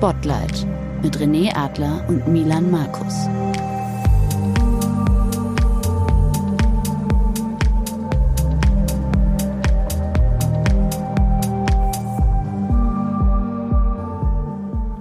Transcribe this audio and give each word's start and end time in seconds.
Spotlight 0.00 0.66
mit 1.02 1.18
René 1.18 1.54
Adler 1.54 2.02
und 2.08 2.26
Milan 2.26 2.70
Markus. 2.70 3.28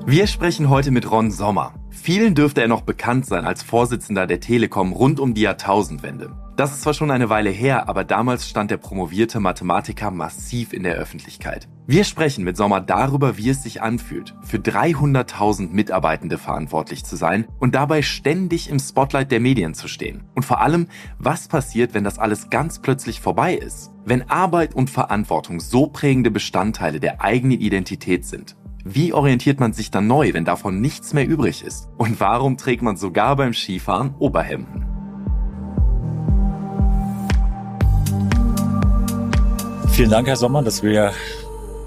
Wir 0.05 0.27
sprechen 0.27 0.67
heute 0.69 0.91
mit 0.91 1.09
Ron 1.09 1.31
Sommer. 1.31 1.75
Vielen 1.91 2.35
dürfte 2.35 2.61
er 2.61 2.67
noch 2.67 2.81
bekannt 2.81 3.25
sein 3.25 3.45
als 3.45 3.63
Vorsitzender 3.63 4.27
der 4.27 4.41
Telekom 4.41 4.91
rund 4.91 5.21
um 5.21 5.33
die 5.33 5.43
Jahrtausendwende. 5.43 6.35
Das 6.59 6.73
ist 6.73 6.81
zwar 6.81 6.93
schon 6.93 7.09
eine 7.09 7.29
Weile 7.29 7.51
her, 7.51 7.87
aber 7.87 8.03
damals 8.03 8.49
stand 8.49 8.69
der 8.69 8.75
promovierte 8.75 9.39
Mathematiker 9.39 10.11
massiv 10.11 10.73
in 10.73 10.83
der 10.83 10.95
Öffentlichkeit. 10.95 11.69
Wir 11.87 12.03
sprechen 12.03 12.43
mit 12.43 12.57
Sommer 12.57 12.81
darüber, 12.81 13.37
wie 13.37 13.47
es 13.47 13.63
sich 13.63 13.81
anfühlt, 13.81 14.35
für 14.41 14.57
300.000 14.57 15.69
Mitarbeitende 15.69 16.37
verantwortlich 16.37 17.05
zu 17.05 17.15
sein 17.15 17.47
und 17.59 17.75
dabei 17.75 18.01
ständig 18.01 18.69
im 18.69 18.77
Spotlight 18.77 19.31
der 19.31 19.39
Medien 19.39 19.73
zu 19.73 19.87
stehen. 19.87 20.25
Und 20.35 20.43
vor 20.43 20.59
allem, 20.59 20.87
was 21.17 21.47
passiert, 21.47 21.93
wenn 21.93 22.03
das 22.03 22.19
alles 22.19 22.49
ganz 22.49 22.79
plötzlich 22.79 23.21
vorbei 23.21 23.53
ist? 23.53 23.91
Wenn 24.03 24.29
Arbeit 24.29 24.75
und 24.75 24.89
Verantwortung 24.89 25.61
so 25.61 25.87
prägende 25.87 26.29
Bestandteile 26.29 26.99
der 26.99 27.21
eigenen 27.21 27.57
Identität 27.57 28.25
sind. 28.25 28.57
Wie 28.83 29.13
orientiert 29.13 29.61
man 29.61 29.71
sich 29.71 29.91
dann 29.91 30.07
neu, 30.07 30.33
wenn 30.33 30.43
davon 30.43 30.81
nichts 30.81 31.13
mehr 31.13 31.25
übrig 31.25 31.63
ist? 31.63 31.87
Und 31.97 32.19
warum 32.19 32.57
trägt 32.57 32.81
man 32.81 32.97
sogar 32.97 33.37
beim 33.37 33.53
Skifahren 33.53 34.13
Oberhemden? 34.19 34.88
Vielen 39.99 40.11
Dank, 40.11 40.29
Herr 40.29 40.37
Sommer, 40.37 40.63
dass 40.63 40.81
wir 40.81 41.11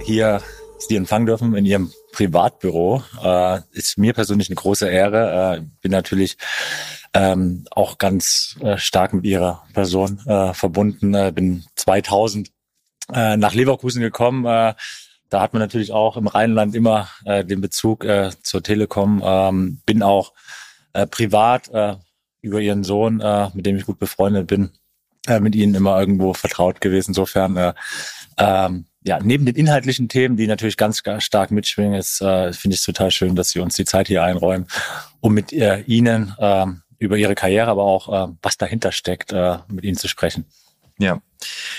hier 0.03 0.43
Sie 0.77 0.97
empfangen 0.97 1.25
dürfen 1.25 1.55
in 1.55 1.65
Ihrem 1.65 1.93
Privatbüro. 2.13 3.03
Äh, 3.25 3.61
ist 3.71 3.97
mir 3.97 4.13
persönlich 4.13 4.51
eine 4.51 4.57
große 4.57 4.87
Ehre. 4.87 5.57
Äh, 5.57 5.65
bin 5.81 5.93
natürlich 5.93 6.37
ähm, 7.15 7.65
auch 7.71 7.97
ganz 7.97 8.59
äh, 8.61 8.77
stark 8.77 9.15
mit 9.15 9.25
Ihrer 9.25 9.65
Person 9.73 10.21
äh, 10.27 10.53
verbunden. 10.53 11.15
Äh, 11.15 11.33
bin 11.35 11.65
2000 11.77 12.51
äh, 13.15 13.39
nach 13.39 13.55
Leverkusen 13.55 14.03
gekommen. 14.03 14.45
Da 14.45 14.77
hat 15.33 15.55
man 15.55 15.61
natürlich 15.61 15.93
auch 15.93 16.19
im 16.19 16.27
Rheinland 16.27 16.75
immer 16.75 17.09
den 17.25 17.63
Bezug 17.63 18.07
zur 18.43 18.63
Telekom. 18.63 19.23
Ähm, 19.25 19.81
bin 19.87 20.03
auch 20.03 20.35
privat 21.11 21.71
über 22.43 22.61
Ihren 22.61 22.85
Sohn, 22.85 23.23
mit 23.55 23.65
dem 23.65 23.77
ich 23.77 23.87
gut 23.87 23.99
befreundet 23.99 24.49
bin, 24.49 24.73
äh, 25.27 25.41
mit 25.41 25.55
ihnen 25.55 25.75
immer 25.75 25.99
irgendwo 25.99 26.35
vertraut 26.35 26.81
gewesen. 26.81 27.11
Insofern, 27.11 27.57
äh, 27.57 27.75
ähm, 28.39 28.87
ja, 29.05 29.19
neben 29.23 29.45
den 29.45 29.57
inhaltlichen 29.57 30.09
Themen, 30.09 30.37
die 30.37 30.47
natürlich 30.47 30.77
ganz, 30.77 31.03
ganz 31.03 31.25
stark 31.25 31.51
mitschwingen, 31.51 31.95
ist, 31.95 32.21
äh, 32.21 32.53
finde 32.53 32.75
ich 32.75 32.81
es 32.81 32.87
total 32.87 33.11
schön, 33.11 33.35
dass 33.35 33.51
Sie 33.51 33.61
uns 33.61 33.77
die 33.77 33.85
Zeit 33.85 34.09
hier 34.09 34.23
einräumen, 34.23 34.67
um 35.21 35.35
mit 35.35 35.53
äh, 35.53 35.81
Ihnen 35.83 36.35
äh, 36.39 36.67
über 36.99 37.17
Ihre 37.17 37.35
Karriere, 37.35 37.71
aber 37.71 37.83
auch 37.83 38.29
äh, 38.29 38.33
was 38.43 38.57
dahinter 38.59 38.93
steckt, 38.93 39.33
äh, 39.33 39.59
mit 39.69 39.85
Ihnen 39.85 39.97
zu 39.97 40.09
sprechen. 40.09 40.45
Ja, 40.99 41.21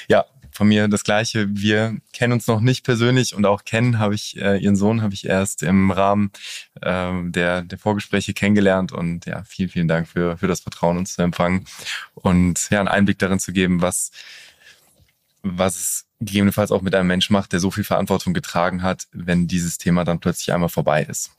ja, 0.09 0.25
von 0.53 0.67
mir 0.67 0.87
das 0.87 1.03
Gleiche. 1.03 1.47
Wir 1.49 1.97
kennen 2.13 2.33
uns 2.33 2.47
noch 2.47 2.61
nicht 2.61 2.85
persönlich 2.85 3.35
und 3.35 3.45
auch 3.45 3.65
kennen 3.65 3.99
habe 3.99 4.15
ich 4.15 4.37
äh, 4.37 4.57
ihren 4.57 4.75
Sohn 4.75 5.01
habe 5.01 5.13
ich 5.13 5.25
erst 5.25 5.63
im 5.63 5.91
Rahmen 5.91 6.31
äh, 6.81 7.11
der 7.23 7.63
der 7.63 7.77
Vorgespräche 7.77 8.33
kennengelernt 8.33 8.91
und 8.91 9.25
ja 9.25 9.43
vielen 9.43 9.69
vielen 9.69 9.87
Dank 9.87 10.07
für 10.07 10.37
für 10.37 10.47
das 10.47 10.61
Vertrauen 10.61 10.97
uns 10.97 11.15
zu 11.15 11.21
empfangen 11.21 11.65
und 12.13 12.69
ja 12.69 12.79
einen 12.79 12.87
Einblick 12.87 13.19
darin 13.19 13.39
zu 13.39 13.53
geben, 13.53 13.81
was 13.81 14.11
was 15.43 15.75
es 15.75 16.05
gegebenenfalls 16.19 16.71
auch 16.71 16.81
mit 16.81 16.95
einem 16.95 17.07
Menschen 17.07 17.33
macht, 17.33 17.51
der 17.51 17.59
so 17.59 17.69
viel 17.69 17.83
Verantwortung 17.83 18.33
getragen 18.33 18.81
hat, 18.81 19.07
wenn 19.11 19.47
dieses 19.47 19.77
Thema 19.77 20.05
dann 20.05 20.19
plötzlich 20.19 20.53
einmal 20.53 20.69
vorbei 20.69 21.03
ist. 21.03 21.31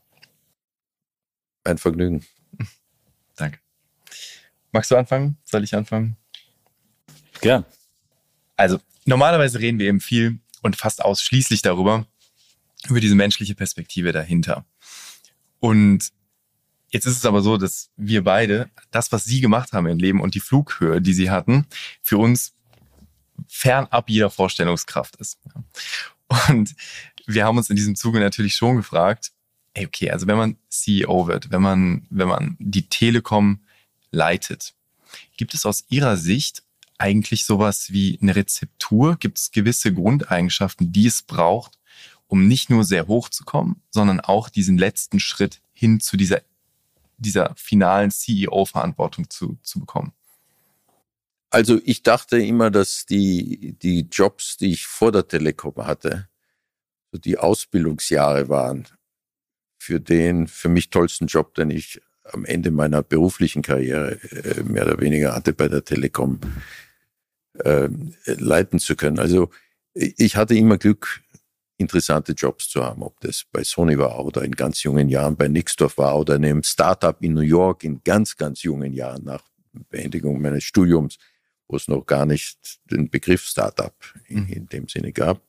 Ein 1.64 1.78
Vergnügen. 1.78 2.24
Danke. 3.36 3.58
Magst 4.72 4.90
du 4.90 4.96
anfangen? 4.96 5.38
Soll 5.44 5.64
ich 5.64 5.74
anfangen? 5.74 6.16
Gern. 7.40 7.64
Also, 8.56 8.78
normalerweise 9.04 9.60
reden 9.60 9.78
wir 9.78 9.88
eben 9.88 10.00
viel 10.00 10.38
und 10.62 10.76
fast 10.76 11.04
ausschließlich 11.04 11.62
darüber, 11.62 12.06
über 12.88 13.00
diese 13.00 13.14
menschliche 13.14 13.54
Perspektive 13.54 14.12
dahinter. 14.12 14.64
Und 15.60 16.10
jetzt 16.90 17.06
ist 17.06 17.16
es 17.16 17.26
aber 17.26 17.42
so, 17.42 17.56
dass 17.56 17.90
wir 17.96 18.24
beide 18.24 18.70
das, 18.90 19.12
was 19.12 19.24
sie 19.24 19.40
gemacht 19.40 19.72
haben 19.72 19.86
im 19.86 19.98
Leben 19.98 20.20
und 20.20 20.34
die 20.34 20.40
Flughöhe, 20.40 21.00
die 21.00 21.14
sie 21.14 21.30
hatten, 21.30 21.66
für 22.02 22.18
uns 22.18 22.54
fernab 23.48 24.08
jeder 24.08 24.30
Vorstellungskraft 24.30 25.16
ist. 25.16 25.38
Und 26.48 26.74
wir 27.26 27.44
haben 27.44 27.58
uns 27.58 27.70
in 27.70 27.76
diesem 27.76 27.96
Zuge 27.96 28.20
natürlich 28.20 28.54
schon 28.54 28.76
gefragt, 28.76 29.32
ey, 29.74 29.86
okay, 29.86 30.10
also 30.10 30.26
wenn 30.26 30.36
man 30.36 30.56
CEO 30.68 31.26
wird, 31.26 31.50
wenn 31.50 31.62
man, 31.62 32.06
wenn 32.10 32.28
man 32.28 32.56
die 32.58 32.88
Telekom 32.88 33.60
leitet, 34.10 34.74
gibt 35.36 35.54
es 35.54 35.66
aus 35.66 35.84
Ihrer 35.88 36.16
Sicht 36.16 36.63
eigentlich 36.98 37.44
sowas 37.44 37.92
wie 37.92 38.18
eine 38.20 38.36
Rezeptur? 38.36 39.16
Gibt 39.16 39.38
es 39.38 39.50
gewisse 39.50 39.92
Grundeigenschaften, 39.92 40.92
die 40.92 41.06
es 41.06 41.22
braucht, 41.22 41.78
um 42.26 42.46
nicht 42.46 42.70
nur 42.70 42.84
sehr 42.84 43.06
hoch 43.06 43.28
zu 43.28 43.44
kommen, 43.44 43.82
sondern 43.90 44.20
auch 44.20 44.48
diesen 44.48 44.78
letzten 44.78 45.20
Schritt 45.20 45.60
hin 45.72 46.00
zu 46.00 46.16
dieser, 46.16 46.42
dieser 47.18 47.54
finalen 47.56 48.10
CEO-Verantwortung 48.10 49.30
zu, 49.30 49.58
zu 49.62 49.80
bekommen? 49.80 50.12
Also 51.50 51.80
ich 51.84 52.02
dachte 52.02 52.38
immer, 52.38 52.70
dass 52.70 53.06
die, 53.06 53.76
die 53.80 54.08
Jobs, 54.10 54.56
die 54.56 54.72
ich 54.72 54.86
vor 54.86 55.12
der 55.12 55.28
Telekom 55.28 55.76
hatte, 55.76 56.28
so 57.12 57.18
die 57.18 57.38
Ausbildungsjahre 57.38 58.48
waren 58.48 58.88
für 59.78 60.00
den 60.00 60.48
für 60.48 60.68
mich 60.68 60.90
tollsten 60.90 61.26
Job, 61.26 61.54
den 61.54 61.70
ich 61.70 62.00
am 62.24 62.44
Ende 62.44 62.70
meiner 62.70 63.02
beruflichen 63.02 63.62
Karriere 63.62 64.18
äh, 64.32 64.62
mehr 64.62 64.86
oder 64.86 64.98
weniger 64.98 65.34
hatte 65.34 65.52
bei 65.52 65.68
der 65.68 65.84
Telekom 65.84 66.40
äh, 67.60 67.88
leiten 68.26 68.78
zu 68.78 68.96
können. 68.96 69.18
Also 69.18 69.50
ich 69.94 70.36
hatte 70.36 70.54
immer 70.54 70.78
Glück, 70.78 71.22
interessante 71.76 72.32
Jobs 72.32 72.68
zu 72.68 72.84
haben, 72.84 73.02
ob 73.02 73.20
das 73.20 73.44
bei 73.50 73.64
Sony 73.64 73.98
war 73.98 74.24
oder 74.24 74.42
in 74.42 74.52
ganz 74.52 74.82
jungen 74.82 75.08
Jahren 75.08 75.36
bei 75.36 75.48
Nixdorf 75.48 75.98
war 75.98 76.18
oder 76.18 76.36
in 76.36 76.44
einem 76.44 76.62
Startup 76.62 77.16
in 77.20 77.34
New 77.34 77.40
York 77.40 77.84
in 77.84 78.02
ganz, 78.04 78.36
ganz 78.36 78.62
jungen 78.62 78.92
Jahren 78.92 79.24
nach 79.24 79.42
Beendigung 79.90 80.40
meines 80.40 80.64
Studiums, 80.64 81.18
wo 81.66 81.76
es 81.76 81.88
noch 81.88 82.06
gar 82.06 82.26
nicht 82.26 82.80
den 82.90 83.10
Begriff 83.10 83.42
Startup 83.42 83.94
in, 84.26 84.44
mhm. 84.44 84.48
in 84.48 84.66
dem 84.68 84.88
Sinne 84.88 85.12
gab. 85.12 85.42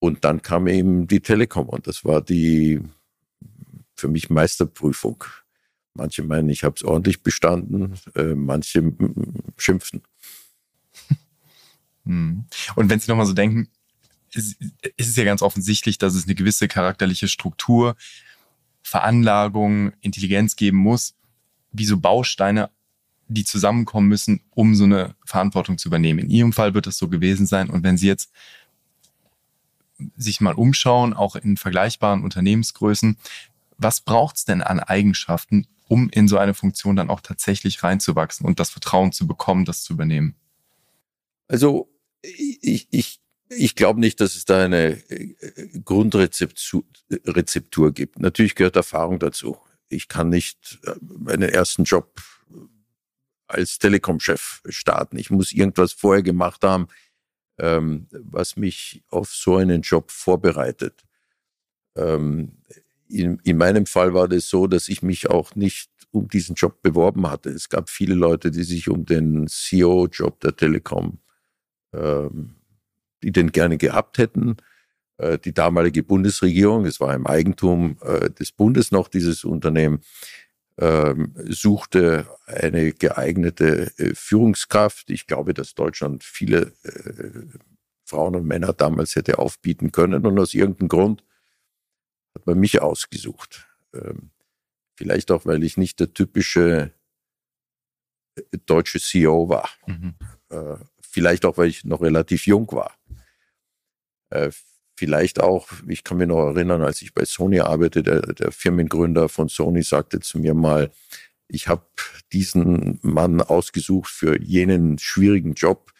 Und 0.00 0.24
dann 0.24 0.42
kam 0.42 0.66
eben 0.66 1.06
die 1.06 1.20
Telekom 1.20 1.68
und 1.68 1.86
das 1.86 2.04
war 2.04 2.20
die 2.20 2.80
für 3.94 4.08
mich 4.08 4.28
Meisterprüfung. 4.28 5.24
Manche 5.94 6.24
meinen, 6.24 6.48
ich 6.48 6.64
habe 6.64 6.74
es 6.76 6.82
ordentlich 6.82 7.22
bestanden, 7.22 7.94
äh, 8.16 8.34
manche 8.34 8.92
schimpfen. 9.56 10.02
Hm. 12.06 12.44
Und 12.74 12.90
wenn 12.90 13.00
Sie 13.00 13.10
nochmal 13.10 13.26
so 13.26 13.32
denken, 13.32 13.68
ist, 14.32 14.60
ist 14.96 15.08
es 15.08 15.16
ja 15.16 15.24
ganz 15.24 15.42
offensichtlich, 15.42 15.98
dass 15.98 16.14
es 16.14 16.24
eine 16.24 16.34
gewisse 16.34 16.68
charakterliche 16.68 17.28
Struktur, 17.28 17.96
Veranlagung, 18.82 19.92
Intelligenz 20.00 20.56
geben 20.56 20.78
muss, 20.78 21.14
wie 21.72 21.86
so 21.86 21.98
Bausteine, 21.98 22.70
die 23.28 23.44
zusammenkommen 23.44 24.08
müssen, 24.08 24.40
um 24.50 24.74
so 24.74 24.84
eine 24.84 25.14
Verantwortung 25.24 25.78
zu 25.78 25.88
übernehmen. 25.88 26.20
In 26.20 26.30
Ihrem 26.30 26.52
Fall 26.52 26.74
wird 26.74 26.86
das 26.86 26.98
so 26.98 27.08
gewesen 27.08 27.46
sein. 27.46 27.70
Und 27.70 27.82
wenn 27.82 27.96
Sie 27.96 28.06
jetzt 28.06 28.30
sich 30.16 30.40
mal 30.40 30.54
umschauen, 30.54 31.14
auch 31.14 31.36
in 31.36 31.56
vergleichbaren 31.56 32.22
Unternehmensgrößen, 32.22 33.16
was 33.78 34.00
braucht 34.00 34.36
es 34.36 34.44
denn 34.44 34.62
an 34.62 34.80
Eigenschaften, 34.80 35.66
um 35.88 36.08
in 36.10 36.28
so 36.28 36.38
eine 36.38 36.54
Funktion 36.54 36.96
dann 36.96 37.10
auch 37.10 37.20
tatsächlich 37.20 37.82
reinzuwachsen 37.82 38.46
und 38.46 38.60
das 38.60 38.70
Vertrauen 38.70 39.12
zu 39.12 39.26
bekommen, 39.26 39.64
das 39.64 39.82
zu 39.82 39.94
übernehmen? 39.94 40.34
Also 41.48 41.88
ich, 42.24 42.88
ich, 42.90 43.20
ich 43.48 43.74
glaube 43.74 44.00
nicht, 44.00 44.20
dass 44.20 44.34
es 44.34 44.44
da 44.44 44.64
eine 44.64 45.02
äh, 45.10 45.34
Grundrezeptur 45.84 46.84
Rezeptur 47.10 47.92
gibt. 47.92 48.18
Natürlich 48.18 48.54
gehört 48.54 48.76
Erfahrung 48.76 49.18
dazu. 49.18 49.58
Ich 49.88 50.08
kann 50.08 50.30
nicht 50.30 50.78
äh, 50.84 50.94
meinen 51.00 51.48
ersten 51.48 51.84
Job 51.84 52.20
als 53.46 53.78
Telekom-Chef 53.78 54.62
starten. 54.68 55.18
Ich 55.18 55.30
muss 55.30 55.52
irgendwas 55.52 55.92
vorher 55.92 56.22
gemacht 56.22 56.64
haben, 56.64 56.88
ähm, 57.58 58.08
was 58.10 58.56
mich 58.56 59.02
auf 59.08 59.30
so 59.30 59.56
einen 59.56 59.82
Job 59.82 60.10
vorbereitet. 60.10 61.04
Ähm, 61.96 62.62
in, 63.08 63.38
in 63.44 63.58
meinem 63.58 63.86
Fall 63.86 64.14
war 64.14 64.28
das 64.28 64.48
so, 64.48 64.66
dass 64.66 64.88
ich 64.88 65.02
mich 65.02 65.28
auch 65.28 65.54
nicht 65.54 65.90
um 66.10 66.28
diesen 66.28 66.54
Job 66.54 66.80
beworben 66.82 67.28
hatte. 67.28 67.50
Es 67.50 67.68
gab 67.68 67.90
viele 67.90 68.14
Leute, 68.14 68.50
die 68.50 68.62
sich 68.64 68.88
um 68.88 69.04
den 69.04 69.46
CEO-Job 69.46 70.40
der 70.40 70.56
Telekom 70.56 71.18
die 73.22 73.32
den 73.32 73.52
gerne 73.52 73.78
gehabt 73.78 74.18
hätten. 74.18 74.56
Äh, 75.16 75.38
die 75.38 75.54
damalige 75.54 76.02
Bundesregierung, 76.02 76.84
es 76.86 77.00
war 77.00 77.14
im 77.14 77.26
Eigentum 77.26 77.98
äh, 78.02 78.30
des 78.30 78.52
Bundes 78.52 78.90
noch 78.90 79.08
dieses 79.08 79.44
Unternehmen, 79.44 80.00
ähm, 80.76 81.34
suchte 81.48 82.26
eine 82.46 82.92
geeignete 82.92 83.92
äh, 83.98 84.14
Führungskraft. 84.14 85.10
Ich 85.10 85.26
glaube, 85.26 85.54
dass 85.54 85.74
Deutschland 85.74 86.24
viele 86.24 86.72
Frauen 88.04 88.34
und 88.34 88.44
Männer 88.44 88.72
damals 88.72 89.14
hätte 89.14 89.38
aufbieten 89.38 89.92
können. 89.92 90.26
Und 90.26 90.38
aus 90.38 90.52
irgendeinem 90.52 90.88
Grund 90.88 91.24
hat 92.34 92.46
man 92.46 92.58
mich 92.58 92.82
ausgesucht. 92.82 93.68
Ähm, 93.94 94.30
vielleicht 94.96 95.30
auch, 95.30 95.46
weil 95.46 95.62
ich 95.62 95.76
nicht 95.76 96.00
der 96.00 96.12
typische 96.12 96.92
deutsche 98.66 98.98
CEO 98.98 99.48
war. 99.48 99.70
Mhm. 99.86 100.14
Vielleicht 101.14 101.44
auch, 101.44 101.58
weil 101.58 101.68
ich 101.68 101.84
noch 101.84 102.02
relativ 102.02 102.44
jung 102.44 102.72
war. 102.72 102.98
Äh, 104.30 104.50
vielleicht 104.96 105.40
auch, 105.40 105.68
ich 105.86 106.02
kann 106.02 106.16
mich 106.16 106.26
noch 106.26 106.48
erinnern, 106.48 106.82
als 106.82 107.02
ich 107.02 107.14
bei 107.14 107.24
Sony 107.24 107.60
arbeitete, 107.60 108.20
der, 108.20 108.34
der 108.34 108.50
Firmengründer 108.50 109.28
von 109.28 109.48
Sony 109.48 109.84
sagte 109.84 110.18
zu 110.18 110.40
mir 110.40 110.54
mal, 110.54 110.90
ich 111.46 111.68
habe 111.68 111.86
diesen 112.32 112.98
Mann 113.02 113.40
ausgesucht 113.40 114.10
für 114.10 114.42
jenen 114.42 114.98
schwierigen 114.98 115.52
Job, 115.52 115.92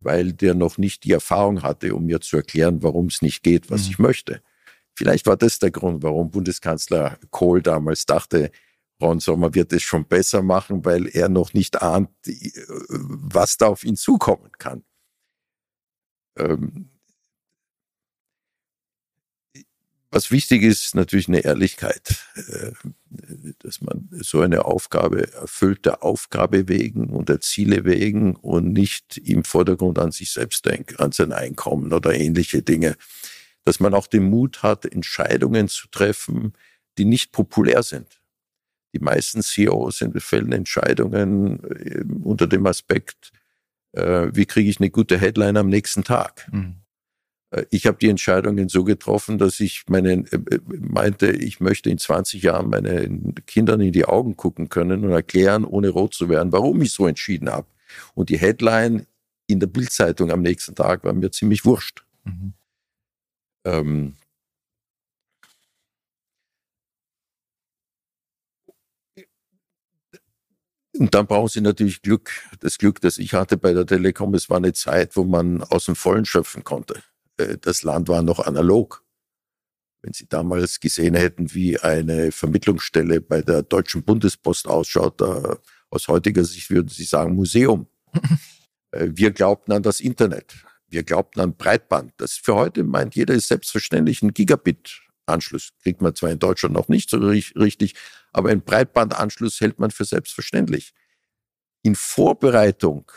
weil 0.00 0.32
der 0.32 0.54
noch 0.54 0.78
nicht 0.78 1.04
die 1.04 1.12
Erfahrung 1.12 1.62
hatte, 1.62 1.94
um 1.94 2.06
mir 2.06 2.22
zu 2.22 2.38
erklären, 2.38 2.82
warum 2.82 3.08
es 3.08 3.20
nicht 3.20 3.42
geht, 3.42 3.70
was 3.70 3.84
mhm. 3.84 3.90
ich 3.90 3.98
möchte. 3.98 4.40
Vielleicht 4.94 5.26
war 5.26 5.36
das 5.36 5.58
der 5.58 5.72
Grund, 5.72 6.02
warum 6.02 6.30
Bundeskanzler 6.30 7.18
Kohl 7.30 7.60
damals 7.60 8.06
dachte, 8.06 8.50
Ron 9.00 9.20
Sommer 9.20 9.54
wird 9.54 9.72
es 9.72 9.82
schon 9.82 10.06
besser 10.06 10.42
machen, 10.42 10.84
weil 10.84 11.08
er 11.08 11.28
noch 11.28 11.52
nicht 11.52 11.82
ahnt, 11.82 12.10
was 12.88 13.56
da 13.56 13.66
auf 13.66 13.84
ihn 13.84 13.96
zukommen 13.96 14.52
kann. 14.58 14.84
Ähm, 16.36 16.90
Was 20.14 20.30
wichtig 20.30 20.62
ist, 20.62 20.94
natürlich 20.94 21.26
eine 21.26 21.40
Ehrlichkeit, 21.40 22.24
äh, 22.36 22.70
dass 23.58 23.80
man 23.80 24.08
so 24.12 24.42
eine 24.42 24.64
Aufgabe 24.64 25.32
erfüllt 25.32 25.86
der 25.86 26.04
Aufgabe 26.04 26.68
wegen 26.68 27.08
und 27.08 27.28
der 27.28 27.40
Ziele 27.40 27.84
wegen 27.84 28.36
und 28.36 28.72
nicht 28.72 29.18
im 29.18 29.42
Vordergrund 29.42 29.98
an 29.98 30.12
sich 30.12 30.30
selbst 30.30 30.66
denkt, 30.66 31.00
an 31.00 31.10
sein 31.10 31.32
Einkommen 31.32 31.92
oder 31.92 32.14
ähnliche 32.14 32.62
Dinge. 32.62 32.96
Dass 33.64 33.80
man 33.80 33.92
auch 33.92 34.06
den 34.06 34.30
Mut 34.30 34.62
hat, 34.62 34.86
Entscheidungen 34.86 35.66
zu 35.66 35.88
treffen, 35.88 36.52
die 36.96 37.06
nicht 37.06 37.32
populär 37.32 37.82
sind. 37.82 38.20
Die 38.94 39.00
meisten 39.00 39.42
CEOs 39.42 40.04
fällen 40.18 40.52
Entscheidungen 40.52 41.62
äh, 41.64 42.04
unter 42.22 42.46
dem 42.46 42.64
Aspekt, 42.66 43.32
äh, 43.92 44.28
wie 44.32 44.46
kriege 44.46 44.70
ich 44.70 44.80
eine 44.80 44.90
gute 44.90 45.18
Headline 45.18 45.56
am 45.56 45.68
nächsten 45.68 46.04
Tag. 46.04 46.48
Mhm. 46.52 46.76
Äh, 47.50 47.64
ich 47.70 47.86
habe 47.86 47.98
die 47.98 48.08
Entscheidungen 48.08 48.68
so 48.68 48.84
getroffen, 48.84 49.38
dass 49.38 49.60
ich 49.60 49.84
meine, 49.88 50.12
äh, 50.12 50.36
äh, 50.36 50.60
meinte, 50.78 51.30
ich 51.30 51.60
möchte 51.60 51.90
in 51.90 51.98
20 51.98 52.42
Jahren 52.42 52.70
meinen 52.70 53.34
Kindern 53.46 53.80
in 53.80 53.92
die 53.92 54.04
Augen 54.04 54.36
gucken 54.36 54.68
können 54.68 55.04
und 55.04 55.10
erklären, 55.10 55.64
ohne 55.64 55.88
rot 55.88 56.14
zu 56.14 56.28
werden, 56.28 56.52
warum 56.52 56.80
ich 56.82 56.92
so 56.92 57.06
entschieden 57.06 57.50
habe. 57.50 57.66
Und 58.14 58.28
die 58.28 58.38
Headline 58.38 59.06
in 59.46 59.60
der 59.60 59.66
Bildzeitung 59.66 60.30
am 60.30 60.42
nächsten 60.42 60.74
Tag 60.74 61.04
war 61.04 61.12
mir 61.12 61.30
ziemlich 61.30 61.64
wurscht. 61.64 62.04
Mhm. 62.24 62.54
Ähm, 63.64 64.14
Und 70.98 71.14
dann 71.14 71.26
brauchen 71.26 71.48
Sie 71.48 71.60
natürlich 71.60 72.02
Glück. 72.02 72.30
Das 72.60 72.78
Glück, 72.78 73.00
das 73.00 73.18
ich 73.18 73.34
hatte 73.34 73.56
bei 73.56 73.72
der 73.72 73.86
Telekom, 73.86 74.34
es 74.34 74.48
war 74.48 74.58
eine 74.58 74.72
Zeit, 74.72 75.16
wo 75.16 75.24
man 75.24 75.62
aus 75.62 75.86
dem 75.86 75.96
Vollen 75.96 76.24
schöpfen 76.24 76.62
konnte. 76.62 77.02
Äh, 77.36 77.58
das 77.60 77.82
Land 77.82 78.08
war 78.08 78.22
noch 78.22 78.38
analog. 78.40 79.02
Wenn 80.02 80.12
Sie 80.12 80.28
damals 80.28 80.80
gesehen 80.80 81.14
hätten, 81.14 81.54
wie 81.54 81.78
eine 81.80 82.30
Vermittlungsstelle 82.30 83.20
bei 83.20 83.42
der 83.42 83.62
Deutschen 83.62 84.04
Bundespost 84.04 84.68
ausschaut, 84.68 85.20
da, 85.20 85.58
aus 85.90 86.08
heutiger 86.08 86.44
Sicht 86.44 86.70
würden 86.70 86.88
Sie 86.88 87.04
sagen 87.04 87.34
Museum. 87.34 87.86
Äh, 88.92 89.08
wir 89.10 89.32
glaubten 89.32 89.72
an 89.72 89.82
das 89.82 89.98
Internet. 89.98 90.54
Wir 90.86 91.02
glaubten 91.02 91.40
an 91.40 91.56
Breitband. 91.56 92.12
Das 92.18 92.34
für 92.34 92.54
heute 92.54 92.84
meint 92.84 93.16
jeder 93.16 93.34
ist 93.34 93.48
selbstverständlich 93.48 94.22
ein 94.22 94.32
Gigabit-Anschluss. 94.32 95.70
Kriegt 95.82 96.00
man 96.00 96.14
zwar 96.14 96.30
in 96.30 96.38
Deutschland 96.38 96.76
noch 96.76 96.86
nicht 96.86 97.10
so 97.10 97.18
richtig, 97.18 97.94
aber 98.34 98.50
ein 98.50 98.60
Breitbandanschluss 98.60 99.60
hält 99.60 99.78
man 99.78 99.90
für 99.90 100.04
selbstverständlich. 100.04 100.92
In 101.82 101.94
Vorbereitung, 101.94 103.10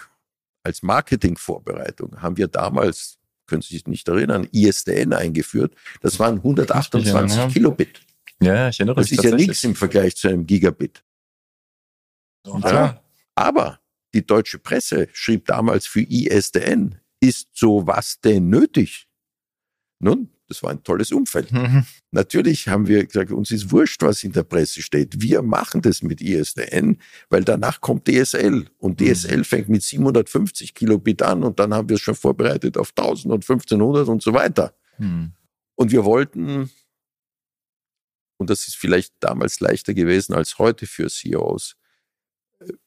als 0.64 0.84
Marketingvorbereitung, 0.84 2.22
haben 2.22 2.38
wir 2.38 2.48
damals 2.48 3.18
können 3.48 3.62
Sie 3.62 3.74
sich 3.74 3.88
nicht 3.88 4.08
erinnern, 4.08 4.48
ISDN 4.52 5.14
eingeführt. 5.14 5.74
Das 6.02 6.20
waren 6.20 6.36
128 6.36 7.38
ja, 7.38 7.48
Kilobit. 7.48 8.02
Ja, 8.42 8.70
ich 8.70 8.80
erinnere 8.80 9.00
mich. 9.00 9.10
Das 9.10 9.18
ist 9.18 9.24
ja 9.24 9.36
nichts 9.36 9.64
im 9.64 9.74
Vergleich 9.74 10.16
zu 10.16 10.28
einem 10.28 10.46
Gigabit. 10.46 11.04
Ja. 12.46 13.02
Aber 13.36 13.80
die 14.14 14.26
deutsche 14.26 14.60
Presse 14.60 15.08
schrieb 15.14 15.46
damals 15.46 15.88
für 15.88 16.02
ISDN, 16.02 17.00
ist 17.20 17.50
sowas 17.54 18.20
denn 18.20 18.50
nötig? 18.50 19.08
Nun, 20.00 20.30
das 20.48 20.64
war 20.64 20.72
ein 20.72 20.84
tolles 20.84 21.12
Umfeld. 21.12 21.52
Mhm. 21.52 21.86
Natürlich 22.12 22.68
haben 22.68 22.88
wir 22.88 23.06
gesagt, 23.06 23.32
uns 23.32 23.52
ist 23.52 23.72
wurscht, 23.72 24.02
was 24.02 24.24
in 24.24 24.32
der 24.32 24.44
Presse 24.44 24.82
steht. 24.82 25.22
Wir 25.22 25.42
machen 25.42 25.82
das 25.82 26.02
mit 26.02 26.22
ISDN, 26.22 27.00
weil 27.30 27.44
danach 27.44 27.82
kommt 27.82 28.08
DSL 28.08 28.68
und 28.78 29.02
DSL 29.02 29.40
mhm. 29.40 29.44
fängt 29.44 29.70
mit 29.70 29.84
750 29.84 30.74
Kilobit 30.74 31.22
an 31.22 31.44
und 31.44 31.60
dann 31.60 31.74
haben 31.74 31.90
wir 31.90 31.96
es 31.96 32.02
schon 32.02 32.16
vorbereitet 32.16 32.78
auf 32.78 32.92
1000 32.96 33.34
und 33.34 33.44
1500 33.44 34.08
und 34.08 34.24
so 34.24 34.34
weiter. 34.34 34.74
Mhm. 34.98 35.34
Und 35.76 35.92
wir 35.92 36.06
wollten, 36.06 36.72
und 38.38 38.50
das 38.50 38.68
ist 38.68 38.78
vielleicht 38.78 39.14
damals 39.20 39.60
leichter 39.60 39.94
gewesen 39.94 40.34
als 40.34 40.58
heute 40.58 40.88
für 40.88 41.08
CEOs, 41.08 41.76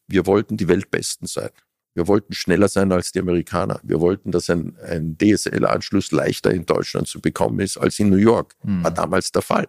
wir 0.07 0.25
wollten 0.25 0.57
die 0.57 0.67
Weltbesten 0.67 1.27
sein. 1.27 1.51
Wir 1.93 2.07
wollten 2.07 2.33
schneller 2.33 2.69
sein 2.69 2.91
als 2.91 3.11
die 3.11 3.19
Amerikaner. 3.19 3.79
Wir 3.83 3.99
wollten, 3.99 4.31
dass 4.31 4.49
ein, 4.49 4.77
ein 4.79 5.17
DSL-Anschluss 5.17 6.11
leichter 6.11 6.51
in 6.51 6.65
Deutschland 6.65 7.07
zu 7.07 7.19
bekommen 7.19 7.59
ist 7.59 7.77
als 7.77 7.99
in 7.99 8.09
New 8.09 8.17
York. 8.17 8.55
Mhm. 8.63 8.83
War 8.83 8.91
damals 8.91 9.31
der 9.31 9.41
Fall. 9.41 9.67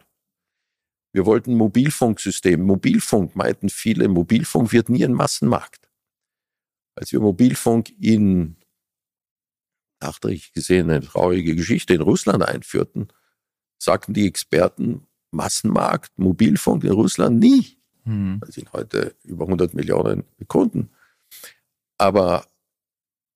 Wir 1.12 1.26
wollten 1.26 1.54
Mobilfunksystem. 1.54 2.62
Mobilfunk 2.62 3.36
meinten 3.36 3.68
viele, 3.68 4.08
Mobilfunk 4.08 4.72
wird 4.72 4.88
nie 4.88 5.04
ein 5.04 5.12
Massenmarkt. 5.12 5.90
Als 6.94 7.12
wir 7.12 7.20
Mobilfunk 7.20 7.90
in, 8.00 8.56
nachträglich 10.00 10.52
gesehen, 10.52 10.90
eine 10.90 11.04
traurige 11.04 11.54
Geschichte 11.56 11.94
in 11.94 12.02
Russland 12.02 12.42
einführten, 12.42 13.08
sagten 13.78 14.14
die 14.14 14.26
Experten, 14.26 15.06
Massenmarkt, 15.32 16.18
Mobilfunk 16.18 16.84
in 16.84 16.92
Russland 16.92 17.40
nie. 17.40 17.78
Mhm. 18.04 18.38
Das 18.40 18.54
sind 18.54 18.72
heute 18.72 19.14
über 19.24 19.44
100 19.44 19.74
Millionen 19.74 20.24
Kunden. 20.46 20.90
Aber 21.98 22.46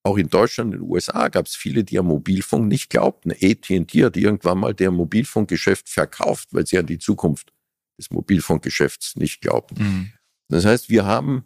auch 0.02 0.16
in 0.16 0.28
Deutschland 0.28 0.68
und 0.68 0.74
in 0.74 0.84
den 0.84 0.90
USA 0.90 1.28
gab 1.28 1.46
es 1.46 1.56
viele, 1.56 1.82
die 1.82 1.98
am 1.98 2.06
Mobilfunk 2.06 2.68
nicht 2.68 2.90
glaubten. 2.90 3.32
AT&T 3.32 4.04
hat 4.04 4.16
irgendwann 4.16 4.58
mal 4.58 4.74
der 4.74 4.90
Mobilfunkgeschäft 4.90 5.88
verkauft, 5.88 6.48
weil 6.52 6.66
sie 6.66 6.78
an 6.78 6.86
die 6.86 6.98
Zukunft 6.98 7.52
des 7.98 8.10
Mobilfunkgeschäfts 8.10 9.16
nicht 9.16 9.40
glaubten. 9.40 9.82
Mhm. 9.82 10.12
Das 10.48 10.64
heißt, 10.64 10.90
wir 10.90 11.04
haben 11.06 11.44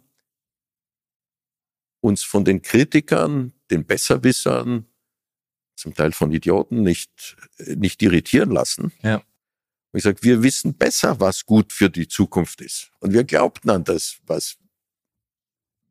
uns 2.01 2.23
von 2.23 2.45
den 2.45 2.61
Kritikern, 2.61 3.53
den 3.69 3.85
Besserwissern, 3.85 4.85
zum 5.75 5.93
Teil 5.95 6.11
von 6.11 6.31
Idioten, 6.31 6.81
nicht, 6.81 7.37
nicht 7.57 8.01
irritieren 8.03 8.51
lassen. 8.51 8.91
Ja. 9.01 9.15
Und 9.15 9.97
ich 9.97 10.03
sage, 10.03 10.21
wir 10.21 10.43
wissen 10.43 10.75
besser, 10.75 11.19
was 11.19 11.45
gut 11.45 11.73
für 11.73 11.89
die 11.89 12.07
Zukunft 12.07 12.61
ist. 12.61 12.91
Und 12.99 13.13
wir 13.13 13.23
glaubten 13.23 13.69
an 13.69 13.83
das, 13.83 14.19
was 14.25 14.57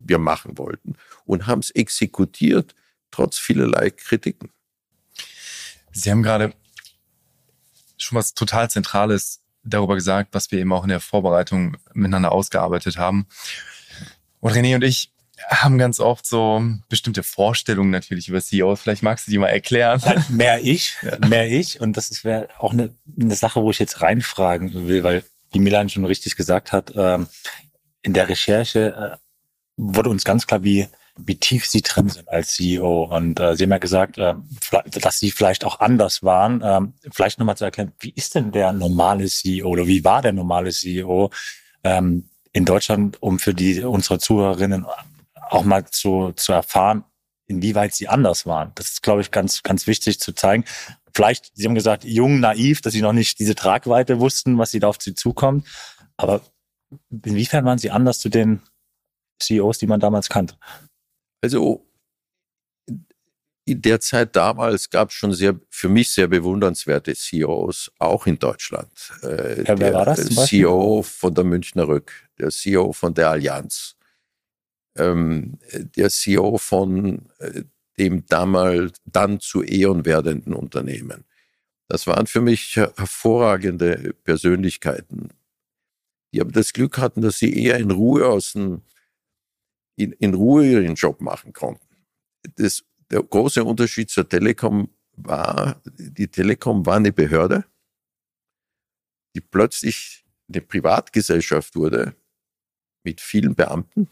wir 0.00 0.18
machen 0.18 0.58
wollten 0.58 0.96
und 1.24 1.46
haben 1.46 1.60
es 1.60 1.70
exekutiert, 1.70 2.74
trotz 3.10 3.38
vielerlei 3.38 3.90
Kritiken. 3.90 4.50
Sie 5.92 6.10
haben 6.10 6.22
gerade 6.22 6.54
schon 7.98 8.16
was 8.16 8.34
total 8.34 8.70
Zentrales 8.70 9.40
darüber 9.62 9.94
gesagt, 9.94 10.32
was 10.32 10.50
wir 10.50 10.58
eben 10.58 10.72
auch 10.72 10.84
in 10.84 10.88
der 10.88 11.00
Vorbereitung 11.00 11.76
miteinander 11.92 12.32
ausgearbeitet 12.32 12.96
haben. 12.96 13.26
Und 14.40 14.52
René 14.52 14.74
und 14.74 14.82
ich 14.82 15.12
haben 15.48 15.78
ganz 15.78 16.00
oft 16.00 16.26
so 16.26 16.62
bestimmte 16.88 17.22
Vorstellungen 17.22 17.90
natürlich 17.90 18.28
über 18.28 18.40
CEOs. 18.40 18.80
Vielleicht 18.80 19.02
magst 19.02 19.26
du 19.26 19.30
die 19.30 19.38
mal 19.38 19.48
erklären. 19.48 20.00
Mehr 20.28 20.62
ich, 20.62 20.96
mehr 21.28 21.50
ich. 21.50 21.80
Und 21.80 21.96
das 21.96 22.24
wäre 22.24 22.48
auch 22.58 22.72
eine, 22.72 22.94
eine 23.18 23.34
Sache, 23.34 23.62
wo 23.62 23.70
ich 23.70 23.78
jetzt 23.78 24.02
reinfragen 24.02 24.88
will, 24.88 25.02
weil 25.02 25.24
wie 25.52 25.58
Milan 25.58 25.88
schon 25.88 26.04
richtig 26.04 26.36
gesagt 26.36 26.72
hat, 26.72 26.92
ähm, 26.94 27.26
in 28.02 28.12
der 28.12 28.28
Recherche 28.28 29.18
äh, 29.18 29.29
wurde 29.80 30.10
uns 30.10 30.24
ganz 30.24 30.46
klar, 30.46 30.62
wie, 30.62 30.86
wie 31.16 31.36
tief 31.36 31.66
sie 31.66 31.82
drin 31.82 32.08
sind 32.08 32.28
als 32.28 32.54
CEO. 32.54 33.04
Und 33.04 33.40
äh, 33.40 33.56
sie 33.56 33.64
haben 33.64 33.70
ja 33.70 33.78
gesagt, 33.78 34.18
äh, 34.18 34.34
dass 35.00 35.18
sie 35.18 35.30
vielleicht 35.30 35.64
auch 35.64 35.80
anders 35.80 36.22
waren. 36.22 36.62
Ähm, 36.64 36.94
vielleicht 37.10 37.38
nochmal 37.38 37.56
zu 37.56 37.64
erklären, 37.64 37.92
wie 38.00 38.10
ist 38.10 38.34
denn 38.34 38.52
der 38.52 38.72
normale 38.72 39.26
CEO 39.26 39.68
oder 39.68 39.86
wie 39.86 40.04
war 40.04 40.22
der 40.22 40.32
normale 40.32 40.70
CEO 40.70 41.30
ähm, 41.84 42.28
in 42.52 42.64
Deutschland, 42.64 43.22
um 43.22 43.38
für 43.38 43.54
die 43.54 43.80
unsere 43.80 44.18
Zuhörerinnen 44.18 44.86
auch 45.50 45.64
mal 45.64 45.86
zu, 45.86 46.32
zu 46.36 46.52
erfahren, 46.52 47.04
inwieweit 47.46 47.94
sie 47.94 48.08
anders 48.08 48.46
waren. 48.46 48.72
Das 48.74 48.88
ist, 48.88 49.02
glaube 49.02 49.20
ich, 49.20 49.30
ganz, 49.30 49.62
ganz 49.62 49.86
wichtig 49.86 50.20
zu 50.20 50.32
zeigen. 50.32 50.64
Vielleicht, 51.14 51.50
Sie 51.54 51.64
haben 51.66 51.74
gesagt, 51.74 52.04
jung, 52.04 52.38
naiv, 52.38 52.82
dass 52.82 52.92
Sie 52.92 53.02
noch 53.02 53.12
nicht 53.12 53.40
diese 53.40 53.56
Tragweite 53.56 54.20
wussten, 54.20 54.58
was 54.58 54.70
Sie 54.70 54.78
da 54.78 54.88
auf 54.88 54.98
Sie 55.00 55.14
zukommt. 55.14 55.66
Aber 56.16 56.40
inwiefern 57.10 57.64
waren 57.64 57.78
Sie 57.78 57.90
anders 57.90 58.20
zu 58.20 58.28
den 58.28 58.62
CEOs, 59.40 59.78
die 59.78 59.86
man 59.86 60.00
damals 60.00 60.28
kannte? 60.28 60.56
Also 61.42 61.86
in 63.64 63.82
der 63.82 64.00
Zeit 64.00 64.34
damals 64.34 64.90
gab 64.90 65.10
es 65.10 65.14
schon 65.14 65.32
sehr, 65.32 65.58
für 65.68 65.88
mich 65.88 66.12
sehr 66.12 66.26
bewundernswerte 66.26 67.14
CEOs, 67.14 67.92
auch 67.98 68.26
in 68.26 68.38
Deutschland. 68.38 68.90
Äh, 69.22 69.64
ja, 69.64 69.78
wer 69.78 69.94
war 69.94 70.04
das 70.06 70.26
zum 70.26 70.44
CEO 70.44 71.02
von 71.02 71.34
der 71.34 71.44
Münchner 71.44 71.86
Rück, 71.86 72.12
der 72.38 72.50
CEO 72.50 72.92
von 72.92 73.14
der 73.14 73.30
Allianz, 73.30 73.96
ähm, 74.96 75.58
der 75.72 76.10
CEO 76.10 76.58
von 76.58 77.28
äh, 77.38 77.62
dem 77.96 78.26
damals 78.26 78.98
dann 79.04 79.40
zu 79.40 79.62
Eon 79.62 80.04
werdenden 80.04 80.54
Unternehmen. 80.54 81.24
Das 81.86 82.06
waren 82.06 82.26
für 82.26 82.40
mich 82.40 82.76
hervorragende 82.76 84.14
Persönlichkeiten, 84.24 85.28
die 86.32 86.40
aber 86.40 86.52
das 86.52 86.72
Glück 86.72 86.98
hatten, 86.98 87.20
dass 87.20 87.38
sie 87.38 87.52
eher 87.52 87.78
in 87.78 87.90
Ruhe 87.90 88.26
aus 88.26 88.54
dem, 88.54 88.82
in, 90.02 90.12
in 90.12 90.34
Ruhe 90.34 90.66
ihren 90.66 90.94
Job 90.94 91.20
machen 91.20 91.52
konnten. 91.52 91.86
Das, 92.56 92.84
der 93.10 93.22
große 93.22 93.62
Unterschied 93.64 94.10
zur 94.10 94.28
Telekom 94.28 94.88
war, 95.12 95.80
die 95.84 96.28
Telekom 96.28 96.86
war 96.86 96.96
eine 96.96 97.12
Behörde, 97.12 97.64
die 99.34 99.40
plötzlich 99.40 100.24
eine 100.48 100.62
Privatgesellschaft 100.62 101.76
wurde 101.76 102.14
mit 103.04 103.20
vielen 103.20 103.54
Beamten 103.54 104.08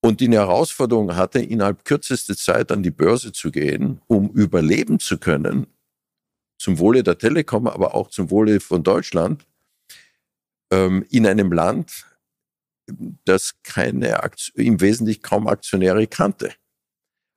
und 0.00 0.20
die 0.20 0.26
eine 0.26 0.36
Herausforderung 0.36 1.16
hatte, 1.16 1.40
innerhalb 1.40 1.84
kürzester 1.84 2.36
Zeit 2.36 2.70
an 2.70 2.82
die 2.82 2.90
Börse 2.90 3.32
zu 3.32 3.50
gehen, 3.50 4.00
um 4.06 4.30
überleben 4.30 5.00
zu 5.00 5.18
können, 5.18 5.66
zum 6.58 6.78
Wohle 6.78 7.02
der 7.02 7.18
Telekom, 7.18 7.66
aber 7.66 7.94
auch 7.94 8.08
zum 8.08 8.30
Wohle 8.30 8.60
von 8.60 8.82
Deutschland, 8.82 9.46
ähm, 10.70 11.04
in 11.10 11.26
einem 11.26 11.52
Land, 11.52 12.06
das 13.24 13.54
keine 13.62 14.18
im 14.54 14.80
Wesentlichen 14.80 15.22
kaum 15.22 15.46
Aktionäre 15.46 16.06
kannte. 16.06 16.52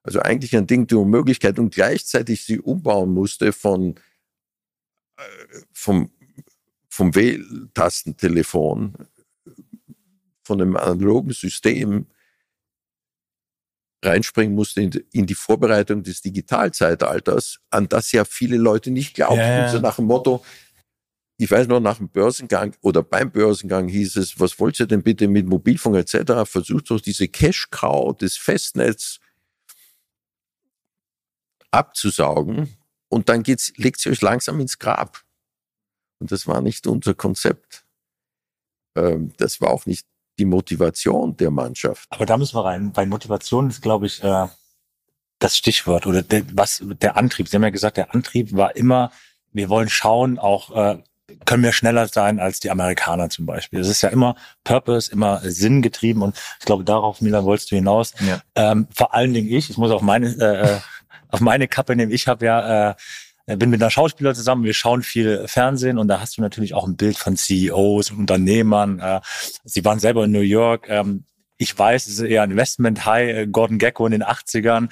Also 0.03 0.19
eigentlich 0.19 0.55
ein 0.55 0.67
Ding 0.67 0.87
der 0.87 0.99
Unmöglichkeit 0.99 1.59
und 1.59 1.73
gleichzeitig 1.73 2.43
sie 2.43 2.59
umbauen 2.59 3.13
musste 3.13 3.53
von 3.53 3.95
äh, 5.17 5.21
vom, 5.73 6.11
vom 6.89 7.13
Wähltastentelefon, 7.15 8.95
von 10.43 10.61
einem 10.61 10.75
analogen 10.75 11.33
System 11.33 12.07
reinspringen 14.03 14.55
musste 14.55 14.81
in, 14.81 14.91
in, 15.11 15.27
die 15.27 15.35
Vorbereitung 15.35 16.01
des 16.01 16.21
Digitalzeitalters, 16.21 17.59
an 17.69 17.87
das 17.87 18.11
ja 18.11 18.25
viele 18.25 18.57
Leute 18.57 18.89
nicht 18.89 19.13
glaubten. 19.13 19.37
Ja, 19.37 19.59
ja. 19.59 19.69
So 19.69 19.79
nach 19.79 19.97
dem 19.97 20.05
Motto, 20.05 20.43
ich 21.41 21.49
weiß 21.49 21.67
noch, 21.67 21.79
nach 21.79 21.97
dem 21.97 22.07
Börsengang 22.07 22.75
oder 22.81 23.01
beim 23.01 23.31
Börsengang 23.31 23.87
hieß 23.87 24.17
es, 24.17 24.39
was 24.39 24.59
wollt 24.59 24.79
ihr 24.79 24.85
denn 24.85 25.01
bitte 25.01 25.27
mit 25.27 25.47
Mobilfunk 25.47 25.95
etc.? 25.95 26.47
Versucht 26.47 26.91
doch 26.91 27.01
diese 27.01 27.27
Cash-Cow 27.27 28.15
des 28.15 28.37
Festnetz 28.37 29.19
abzusaugen 31.71 32.77
und 33.09 33.27
dann 33.27 33.41
geht's, 33.41 33.73
legt 33.77 33.99
sie 33.99 34.11
euch 34.11 34.21
langsam 34.21 34.59
ins 34.59 34.77
Grab. 34.77 35.23
Und 36.19 36.31
das 36.31 36.45
war 36.45 36.61
nicht 36.61 36.85
unser 36.85 37.15
Konzept. 37.15 37.85
Ähm, 38.95 39.33
das 39.37 39.59
war 39.61 39.71
auch 39.71 39.87
nicht 39.87 40.05
die 40.37 40.45
Motivation 40.45 41.35
der 41.37 41.49
Mannschaft. 41.49 42.05
Aber 42.11 42.27
da 42.27 42.37
müssen 42.37 42.55
wir 42.55 42.65
rein, 42.65 42.95
weil 42.95 43.07
Motivation 43.07 43.71
ist, 43.71 43.81
glaube 43.81 44.05
ich, 44.05 44.23
äh, 44.23 44.47
das 45.39 45.57
Stichwort 45.57 46.05
oder 46.05 46.21
der, 46.21 46.43
was 46.53 46.83
der 46.83 47.17
Antrieb. 47.17 47.47
Sie 47.47 47.55
haben 47.55 47.63
ja 47.63 47.71
gesagt, 47.71 47.97
der 47.97 48.13
Antrieb 48.13 48.53
war 48.53 48.75
immer, 48.75 49.11
wir 49.51 49.69
wollen 49.69 49.89
schauen, 49.89 50.37
auch 50.37 50.75
äh, 50.75 51.03
können 51.45 51.63
wir 51.63 51.73
schneller 51.73 52.07
sein 52.07 52.39
als 52.39 52.59
die 52.59 52.71
Amerikaner 52.71 53.29
zum 53.29 53.45
Beispiel. 53.45 53.79
Es 53.79 53.87
ist 53.87 54.01
ja 54.01 54.09
immer 54.09 54.35
Purpose, 54.63 55.11
immer 55.11 55.41
Sinn 55.43 55.81
getrieben 55.81 56.21
und 56.21 56.35
ich 56.59 56.65
glaube, 56.65 56.83
darauf, 56.83 57.21
Milan, 57.21 57.45
wolltest 57.45 57.71
du 57.71 57.75
hinaus. 57.75 58.13
Ja. 58.19 58.41
Ähm, 58.55 58.87
vor 58.93 59.13
allen 59.13 59.33
Dingen 59.33 59.47
ich, 59.47 59.69
ich 59.69 59.77
muss 59.77 59.91
auf 59.91 60.01
meine, 60.01 60.27
äh, 60.27 60.75
äh 60.75 60.79
auf 61.33 61.39
meine 61.39 61.69
Kappe 61.69 61.95
nehmen. 61.95 62.11
Ich 62.11 62.27
habe 62.27 62.45
ja 62.45 62.89
äh, 62.89 62.95
äh, 63.51 63.57
bin 63.57 63.69
mit 63.69 63.81
einer 63.81 63.91
Schauspieler 63.91 64.33
zusammen, 64.33 64.63
wir 64.63 64.73
schauen 64.73 65.03
viel 65.03 65.47
Fernsehen 65.47 65.97
und 65.97 66.07
da 66.07 66.19
hast 66.19 66.37
du 66.37 66.41
natürlich 66.41 66.73
auch 66.73 66.87
ein 66.87 66.95
Bild 66.95 67.17
von 67.17 67.35
CEOs 67.35 68.11
Unternehmern. 68.11 68.99
Äh, 68.99 69.21
sie 69.63 69.83
waren 69.83 69.99
selber 69.99 70.25
in 70.25 70.31
New 70.31 70.41
York. 70.41 70.87
Ähm, 70.89 71.25
ich 71.57 71.77
weiß, 71.77 72.07
es 72.07 72.13
ist 72.13 72.21
eher 72.21 72.41
ein 72.41 72.51
Investment 72.51 73.05
High, 73.05 73.29
äh, 73.29 73.47
Gordon 73.47 73.77
Gecko 73.77 74.05
in 74.05 74.11
den 74.11 74.23
80ern, 74.23 74.89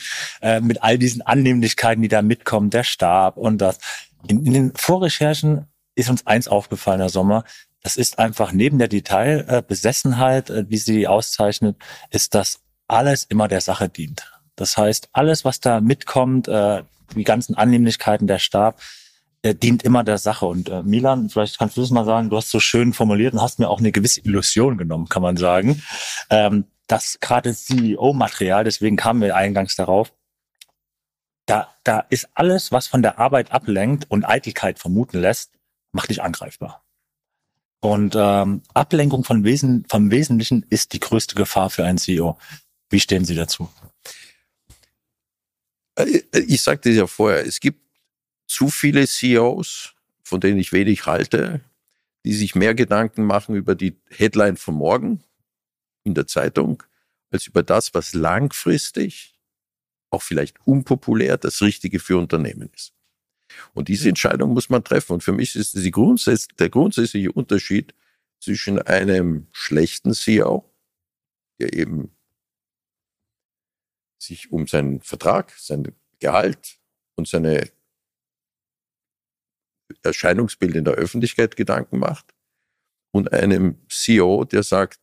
mit 0.62 0.84
all 0.84 1.00
diesen 1.00 1.22
Annehmlichkeiten, 1.22 2.02
die 2.02 2.08
da 2.08 2.22
mitkommen, 2.22 2.70
der 2.70 2.84
Stab 2.84 3.38
und 3.38 3.60
das. 3.60 3.80
In, 4.28 4.46
in 4.46 4.54
den 4.54 4.74
Vorrecherchen 4.76 5.66
ist 5.96 6.10
uns 6.10 6.26
eins 6.28 6.48
aufgefallen, 6.48 7.00
Herr 7.00 7.10
Sommer. 7.10 7.44
Das 7.82 7.96
ist 7.96 8.20
einfach 8.20 8.52
neben 8.52 8.78
der 8.78 8.88
Detailbesessenheit, 8.88 10.52
wie 10.70 10.78
sie 10.78 11.08
auszeichnet, 11.08 11.78
ist, 12.10 12.36
dass 12.36 12.60
alles 12.88 13.24
immer 13.24 13.48
der 13.48 13.62
Sache 13.62 13.88
dient. 13.88 14.32
Das 14.56 14.76
heißt, 14.78 15.10
alles, 15.14 15.46
was 15.46 15.62
da 15.62 15.80
mitkommt, 15.80 16.48
die 16.48 17.24
ganzen 17.24 17.56
Annehmlichkeiten 17.56 18.28
der 18.28 18.40
Stab, 18.40 18.82
äh, 19.42 19.56
dient 19.56 19.84
immer 19.84 20.04
der 20.04 20.18
Sache. 20.18 20.46
Und 20.46 20.68
äh, 20.68 20.84
Milan, 20.84 21.30
vielleicht 21.30 21.58
kannst 21.58 21.78
du 21.78 21.82
das 21.82 21.92
mal 21.92 22.04
sagen, 22.04 22.30
du 22.30 22.36
hast 22.36 22.52
so 22.52 22.60
schön 22.60 22.92
formuliert 22.92 23.34
und 23.34 23.42
hast 23.42 23.58
mir 23.58 23.70
auch 23.70 23.80
eine 23.80 23.94
gewisse 23.94 24.20
Illusion 24.22 24.78
genommen, 24.78 25.08
kann 25.08 25.22
man 25.22 25.38
sagen. 25.38 25.82
Ähm, 26.30 26.66
das 26.88 27.20
gerade 27.22 27.54
CEO-Material, 27.56 28.66
deswegen 28.66 28.98
kamen 28.98 29.22
wir 29.22 29.36
eingangs 29.36 29.76
darauf, 29.76 30.12
da, 31.46 31.70
da 31.84 32.02
ist 32.10 32.28
alles, 32.34 32.72
was 32.74 32.88
von 32.88 33.02
der 33.02 33.18
Arbeit 33.18 33.52
ablenkt 33.52 34.10
und 34.10 34.26
Eitelkeit 34.26 34.78
vermuten 34.78 35.20
lässt, 35.20 35.52
macht 35.92 36.10
dich 36.10 36.22
angreifbar. 36.22 36.84
Und 37.82 38.16
ähm, 38.18 38.62
Ablenkung 38.74 39.24
von 39.24 39.44
Wesen, 39.44 39.86
vom 39.88 40.12
Wesentlichen 40.12 40.66
ist 40.70 40.94
die 40.94 41.00
größte 41.00 41.36
Gefahr 41.36 41.70
für 41.70 41.86
einen 41.86 41.98
CEO. 41.98 42.38
Wie 42.90 43.00
stehen 43.00 43.24
Sie 43.24 43.36
dazu? 43.36 43.70
Äh, 45.96 46.22
ich 46.34 46.62
sagte 46.62 46.90
es 46.90 46.98
ja 46.98 47.08
vorher, 47.08 47.46
es 47.46 47.60
gibt 47.60 47.82
zu 48.48 48.70
viele 48.70 49.08
CEOs, 49.08 49.94
von 50.24 50.42
denen 50.42 50.60
ich 50.60 50.74
wenig 50.74 51.06
halte, 51.06 51.62
die 52.26 52.34
sich 52.34 52.56
mehr 52.56 52.76
Gedanken 52.76 53.24
machen 53.24 53.56
über 53.56 53.76
die 53.76 53.96
Headline 54.10 54.58
von 54.58 54.76
morgen 54.76 55.24
in 56.04 56.16
der 56.16 56.28
Zeitung, 56.28 56.84
als 57.32 57.48
über 57.48 57.64
das, 57.64 57.94
was 57.94 58.14
langfristig, 58.14 59.40
auch 60.10 60.22
vielleicht 60.22 60.58
unpopulär, 60.66 61.38
das 61.38 61.62
Richtige 61.62 62.00
für 62.00 62.18
Unternehmen 62.18 62.70
ist. 62.76 62.94
Und 63.74 63.88
diese 63.88 64.10
Entscheidung 64.10 64.54
muss 64.54 64.70
man 64.70 64.84
treffen. 64.84 65.14
Und 65.14 65.24
für 65.24 65.32
mich 65.32 65.56
ist 65.56 65.76
Grundsätz 65.92 66.48
der 66.48 66.70
grundsätzliche 66.70 67.32
Unterschied 67.32 67.94
zwischen 68.40 68.80
einem 68.82 69.48
schlechten 69.52 70.14
CEO, 70.14 70.72
der 71.60 71.74
eben 71.74 72.16
sich 74.18 74.52
um 74.52 74.68
seinen 74.68 75.02
Vertrag, 75.02 75.52
sein 75.58 75.96
Gehalt 76.20 76.80
und 77.16 77.28
seine 77.28 77.70
Erscheinungsbild 80.04 80.76
in 80.76 80.86
der 80.86 80.96
Öffentlichkeit 80.96 81.56
Gedanken 81.56 82.00
macht 82.00 82.34
und 83.12 83.34
einem 83.34 83.80
CEO, 83.90 84.46
der 84.46 84.64
sagt, 84.64 85.00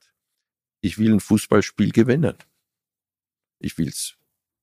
ich 0.80 0.98
will 0.98 1.12
ein 1.12 1.20
Fußballspiel 1.20 1.90
gewinnen. 1.90 2.36
Ich 3.58 3.78
will's, 3.78 4.16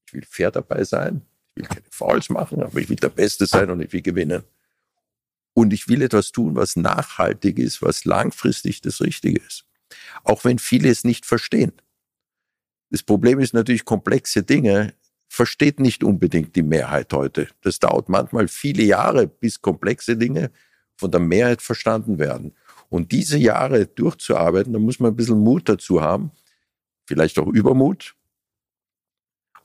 ich 0.07 0.13
will 0.13 0.23
fair 0.23 0.51
dabei 0.51 0.83
sein, 0.83 1.25
ich 1.55 1.61
will 1.61 1.67
keine 1.67 1.85
Fouls 1.91 2.29
machen, 2.29 2.63
aber 2.63 2.79
ich 2.79 2.89
will 2.89 2.95
der 2.95 3.09
Beste 3.09 3.45
sein 3.45 3.69
und 3.69 3.81
ich 3.81 3.93
will 3.93 4.01
gewinnen. 4.01 4.43
Und 5.53 5.71
ich 5.71 5.87
will 5.87 6.01
etwas 6.01 6.31
tun, 6.31 6.55
was 6.55 6.75
nachhaltig 6.75 7.59
ist, 7.59 7.81
was 7.81 8.05
langfristig 8.05 8.81
das 8.81 9.01
Richtige 9.01 9.39
ist. 9.39 9.65
Auch 10.23 10.43
wenn 10.45 10.57
viele 10.57 10.89
es 10.89 11.03
nicht 11.03 11.25
verstehen. 11.25 11.73
Das 12.89 13.03
Problem 13.03 13.39
ist 13.39 13.53
natürlich, 13.53 13.85
komplexe 13.85 14.41
Dinge 14.41 14.93
versteht 15.27 15.79
nicht 15.79 16.03
unbedingt 16.03 16.55
die 16.55 16.63
Mehrheit 16.63 17.13
heute. 17.13 17.47
Das 17.61 17.79
dauert 17.79 18.09
manchmal 18.09 18.47
viele 18.47 18.83
Jahre, 18.83 19.27
bis 19.27 19.61
komplexe 19.61 20.17
Dinge 20.17 20.51
von 20.95 21.11
der 21.11 21.19
Mehrheit 21.19 21.61
verstanden 21.61 22.19
werden. 22.19 22.55
Und 22.89 23.11
diese 23.11 23.37
Jahre 23.37 23.87
durchzuarbeiten, 23.87 24.73
da 24.73 24.79
muss 24.79 24.99
man 24.99 25.11
ein 25.11 25.15
bisschen 25.15 25.39
Mut 25.39 25.67
dazu 25.69 26.01
haben, 26.01 26.31
vielleicht 27.05 27.39
auch 27.39 27.47
Übermut 27.47 28.15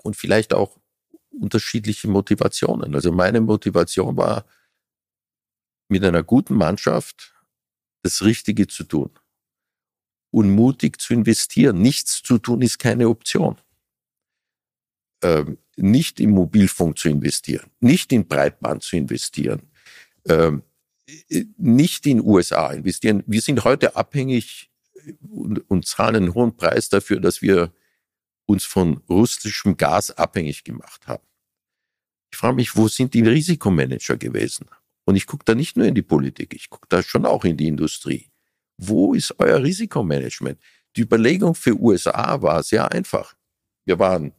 und 0.03 0.17
vielleicht 0.17 0.55
auch 0.55 0.79
unterschiedliche 1.41 2.09
Motivationen. 2.09 2.95
Also 2.95 3.13
meine 3.13 3.41
Motivation 3.41 4.17
war, 4.17 4.45
mit 5.89 6.05
einer 6.05 6.23
guten 6.23 6.55
Mannschaft 6.55 7.35
das 8.03 8.23
Richtige 8.23 8.67
zu 8.67 8.85
tun 8.85 9.11
und 10.31 10.51
mutig 10.51 11.01
zu 11.01 11.15
investieren. 11.15 11.81
Nichts 11.81 12.23
zu 12.23 12.39
tun 12.39 12.63
ist 12.63 12.79
keine 12.79 13.09
Option. 13.09 13.57
Ähm, 15.23 15.59
nicht 15.77 16.21
in 16.21 16.31
Mobilfunk 16.31 16.99
zu 16.99 17.09
investieren, 17.09 17.71
nicht 17.81 18.13
in 18.13 18.27
Breitband 18.27 18.83
zu 18.83 18.97
investieren, 18.97 19.63
ähm, 20.29 20.63
nicht 21.57 22.07
in 22.07 22.21
USA 22.21 22.71
investieren. 22.73 23.25
Wir 23.27 23.41
sind 23.41 23.65
heute 23.65 23.97
abhängig 23.97 24.71
und, 25.29 25.69
und 25.71 25.87
zahlen 25.87 26.17
einen 26.17 26.35
hohen 26.35 26.57
Preis 26.57 26.89
dafür, 26.89 27.21
dass 27.21 27.43
wir 27.43 27.73
uns 28.49 28.65
von 28.65 29.03
russischem 29.09 29.77
Gas 29.77 30.11
abhängig 30.11 30.65
gemacht 30.65 31.07
haben. 31.07 31.23
Ich 32.33 32.39
frage 32.39 32.57
mich, 32.57 32.77
wo 32.77 32.89
sind 32.89 33.15
die 33.15 33.23
Risikomanager 33.23 34.17
gewesen? 34.17 34.67
Und 35.05 35.17
ich 35.17 35.27
gucke 35.27 35.45
da 35.45 35.55
nicht 35.55 35.77
nur 35.77 35.87
in 35.87 35.95
die 35.95 36.03
Politik, 36.03 36.55
ich 36.55 36.69
gucke 36.71 36.87
da 36.89 37.03
schon 37.03 37.27
auch 37.27 37.45
in 37.45 37.57
die 37.57 37.69
Industrie. 37.69 38.31
Wo 38.79 39.15
ist 39.15 39.35
euer 39.39 39.63
Risikomanagement? 39.63 40.59
Die 40.97 41.03
Überlegung 41.03 41.55
für 41.55 41.79
USA 41.79 42.41
war 42.41 42.63
sehr 42.63 42.91
einfach. 42.91 43.35
Wir 43.85 43.99
waren 43.99 44.33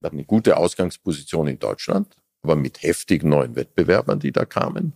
Wir 0.00 0.06
hatten 0.06 0.16
eine 0.16 0.26
gute 0.26 0.56
Ausgangsposition 0.56 1.48
in 1.48 1.58
Deutschland, 1.58 2.16
aber 2.42 2.54
mit 2.56 2.82
heftigen 2.82 3.30
neuen 3.30 3.56
Wettbewerbern, 3.56 4.20
die 4.20 4.32
da 4.32 4.44
kamen. 4.44 4.92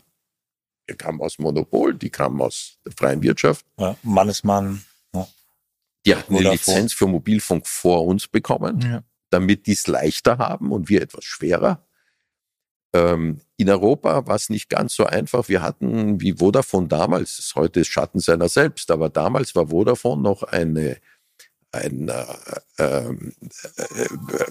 Wir 0.86 0.96
kamen 0.96 1.20
aus 1.20 1.38
Monopol, 1.38 1.94
die 1.94 2.10
kamen 2.10 2.40
aus 2.40 2.78
der 2.84 2.92
freien 2.92 3.22
Wirtschaft. 3.22 3.66
Ja, 3.78 3.96
Mannesmann. 4.02 4.84
Die 6.06 6.14
hatten 6.16 6.34
eine 6.34 6.44
Vodafone. 6.46 6.76
Lizenz 6.76 6.92
für 6.92 7.06
Mobilfunk 7.06 7.66
vor 7.66 8.04
uns 8.06 8.26
bekommen, 8.28 8.80
Ja. 8.80 9.02
damit 9.30 9.66
die 9.66 9.72
es 9.72 9.86
leichter 9.86 10.38
haben 10.38 10.72
und 10.72 10.88
wir 10.88 11.02
etwas 11.02 11.24
schwerer. 11.24 11.86
Ähm, 12.94 13.40
in 13.56 13.70
Europa 13.70 14.26
war 14.26 14.34
es 14.36 14.50
nicht 14.50 14.68
ganz 14.68 14.94
so 14.94 15.06
einfach. 15.06 15.48
Wir 15.48 15.62
hatten 15.62 16.20
wie 16.20 16.34
Vodafone 16.34 16.88
damals, 16.88 17.36
das 17.36 17.46
ist 17.46 17.54
heute 17.54 17.80
ist 17.80 17.88
Schatten 17.88 18.18
seiner 18.20 18.48
selbst, 18.48 18.90
aber 18.90 19.08
damals 19.08 19.54
war 19.54 19.68
Vodafone 19.68 20.20
noch 20.22 20.42
eine, 20.42 20.98
ein, 21.70 22.08
äh, 22.08 22.24
ähm, 22.78 23.32
äh, 23.76 24.44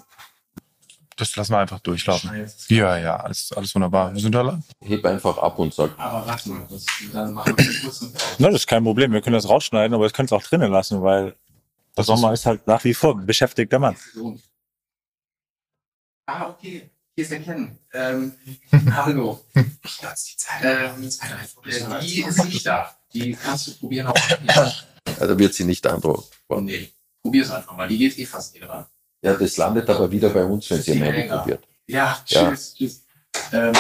Das 1.17 1.35
lassen 1.35 1.51
wir 1.51 1.59
einfach 1.59 1.81
durchlaufen. 1.81 2.31
Ja, 2.69 2.97
ja, 2.97 3.17
alles, 3.17 3.51
alles 3.55 3.75
wunderbar. 3.75 4.11
Wir 4.11 4.21
sind 4.21 4.33
da 4.33 4.41
lang. 4.41 4.63
heb 4.79 5.05
einfach 5.05 5.37
ab 5.37 5.59
und 5.59 5.71
sag, 5.71 5.91
Aber 5.99 6.25
warte 6.25 6.49
mal, 6.49 6.65
das, 6.67 6.85
dann 7.13 7.33
machen 7.33 7.55
wir 7.55 7.81
kurz 7.83 8.01
eine. 8.01 8.11
Na, 8.39 8.47
das 8.47 8.61
ist 8.61 8.67
kein 8.67 8.83
Problem. 8.83 9.11
Wir 9.11 9.21
können 9.21 9.35
das 9.35 9.47
rausschneiden, 9.47 9.93
aber 9.93 10.05
wir 10.05 10.09
können 10.09 10.25
es 10.25 10.31
auch 10.31 10.41
drinnen 10.41 10.71
lassen, 10.71 11.03
weil 11.03 11.35
der 11.97 12.03
Sommer 12.03 12.33
ist 12.33 12.45
halt 12.45 12.65
nach 12.67 12.83
wie 12.83 12.93
vor 12.93 13.17
ein 13.17 13.25
beschäftigter 13.25 13.79
Mann. 13.79 13.95
Ah, 16.25 16.49
okay. 16.49 16.89
Hier 17.15 17.23
ist 17.23 17.31
der 17.31 17.41
Ken. 17.41 17.77
Ähm, 17.93 18.33
hallo. 18.91 19.43
die 19.55 20.37
Zeit. 20.37 20.63
Ähm, 20.63 21.03
äh, 21.03 21.99
die 22.01 22.21
ist 22.23 22.45
nicht 22.45 22.65
da. 22.65 22.95
Die 23.13 23.33
kannst 23.33 23.67
du 23.67 23.73
probieren. 23.77 24.07
Auch. 24.07 24.15
Also 25.19 25.37
wird 25.37 25.53
sie 25.53 25.63
nicht 25.63 25.85
androhen. 25.87 26.23
Nee, 26.63 26.93
probier 27.21 27.43
es 27.43 27.49
einfach 27.51 27.75
mal. 27.75 27.87
Die 27.87 27.97
geht 27.97 28.17
eh 28.19 28.25
fast 28.25 28.53
nie 28.53 28.59
dran. 28.59 28.85
Ja, 29.23 29.33
das 29.33 29.57
landet 29.57 29.89
aber 29.89 30.11
wieder 30.11 30.29
bei 30.29 30.43
uns, 30.45 30.69
wenn 30.69 30.81
sie 30.81 30.91
am 30.93 30.99
Handy 30.99 31.27
probiert. 31.27 31.67
Ja, 31.87 32.23
Ja. 32.27 32.49
tschüss. 32.51 32.75
tschüss. 32.75 33.03
Ähm, 33.51 33.73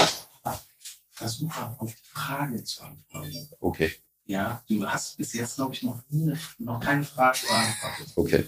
versuch 1.11 1.47
mal 1.47 1.75
auf 1.77 1.93
die 1.93 2.09
Frage 2.09 2.63
zu 2.63 2.83
antworten. 2.83 3.49
Okay, 3.59 3.93
Ja, 4.31 4.63
du 4.69 4.87
hast 4.87 5.17
bis 5.17 5.33
jetzt, 5.33 5.57
glaube 5.57 5.73
ich, 5.73 5.83
noch, 5.83 5.99
nie, 6.09 6.33
noch 6.59 6.79
keine 6.79 7.03
Frage 7.03 7.39
beantwortet. 7.45 8.13
okay. 8.15 8.47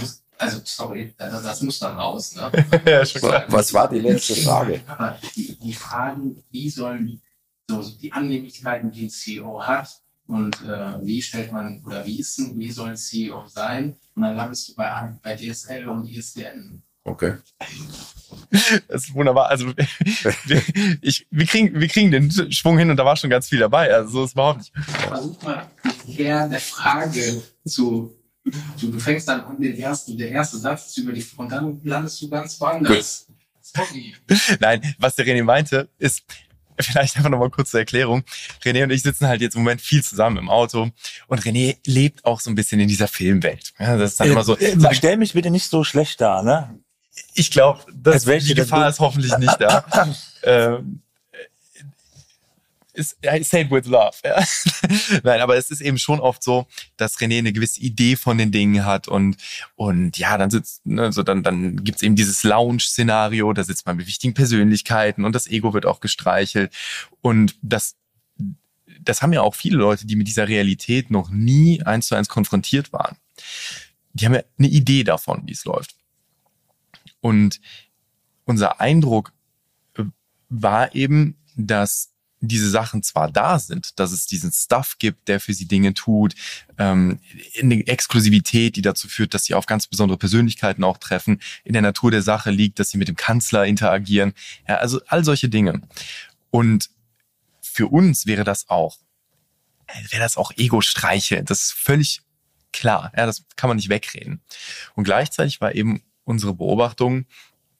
Musst, 0.00 0.24
also, 0.38 0.62
sorry, 0.64 1.14
das, 1.18 1.42
das 1.42 1.60
muss 1.60 1.78
dann 1.80 1.98
raus, 1.98 2.34
ne? 2.34 2.50
ja. 2.86 3.02
Was 3.48 3.74
war 3.74 3.90
die 3.90 3.98
letzte 3.98 4.36
Frage? 4.36 4.80
Aber 4.86 5.18
die, 5.36 5.54
die 5.58 5.74
Fragen, 5.74 6.42
wie 6.50 6.70
sollen 6.70 7.20
so 7.68 7.82
die 7.82 8.10
Annehmlichkeiten, 8.10 8.90
die 8.90 9.04
ein 9.04 9.10
CEO 9.10 9.62
hat 9.62 10.00
und 10.26 10.54
äh, 10.62 11.04
wie 11.04 11.20
stellt 11.20 11.52
man 11.52 11.84
oder 11.84 12.06
wie 12.06 12.18
ist 12.18 12.38
ein, 12.38 12.58
wie 12.58 12.72
soll 12.72 12.88
ein 12.88 12.96
CEO 12.96 13.46
sein? 13.48 13.98
Und 14.14 14.22
dann 14.22 14.34
landest 14.34 14.70
du 14.70 14.74
bei, 14.76 15.14
bei 15.22 15.36
DSL 15.36 15.86
und 15.88 16.06
ISDN. 16.06 16.82
Okay. 17.04 17.34
Das 18.88 19.04
ist 19.04 19.14
wunderbar. 19.14 19.48
Also 19.48 19.66
wir, 20.46 20.62
ich, 21.00 21.26
wir, 21.30 21.46
kriegen, 21.46 21.80
wir 21.80 21.88
kriegen 21.88 22.10
den 22.10 22.30
Schwung 22.52 22.78
hin 22.78 22.90
und 22.90 22.96
da 22.96 23.04
war 23.04 23.16
schon 23.16 23.30
ganz 23.30 23.48
viel 23.48 23.58
dabei. 23.58 23.92
Also 23.92 24.10
so 24.10 24.24
ist 24.24 24.32
überhaupt 24.32 24.58
nicht. 24.58 24.72
Versuch 25.08 25.42
mal 25.42 25.70
der 26.06 26.60
Frage 26.60 27.42
zu. 27.66 28.16
Du, 28.80 28.90
du 28.90 28.98
fängst 28.98 29.28
dann 29.28 29.42
an, 29.42 29.60
den 29.60 29.76
ersten, 29.76 30.16
der 30.16 30.30
erste 30.30 30.56
Satz 30.56 30.88
ist 30.88 30.98
über 30.98 31.12
die 31.12 31.24
und 31.36 31.52
dann 31.52 31.80
landest 31.84 32.22
du 32.22 32.28
ganz 32.28 32.58
woanders. 32.60 33.26
Sorry. 33.60 34.14
Nein, 34.58 34.94
was 34.98 35.14
der 35.14 35.26
René 35.26 35.44
meinte, 35.44 35.88
ist 35.98 36.24
vielleicht 36.80 37.16
einfach 37.16 37.30
nochmal 37.30 37.50
kurz 37.50 37.70
zur 37.70 37.80
Erklärung. 37.80 38.24
René 38.64 38.84
und 38.84 38.90
ich 38.90 39.02
sitzen 39.02 39.28
halt 39.28 39.42
jetzt 39.42 39.56
im 39.56 39.62
Moment 39.62 39.82
viel 39.82 40.02
zusammen 40.02 40.38
im 40.38 40.48
Auto 40.48 40.90
und 41.28 41.42
René 41.42 41.76
lebt 41.84 42.24
auch 42.24 42.40
so 42.40 42.50
ein 42.50 42.54
bisschen 42.54 42.80
in 42.80 42.88
dieser 42.88 43.08
Filmwelt. 43.08 43.74
Ja, 43.78 43.96
das 43.98 44.12
ist 44.12 44.20
dann 44.20 44.30
immer 44.30 44.42
so. 44.42 44.56
Äh, 44.56 44.78
so 44.78 44.88
äh, 44.88 44.94
stell 44.94 45.18
mich 45.18 45.34
bitte 45.34 45.50
nicht 45.50 45.68
so 45.68 45.84
schlecht 45.84 46.20
dar, 46.20 46.42
ne? 46.42 46.80
Ich 47.34 47.50
glaube, 47.50 47.80
welche 47.92 48.48
die 48.48 48.54
Gefahr 48.54 48.88
ist 48.88 49.00
hoffentlich 49.00 49.36
nicht 49.38 49.60
da. 49.60 49.84
ähm, 50.42 51.02
ist, 52.92 53.16
I 53.24 53.42
say 53.42 53.62
it 53.62 53.70
with 53.70 53.86
love. 53.86 54.16
Ja. 54.24 54.44
Nein, 55.22 55.40
aber 55.40 55.56
es 55.56 55.70
ist 55.70 55.80
eben 55.80 55.98
schon 55.98 56.20
oft 56.20 56.42
so, 56.42 56.66
dass 56.96 57.18
René 57.18 57.38
eine 57.38 57.52
gewisse 57.52 57.80
Idee 57.80 58.16
von 58.16 58.38
den 58.38 58.52
Dingen 58.52 58.84
hat 58.84 59.08
und 59.08 59.36
und 59.76 60.18
ja, 60.18 60.36
dann 60.36 60.50
sitzt, 60.50 60.84
ne, 60.86 61.12
so 61.12 61.22
dann 61.22 61.42
dann 61.42 61.82
gibt's 61.84 62.02
eben 62.02 62.16
dieses 62.16 62.42
Lounge-Szenario, 62.42 63.52
da 63.52 63.64
sitzt 63.64 63.86
man 63.86 63.96
mit 63.96 64.06
wichtigen 64.06 64.34
Persönlichkeiten 64.34 65.24
und 65.24 65.34
das 65.34 65.46
Ego 65.46 65.72
wird 65.72 65.86
auch 65.86 66.00
gestreichelt 66.00 66.72
und 67.20 67.56
das 67.62 67.96
das 69.02 69.22
haben 69.22 69.32
ja 69.32 69.40
auch 69.40 69.54
viele 69.54 69.78
Leute, 69.78 70.06
die 70.06 70.16
mit 70.16 70.28
dieser 70.28 70.48
Realität 70.48 71.10
noch 71.10 71.30
nie 71.30 71.82
eins 71.82 72.08
zu 72.08 72.16
eins 72.16 72.28
konfrontiert 72.28 72.92
waren. 72.92 73.16
Die 74.12 74.26
haben 74.26 74.34
ja 74.34 74.42
eine 74.58 74.68
Idee 74.68 75.04
davon, 75.04 75.42
wie 75.46 75.52
es 75.52 75.64
läuft. 75.64 75.94
Und 77.20 77.60
unser 78.44 78.80
Eindruck 78.80 79.32
äh, 79.96 80.04
war 80.48 80.94
eben, 80.94 81.36
dass 81.56 82.10
diese 82.40 82.70
Sachen 82.70 83.02
zwar 83.02 83.30
da 83.30 83.58
sind, 83.58 83.98
dass 83.98 84.12
es 84.12 84.26
diesen 84.26 84.50
Stuff 84.50 84.96
gibt, 84.98 85.28
der 85.28 85.40
für 85.40 85.52
sie 85.52 85.66
Dinge 85.66 85.92
tut, 85.92 86.34
ähm, 86.78 87.20
eine 87.60 87.86
Exklusivität, 87.86 88.76
die 88.76 88.82
dazu 88.82 89.08
führt, 89.08 89.34
dass 89.34 89.44
sie 89.44 89.54
auf 89.54 89.66
ganz 89.66 89.86
besondere 89.86 90.18
Persönlichkeiten 90.18 90.82
auch 90.82 90.96
treffen, 90.96 91.40
in 91.64 91.74
der 91.74 91.82
Natur 91.82 92.10
der 92.10 92.22
Sache 92.22 92.50
liegt, 92.50 92.78
dass 92.78 92.90
sie 92.90 92.98
mit 92.98 93.08
dem 93.08 93.16
Kanzler 93.16 93.66
interagieren, 93.66 94.32
ja, 94.66 94.76
also 94.76 95.00
all 95.06 95.24
solche 95.24 95.50
Dinge. 95.50 95.82
Und 96.50 96.90
für 97.60 97.88
uns 97.88 98.26
wäre 98.26 98.44
das 98.44 98.68
auch, 98.70 98.96
wäre 100.10 100.22
das 100.22 100.36
auch 100.38 100.52
Ego-Streiche, 100.56 101.44
das 101.44 101.64
ist 101.66 101.72
völlig 101.72 102.22
klar, 102.72 103.12
ja, 103.16 103.26
das 103.26 103.44
kann 103.56 103.68
man 103.68 103.76
nicht 103.76 103.90
wegreden. 103.90 104.40
Und 104.94 105.04
gleichzeitig 105.04 105.60
war 105.60 105.74
eben 105.74 106.02
unsere 106.30 106.54
Beobachtung, 106.54 107.26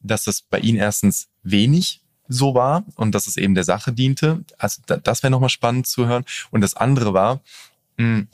dass 0.01 0.25
das 0.25 0.43
bei 0.43 0.59
ihnen 0.59 0.79
erstens 0.79 1.29
wenig 1.43 2.03
so 2.29 2.55
war 2.55 2.85
und 2.97 3.15
dass 3.15 3.27
es 3.27 3.37
eben 3.37 3.55
der 3.55 3.65
Sache 3.65 3.93
diente. 3.93 4.45
Also 4.59 4.83
da, 4.87 4.97
das 4.99 5.23
wäre 5.23 5.31
nochmal 5.31 5.49
spannend 5.49 5.87
zu 5.87 6.07
hören. 6.07 6.25
Und 6.51 6.61
das 6.61 6.75
andere 6.75 7.13
war, 7.15 7.41
mh, 7.97 8.27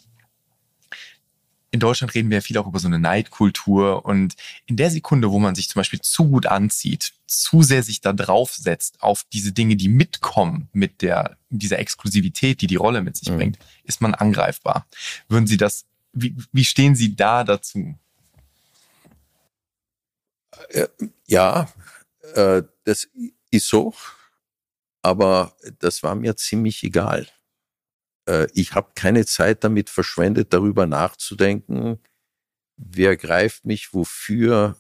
in 1.72 1.80
Deutschland 1.80 2.14
reden 2.14 2.30
wir 2.30 2.38
ja 2.38 2.40
viel 2.40 2.56
auch 2.58 2.66
über 2.66 2.78
so 2.78 2.86
eine 2.88 2.98
Neidkultur 2.98 4.06
und 4.06 4.34
in 4.66 4.76
der 4.76 4.90
Sekunde, 4.90 5.30
wo 5.30 5.38
man 5.38 5.54
sich 5.54 5.68
zum 5.68 5.80
Beispiel 5.80 6.00
zu 6.00 6.28
gut 6.28 6.46
anzieht, 6.46 7.12
zu 7.26 7.62
sehr 7.62 7.82
sich 7.82 8.00
da 8.00 8.12
draufsetzt 8.12 9.02
auf 9.02 9.24
diese 9.32 9.52
Dinge, 9.52 9.76
die 9.76 9.88
mitkommen 9.88 10.68
mit 10.72 11.02
der, 11.02 11.36
dieser 11.50 11.78
Exklusivität, 11.78 12.60
die 12.62 12.66
die 12.66 12.76
Rolle 12.76 13.02
mit 13.02 13.16
sich 13.16 13.28
Mhm. 13.30 13.36
bringt, 13.36 13.58
ist 13.84 14.00
man 14.00 14.14
angreifbar. 14.14 14.86
Würden 15.28 15.46
Sie 15.46 15.56
das, 15.58 15.84
wie, 16.12 16.34
wie 16.52 16.64
stehen 16.64 16.94
Sie 16.94 17.14
da 17.16 17.44
dazu? 17.44 17.98
Ja, 21.26 21.68
äh, 22.34 22.62
das 22.84 23.08
ist 23.50 23.68
so, 23.68 23.94
aber 25.02 25.56
das 25.78 26.02
war 26.02 26.14
mir 26.14 26.36
ziemlich 26.36 26.82
egal. 26.82 27.28
Äh, 28.28 28.48
ich 28.54 28.74
habe 28.74 28.92
keine 28.94 29.24
Zeit 29.26 29.64
damit 29.64 29.90
verschwendet, 29.90 30.52
darüber 30.52 30.86
nachzudenken, 30.86 31.98
wer 32.76 33.16
greift 33.16 33.64
mich 33.64 33.94
wofür 33.94 34.76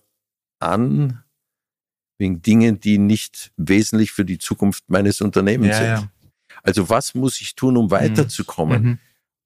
an, 0.58 1.22
wegen 2.18 2.42
Dingen, 2.42 2.80
die 2.80 2.98
nicht 2.98 3.52
wesentlich 3.56 4.12
für 4.12 4.24
die 4.24 4.38
Zukunft 4.38 4.88
meines 4.88 5.20
Unternehmens 5.20 5.76
sind. 5.76 6.10
Also 6.62 6.88
was 6.88 7.14
muss 7.14 7.40
ich 7.40 7.54
tun, 7.54 7.76
um 7.76 7.90
weiterzukommen? 7.90 8.82
Mhm. 8.82 8.98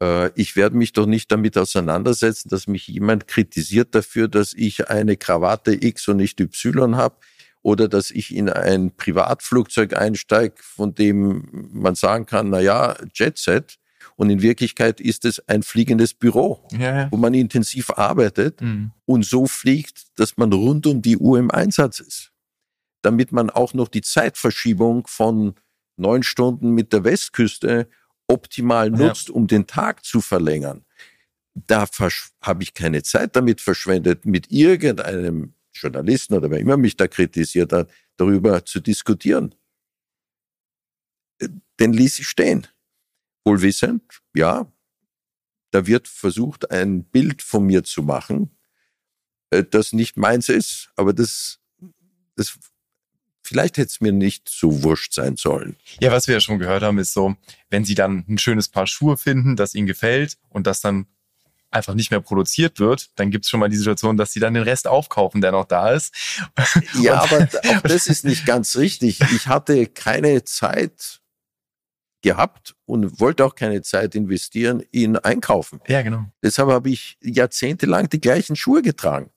Äh, 0.03 0.31
ich 0.35 0.57
werde 0.57 0.77
mich 0.77 0.93
doch 0.93 1.07
nicht 1.07 1.31
damit 1.31 1.57
auseinandersetzen, 1.57 2.49
dass 2.49 2.67
mich 2.67 2.89
jemand 2.89 3.29
kritisiert 3.29 3.95
dafür, 3.95 4.29
dass 4.29 4.53
ich 4.55 4.89
eine 4.91 5.17
Krawatte 5.17 5.73
X 5.73 6.09
und 6.09 6.17
nicht 6.19 6.41
Y 6.41 6.97
habe 6.97 7.17
oder 7.63 7.89
dass 7.89 8.11
ich 8.11 8.35
in 8.35 8.49
ein 8.49 8.97
Privatflugzeug 8.97 9.95
einsteige, 9.95 10.55
von 10.59 10.95
dem 10.95 11.69
man 11.73 11.95
sagen 11.95 12.27
kann, 12.27 12.51
na 12.51 12.61
ja, 12.61 12.97
Jetset. 13.15 13.77
Und 14.17 14.29
in 14.31 14.43
Wirklichkeit 14.43 15.01
ist 15.01 15.25
es 15.25 15.47
ein 15.49 15.63
fliegendes 15.63 16.13
Büro, 16.15 16.67
ja. 16.73 17.11
wo 17.11 17.17
man 17.17 17.33
intensiv 17.33 17.91
arbeitet 17.91 18.61
Mhm. 18.61 18.91
und 19.07 19.25
so 19.25 19.47
fliegt, 19.47 20.19
dass 20.19 20.37
man 20.37 20.53
rund 20.53 20.87
um 20.87 21.01
die 21.01 21.17
Uhr 21.17 21.39
im 21.39 21.51
Einsatz 21.51 22.01
ist. 22.01 22.33
Damit 23.03 23.33
man 23.33 23.49
auch 23.49 23.73
noch 23.73 23.89
die 23.89 24.03
Zeitverschiebung 24.03 25.07
von 25.07 25.55
neun 25.97 26.23
Stunden 26.23 26.73
mit 26.73 26.93
der 26.93 27.05
Westküste 27.05 27.89
optimal 28.31 28.91
Ja. 28.91 28.97
nutzt, 29.09 29.31
um 29.31 29.47
den 29.47 29.67
Tag 29.67 30.05
zu 30.05 30.21
verlängern. 30.21 30.85
Da 31.55 31.87
habe 32.43 32.63
ich 32.63 32.75
keine 32.75 33.03
Zeit 33.03 33.35
damit 33.37 33.61
verschwendet, 33.61 34.25
mit 34.25 34.51
irgendeinem 34.51 35.55
Journalisten 35.73 36.35
oder 36.35 36.51
wer 36.51 36.59
immer 36.59 36.77
mich 36.77 36.97
da 36.97 37.09
kritisiert 37.09 37.73
hat, 37.73 37.91
darüber 38.17 38.65
zu 38.65 38.81
diskutieren. 38.81 39.55
Den 41.79 41.93
ließ 41.93 42.19
ich 42.19 42.29
stehen. 42.29 42.67
Wohlwissend, 43.45 44.21
ja, 44.35 44.71
da 45.71 45.87
wird 45.87 46.09
versucht, 46.09 46.71
ein 46.71 47.05
Bild 47.05 47.43
von 47.43 47.65
mir 47.65 47.85
zu 47.85 48.03
machen, 48.03 48.51
äh, 49.51 49.65
das 49.65 49.93
nicht 49.93 50.17
meins 50.17 50.49
ist, 50.49 50.91
aber 50.97 51.13
das, 51.15 51.59
das 52.37 52.59
vielleicht 53.51 53.79
hätte 53.79 53.89
es 53.89 54.01
mir 54.01 54.13
nicht 54.13 54.49
so 54.49 54.85
wurscht 54.85 55.13
sein 55.13 55.37
sollen. 55.37 55.75
Ja, 56.01 56.13
was 56.13 56.29
wir 56.29 56.35
ja 56.35 56.41
schon 56.41 56.61
gehört 56.61 56.85
haben, 56.85 56.99
ist 56.99 57.13
so, 57.13 57.35
wenn 57.69 57.85
sie 57.85 57.97
dann 57.97 58.25
ein 58.29 58.39
schönes 58.39 58.69
Paar 58.69 58.87
Schuhe 58.87 59.17
finden, 59.17 59.57
das 59.57 59.75
ihnen 59.75 59.89
gefällt 59.89 60.39
und 60.51 60.69
das 60.69 60.81
dann 60.81 61.07
einfach 61.73 61.95
nicht 61.95 62.13
mehr 62.13 62.21
produziert 62.21 62.79
wird, 62.79 63.11
dann 63.17 63.33
gibt 63.33 63.45
es 63.45 63.51
schon 63.51 63.59
mal 63.59 63.69
die 63.69 63.77
Situation, 63.77 64.17
dass 64.17 64.33
sie 64.33 64.39
dann 64.39 64.55
den 64.55 64.63
Rest 64.63 64.87
aufkaufen, 64.87 65.41
der 65.41 65.51
noch 65.51 65.65
da 65.65 65.91
ist. 65.91 66.15
Ja, 67.01 67.23
aber 67.23 67.49
auch 67.69 67.81
das 67.81 68.07
ist 68.07 68.25
nicht 68.25 68.47
ganz 68.47 68.77
richtig. 68.77 69.21
Ich 69.35 69.49
hatte 69.49 69.87
keine 69.87 70.45
Zeit 70.45 71.21
gehabt 72.23 72.77
und 72.85 73.19
wollte 73.21 73.45
auch 73.45 73.57
keine 73.57 73.83
Zeit 73.83 74.15
investieren 74.15 74.81
in 74.93 75.17
Einkaufen. 75.17 75.81
Ja, 75.89 76.03
genau. 76.03 76.27
Deshalb 76.43 76.69
habe 76.69 76.91
ich 76.91 77.19
jahrzehntelang 77.21 78.09
die 78.11 78.21
gleichen 78.21 78.55
Schuhe 78.55 78.83
getragen. 78.83 79.31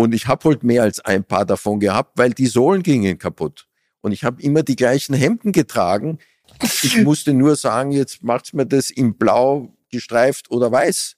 Und 0.00 0.14
ich 0.14 0.26
habe 0.26 0.48
halt 0.48 0.62
mehr 0.62 0.82
als 0.82 1.00
ein 1.00 1.24
paar 1.24 1.44
davon 1.44 1.78
gehabt, 1.78 2.16
weil 2.16 2.32
die 2.32 2.46
Sohlen 2.46 2.82
gingen 2.82 3.18
kaputt. 3.18 3.68
Und 4.00 4.12
ich 4.12 4.24
habe 4.24 4.40
immer 4.40 4.62
die 4.62 4.76
gleichen 4.76 5.14
Hemden 5.14 5.52
getragen. 5.52 6.18
Ich 6.62 6.96
musste 7.04 7.34
nur 7.34 7.54
sagen, 7.56 7.92
jetzt 7.92 8.22
macht's 8.22 8.54
mir 8.54 8.64
das 8.64 8.90
in 8.90 9.18
blau 9.18 9.76
gestreift 9.90 10.50
oder 10.50 10.72
weiß. 10.72 11.16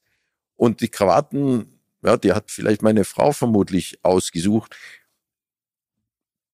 Und 0.56 0.80
die 0.80 0.88
Krawatten, 0.88 1.78
ja, 2.04 2.16
die 2.16 2.32
hat 2.32 2.50
vielleicht 2.50 2.82
meine 2.82 3.04
Frau 3.04 3.32
vermutlich 3.32 3.98
ausgesucht. 4.02 4.76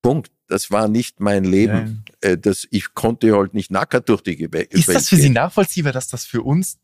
Punkt. 0.03 0.31
Das 0.51 0.71
war 0.71 0.89
nicht 0.89 1.21
mein 1.21 1.45
Leben. 1.45 2.05
Ja. 2.25 2.31
Äh, 2.31 2.39
das, 2.39 2.67
ich 2.71 2.95
konnte 2.95 3.37
halt 3.37 3.53
nicht 3.53 3.71
nackert 3.71 4.09
durch 4.09 4.23
die 4.23 4.37
Gewässer. 4.37 4.73
Ist 4.73 4.89
das 4.89 5.09
für 5.11 5.17
Sie 5.17 5.29
nachvollziehbar, 5.29 5.93
dass 5.93 6.09
das 6.09 6.25
für 6.25 6.43
uns 6.43 6.79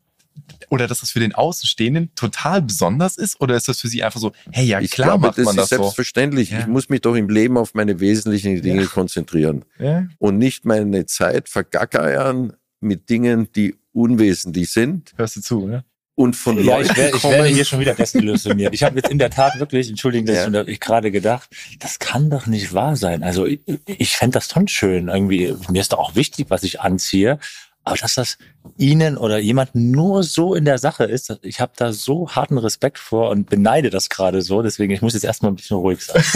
oder 0.69 0.87
dass 0.87 0.99
das 1.01 1.11
für 1.11 1.19
den 1.19 1.33
Außenstehenden 1.33 2.13
total 2.15 2.61
besonders 2.61 3.17
ist? 3.17 3.39
Oder 3.41 3.55
ist 3.55 3.67
das 3.67 3.79
für 3.81 3.87
Sie 3.87 4.03
einfach 4.03 4.19
so, 4.19 4.31
hey, 4.51 4.65
ja, 4.65 4.79
ich 4.79 4.91
klar 4.91 5.09
glaube, 5.09 5.27
macht 5.27 5.37
man 5.37 5.45
das 5.47 5.55
das 5.55 5.63
ist 5.65 5.69
selbstverständlich. 5.77 6.51
Ja. 6.51 6.59
Ich 6.59 6.67
muss 6.67 6.89
mich 6.89 7.01
doch 7.01 7.15
im 7.15 7.29
Leben 7.29 7.57
auf 7.57 7.73
meine 7.73 7.99
wesentlichen 7.99 8.61
Dinge 8.61 8.81
Ja. 8.83 8.87
konzentrieren 8.87 9.65
so? 9.77 9.83
Ja. 9.85 10.07
und 10.19 10.37
nicht 10.37 10.65
meine 10.65 11.05
Zeit 11.05 11.49
vergackeiern 11.49 12.53
mit 12.81 13.09
Dingen, 13.09 13.49
die 13.55 13.75
unwesentlich 13.93 14.71
sind 14.71 15.13
Hörst 15.15 15.37
du 15.37 15.41
zu, 15.41 15.67
ne? 15.67 15.83
und 16.15 16.35
von 16.35 16.57
Ja, 16.57 16.77
Leuten 16.77 16.91
ich, 16.91 16.97
wär, 16.97 17.13
ich 17.15 17.23
werde 17.23 17.47
hier 17.49 17.65
schon 17.65 17.79
wieder 17.79 17.93
desillusioniert. 17.93 18.73
Ich 18.73 18.83
habe 18.83 18.95
jetzt 18.97 19.09
in 19.09 19.17
der 19.19 19.29
Tat 19.29 19.59
wirklich, 19.59 19.89
entschuldigen, 19.89 20.25
dass 20.25 20.47
Ja. 20.51 20.61
ich, 20.61 20.67
ich 20.67 20.79
gerade 20.79 21.11
gedacht, 21.11 21.49
das 21.79 21.99
kann 21.99 22.29
doch 22.29 22.45
nicht 22.47 22.73
wahr 22.73 22.95
sein. 22.95 23.23
Also 23.23 23.45
ich, 23.45 23.59
ich 23.85 24.15
fände 24.15 24.35
das 24.35 24.49
schon 24.49 24.67
schön. 24.67 25.07
Irgendwie, 25.09 25.53
mir 25.69 25.81
ist 25.81 25.91
doch 25.93 25.99
auch 25.99 26.15
wichtig, 26.15 26.47
was 26.49 26.63
ich 26.63 26.79
anziehe. 26.81 27.39
Aber 27.85 27.97
dass 27.97 28.15
das 28.15 28.37
Ihnen 28.77 29.15
oder 29.15 29.37
jemand 29.37 29.75
nur 29.75 30.23
so 30.23 30.55
in 30.55 30.65
der 30.65 30.79
Sache 30.79 31.03
ist, 31.03 31.37
ich 31.43 31.61
habe 31.61 31.73
da 31.77 31.93
so 31.93 32.29
harten 32.29 32.57
Respekt 32.57 32.97
vor 32.97 33.29
und 33.29 33.47
beneide 33.47 33.91
das 33.91 34.09
gerade 34.09 34.41
so. 34.41 34.63
Deswegen, 34.63 34.91
ich 34.91 35.03
muss 35.03 35.13
jetzt 35.13 35.23
erstmal 35.23 35.51
ein 35.51 35.55
bisschen 35.55 35.77
ruhig 35.77 36.03
sein. 36.03 36.23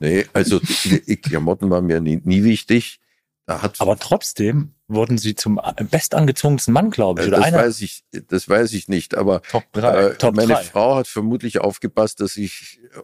Nee, 0.00 0.26
also 0.34 0.58
die, 0.58 1.16
Klamotten 1.16 1.70
waren 1.70 1.86
mir 1.86 1.98
nie, 1.98 2.20
nie 2.24 2.44
wichtig. 2.44 3.00
Aber 3.46 3.98
trotzdem 3.98 4.74
wurden 4.86 5.16
Sie 5.16 5.34
zum 5.34 5.58
bestangezogensten 5.90 6.74
Mann, 6.74 6.90
glaube 6.90 7.22
ich. 7.22 7.28
Oder 7.28 7.38
das 7.38 7.46
einer. 7.46 7.58
weiß 7.58 7.80
ich, 7.80 8.04
das 8.28 8.46
weiß 8.46 8.74
ich 8.74 8.88
nicht. 8.88 9.16
Aber 9.16 9.40
Top 9.42 9.64
3. 9.72 9.88
äh, 9.88 10.14
Top 10.16 10.34
meine 10.34 10.54
drei. 10.54 10.62
Frau 10.62 10.96
hat 10.96 11.06
vermutlich 11.08 11.60
aufgepasst, 11.60 12.20
dass 12.20 12.36
ich 12.36 12.80
äh, 12.94 13.00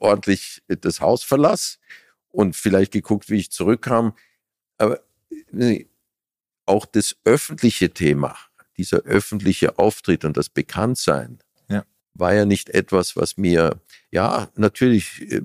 ordentlich 0.00 0.62
das 0.66 1.00
Haus 1.00 1.22
verlass 1.22 1.78
und 2.30 2.56
vielleicht 2.56 2.92
geguckt, 2.92 3.30
wie 3.30 3.36
ich 3.36 3.52
zurückkam. 3.52 4.14
Aber 4.76 5.00
auch 6.70 6.86
das 6.86 7.16
öffentliche 7.24 7.90
Thema, 7.90 8.36
dieser 8.78 8.98
öffentliche 9.00 9.78
Auftritt 9.78 10.24
und 10.24 10.36
das 10.36 10.48
Bekanntsein, 10.48 11.40
Ja. 11.68 11.84
war 12.14 12.32
ja 12.32 12.44
nicht 12.44 12.70
etwas, 12.70 13.16
was 13.16 13.36
mir, 13.36 13.80
ja, 14.10 14.48
natürlich, 14.56 15.20
äh, 15.32 15.42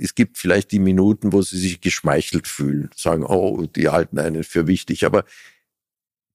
es 0.00 0.14
gibt 0.14 0.38
vielleicht 0.38 0.70
die 0.70 0.78
Minuten, 0.78 1.32
wo 1.32 1.42
sie 1.42 1.58
sich 1.58 1.80
geschmeichelt 1.80 2.46
fühlen, 2.46 2.90
sagen, 2.96 3.24
oh, 3.24 3.66
die 3.66 3.88
halten 3.88 4.18
einen 4.18 4.44
für 4.44 4.66
wichtig, 4.68 5.04
aber 5.04 5.24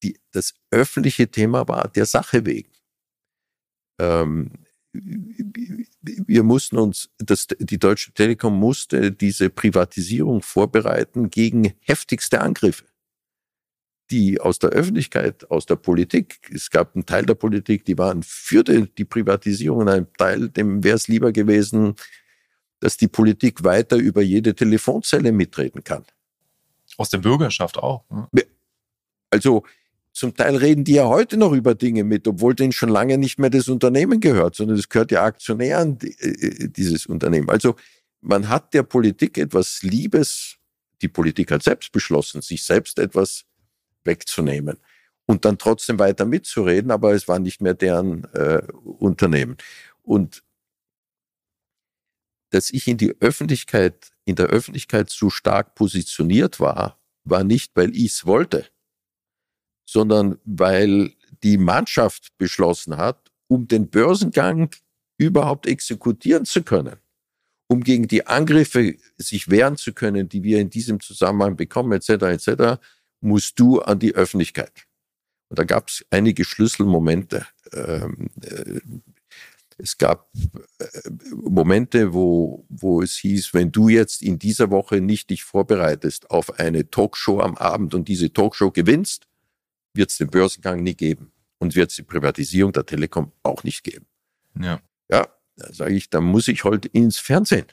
die, 0.02 0.20
das 0.30 0.54
öffentliche 0.70 1.28
Thema 1.28 1.66
war 1.66 1.88
der 1.88 2.06
Sache 2.06 2.44
wegen. 2.44 2.70
Ähm, 3.98 4.52
wir 4.92 6.42
mussten 6.42 6.76
uns, 6.78 7.10
das, 7.18 7.46
die 7.58 7.78
Deutsche 7.78 8.12
Telekom 8.12 8.58
musste 8.58 9.10
diese 9.10 9.48
Privatisierung 9.50 10.42
vorbereiten 10.42 11.30
gegen 11.30 11.72
heftigste 11.80 12.40
Angriffe 12.42 12.84
die 14.10 14.40
aus 14.40 14.58
der 14.58 14.70
Öffentlichkeit, 14.70 15.50
aus 15.50 15.66
der 15.66 15.76
Politik, 15.76 16.38
es 16.52 16.70
gab 16.70 16.94
einen 16.94 17.06
Teil 17.06 17.26
der 17.26 17.34
Politik, 17.34 17.84
die 17.84 17.98
waren 17.98 18.22
für 18.22 18.62
die, 18.62 19.04
Privatisierung 19.04 19.80
und 19.80 19.88
ein 19.88 20.06
Teil, 20.16 20.48
dem 20.48 20.84
wäre 20.84 20.96
es 20.96 21.08
lieber 21.08 21.32
gewesen, 21.32 21.94
dass 22.80 22.96
die 22.96 23.08
Politik 23.08 23.64
weiter 23.64 23.96
über 23.96 24.22
jede 24.22 24.54
Telefonzelle 24.54 25.32
mitreden 25.32 25.82
kann. 25.82 26.04
Aus 26.96 27.10
der 27.10 27.18
Bürgerschaft 27.18 27.78
auch. 27.78 28.04
Ne? 28.32 28.46
Also 29.30 29.64
zum 30.12 30.34
Teil 30.34 30.56
reden 30.56 30.84
die 30.84 30.94
ja 30.94 31.06
heute 31.06 31.36
noch 31.36 31.52
über 31.52 31.74
Dinge 31.74 32.04
mit, 32.04 32.26
obwohl 32.26 32.54
denen 32.54 32.72
schon 32.72 32.88
lange 32.88 33.18
nicht 33.18 33.38
mehr 33.38 33.50
das 33.50 33.68
Unternehmen 33.68 34.20
gehört, 34.20 34.54
sondern 34.54 34.78
es 34.78 34.88
gehört 34.88 35.10
ja 35.12 35.24
Aktionären, 35.24 35.98
die, 35.98 36.12
äh, 36.20 36.68
dieses 36.68 37.06
Unternehmen. 37.06 37.50
Also 37.50 37.76
man 38.20 38.48
hat 38.48 38.72
der 38.72 38.82
Politik 38.82 39.36
etwas 39.36 39.82
Liebes, 39.82 40.56
die 41.02 41.08
Politik 41.08 41.50
hat 41.50 41.62
selbst 41.62 41.92
beschlossen, 41.92 42.40
sich 42.40 42.62
selbst 42.62 42.98
etwas 42.98 43.44
wegzunehmen 44.06 44.78
und 45.26 45.44
dann 45.44 45.58
trotzdem 45.58 45.98
weiter 45.98 46.24
mitzureden, 46.24 46.90
aber 46.90 47.14
es 47.14 47.28
war 47.28 47.38
nicht 47.38 47.60
mehr 47.60 47.74
deren 47.74 48.24
äh, 48.34 48.62
Unternehmen. 48.84 49.56
Und 50.02 50.42
dass 52.50 52.70
ich 52.70 52.86
in 52.86 52.96
die 52.96 53.14
Öffentlichkeit, 53.20 54.12
in 54.24 54.36
der 54.36 54.46
Öffentlichkeit 54.46 55.10
so 55.10 55.30
stark 55.30 55.74
positioniert 55.74 56.60
war, 56.60 56.98
war 57.24 57.44
nicht, 57.44 57.72
weil 57.74 57.94
ich 57.94 58.12
es 58.12 58.26
wollte, 58.26 58.66
sondern 59.84 60.38
weil 60.44 61.12
die 61.42 61.58
Mannschaft 61.58 62.36
beschlossen 62.38 62.96
hat, 62.96 63.32
um 63.48 63.68
den 63.68 63.90
Börsengang 63.90 64.70
überhaupt 65.18 65.66
exekutieren 65.66 66.44
zu 66.44 66.62
können, 66.62 66.96
um 67.68 67.82
gegen 67.82 68.06
die 68.08 68.26
Angriffe 68.26 68.96
sich 69.16 69.50
wehren 69.50 69.76
zu 69.76 69.92
können, 69.92 70.28
die 70.28 70.42
wir 70.42 70.60
in 70.60 70.70
diesem 70.70 71.00
Zusammenhang 71.00 71.56
bekommen, 71.56 71.92
etc., 71.92 72.10
etc., 72.10 72.80
musst 73.26 73.58
du 73.58 73.80
an 73.80 73.98
die 73.98 74.14
Öffentlichkeit. 74.14 74.86
Und 75.48 75.58
da 75.58 75.64
gab 75.64 75.88
es 75.88 76.04
einige 76.10 76.44
Schlüsselmomente. 76.44 77.46
Ähm, 77.72 78.30
äh, 78.42 78.80
es 79.78 79.98
gab 79.98 80.30
äh, 80.78 80.86
Momente, 81.34 82.14
wo, 82.14 82.64
wo 82.68 83.02
es 83.02 83.16
hieß, 83.16 83.52
wenn 83.52 83.70
du 83.70 83.88
jetzt 83.88 84.22
in 84.22 84.38
dieser 84.38 84.70
Woche 84.70 85.00
nicht 85.00 85.30
dich 85.30 85.44
vorbereitest 85.44 86.30
auf 86.30 86.58
eine 86.58 86.88
Talkshow 86.88 87.40
am 87.40 87.56
Abend 87.56 87.94
und 87.94 88.08
diese 88.08 88.32
Talkshow 88.32 88.70
gewinnst, 88.70 89.26
wird 89.92 90.10
es 90.10 90.18
den 90.18 90.28
Börsengang 90.28 90.82
nie 90.82 90.94
geben 90.94 91.32
und 91.58 91.74
wird 91.74 91.90
es 91.90 91.96
die 91.96 92.02
Privatisierung 92.02 92.72
der 92.72 92.86
Telekom 92.86 93.32
auch 93.42 93.64
nicht 93.64 93.84
geben. 93.84 94.06
Ja. 94.58 94.80
Ja, 95.10 95.28
da 95.56 95.72
sage 95.72 95.94
ich, 95.94 96.10
da 96.10 96.20
muss 96.20 96.48
ich 96.48 96.64
halt 96.64 96.86
ins 96.86 97.18
Fernsehen 97.18 97.66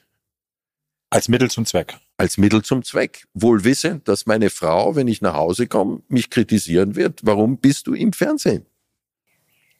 Als 1.14 1.30
Mittel 1.30 1.50
zum 1.52 1.66
Zweck. 1.66 1.98
als 2.18 2.38
Mittel 2.38 2.64
zum 2.64 2.84
Zweck. 2.84 3.26
Wohl 3.34 3.64
wissend, 3.64 4.08
dass 4.08 4.26
meine 4.26 4.50
Frau, 4.50 4.96
wenn 4.96 5.08
ich 5.08 5.22
nach 5.22 5.34
Hause 5.36 5.68
komme, 5.68 6.02
mich 6.08 6.30
kritisieren 6.30 6.96
wird. 6.96 7.20
Warum 7.24 7.58
bist 7.60 7.88
du 7.88 7.94
im 7.94 8.14
Fernsehen? 8.14 8.66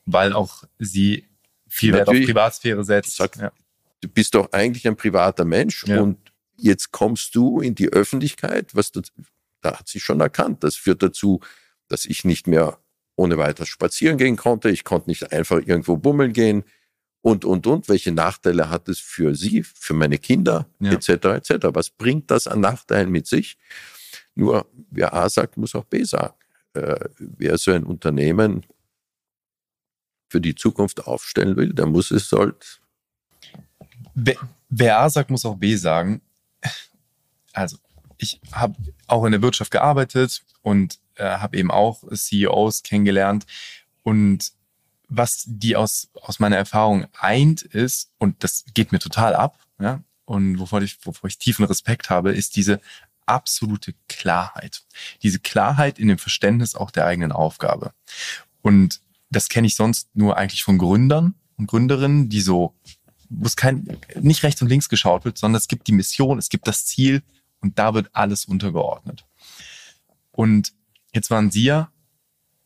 Weil 0.06 0.34
auch 0.34 0.64
sie 0.80 1.26
viel 1.68 1.94
Wert 1.94 2.08
auf. 2.10 2.14
Privatsphäre 2.16 2.84
setzt. 2.84 3.16
Sag- 3.16 3.38
Ja. 3.38 3.52
Du 4.02 4.10
bist 4.10 4.36
doch 4.36 4.52
eigentlich 4.52 4.86
ein 4.88 4.98
privater 4.98 5.46
Mensch 5.46 5.86
Ja. 5.88 6.02
und 6.02 6.18
jetzt 6.58 6.92
kommst 6.92 7.34
du 7.36 7.62
in 7.62 7.74
die 7.74 7.88
Öffentlichkeit. 7.90 8.76
Was 8.76 8.92
das, 8.92 9.12
da 9.62 9.80
hat 9.80 9.88
sie 9.88 10.00
schon 10.02 10.20
erkannt. 10.20 10.64
Das 10.64 10.76
führt 10.76 11.02
dazu, 11.02 11.40
dass 11.88 12.06
ich 12.06 12.26
nicht 12.26 12.46
mehr 12.48 12.78
ohne 13.16 13.38
weiteres 13.38 13.70
spazieren 13.70 14.18
gehen 14.18 14.36
konnte. 14.36 14.70
Ich 14.70 14.84
konnte 14.84 15.10
nicht 15.10 15.32
einfach 15.32 15.62
irgendwo 15.66 15.96
bummeln 15.98 16.34
gehen 16.34 16.64
und, 17.24 17.46
und, 17.46 17.66
und. 17.66 17.88
Welche 17.90 18.12
Nachteile 18.12 18.70
hat 18.70 18.90
es 18.90 19.00
für 19.00 19.34
sie, 19.34 19.64
für 19.64 19.94
meine 19.94 20.18
Kinder, 20.20 20.68
Ja. 20.80 20.92
etc., 20.92 21.10
etc.? 21.10 21.68
Was 21.74 21.90
bringt 21.90 22.30
das 22.30 22.48
an 22.48 22.60
Nachteilen 22.60 23.10
mit 23.10 23.26
sich? 23.26 23.58
Nur, 24.36 24.68
wer 24.92 25.14
A 25.14 25.30
sagt, 25.30 25.58
muss 25.58 25.74
auch 25.74 25.86
B 25.86 26.04
sagen. 26.04 26.36
Äh, 26.74 27.00
wer 27.18 27.58
so 27.58 27.72
ein 27.72 27.84
Unternehmen 27.86 28.66
für 30.28 30.42
die 30.42 30.54
Zukunft 30.56 31.08
aufstellen 31.08 31.56
will, 31.56 31.74
der 31.74 31.86
muss 31.86 32.12
es 32.12 32.32
halt 32.32 32.82
Wer, 34.16 34.36
wer 34.70 35.00
A 35.00 35.10
sagt, 35.10 35.30
muss 35.32 35.46
auch 35.46 35.56
B 35.56 35.76
sagen. 35.76 36.22
Also, 37.54 37.78
ich 38.18 38.42
habe 38.52 38.76
auch 39.08 39.26
in 39.26 39.32
der 39.32 39.42
Wirtschaft 39.42 39.72
gearbeitet 39.72 40.44
und 40.62 41.00
äh, 41.16 41.24
habe 41.24 41.58
eben 41.58 41.72
auch 41.72 42.04
CEOs 42.12 42.84
kennengelernt. 42.84 43.46
Und 44.04 44.52
was 45.16 45.44
die 45.46 45.76
aus, 45.76 46.10
aus 46.22 46.40
meiner 46.40 46.58
Erfahrung 46.58 47.06
eint 47.20 47.62
ist, 47.62 48.12
und 48.18 48.44
das 48.44 48.66
geht 48.74 48.92
mir 48.92 49.00
total 49.00 49.36
ab, 49.36 49.60
ja, 49.80 50.02
und 50.26 50.60
wovor 50.60 50.82
ich, 50.82 50.98
wovor 51.06 51.28
ich 51.28 51.38
tiefen 51.38 51.66
Respekt 51.66 52.10
habe, 52.10 52.32
ist 52.32 52.56
diese 52.56 52.80
absolute 53.26 53.94
Klarheit. 54.08 54.84
Diese 55.22 55.40
Klarheit 55.40 56.00
in 56.00 56.08
dem 56.08 56.18
Verständnis 56.18 56.76
auch 56.76 56.92
der 56.92 57.06
eigenen 57.06 57.32
Aufgabe. 57.32 57.94
Und 58.62 59.02
das 59.30 59.50
kenne 59.50 59.68
ich 59.68 59.76
sonst 59.76 60.10
nur 60.16 60.38
eigentlich 60.38 60.64
von 60.64 60.78
Gründern 60.78 61.36
und 61.58 61.68
Gründerinnen, 61.68 62.30
die 62.30 62.42
so 62.42 62.76
wo 63.36 63.46
es 63.46 63.56
kein, 63.56 63.98
nicht 64.20 64.44
rechts 64.44 64.62
und 64.62 64.68
links 64.68 64.90
geschaut 64.90 65.26
wird, 65.26 65.38
sondern 65.38 65.58
es 65.58 65.68
gibt 65.68 65.88
die 65.88 65.92
Mission, 65.92 66.38
es 66.38 66.50
gibt 66.50 66.68
das 66.68 66.86
Ziel 66.86 67.24
und 67.62 67.80
da 67.80 67.94
wird 67.94 68.10
alles 68.14 68.46
untergeordnet. 68.46 69.26
Und 70.32 70.74
jetzt 71.14 71.30
waren 71.32 71.52
Sie 71.52 71.64
ja 71.64 71.92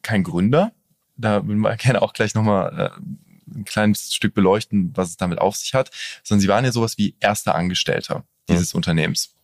kein 0.02 0.24
Gründer, 0.24 0.74
da 1.18 1.46
würden 1.46 1.60
wir 1.60 1.76
gerne 1.78 2.02
auch 2.02 2.14
gleich 2.14 2.34
nochmal 2.36 2.92
äh, 2.96 3.56
ein 3.56 3.66
kleines 3.66 4.14
Stück 4.14 4.34
beleuchten, 4.34 4.96
was 4.96 5.10
es 5.10 5.18
damit 5.18 5.40
auf 5.40 5.56
sich 5.56 5.74
hat, 5.74 5.92
sondern 6.24 6.42
Sie 6.42 6.48
waren 6.48 6.66
ja 6.66 6.72
sowas 6.72 6.98
wie 6.98 7.16
erster 7.20 7.56
Angestellter 7.56 8.26
dieses 8.50 8.74
mhm. 8.74 8.78
Unternehmens. 8.78 9.36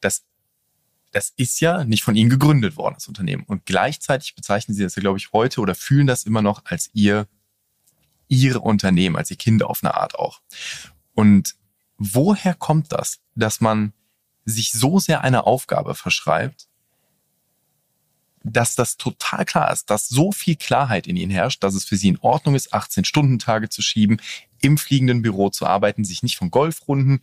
Das, 0.00 0.24
das 1.12 1.32
ist 1.36 1.60
ja 1.60 1.84
nicht 1.84 2.02
von 2.02 2.16
Ihnen 2.16 2.30
gegründet 2.30 2.76
worden, 2.76 2.94
das 2.94 3.08
Unternehmen. 3.08 3.44
Und 3.44 3.66
gleichzeitig 3.66 4.34
bezeichnen 4.34 4.74
Sie 4.74 4.82
das 4.82 4.96
ja, 4.96 5.00
glaube 5.00 5.18
ich, 5.18 5.32
heute 5.32 5.60
oder 5.60 5.74
fühlen 5.74 6.06
das 6.06 6.24
immer 6.24 6.42
noch 6.42 6.64
als 6.66 6.90
Ihr, 6.92 7.26
Ihre 8.28 8.60
Unternehmen, 8.60 9.16
als 9.16 9.30
Ihr 9.30 9.38
Kind 9.38 9.62
auf 9.62 9.82
eine 9.82 9.94
Art 9.94 10.14
auch. 10.14 10.40
Und 11.14 11.56
woher 11.96 12.54
kommt 12.54 12.92
das, 12.92 13.20
dass 13.34 13.60
man 13.60 13.92
sich 14.44 14.72
so 14.72 14.98
sehr 14.98 15.22
eine 15.22 15.46
Aufgabe 15.46 15.94
verschreibt, 15.94 16.69
dass 18.42 18.74
das 18.74 18.96
total 18.96 19.44
klar 19.44 19.72
ist, 19.72 19.90
dass 19.90 20.08
so 20.08 20.32
viel 20.32 20.56
Klarheit 20.56 21.06
in 21.06 21.16
ihnen 21.16 21.30
herrscht, 21.30 21.62
dass 21.62 21.74
es 21.74 21.84
für 21.84 21.96
sie 21.96 22.08
in 22.08 22.18
Ordnung 22.18 22.54
ist, 22.54 22.72
18-Stunden-Tage 22.72 23.68
zu 23.68 23.82
schieben, 23.82 24.20
im 24.60 24.78
fliegenden 24.78 25.22
Büro 25.22 25.50
zu 25.50 25.66
arbeiten, 25.66 26.04
sich 26.04 26.22
nicht 26.22 26.36
von 26.36 26.50
Golfrunden, 26.50 27.20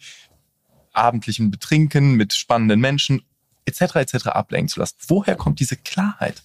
abendlichen 0.93 1.51
Betrinken 1.51 2.15
mit 2.15 2.33
spannenden 2.33 2.79
Menschen 2.79 3.23
etc. 3.65 3.95
etc. 3.95 4.27
ablenken 4.27 4.69
zu 4.69 4.79
lassen. 4.79 4.97
Woher 5.07 5.35
kommt 5.35 5.59
diese 5.59 5.75
Klarheit? 5.75 6.43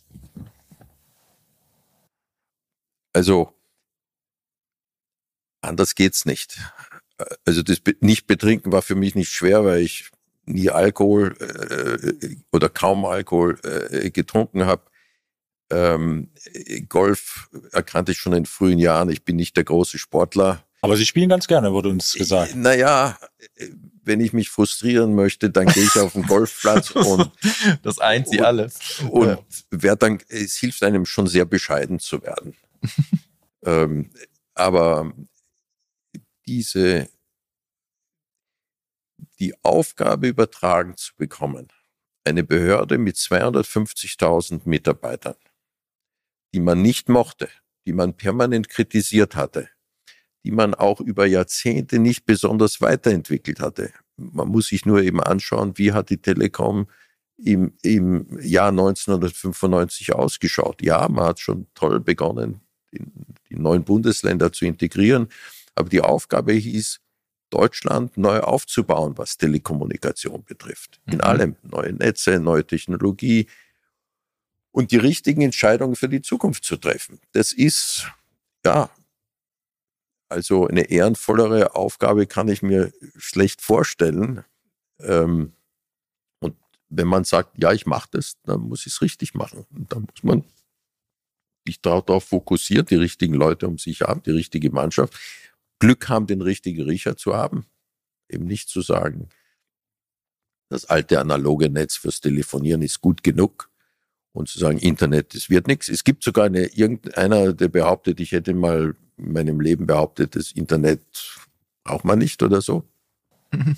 Also 3.12 3.54
anders 5.60 5.94
geht's 5.94 6.24
nicht. 6.24 6.58
Also 7.44 7.62
das 7.62 7.80
nicht 8.00 8.26
betrinken 8.26 8.72
war 8.72 8.82
für 8.82 8.94
mich 8.94 9.14
nicht 9.14 9.30
schwer, 9.30 9.64
weil 9.64 9.80
ich 9.80 10.10
nie 10.44 10.70
Alkohol 10.70 11.34
äh, 11.40 12.36
oder 12.52 12.68
kaum 12.68 13.04
Alkohol 13.04 13.58
äh, 13.62 14.10
getrunken 14.10 14.66
habe. 14.66 14.82
Ähm, 15.70 16.30
Golf 16.88 17.48
erkannte 17.72 18.12
ich 18.12 18.18
schon 18.18 18.34
in 18.34 18.46
frühen 18.46 18.78
Jahren. 18.78 19.08
Ich 19.08 19.24
bin 19.24 19.36
nicht 19.36 19.56
der 19.56 19.64
große 19.64 19.98
Sportler. 19.98 20.64
Aber 20.82 20.96
Sie 20.96 21.06
spielen 21.06 21.28
ganz 21.28 21.46
gerne, 21.46 21.72
wurde 21.72 21.88
uns 21.88 22.12
gesagt. 22.12 22.56
Naja, 22.56 23.16
wenn 24.04 24.20
ich 24.20 24.32
mich 24.32 24.50
frustrieren 24.50 25.14
möchte, 25.14 25.48
dann 25.48 25.66
gehe 25.66 25.84
ich 25.84 25.96
auf 25.96 26.14
den 26.14 26.26
Golfplatz 26.26 26.90
und 26.90 27.30
das 27.82 27.98
eint 27.98 28.28
sie 28.28 28.40
alle. 28.40 28.70
Und 29.08 29.28
ja. 29.28 29.38
wer 29.70 29.96
dann, 29.96 30.18
es 30.28 30.56
hilft 30.56 30.82
einem 30.82 31.06
schon 31.06 31.26
sehr 31.26 31.44
bescheiden 31.44 32.00
zu 32.00 32.22
werden. 32.22 32.54
ähm, 33.64 34.10
aber 34.54 35.12
diese 36.46 37.08
die 39.42 39.54
Aufgabe 39.64 40.28
übertragen 40.28 40.96
zu 40.96 41.16
bekommen, 41.16 41.66
eine 42.22 42.44
Behörde 42.44 42.96
mit 42.96 43.16
250.000 43.16 44.60
Mitarbeitern, 44.66 45.34
die 46.54 46.60
man 46.60 46.80
nicht 46.80 47.08
mochte, 47.08 47.48
die 47.84 47.92
man 47.92 48.16
permanent 48.16 48.68
kritisiert 48.68 49.34
hatte, 49.34 49.68
die 50.44 50.52
man 50.52 50.74
auch 50.74 51.00
über 51.00 51.26
Jahrzehnte 51.26 51.98
nicht 51.98 52.24
besonders 52.24 52.80
weiterentwickelt 52.80 53.58
hatte. 53.58 53.92
Man 54.16 54.46
muss 54.46 54.68
sich 54.68 54.86
nur 54.86 55.02
eben 55.02 55.20
anschauen, 55.20 55.76
wie 55.76 55.90
hat 55.90 56.10
die 56.10 56.22
Telekom 56.22 56.88
im, 57.36 57.76
im 57.82 58.38
Jahr 58.40 58.68
1995 58.68 60.14
ausgeschaut. 60.14 60.82
Ja, 60.82 61.08
man 61.08 61.24
hat 61.24 61.40
schon 61.40 61.66
toll 61.74 61.98
begonnen, 61.98 62.60
die, 62.92 63.00
die 63.50 63.56
neuen 63.56 63.82
Bundesländer 63.82 64.52
zu 64.52 64.66
integrieren, 64.66 65.26
aber 65.74 65.88
die 65.88 66.00
Aufgabe 66.00 66.52
hieß, 66.52 67.01
Deutschland 67.52 68.16
neu 68.16 68.40
aufzubauen, 68.40 69.18
was 69.18 69.36
Telekommunikation 69.36 70.42
betrifft. 70.44 71.00
In 71.06 71.16
mhm. 71.16 71.20
allem. 71.20 71.56
Neue 71.62 71.92
Netze, 71.92 72.40
neue 72.40 72.66
Technologie 72.66 73.46
und 74.72 74.90
die 74.90 74.96
richtigen 74.96 75.42
Entscheidungen 75.42 75.96
für 75.96 76.08
die 76.08 76.22
Zukunft 76.22 76.64
zu 76.64 76.76
treffen. 76.76 77.20
Das 77.32 77.52
ist, 77.52 78.08
ja, 78.64 78.90
also 80.28 80.66
eine 80.66 80.90
ehrenvollere 80.90 81.74
Aufgabe 81.74 82.26
kann 82.26 82.48
ich 82.48 82.62
mir 82.62 82.92
schlecht 83.16 83.60
vorstellen. 83.60 84.44
Ähm, 85.00 85.52
und 86.40 86.56
wenn 86.88 87.06
man 87.06 87.24
sagt, 87.24 87.62
ja, 87.62 87.72
ich 87.72 87.84
mache 87.84 88.08
das, 88.12 88.38
dann 88.44 88.62
muss 88.62 88.86
ich 88.86 88.94
es 88.94 89.02
richtig 89.02 89.34
machen. 89.34 89.66
Und 89.70 89.92
dann 89.92 90.02
muss 90.02 90.22
man 90.22 90.44
sich 91.66 91.80
darauf 91.82 92.24
fokussieren, 92.24 92.86
die 92.86 92.96
richtigen 92.96 93.34
Leute 93.34 93.68
um 93.68 93.78
sich 93.78 94.00
haben, 94.00 94.22
die 94.22 94.30
richtige 94.30 94.70
Mannschaft. 94.70 95.14
Glück 95.82 96.08
haben, 96.08 96.28
den 96.28 96.42
richtigen 96.42 96.84
Riecher 96.84 97.16
zu 97.16 97.34
haben. 97.34 97.66
Eben 98.28 98.44
nicht 98.44 98.68
zu 98.68 98.82
sagen, 98.82 99.30
das 100.68 100.84
alte 100.84 101.18
analoge 101.18 101.68
Netz 101.70 101.96
fürs 101.96 102.20
Telefonieren 102.20 102.82
ist 102.82 103.00
gut 103.00 103.24
genug 103.24 103.68
und 104.32 104.48
zu 104.48 104.60
sagen, 104.60 104.78
Internet, 104.78 105.34
das 105.34 105.50
wird 105.50 105.66
nichts. 105.66 105.88
Es 105.88 106.04
gibt 106.04 106.22
sogar 106.22 106.44
eine, 106.44 106.66
irgendeiner, 106.66 107.52
der 107.52 107.66
behauptet, 107.66 108.20
ich 108.20 108.30
hätte 108.30 108.54
mal 108.54 108.94
in 109.16 109.32
meinem 109.32 109.60
Leben 109.60 109.86
behauptet, 109.86 110.36
das 110.36 110.52
Internet 110.52 111.02
braucht 111.82 112.04
man 112.04 112.20
nicht 112.20 112.44
oder 112.44 112.60
so. 112.60 112.88
Mhm. 113.50 113.76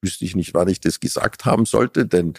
Wüsste 0.00 0.24
ich 0.24 0.34
nicht, 0.34 0.54
wann 0.54 0.68
ich 0.68 0.80
das 0.80 0.98
gesagt 0.98 1.44
haben 1.44 1.66
sollte, 1.66 2.06
denn 2.06 2.32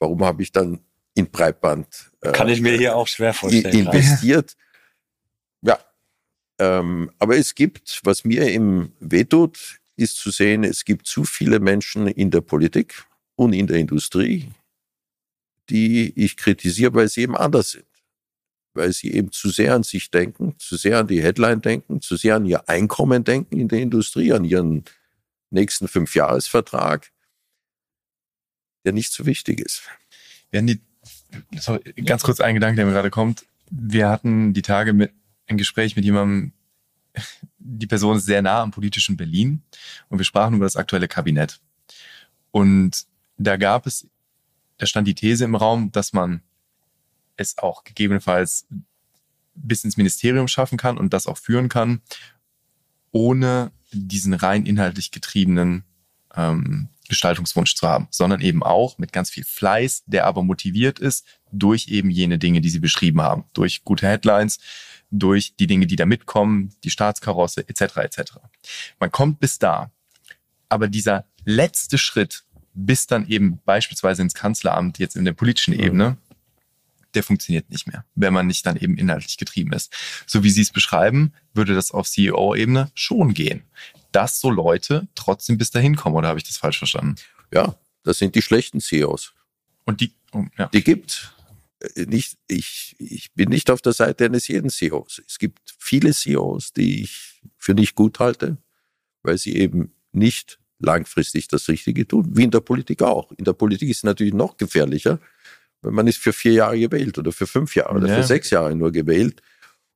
warum 0.00 0.24
habe 0.24 0.42
ich 0.42 0.50
dann 0.50 0.80
in 1.14 1.30
Breitband 1.30 2.10
äh, 2.22 2.32
Kann 2.32 2.48
ich 2.48 2.60
mir 2.60 2.76
hier 2.76 2.96
auch 2.96 3.06
schwer 3.06 3.32
vorstellen. 3.32 3.86
investiert? 3.86 4.56
Ähm, 6.58 7.10
aber 7.18 7.36
es 7.36 7.54
gibt, 7.54 8.00
was 8.04 8.24
mir 8.24 8.50
im 8.52 8.92
wehtut, 9.00 9.78
ist 9.96 10.16
zu 10.18 10.30
sehen, 10.30 10.64
es 10.64 10.84
gibt 10.84 11.06
zu 11.06 11.24
viele 11.24 11.60
Menschen 11.60 12.06
in 12.06 12.30
der 12.30 12.40
Politik 12.40 13.04
und 13.34 13.52
in 13.52 13.66
der 13.66 13.76
Industrie, 13.76 14.50
die 15.70 16.12
ich 16.16 16.36
kritisiere, 16.36 16.94
weil 16.94 17.08
sie 17.08 17.22
eben 17.22 17.36
anders 17.36 17.72
sind. 17.72 17.86
Weil 18.74 18.92
sie 18.92 19.12
eben 19.12 19.32
zu 19.32 19.48
sehr 19.48 19.74
an 19.74 19.82
sich 19.82 20.10
denken, 20.10 20.54
zu 20.58 20.76
sehr 20.76 20.98
an 20.98 21.06
die 21.06 21.22
Headline 21.22 21.62
denken, 21.62 22.02
zu 22.02 22.16
sehr 22.16 22.36
an 22.36 22.44
ihr 22.44 22.68
Einkommen 22.68 23.24
denken 23.24 23.58
in 23.58 23.68
der 23.68 23.80
Industrie, 23.80 24.32
an 24.32 24.44
ihren 24.44 24.84
nächsten 25.50 25.88
Fünfjahresvertrag, 25.88 27.10
der 28.84 28.92
nicht 28.92 29.12
so 29.12 29.24
wichtig 29.24 29.60
ist. 29.60 29.82
Hatten 30.54 30.66
die, 30.66 30.80
sorry, 31.58 31.80
ganz 32.04 32.22
kurz 32.22 32.40
ein 32.40 32.54
Gedanke, 32.54 32.76
der 32.76 32.86
mir 32.86 32.92
gerade 32.92 33.10
kommt. 33.10 33.46
Wir 33.70 34.08
hatten 34.08 34.52
die 34.52 34.62
Tage 34.62 34.92
mit 34.92 35.12
ein 35.46 35.56
Gespräch 35.56 35.96
mit 35.96 36.04
jemandem, 36.04 36.52
die 37.58 37.86
Person 37.86 38.16
ist 38.16 38.26
sehr 38.26 38.42
nah 38.42 38.62
am 38.62 38.70
politischen 38.70 39.16
Berlin 39.16 39.62
und 40.08 40.18
wir 40.18 40.24
sprachen 40.24 40.54
über 40.54 40.66
das 40.66 40.76
aktuelle 40.76 41.08
Kabinett. 41.08 41.60
Und 42.50 43.06
da 43.38 43.56
gab 43.56 43.86
es, 43.86 44.08
da 44.78 44.86
stand 44.86 45.08
die 45.08 45.14
These 45.14 45.44
im 45.44 45.54
Raum, 45.54 45.92
dass 45.92 46.12
man 46.12 46.42
es 47.36 47.58
auch 47.58 47.84
gegebenenfalls 47.84 48.66
bis 49.54 49.84
ins 49.84 49.96
Ministerium 49.96 50.48
schaffen 50.48 50.78
kann 50.78 50.98
und 50.98 51.12
das 51.12 51.26
auch 51.26 51.38
führen 51.38 51.68
kann, 51.68 52.02
ohne 53.10 53.72
diesen 53.92 54.34
rein 54.34 54.66
inhaltlich 54.66 55.10
getriebenen 55.10 55.84
ähm, 56.34 56.88
Gestaltungswunsch 57.08 57.74
zu 57.74 57.86
haben, 57.88 58.08
sondern 58.10 58.40
eben 58.40 58.62
auch 58.62 58.98
mit 58.98 59.12
ganz 59.12 59.30
viel 59.30 59.44
Fleiß, 59.44 60.04
der 60.06 60.26
aber 60.26 60.42
motiviert 60.42 60.98
ist 60.98 61.24
durch 61.52 61.88
eben 61.88 62.10
jene 62.10 62.38
Dinge, 62.38 62.60
die 62.60 62.68
Sie 62.68 62.80
beschrieben 62.80 63.22
haben, 63.22 63.44
durch 63.52 63.84
gute 63.84 64.06
Headlines, 64.06 64.58
durch 65.18 65.54
die 65.56 65.66
Dinge, 65.66 65.86
die 65.86 65.96
da 65.96 66.06
mitkommen, 66.06 66.74
die 66.84 66.90
Staatskarosse 66.90 67.68
etc. 67.68 67.96
etc. 67.98 68.22
Man 68.98 69.10
kommt 69.10 69.40
bis 69.40 69.58
da, 69.58 69.90
aber 70.68 70.88
dieser 70.88 71.26
letzte 71.44 71.98
Schritt 71.98 72.44
bis 72.74 73.06
dann 73.06 73.26
eben 73.26 73.60
beispielsweise 73.64 74.22
ins 74.22 74.34
Kanzleramt 74.34 74.98
jetzt 74.98 75.16
in 75.16 75.24
der 75.24 75.32
politischen 75.32 75.74
mhm. 75.74 75.80
Ebene, 75.80 76.16
der 77.14 77.22
funktioniert 77.22 77.70
nicht 77.70 77.86
mehr, 77.86 78.04
wenn 78.14 78.34
man 78.34 78.46
nicht 78.46 78.66
dann 78.66 78.76
eben 78.76 78.98
inhaltlich 78.98 79.38
getrieben 79.38 79.72
ist. 79.72 79.92
So 80.26 80.44
wie 80.44 80.50
Sie 80.50 80.60
es 80.60 80.70
beschreiben, 80.70 81.32
würde 81.54 81.74
das 81.74 81.90
auf 81.90 82.08
CEO-Ebene 82.08 82.90
schon 82.94 83.32
gehen, 83.32 83.62
dass 84.12 84.40
so 84.40 84.50
Leute 84.50 85.08
trotzdem 85.14 85.56
bis 85.56 85.70
dahin 85.70 85.96
kommen. 85.96 86.14
Oder 86.14 86.28
habe 86.28 86.38
ich 86.38 86.44
das 86.44 86.58
falsch 86.58 86.78
verstanden? 86.78 87.16
Ja, 87.52 87.76
das 88.02 88.18
sind 88.18 88.34
die 88.34 88.42
schlechten 88.42 88.80
CEOs. 88.80 89.32
Und 89.84 90.02
die, 90.02 90.12
oh, 90.32 90.44
ja. 90.58 90.66
die 90.66 90.84
gibt 90.84 91.34
nicht, 91.94 92.38
ich, 92.48 92.96
ich 92.98 93.32
bin 93.34 93.50
nicht 93.50 93.70
auf 93.70 93.82
der 93.82 93.92
Seite 93.92 94.24
eines 94.24 94.48
jeden 94.48 94.70
CEOs. 94.70 95.22
Es 95.26 95.38
gibt 95.38 95.60
viele 95.78 96.12
CEOs, 96.12 96.72
die 96.72 97.02
ich 97.02 97.42
für 97.58 97.74
nicht 97.74 97.94
gut 97.94 98.18
halte, 98.18 98.56
weil 99.22 99.38
sie 99.38 99.56
eben 99.56 99.92
nicht 100.12 100.58
langfristig 100.78 101.48
das 101.48 101.68
Richtige 101.68 102.06
tun, 102.06 102.28
wie 102.32 102.44
in 102.44 102.50
der 102.50 102.60
Politik 102.60 103.02
auch. 103.02 103.32
In 103.32 103.44
der 103.44 103.52
Politik 103.52 103.90
ist 103.90 103.98
es 103.98 104.04
natürlich 104.04 104.34
noch 104.34 104.56
gefährlicher, 104.56 105.20
weil 105.82 105.92
man 105.92 106.06
ist 106.06 106.18
für 106.18 106.32
vier 106.32 106.52
Jahre 106.52 106.78
gewählt 106.78 107.18
oder 107.18 107.32
für 107.32 107.46
fünf 107.46 107.74
Jahre 107.74 107.96
oder 107.96 108.08
ja. 108.08 108.16
für 108.16 108.24
sechs 108.24 108.50
Jahre 108.50 108.74
nur 108.74 108.92
gewählt. 108.92 109.42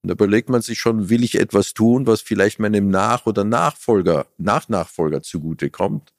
Und 0.03 0.09
da 0.09 0.13
überlegt 0.13 0.49
man 0.49 0.63
sich 0.63 0.79
schon, 0.79 1.11
will 1.11 1.23
ich 1.23 1.39
etwas 1.39 1.75
tun, 1.75 2.07
was 2.07 2.23
vielleicht 2.23 2.59
meinem 2.59 2.89
Nach- 2.89 3.27
oder 3.27 3.45
Nachfolger, 3.45 4.27
Nachnachfolger 4.39 5.23
zugutekommt 5.23 6.13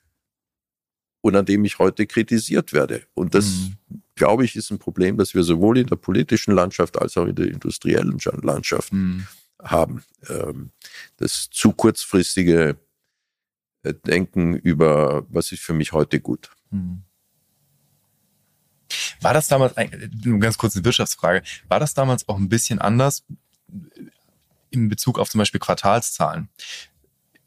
und 1.22 1.36
an 1.36 1.46
dem 1.46 1.66
ich 1.66 1.80
heute 1.80 2.06
kritisiert 2.06 2.74
werde. 2.74 3.04
Und 3.14 3.34
das 3.34 3.46
mhm 3.46 4.01
glaube 4.22 4.46
ich, 4.46 4.56
ist 4.56 4.70
ein 4.70 4.78
Problem, 4.78 5.18
das 5.18 5.34
wir 5.34 5.42
sowohl 5.42 5.80
in 5.80 5.88
der 5.88 5.96
politischen 5.96 6.54
Landschaft 6.54 7.02
als 7.02 7.18
auch 7.18 7.26
in 7.26 7.34
der 7.34 7.48
industriellen 7.48 8.20
Landschaft 8.44 8.94
mhm. 8.94 9.26
haben. 9.64 10.04
Ähm, 10.30 10.70
das 11.18 11.50
zu 11.50 11.72
kurzfristige 11.72 12.78
äh, 13.82 13.96
Denken 14.06 14.54
über, 14.54 15.26
was 15.30 15.52
ist 15.52 15.64
für 15.64 15.74
mich 15.74 15.92
heute 15.92 16.20
gut. 16.20 16.52
Mhm. 16.70 17.02
War 19.22 19.34
das 19.34 19.48
damals, 19.48 19.74
nur 20.24 20.38
ganz 20.38 20.60
kurz 20.60 20.76
eine 20.76 20.86
Wirtschaftsfrage, 20.86 21.42
war 21.68 21.80
das 21.80 21.96
damals 21.96 22.30
auch 22.30 22.38
ein 22.38 22.50
bisschen 22.50 22.78
anders? 22.78 23.24
in 24.70 24.88
Bezug 24.88 25.18
auf 25.20 25.30
zum 25.30 25.40
Beispiel 25.40 25.60
Quartalszahlen. 25.60 26.48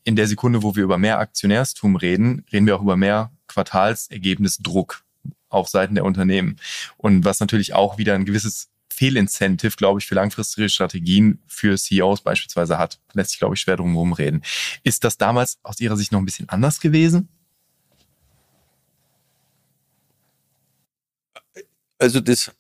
In 0.03 0.17
der 0.17 0.27
Sekunde, 0.27 0.63
wo 0.63 0.75
wir 0.75 0.83
über 0.83 0.99
mehr 0.99 1.21
Aktionärstum 1.21 1.95
reden, 1.97 2.45
reden 2.53 2.67
wir 2.67 2.77
auch 2.77 2.83
über 2.83 2.97
mehr 2.97 3.31
Quartalsergebnisdruck 3.47 5.04
auf 5.55 5.69
Seiten 5.69 5.95
der 5.95 6.05
Unternehmen. 6.05 6.57
Und 6.97 7.25
was 7.25 7.40
natürlich 7.40 7.75
auch 7.75 7.99
wieder 7.99 8.14
ein 8.14 8.25
gewisses 8.25 8.69
Fehlincentive, 8.95 9.77
glaube 9.77 9.99
ich, 9.99 10.07
für 10.07 10.14
langfristige 10.14 10.69
Strategien 10.69 11.43
für 11.47 11.77
CEOs 11.77 12.23
beispielsweise 12.23 12.79
hat. 12.79 13.01
Lässt 13.12 13.31
sich, 13.31 13.40
glaube 13.40 13.55
ich, 13.55 13.61
schwer 13.61 13.77
drum 13.77 14.12
reden. 14.12 14.43
Ist 14.85 15.03
das 15.03 15.19
damals 15.19 15.59
aus 15.62 15.81
Ihrer 15.81 15.97
Sicht 15.97 16.12
noch 16.12 16.21
ein 16.21 16.25
bisschen 16.25 16.49
anders 16.49 16.81
gewesen? 16.81 17.29
Also 21.99 22.21
das, 22.21 22.53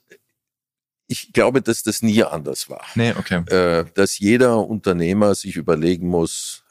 ich 1.06 1.32
glaube, 1.32 1.62
dass 1.62 1.82
das 1.82 2.02
nie 2.02 2.22
anders 2.24 2.68
war. 2.68 2.84
Nee, 2.94 3.12
okay. 3.16 3.44
Äh, 3.54 3.84
dass 3.94 4.18
jeder 4.18 4.58
Unternehmer 4.66 5.34
sich 5.34 5.56
überlegen 5.56 6.08
muss, 6.08 6.64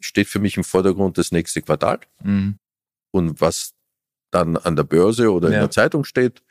steht 0.00 0.28
für 0.28 0.38
mich 0.38 0.56
im 0.56 0.64
Vordergrund 0.64 1.18
das 1.18 1.32
nächste 1.32 1.62
Quartal 1.62 2.00
mhm. 2.22 2.58
und 3.10 3.40
was 3.40 3.74
dann 4.30 4.56
an 4.56 4.76
der 4.76 4.84
Börse 4.84 5.32
oder 5.32 5.48
ja. 5.48 5.54
in 5.54 5.60
der 5.60 5.70
Zeitung 5.70 6.04
steht. 6.04 6.42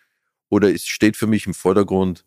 Oder 0.50 0.74
es 0.74 0.86
steht 0.86 1.16
für 1.16 1.28
mich 1.28 1.46
im 1.48 1.54
Vordergrund, 1.54 2.26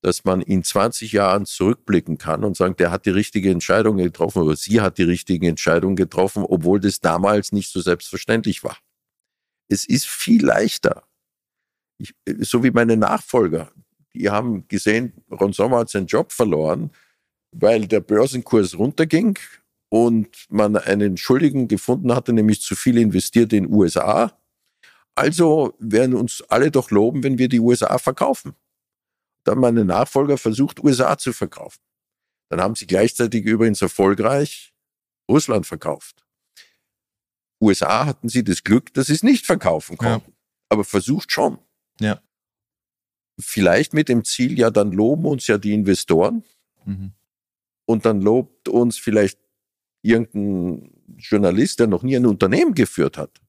dass 0.00 0.24
man 0.24 0.42
in 0.42 0.62
20 0.62 1.12
Jahren 1.12 1.46
zurückblicken 1.46 2.18
kann 2.18 2.44
und 2.44 2.56
sagen, 2.56 2.76
der 2.76 2.90
hat 2.90 3.06
die 3.06 3.10
richtige 3.10 3.50
Entscheidung 3.50 3.96
getroffen 3.96 4.42
oder 4.42 4.54
sie 4.54 4.80
hat 4.80 4.98
die 4.98 5.02
richtige 5.02 5.48
Entscheidung 5.48 5.96
getroffen, 5.96 6.44
obwohl 6.44 6.78
das 6.78 7.00
damals 7.00 7.52
nicht 7.52 7.72
so 7.72 7.80
selbstverständlich 7.80 8.62
war. 8.62 8.76
Es 9.68 9.86
ist 9.86 10.06
viel 10.06 10.44
leichter. 10.44 11.04
Ich, 11.96 12.14
so 12.40 12.62
wie 12.62 12.70
meine 12.70 12.98
Nachfolger, 12.98 13.72
die 14.12 14.28
haben 14.28 14.68
gesehen, 14.68 15.14
Ron 15.30 15.54
Sommer 15.54 15.78
hat 15.78 15.90
seinen 15.90 16.06
Job 16.06 16.32
verloren, 16.32 16.90
weil 17.52 17.86
der 17.86 18.00
Börsenkurs 18.00 18.76
runterging 18.78 19.38
und 19.88 20.28
man 20.50 20.76
einen 20.76 21.16
Schuldigen 21.16 21.66
gefunden 21.66 22.14
hatte, 22.14 22.32
nämlich 22.32 22.60
zu 22.60 22.76
viel 22.76 22.98
investiert 22.98 23.54
in 23.54 23.72
USA 23.72 24.36
also 25.14 25.74
werden 25.78 26.14
uns 26.14 26.42
alle 26.48 26.70
doch 26.70 26.90
loben, 26.90 27.22
wenn 27.22 27.38
wir 27.38 27.48
die 27.48 27.60
USA 27.60 27.98
verkaufen. 27.98 28.54
Dann 29.44 29.58
meine 29.58 29.84
Nachfolger 29.84 30.38
versucht, 30.38 30.82
USA 30.82 31.18
zu 31.18 31.32
verkaufen. 31.32 31.80
Dann 32.48 32.60
haben 32.60 32.74
sie 32.74 32.86
gleichzeitig 32.86 33.44
übrigens 33.44 33.82
erfolgreich 33.82 34.74
Russland 35.28 35.66
verkauft. 35.66 36.24
USA 37.60 38.06
hatten 38.06 38.28
sie 38.28 38.44
das 38.44 38.64
Glück, 38.64 38.92
dass 38.94 39.06
sie 39.06 39.14
es 39.14 39.22
nicht 39.22 39.46
verkaufen 39.46 39.96
konnten. 39.96 40.30
Ja. 40.30 40.36
Aber 40.68 40.84
versucht 40.84 41.32
schon. 41.32 41.58
Ja. 42.00 42.20
Vielleicht 43.38 43.94
mit 43.94 44.08
dem 44.08 44.24
Ziel, 44.24 44.58
ja, 44.58 44.70
dann 44.70 44.92
loben 44.92 45.24
uns 45.26 45.46
ja 45.46 45.58
die 45.58 45.72
Investoren. 45.72 46.44
Mhm. 46.84 47.12
Und 47.86 48.04
dann 48.04 48.20
lobt 48.20 48.68
uns 48.68 48.98
vielleicht 48.98 49.38
irgendein 50.02 50.90
Journalist, 51.16 51.80
der 51.80 51.86
noch 51.86 52.02
nie 52.02 52.16
ein 52.16 52.26
Unternehmen 52.26 52.74
geführt 52.74 53.18
hat. 53.18 53.40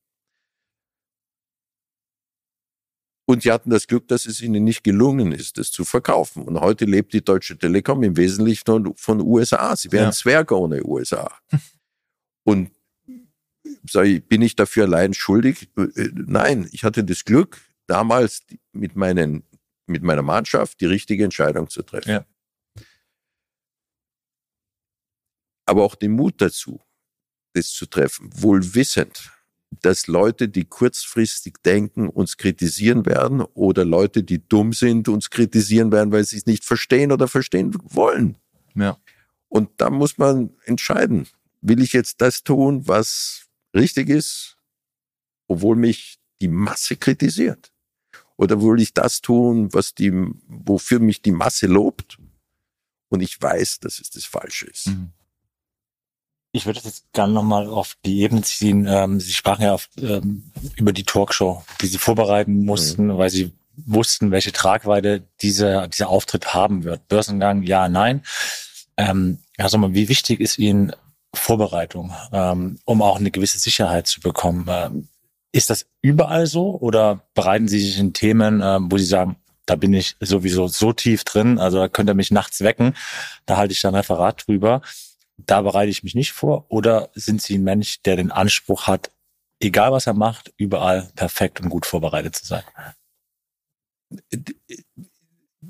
Und 3.26 3.42
sie 3.42 3.52
hatten 3.52 3.72
das 3.72 3.88
Glück, 3.88 4.08
dass 4.08 4.28
es 4.28 4.40
ihnen 4.42 4.64
nicht 4.64 4.84
gelungen 4.84 5.32
ist, 5.32 5.58
das 5.58 5.72
zu 5.72 5.84
verkaufen. 5.84 6.44
Und 6.44 6.60
heute 6.62 6.86
lebt 6.86 7.12
die 7.14 7.24
Deutsche 7.24 7.58
Telekom 7.58 8.04
im 8.04 8.18
Wesentlichen 8.18 8.64
von, 8.66 8.96
von 8.96 9.20
USA. 9.20 9.76
Sie 9.76 9.92
wären 9.92 10.06
ja. 10.06 10.12
Zwerge 10.12 10.58
ohne 10.58 10.86
USA. 10.86 11.36
Und 12.44 12.72
ich, 14.04 14.26
bin 14.26 14.42
ich 14.44 14.56
dafür 14.56 14.84
allein 14.84 15.16
schuldig? 15.16 15.70
Äh, 15.76 16.10
nein, 16.14 16.70
ich 16.72 16.84
hatte 16.84 17.04
das 17.04 17.26
Glück, 17.26 17.60
damals 17.88 18.44
mit, 18.74 18.96
meinen, 18.96 19.44
mit 19.88 20.04
meiner 20.04 20.22
Mannschaft 20.22 20.80
die 20.80 20.86
richtige 20.86 21.24
Entscheidung 21.24 21.70
zu 21.70 21.82
treffen. 21.82 22.10
Ja. 22.10 22.26
Aber 25.66 25.84
auch 25.84 25.96
den 25.96 26.12
Mut 26.12 26.42
dazu, 26.42 26.80
das 27.54 27.70
zu 27.70 27.88
treffen, 27.88 28.30
wohl 28.36 28.76
wissend, 28.76 29.32
dass 29.82 30.08
Leute, 30.08 30.50
die 30.50 30.66
kurzfristig 30.66 31.56
denken, 31.64 32.10
uns 32.10 32.38
kritisieren 32.38 33.06
werden 33.06 33.42
oder 33.42 33.86
Leute, 33.86 34.24
die 34.24 34.48
dumm 34.48 34.74
sind, 34.74 35.08
uns 35.08 35.30
kritisieren 35.30 35.92
werden, 35.92 36.12
weil 36.12 36.24
sie 36.24 36.38
es 36.38 36.46
nicht 36.46 36.64
verstehen 36.64 37.12
oder 37.12 37.28
verstehen 37.28 37.76
wollen. 37.84 38.38
Ja. 38.76 38.98
Und 39.48 39.70
da 39.78 39.90
muss 39.90 40.18
man 40.18 40.52
entscheiden, 40.66 41.28
will 41.62 41.82
ich 41.82 41.94
jetzt 41.94 42.22
das 42.22 42.44
tun, 42.44 42.88
was 42.88 43.48
richtig 43.74 44.10
ist, 44.10 44.58
obwohl 45.48 45.76
mich 45.76 46.20
die 46.42 46.48
Masse 46.48 46.96
kritisiert? 46.96 47.72
Oder 48.38 48.62
will 48.62 48.82
ich 48.82 48.94
das 48.94 49.22
tun, 49.22 49.74
was 49.74 49.96
die, 49.96 50.12
wofür 50.48 51.00
mich 51.00 51.22
die 51.22 51.32
Masse 51.32 51.68
lobt? 51.68 52.20
Und 53.08 53.22
ich 53.22 53.42
weiß, 53.42 53.80
dass 53.80 54.00
es 54.00 54.10
das 54.10 54.26
Falsche 54.26 54.66
ist. 54.66 54.88
Mhm. 54.88 55.12
Ich 56.56 56.65
würde 56.65 56.80
jetzt 56.86 57.12
gerne 57.12 57.34
nochmal 57.34 57.68
auf 57.68 57.98
die 58.06 58.22
Ebene 58.22 58.41
ziehen. 58.41 58.88
Ähm, 58.88 59.20
Sie 59.20 59.34
sprachen 59.34 59.63
ja 59.63 59.74
auf, 59.74 59.89
ähm, 60.02 60.52
über 60.78 60.94
die 60.94 61.04
Talkshow, 61.04 61.62
die 61.82 61.88
Sie 61.88 61.98
vorbereiten 61.98 62.63
mussten, 62.63 63.08
mhm. 63.08 63.18
weil 63.18 63.30
Sie 63.30 63.52
wussten, 63.76 64.32
welche 64.32 64.54
Tragweite 64.54 65.24
dieser, 65.41 65.89
dieser 65.89 66.08
Auftritt 66.08 66.54
haben 66.54 66.86
wird. 66.86 67.10
Börsengang, 67.10 67.63
ja, 67.63 67.89
nein. 67.89 68.24
Ähm, 68.96 69.39
sag 69.58 69.82
mal, 69.82 69.94
wie 69.94 70.08
wichtig 70.08 70.39
ist 70.39 70.58
Ihnen 70.58 70.94
Vorbereitung, 71.34 72.13
ähm, 72.32 72.80
um 72.86 73.02
auch 73.02 73.20
eine 73.20 73.32
gewisse 73.32 73.60
Sicherheit 73.60 74.08
zu 74.08 74.22
bekommen? 74.22 74.65
Ähm, 74.70 75.10
ist 75.52 75.70
das 75.70 75.86
überall 76.02 76.48
so 76.48 76.80
oder 76.80 77.20
bereiten 77.34 77.68
Sie 77.68 77.82
sich 77.82 78.00
in 78.00 78.13
Themen, 78.13 78.62
ähm, 78.63 78.89
wo 78.89 78.98
Sie 78.98 79.04
sagen, 79.04 79.36
da 79.65 79.76
bin 79.76 79.91
ich 79.94 80.15
sowieso 80.22 80.70
so 80.70 80.94
tief 80.94 81.26
drin, 81.26 81.60
also 81.60 81.80
da 81.80 81.89
könnt 81.89 82.10
ihr 82.10 82.13
mich 82.13 82.32
nachts 82.32 82.62
wecken, 82.62 82.96
da 83.46 83.58
halte 83.58 83.74
ich 83.74 83.82
dann 83.82 83.96
Referat 83.96 84.48
drüber 84.48 84.82
da 85.38 85.62
bereite 85.62 85.89
ich 85.89 86.04
mich 86.04 86.15
nicht 86.15 86.32
vor? 86.32 86.65
Oder 86.69 87.10
sind 87.13 87.41
Sie 87.41 87.58
ein 87.58 87.63
Mensch, 87.63 88.02
der 88.04 88.15
den 88.15 88.32
Anspruch 88.32 88.88
hat, 88.88 89.12
egal 89.60 89.91
was 89.91 90.08
er 90.08 90.13
macht, 90.13 90.54
überall 90.58 91.10
perfekt 91.15 91.62
und 91.62 91.69
gut 91.69 91.86
vorbereitet 91.86 92.36
zu 92.36 92.45
sein? 92.45 92.63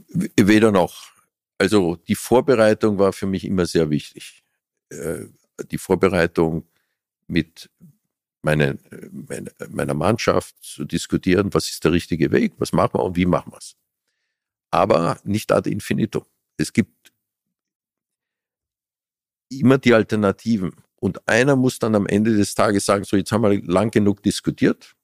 Weder 0.09 0.71
noch. 0.71 1.11
Also 1.57 1.95
die 1.95 2.15
Vorbereitung 2.15 2.99
war 2.99 3.13
für 3.13 3.25
mich 3.25 3.45
immer 3.45 3.65
sehr 3.65 3.89
wichtig. 3.89 4.43
Äh, 4.89 5.25
die 5.71 5.77
Vorbereitung 5.77 6.67
mit 7.27 7.69
meine, 8.41 8.77
meine, 9.11 9.51
meiner 9.69 9.93
Mannschaft 9.93 10.55
zu 10.61 10.85
diskutieren, 10.85 11.53
was 11.53 11.69
ist 11.69 11.83
der 11.83 11.91
richtige 11.91 12.31
Weg, 12.31 12.53
was 12.57 12.73
machen 12.73 12.99
wir 12.99 13.03
und 13.03 13.15
wie 13.15 13.25
machen 13.25 13.51
wir 13.51 13.57
es. 13.57 13.75
Aber 14.69 15.19
nicht 15.23 15.51
ad 15.51 15.69
infinitum. 15.69 16.25
Es 16.57 16.71
gibt 16.71 16.94
immer 19.49 19.77
die 19.77 19.93
Alternativen. 19.93 20.75
Und 20.97 21.27
einer 21.27 21.55
muss 21.55 21.79
dann 21.79 21.95
am 21.95 22.07
Ende 22.07 22.35
des 22.35 22.55
Tages 22.55 22.85
sagen, 22.85 23.03
so 23.03 23.17
jetzt 23.17 23.31
haben 23.31 23.43
wir 23.43 23.61
lang 23.63 23.91
genug 23.91 24.23
diskutiert. 24.23 24.95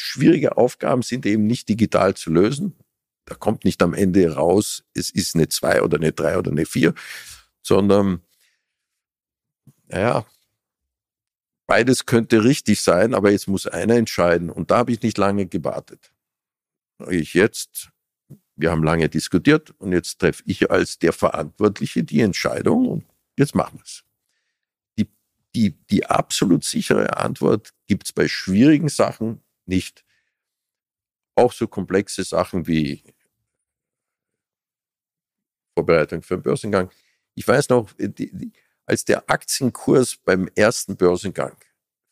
Schwierige 0.00 0.56
Aufgaben 0.56 1.02
sind 1.02 1.26
eben 1.26 1.46
nicht 1.46 1.68
digital 1.68 2.14
zu 2.14 2.30
lösen. 2.30 2.74
Da 3.26 3.34
kommt 3.34 3.64
nicht 3.64 3.82
am 3.82 3.94
Ende 3.94 4.34
raus, 4.34 4.84
es 4.94 5.10
ist 5.10 5.34
eine 5.34 5.48
2 5.48 5.82
oder 5.82 5.98
eine 5.98 6.12
3 6.12 6.38
oder 6.38 6.50
eine 6.50 6.66
4, 6.66 6.94
sondern, 7.62 8.22
naja, 9.86 10.26
beides 11.66 12.06
könnte 12.06 12.42
richtig 12.42 12.80
sein, 12.80 13.14
aber 13.14 13.30
jetzt 13.30 13.46
muss 13.46 13.66
einer 13.66 13.94
entscheiden. 13.94 14.50
Und 14.50 14.70
da 14.70 14.78
habe 14.78 14.92
ich 14.92 15.02
nicht 15.02 15.18
lange 15.18 15.46
gewartet. 15.46 16.12
Ich 17.08 17.34
jetzt 17.34 17.90
wir 18.60 18.70
haben 18.70 18.82
lange 18.82 19.08
diskutiert 19.08 19.70
und 19.78 19.92
jetzt 19.92 20.18
treffe 20.18 20.42
ich 20.46 20.70
als 20.70 20.98
der 20.98 21.12
Verantwortliche 21.12 22.04
die 22.04 22.20
Entscheidung 22.20 22.86
und 22.88 23.04
jetzt 23.38 23.54
machen 23.54 23.78
wir 23.78 23.84
es. 23.84 24.04
Die, 24.98 25.08
die, 25.54 25.70
die 25.86 26.06
absolut 26.06 26.64
sichere 26.64 27.16
Antwort 27.16 27.72
gibt 27.86 28.06
es 28.06 28.12
bei 28.12 28.28
schwierigen 28.28 28.90
Sachen 28.90 29.42
nicht. 29.64 30.04
Auch 31.34 31.52
so 31.52 31.66
komplexe 31.66 32.22
Sachen 32.22 32.66
wie 32.66 33.02
Vorbereitung 35.74 36.22
für 36.22 36.34
einen 36.34 36.42
Börsengang. 36.42 36.90
Ich 37.34 37.48
weiß 37.48 37.70
noch, 37.70 37.90
die, 37.94 38.30
die, 38.30 38.52
als 38.84 39.06
der 39.06 39.30
Aktienkurs 39.30 40.18
beim 40.18 40.50
ersten 40.54 40.96
Börsengang 40.96 41.56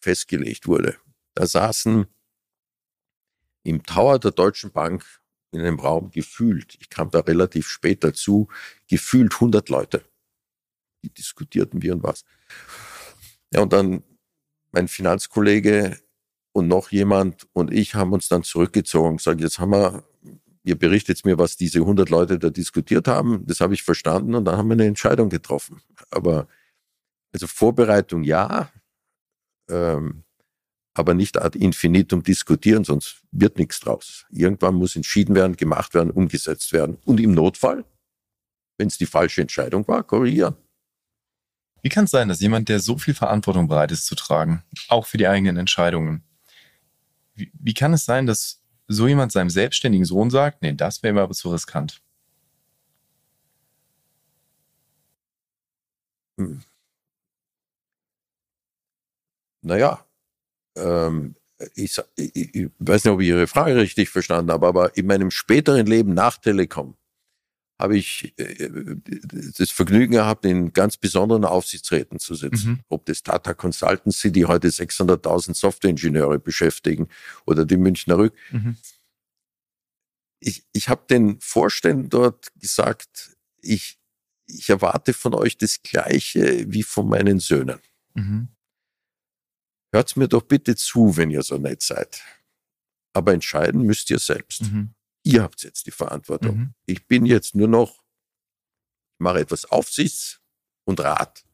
festgelegt 0.01 0.67
wurde, 0.67 0.97
da 1.35 1.47
saßen 1.47 2.07
im 3.65 3.83
Tower 3.83 4.19
der 4.19 4.31
Deutschen 4.31 4.73
Bank 4.73 5.05
in 5.51 5.61
einem 5.61 5.81
Raum 5.81 6.11
gefühlt, 6.11 6.77
ich 6.81 6.91
kam 6.91 7.11
da 7.11 7.21
relativ 7.21 7.69
spät 7.69 8.05
dazu, 8.05 8.49
gefühlt 8.87 9.35
100 9.35 9.69
Leute. 9.69 10.05
Die 11.03 11.11
diskutierten 11.11 11.83
wie 11.83 11.91
und 11.91 12.03
was. 12.03 12.25
Ja, 13.53 13.63
und 13.63 13.73
dann 13.73 14.03
mein 14.73 14.89
Finanzkollege 14.89 15.99
und 16.53 16.69
noch 16.69 16.91
jemand 16.91 17.47
und 17.53 17.73
ich 17.73 17.95
haben 17.95 18.13
uns 18.13 18.29
dann 18.29 18.43
zurückgezogen 18.43 19.11
und 19.11 19.17
gesagt, 19.19 19.41
jetzt 19.41 19.59
haben 19.59 19.71
wir, 19.71 20.05
ihr 20.65 20.79
berichtet 20.79 21.25
mir, 21.25 21.39
was 21.39 21.57
diese 21.57 21.79
100 21.79 22.11
Leute 22.11 22.39
da 22.39 22.51
diskutiert 22.51 23.09
haben. 23.09 23.47
Das 23.47 23.61
habe 23.61 23.75
ich 23.75 23.83
verstanden 23.83 24.35
und 24.35 24.45
dann 24.45 24.57
haben 24.57 24.69
wir 24.69 24.75
eine 24.75 24.87
Entscheidung 24.87 25.31
getroffen. 25.31 25.81
Aber 26.11 26.49
also 27.33 27.47
Vorbereitung 27.47 28.25
ja, 28.25 28.71
ähm, 29.71 30.25
aber 30.99 31.15
nicht 31.15 31.41
ad 31.41 31.59
infinitum 31.59 32.23
diskutieren, 32.23 32.85
sonst 32.85 33.23
wird 33.31 33.59
nichts 33.59 33.81
draus. 33.81 34.27
Irgendwann 34.31 34.75
muss 34.75 34.97
entschieden 34.97 35.35
werden, 35.35 35.57
gemacht 35.57 35.95
werden, 35.95 36.11
umgesetzt 36.11 36.73
werden. 36.73 36.99
Und 37.05 37.21
im 37.21 37.33
Notfall 37.33 37.85
Wenn 38.79 38.89
es 38.89 38.99
die 38.99 39.07
falsche 39.07 39.41
Entscheidung 39.43 39.87
war, 39.89 40.05
korrigieren. 40.05 40.57
Wie 41.83 41.89
kann 41.89 42.05
es 42.05 42.11
sein, 42.13 42.29
dass 42.29 42.41
jemand, 42.41 42.69
der 42.69 42.81
so 42.81 42.97
viel 42.99 43.15
Verantwortung 43.15 43.69
bereit 43.69 43.93
ist 43.93 44.07
zu 44.07 44.15
tragen, 44.15 44.63
auch 44.89 45.07
für 45.07 45.19
die 45.19 45.29
eigenen 45.29 45.57
Entscheidungen, 45.57 46.23
wie, 47.35 47.51
wie 47.55 47.75
kann 47.75 47.93
es 47.93 48.05
sein, 48.05 48.27
dass 48.27 48.63
so 48.89 49.07
jemand 49.09 49.33
seinem 49.33 49.51
selbstständigen 49.51 50.05
Sohn 50.05 50.31
sagt, 50.31 50.63
nee, 50.63 50.73
das 50.75 51.03
wäre 51.03 51.15
mir 51.15 51.23
aber 51.23 51.35
zu 51.35 51.51
riskant? 51.51 52.01
Hm. 56.39 56.61
Naja, 59.63 60.08
ähm, 60.79 61.35
ich, 61.75 62.01
ich, 62.17 62.55
ich, 62.55 62.71
weiß 62.79 63.05
nicht, 63.05 63.13
ob 63.13 63.21
ich 63.21 63.29
Ihre 63.29 63.47
Frage 63.47 63.77
richtig 63.77 64.09
verstanden 64.11 64.53
habe, 64.53 64.67
aber 64.67 64.97
in 64.97 65.07
meinem 65.07 65.31
späteren 65.31 65.87
Leben 65.87 66.15
nach 66.15 66.39
Telekom 66.39 66.97
habe 67.79 67.97
ich 67.97 68.35
äh, 68.39 68.71
das 69.57 69.71
Vergnügen 69.71 70.13
gehabt, 70.13 70.45
in 70.45 70.73
ganz 70.73 70.97
besonderen 70.97 71.45
Aufsichtsräten 71.45 72.19
zu 72.19 72.35
sitzen. 72.35 72.71
Mhm. 72.71 72.81
Ob 72.89 73.07
das 73.07 73.23
Tata 73.23 73.55
Consultancy, 73.55 74.33
die 74.33 74.47
heute 74.47 74.69
600.000 74.69 75.55
Softwareingenieure 75.55 76.39
beschäftigen, 76.39 77.09
oder 77.47 77.65
die 77.65 77.77
Münchner 77.77 78.19
Rück. 78.19 78.35
Mhm. 78.51 78.77
Ich, 80.41 80.65
ich 80.73 80.89
habe 80.89 81.03
den 81.09 81.41
Vorständen 81.41 82.11
dort 82.11 82.49
gesagt, 82.61 83.37
ich, 83.61 83.99
ich 84.47 84.69
erwarte 84.69 85.13
von 85.13 85.35
euch 85.35 85.57
das 85.57 85.83
Gleiche 85.83 86.65
wie 86.69 86.83
von 86.83 87.09
meinen 87.09 87.39
Söhnen. 87.39 87.81
Mhm. 88.15 88.49
Hört 89.93 90.17
mir 90.17 90.29
doch 90.29 90.43
bitte 90.43 90.77
zu, 90.77 91.17
wenn 91.17 91.31
ihr 91.31 91.43
so 91.43 91.57
nett 91.57 91.83
seid. 91.83 92.23
Aber 93.15 93.33
entscheiden 93.33 93.83
müsst 93.83 94.11
ihr 94.11 94.19
selbst. 94.19 94.63
Mhm. 94.63 94.95
Ihr 95.23 95.43
habt 95.43 95.63
jetzt 95.63 95.87
die 95.87 95.91
Verantwortung. 95.91 96.57
Mhm. 96.57 96.75
Ich 96.87 97.07
bin 97.07 97.27
jetzt 97.27 97.55
nur 97.55 97.69
noch, 97.69 98.03
ich 99.15 99.21
mache 99.21 99.41
etwas 99.41 99.65
Aufsichts 99.65 100.41
und 100.85 101.01
Rat. 101.01 101.45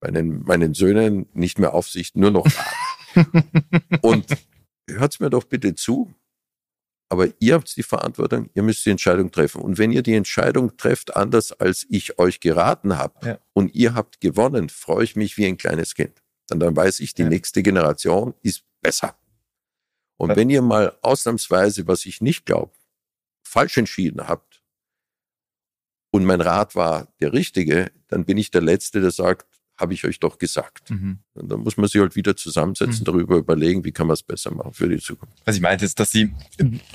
Meinen, 0.00 0.42
meinen 0.44 0.74
Söhnen 0.74 1.26
nicht 1.32 1.58
mehr 1.58 1.74
Aufsicht, 1.74 2.16
nur 2.16 2.30
noch 2.30 2.46
Rat. 2.46 4.02
und 4.02 4.26
hört 4.88 5.20
mir 5.20 5.30
doch 5.30 5.44
bitte 5.44 5.74
zu. 5.74 6.14
Aber 7.10 7.28
ihr 7.38 7.54
habt 7.54 7.74
die 7.76 7.82
Verantwortung, 7.82 8.50
ihr 8.54 8.62
müsst 8.62 8.84
die 8.84 8.90
Entscheidung 8.90 9.30
treffen. 9.30 9.62
Und 9.62 9.78
wenn 9.78 9.92
ihr 9.92 10.02
die 10.02 10.14
Entscheidung 10.14 10.76
trefft, 10.76 11.16
anders 11.16 11.52
als 11.52 11.86
ich 11.88 12.18
euch 12.18 12.40
geraten 12.40 12.98
habe, 12.98 13.26
ja. 13.26 13.38
und 13.54 13.74
ihr 13.74 13.94
habt 13.94 14.20
gewonnen, 14.20 14.68
freue 14.68 15.04
ich 15.04 15.16
mich 15.16 15.38
wie 15.38 15.46
ein 15.46 15.56
kleines 15.56 15.94
Kind. 15.94 16.22
Dann, 16.48 16.60
dann 16.60 16.74
weiß 16.74 17.00
ich, 17.00 17.14
die 17.14 17.22
ja. 17.22 17.28
nächste 17.28 17.62
Generation 17.62 18.34
ist 18.42 18.64
besser. 18.80 19.16
Und 20.16 20.30
ja. 20.30 20.36
wenn 20.36 20.50
ihr 20.50 20.62
mal 20.62 20.96
ausnahmsweise, 21.02 21.86
was 21.86 22.04
ich 22.04 22.20
nicht 22.20 22.44
glaube, 22.44 22.72
falsch 23.42 23.78
entschieden 23.78 24.26
habt 24.26 24.62
und 26.10 26.24
mein 26.24 26.40
Rat 26.40 26.74
war 26.74 27.08
der 27.20 27.32
richtige, 27.32 27.92
dann 28.08 28.24
bin 28.24 28.36
ich 28.36 28.50
der 28.50 28.62
Letzte, 28.62 29.00
der 29.00 29.10
sagt, 29.10 29.46
habe 29.78 29.94
ich 29.94 30.04
euch 30.04 30.18
doch 30.18 30.38
gesagt. 30.38 30.90
Mhm. 30.90 31.20
Und 31.34 31.48
dann 31.48 31.60
muss 31.60 31.76
man 31.76 31.88
sich 31.88 32.00
halt 32.00 32.16
wieder 32.16 32.36
zusammensetzen, 32.36 33.00
mhm. 33.00 33.04
darüber 33.04 33.36
überlegen, 33.36 33.84
wie 33.84 33.92
kann 33.92 34.08
man 34.08 34.14
es 34.14 34.24
besser 34.24 34.50
machen 34.52 34.72
für 34.72 34.88
die 34.88 34.98
Zukunft. 34.98 35.36
Was 35.44 35.54
ich 35.54 35.62
meinte, 35.62 35.84
ist, 35.84 36.00
dass 36.00 36.10
Sie 36.10 36.34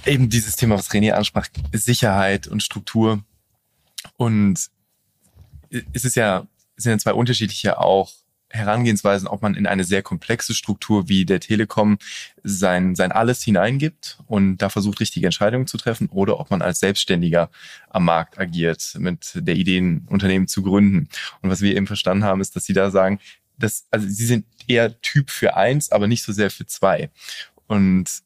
eben 0.05 0.29
dieses 0.29 0.57
Thema, 0.57 0.75
was 0.75 0.91
René 0.91 1.11
ansprach, 1.11 1.47
Sicherheit 1.71 2.47
und 2.47 2.61
Struktur. 2.61 3.23
Und 4.17 4.69
es 5.69 6.03
ist 6.03 6.15
ja, 6.15 6.45
es 6.75 6.83
sind 6.83 6.91
ja 6.91 6.97
zwei 6.97 7.13
unterschiedliche 7.13 7.79
auch 7.79 8.11
Herangehensweisen, 8.53 9.27
ob 9.27 9.41
man 9.41 9.55
in 9.55 9.65
eine 9.65 9.83
sehr 9.83 10.03
komplexe 10.03 10.53
Struktur 10.53 11.09
wie 11.09 11.25
der 11.25 11.39
Telekom 11.39 11.97
sein, 12.43 12.93
sein 12.93 13.11
Alles 13.11 13.41
hineingibt 13.41 14.19
und 14.27 14.57
da 14.57 14.69
versucht, 14.69 14.99
richtige 14.99 15.25
Entscheidungen 15.25 15.65
zu 15.65 15.77
treffen 15.77 16.07
oder 16.09 16.39
ob 16.39 16.51
man 16.51 16.61
als 16.61 16.79
Selbstständiger 16.79 17.49
am 17.89 18.05
Markt 18.05 18.37
agiert, 18.37 18.95
mit 18.99 19.31
der 19.33 19.55
Idee, 19.55 19.79
ein 19.79 20.07
Unternehmen 20.07 20.47
zu 20.47 20.61
gründen. 20.61 21.09
Und 21.41 21.49
was 21.49 21.61
wir 21.61 21.75
eben 21.75 21.87
verstanden 21.87 22.23
haben, 22.23 22.41
ist, 22.41 22.55
dass 22.55 22.65
Sie 22.65 22.73
da 22.73 22.91
sagen, 22.91 23.19
dass, 23.57 23.87
also 23.89 24.07
Sie 24.07 24.25
sind 24.25 24.45
eher 24.67 25.01
Typ 25.01 25.31
für 25.31 25.57
eins, 25.57 25.91
aber 25.91 26.07
nicht 26.07 26.23
so 26.23 26.31
sehr 26.31 26.51
für 26.51 26.67
zwei. 26.67 27.09
Und 27.65 28.21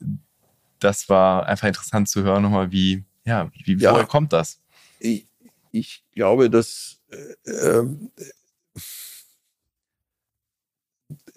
das 0.80 1.08
war 1.08 1.46
einfach 1.46 1.70
interessant 1.70 2.10
zu 2.10 2.24
hören 2.24 2.44
nochmal, 2.44 2.72
wie, 2.74 3.06
ja, 3.24 3.50
wie, 3.54 3.78
ja, 3.78 3.94
woher 3.94 4.06
kommt 4.06 4.34
das? 4.34 4.60
Ich, 5.00 5.26
ich 5.72 6.04
glaube, 6.14 6.50
dass 6.50 7.00
äh, 7.12 7.50
äh, 7.50 7.88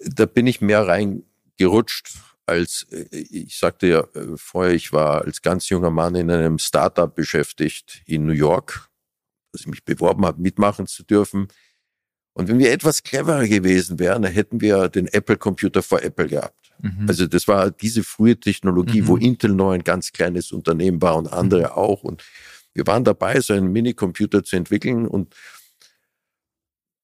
da 0.05 0.25
bin 0.25 0.47
ich 0.47 0.61
mehr 0.61 0.87
reingerutscht 0.87 2.17
als, 2.45 2.85
äh, 2.91 3.05
ich 3.11 3.57
sagte 3.57 3.87
ja 3.87 3.99
äh, 4.13 4.35
vorher, 4.35 4.73
ich 4.73 4.93
war 4.93 5.23
als 5.23 5.41
ganz 5.41 5.69
junger 5.69 5.91
Mann 5.91 6.15
in 6.15 6.29
einem 6.29 6.59
Startup 6.59 7.13
beschäftigt 7.13 8.01
in 8.05 8.25
New 8.25 8.33
York, 8.33 8.89
dass 9.51 9.61
ich 9.61 9.67
mich 9.67 9.85
beworben 9.85 10.25
habe, 10.25 10.41
mitmachen 10.41 10.87
zu 10.87 11.03
dürfen. 11.03 11.47
Und 12.33 12.47
wenn 12.47 12.59
wir 12.59 12.71
etwas 12.71 13.03
cleverer 13.03 13.47
gewesen 13.47 13.99
wären, 13.99 14.21
dann 14.21 14.31
hätten 14.31 14.61
wir 14.61 14.87
den 14.89 15.07
Apple-Computer 15.07 15.83
vor 15.83 16.01
Apple 16.01 16.27
gehabt. 16.27 16.71
Mhm. 16.79 17.05
Also 17.07 17.27
das 17.27 17.47
war 17.47 17.71
diese 17.71 18.03
frühe 18.03 18.39
Technologie, 18.39 19.01
mhm. 19.01 19.07
wo 19.07 19.17
Intel 19.17 19.53
noch 19.53 19.71
ein 19.71 19.83
ganz 19.83 20.11
kleines 20.11 20.51
Unternehmen 20.51 21.01
war 21.01 21.17
und 21.17 21.31
andere 21.31 21.61
mhm. 21.61 21.71
auch. 21.71 22.03
Und 22.03 22.23
wir 22.73 22.87
waren 22.87 23.03
dabei, 23.03 23.39
so 23.41 23.53
einen 23.53 23.71
Minicomputer 23.71 24.43
zu 24.43 24.55
entwickeln 24.55 25.07
und 25.07 25.35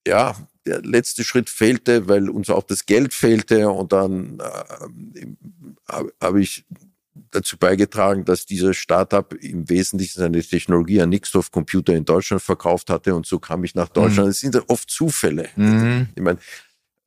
ja, 0.08 0.36
der 0.68 0.82
letzte 0.82 1.24
Schritt 1.24 1.50
fehlte, 1.50 2.08
weil 2.08 2.30
uns 2.30 2.50
auch 2.50 2.64
das 2.64 2.86
Geld 2.86 3.14
fehlte. 3.14 3.70
Und 3.70 3.94
dann 3.94 4.40
äh, 4.40 6.06
habe 6.22 6.42
ich 6.42 6.66
dazu 7.32 7.58
beigetragen, 7.58 8.26
dass 8.26 8.46
dieser 8.46 8.74
Startup 8.74 9.34
im 9.34 9.70
Wesentlichen 9.70 10.20
seine 10.20 10.42
Technologie 10.42 11.02
an 11.02 11.10
Nixdorf 11.10 11.52
Computer 11.52 11.96
in 11.96 12.06
Deutschland 12.06 12.42
verkauft 12.42 12.90
hatte. 12.90 13.16
Und 13.16 13.26
so 13.26 13.40
kam 13.40 13.64
ich 13.64 13.76
nach 13.76 13.90
Deutschland. 13.90 14.30
Es 14.30 14.44
mhm. 14.44 14.52
sind 14.52 14.70
oft 14.70 14.90
Zufälle. 14.90 15.50
Mhm. 15.56 16.10
Ich 16.16 16.22
meine, 16.22 16.40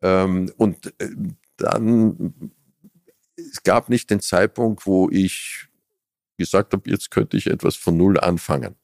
ähm, 0.03 0.53
und 0.57 0.87
äh, 1.01 1.11
dann, 1.57 2.53
es 3.37 3.63
gab 3.63 3.89
nicht 3.89 4.11
den 4.11 4.21
Zeitpunkt, 4.21 4.87
wo 4.87 5.11
ich 5.11 5.69
gesagt 6.39 6.73
habe, 6.73 6.91
jetzt 6.91 7.11
könnte 7.11 7.37
ich 7.37 7.47
etwas 7.47 7.77
von 7.77 7.97
Null 7.97 8.19
anfangen. 8.19 8.75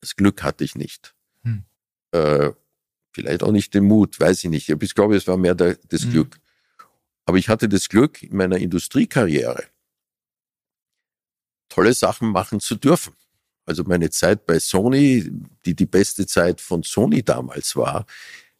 Das 0.00 0.14
Glück 0.14 0.42
hatte 0.42 0.62
ich 0.62 0.74
nicht. 0.74 1.14
Hm. 1.42 1.64
Äh, 2.12 2.50
Vielleicht 3.16 3.42
auch 3.42 3.50
nicht 3.50 3.72
den 3.72 3.84
Mut, 3.84 4.20
weiß 4.20 4.44
ich 4.44 4.50
nicht. 4.50 4.68
Ich 4.68 4.94
glaube, 4.94 5.16
es 5.16 5.26
war 5.26 5.38
mehr 5.38 5.54
der, 5.54 5.78
das 5.88 6.04
mhm. 6.04 6.10
Glück. 6.10 6.38
Aber 7.24 7.38
ich 7.38 7.48
hatte 7.48 7.66
das 7.66 7.88
Glück, 7.88 8.22
in 8.22 8.36
meiner 8.36 8.58
Industriekarriere 8.58 9.64
tolle 11.70 11.94
Sachen 11.94 12.28
machen 12.28 12.60
zu 12.60 12.74
dürfen. 12.74 13.14
Also 13.64 13.84
meine 13.84 14.10
Zeit 14.10 14.44
bei 14.44 14.58
Sony, 14.58 15.30
die 15.64 15.74
die 15.74 15.86
beste 15.86 16.26
Zeit 16.26 16.60
von 16.60 16.82
Sony 16.82 17.22
damals 17.22 17.74
war, 17.74 18.04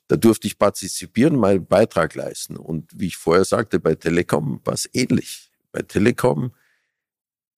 da 0.09 0.17
durfte 0.17 0.47
ich 0.47 0.59
partizipieren, 0.59 1.37
meinen 1.37 1.67
Beitrag 1.67 2.15
leisten. 2.15 2.57
Und 2.57 2.91
wie 2.99 3.09
ich 3.09 3.19
vorher 3.19 3.45
sagte, 3.45 3.79
bei 3.79 3.95
Telekom 3.95 4.63
war 4.65 4.73
es 4.73 4.89
ähnlich. 4.95 5.51
Bei 5.71 5.83
Telekom, 5.83 6.55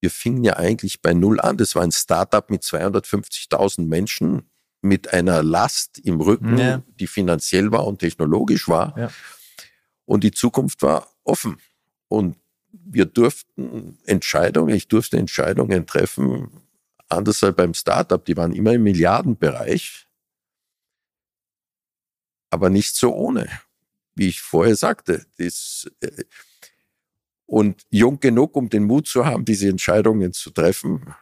wir 0.01 0.11
fingen 0.11 0.43
ja 0.43 0.57
eigentlich 0.57 1.01
bei 1.01 1.15
Null 1.15 1.39
an. 1.39 1.59
Das 1.59 1.77
war 1.77 1.85
ein 1.85 1.93
Startup 1.93 2.51
mit 2.51 2.65
250.000 2.65 3.87
Menschen 3.87 4.51
mit 4.81 5.13
einer 5.13 5.43
Last 5.43 5.99
im 5.99 6.21
Rücken, 6.21 6.59
ja. 6.59 6.83
die 7.01 7.07
finanziell 7.07 7.73
war 7.73 7.87
und 7.87 7.99
technologisch 7.99 8.69
war. 8.69 8.97
Ja. 8.97 9.11
Und 10.05 10.25
die 10.25 10.31
Zukunft 10.31 10.83
war 10.83 11.09
offen. 11.25 11.59
Und 12.09 12.37
wir 12.73 13.07
durften 13.07 13.99
Entscheidungen, 14.05 14.75
ich 14.75 14.89
durfte 14.89 15.19
Entscheidungen 15.19 15.87
treffen, 15.87 16.51
anders 17.09 17.43
als 17.43 17.57
beim 17.57 17.75
Startup, 17.75 18.25
die 18.25 18.37
waren 18.37 18.53
immer 18.53 18.73
im 18.73 18.83
Milliardenbereich, 18.83 20.07
aber 22.51 22.71
nicht 22.71 22.95
so 22.95 23.15
ohne, 23.15 23.49
wie 24.15 24.29
ich 24.29 24.41
vorher 24.41 24.77
sagte. 24.77 25.27
Das, 25.37 25.91
äh, 26.01 26.25
und 27.47 27.87
jung 27.91 28.21
genug, 28.21 28.57
um 28.57 28.69
den 28.69 28.85
Mut 28.85 29.07
zu 29.07 29.25
haben, 29.25 29.45
diese 29.45 29.69
Entscheidungen 29.69 30.33
zu 30.33 30.51
treffen. 30.51 31.15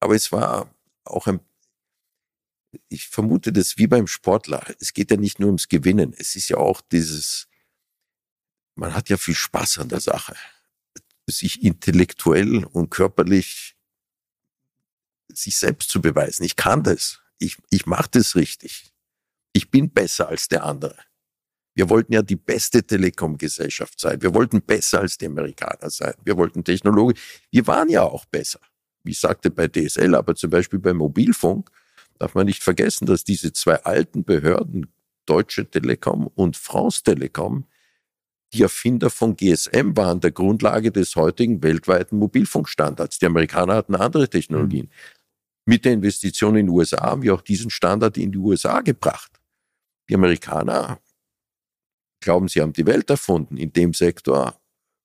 Aber 0.00 0.16
es 0.16 0.32
war 0.32 0.74
auch 1.04 1.28
ein 1.28 1.40
ich 2.88 3.08
vermute 3.08 3.52
das 3.52 3.78
wie 3.78 3.86
beim 3.86 4.06
Sportler. 4.06 4.64
Es 4.80 4.92
geht 4.92 5.10
ja 5.10 5.16
nicht 5.16 5.40
nur 5.40 5.48
ums 5.48 5.68
Gewinnen. 5.68 6.14
Es 6.16 6.36
ist 6.36 6.48
ja 6.48 6.56
auch 6.56 6.80
dieses, 6.80 7.48
man 8.74 8.94
hat 8.94 9.08
ja 9.08 9.16
viel 9.16 9.34
Spaß 9.34 9.78
an 9.78 9.88
der 9.88 10.00
Sache. 10.00 10.34
Sich 11.28 11.62
intellektuell 11.62 12.64
und 12.64 12.90
körperlich 12.90 13.76
sich 15.32 15.56
selbst 15.56 15.90
zu 15.90 16.00
beweisen. 16.00 16.44
Ich 16.44 16.56
kann 16.56 16.82
das. 16.82 17.20
Ich, 17.38 17.56
ich 17.70 17.86
mache 17.86 18.10
das 18.12 18.34
richtig. 18.34 18.92
Ich 19.52 19.70
bin 19.70 19.90
besser 19.90 20.28
als 20.28 20.48
der 20.48 20.64
andere. 20.64 20.96
Wir 21.74 21.88
wollten 21.88 22.12
ja 22.12 22.22
die 22.22 22.36
beste 22.36 22.82
Telekom-Gesellschaft 22.82 23.98
sein. 23.98 24.20
Wir 24.20 24.34
wollten 24.34 24.60
besser 24.60 25.00
als 25.00 25.16
die 25.16 25.26
Amerikaner 25.26 25.88
sein. 25.88 26.14
Wir 26.24 26.36
wollten 26.36 26.64
Technologie. 26.64 27.18
Wir 27.50 27.66
waren 27.66 27.88
ja 27.88 28.02
auch 28.02 28.24
besser. 28.26 28.60
Wie 29.02 29.12
ich 29.12 29.20
sagte 29.20 29.50
bei 29.50 29.68
DSL, 29.68 30.14
aber 30.14 30.34
zum 30.34 30.50
Beispiel 30.50 30.78
beim 30.78 30.98
Mobilfunk 30.98 31.70
darf 32.20 32.34
man 32.34 32.46
nicht 32.46 32.62
vergessen, 32.62 33.06
dass 33.06 33.24
diese 33.24 33.52
zwei 33.52 33.76
alten 33.82 34.24
Behörden, 34.24 34.92
Deutsche 35.26 35.68
Telekom 35.68 36.26
und 36.26 36.56
France 36.56 37.02
Telekom, 37.02 37.66
die 38.52 38.62
Erfinder 38.62 39.10
von 39.10 39.36
GSM 39.36 39.96
waren, 39.96 40.20
der 40.20 40.32
Grundlage 40.32 40.92
des 40.92 41.16
heutigen 41.16 41.62
weltweiten 41.62 42.18
Mobilfunkstandards. 42.18 43.18
Die 43.18 43.26
Amerikaner 43.26 43.76
hatten 43.76 43.94
andere 43.94 44.28
Technologien. 44.28 44.86
Mhm. 44.86 44.90
Mit 45.66 45.84
der 45.84 45.92
Investition 45.92 46.56
in 46.56 46.66
die 46.66 46.72
USA 46.72 47.02
haben 47.02 47.22
wir 47.22 47.34
auch 47.34 47.42
diesen 47.42 47.70
Standard 47.70 48.16
in 48.16 48.32
die 48.32 48.38
USA 48.38 48.80
gebracht. 48.80 49.40
Die 50.08 50.14
Amerikaner 50.14 51.00
glauben, 52.20 52.48
sie 52.48 52.60
haben 52.60 52.72
die 52.72 52.86
Welt 52.86 53.08
erfunden. 53.08 53.56
In 53.56 53.72
dem 53.72 53.94
Sektor 53.94 54.60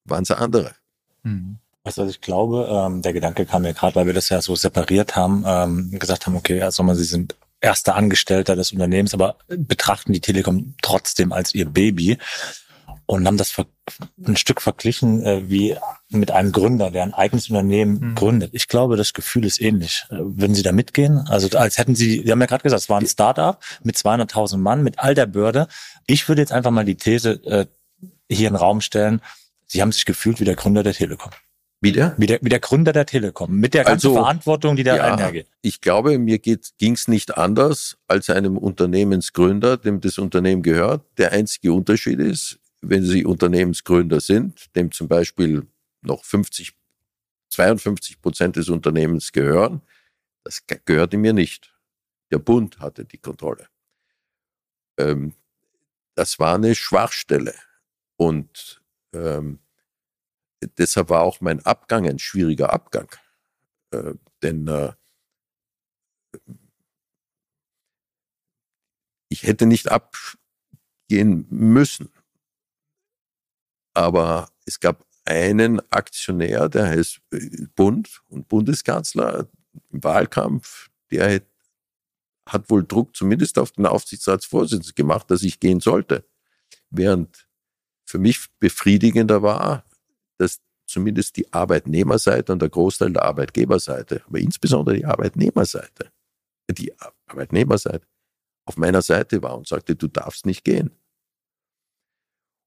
waren 0.05 0.23
es 0.23 0.31
andere. 0.31 0.75
Mhm. 1.23 1.59
Weißt 1.85 1.99
du, 1.99 2.01
was 2.01 2.09
ich 2.09 2.21
glaube? 2.21 2.67
Ähm, 2.69 3.03
der 3.03 3.13
Gedanke 3.13 3.45
kam 3.45 3.61
mir 3.61 3.75
gerade, 3.75 3.95
weil 3.95 4.07
wir 4.07 4.13
das 4.13 4.29
ja 4.29 4.41
so 4.41 4.55
separiert 4.55 5.15
haben, 5.15 5.43
ähm, 5.47 5.91
gesagt 5.91 6.25
haben, 6.25 6.35
okay, 6.35 6.61
also 6.63 6.81
mal, 6.81 6.95
Sie 6.95 7.03
sind 7.03 7.35
erster 7.61 7.95
Angestellter 7.95 8.55
des 8.55 8.71
Unternehmens, 8.71 9.13
aber 9.13 9.37
betrachten 9.47 10.11
die 10.11 10.19
Telekom 10.19 10.73
trotzdem 10.81 11.31
als 11.31 11.53
ihr 11.53 11.65
Baby 11.65 12.17
und 13.05 13.27
haben 13.27 13.37
das 13.37 13.53
ein 14.25 14.35
Stück 14.35 14.61
verglichen 14.61 15.23
äh, 15.23 15.47
wie 15.47 15.77
mit 16.09 16.31
einem 16.31 16.51
Gründer, 16.51 16.89
der 16.89 17.03
ein 17.03 17.13
eigenes 17.13 17.49
Unternehmen 17.51 17.99
mhm. 17.99 18.15
gründet. 18.15 18.49
Ich 18.53 18.67
glaube, 18.67 18.97
das 18.97 19.13
Gefühl 19.13 19.45
ist 19.45 19.61
ähnlich. 19.61 20.05
Äh, 20.09 20.15
würden 20.19 20.55
Sie 20.55 20.63
da 20.63 20.71
mitgehen? 20.71 21.19
Also 21.27 21.55
als 21.55 21.77
hätten 21.77 21.93
Sie, 21.93 22.23
Sie 22.25 22.31
haben 22.31 22.41
ja 22.41 22.47
gerade 22.47 22.63
gesagt, 22.63 22.81
es 22.81 22.89
war 22.89 22.99
ein 22.99 23.05
Startup 23.05 23.59
mit 23.83 23.95
200.000 23.95 24.57
Mann, 24.57 24.81
mit 24.81 24.97
all 24.97 25.13
der 25.13 25.27
Bürde. 25.27 25.67
Ich 26.07 26.27
würde 26.27 26.41
jetzt 26.41 26.51
einfach 26.51 26.71
mal 26.71 26.85
die 26.85 26.95
These 26.95 27.43
äh, 27.45 27.67
hier 28.27 28.47
in 28.47 28.53
den 28.53 28.59
Raum 28.59 28.81
stellen, 28.81 29.21
Sie 29.67 29.81
haben 29.81 29.91
sich 29.91 30.05
gefühlt 30.05 30.39
wie 30.39 30.45
der 30.45 30.55
Gründer 30.55 30.83
der 30.83 30.93
Telekom. 30.93 31.31
Wie 31.85 31.91
der? 31.91 32.15
Wie 32.17 32.25
der, 32.25 32.39
wie 32.41 32.49
der 32.49 32.59
Gründer 32.59 32.93
der 32.93 33.05
Telekom, 33.05 33.55
mit 33.55 33.73
der 33.73 33.83
ganzen 33.83 34.07
also, 34.07 34.15
Verantwortung, 34.15 34.75
die 34.75 34.83
da 34.83 34.95
ja, 34.95 35.13
einhergeht. 35.13 35.47
Ich 35.61 35.81
glaube, 35.81 36.17
mir 36.17 36.39
ging 36.39 36.93
es 36.93 37.07
nicht 37.07 37.37
anders 37.37 37.97
als 38.07 38.29
einem 38.29 38.57
Unternehmensgründer, 38.57 39.77
dem 39.77 40.01
das 40.01 40.17
Unternehmen 40.17 40.63
gehört. 40.63 41.05
Der 41.17 41.31
einzige 41.31 41.73
Unterschied 41.73 42.19
ist, 42.19 42.59
wenn 42.81 43.03
Sie 43.03 43.25
Unternehmensgründer 43.25 44.19
sind, 44.19 44.75
dem 44.75 44.91
zum 44.91 45.07
Beispiel 45.07 45.67
noch 46.01 46.23
50, 46.23 46.73
52 47.49 48.21
Prozent 48.21 48.55
des 48.55 48.69
Unternehmens 48.69 49.31
gehören, 49.31 49.81
das 50.43 50.63
gehörte 50.85 51.17
mir 51.17 51.33
nicht. 51.33 51.73
Der 52.31 52.39
Bund 52.39 52.79
hatte 52.79 53.05
die 53.05 53.17
Kontrolle. 53.17 53.67
Ähm, 54.97 55.33
das 56.15 56.39
war 56.39 56.55
eine 56.55 56.75
Schwachstelle. 56.75 57.53
Und 58.17 58.81
ähm, 59.13 59.59
deshalb 60.77 61.09
war 61.09 61.21
auch 61.21 61.41
mein 61.41 61.65
Abgang 61.65 62.07
ein 62.07 62.19
schwieriger 62.19 62.73
Abgang. 62.73 63.09
Äh, 63.91 64.13
denn 64.41 64.67
äh, 64.67 64.93
ich 69.29 69.43
hätte 69.43 69.65
nicht 69.65 69.89
abgehen 69.89 71.47
müssen. 71.49 72.11
Aber 73.93 74.49
es 74.65 74.79
gab 74.79 75.05
einen 75.25 75.81
Aktionär, 75.91 76.69
der 76.69 76.87
heißt 76.87 77.21
äh, 77.31 77.67
Bund 77.75 78.21
und 78.27 78.47
Bundeskanzler 78.47 79.47
im 79.91 80.03
Wahlkampf, 80.03 80.89
der 81.11 81.41
hat 82.47 82.69
wohl 82.69 82.85
Druck 82.85 83.15
zumindest 83.15 83.57
auf 83.57 83.71
den 83.71 83.85
Aufsichtsratsvorsitzenden 83.85 84.95
gemacht, 84.95 85.31
dass 85.31 85.41
ich 85.41 85.59
gehen 85.59 85.79
sollte. 85.79 86.25
Während 86.89 87.47
für 88.05 88.19
mich 88.19 88.47
befriedigender 88.59 89.41
war, 89.41 89.83
dass 90.37 90.59
zumindest 90.87 91.37
die 91.37 91.51
Arbeitnehmerseite 91.51 92.53
und 92.53 92.61
der 92.61 92.69
Großteil 92.69 93.11
der 93.11 93.23
Arbeitgeberseite, 93.23 94.23
aber 94.27 94.39
insbesondere 94.39 94.97
die 94.97 95.05
Arbeitnehmerseite, 95.05 96.11
die 96.69 96.93
Arbeitnehmerseite 97.27 98.05
auf 98.65 98.77
meiner 98.77 99.01
Seite 99.01 99.41
war 99.41 99.57
und 99.57 99.67
sagte, 99.67 99.95
du 99.95 100.07
darfst 100.07 100.45
nicht 100.45 100.63
gehen. 100.63 100.91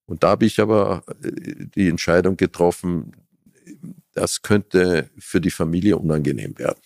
Und 0.06 0.22
da 0.22 0.30
habe 0.30 0.46
ich 0.46 0.58
aber 0.60 1.02
äh, 1.22 1.66
die 1.74 1.88
Entscheidung 1.88 2.36
getroffen, 2.36 3.12
das 4.12 4.42
könnte 4.42 5.10
für 5.18 5.40
die 5.40 5.50
Familie 5.50 5.98
unangenehm 5.98 6.58
werden. 6.58 6.80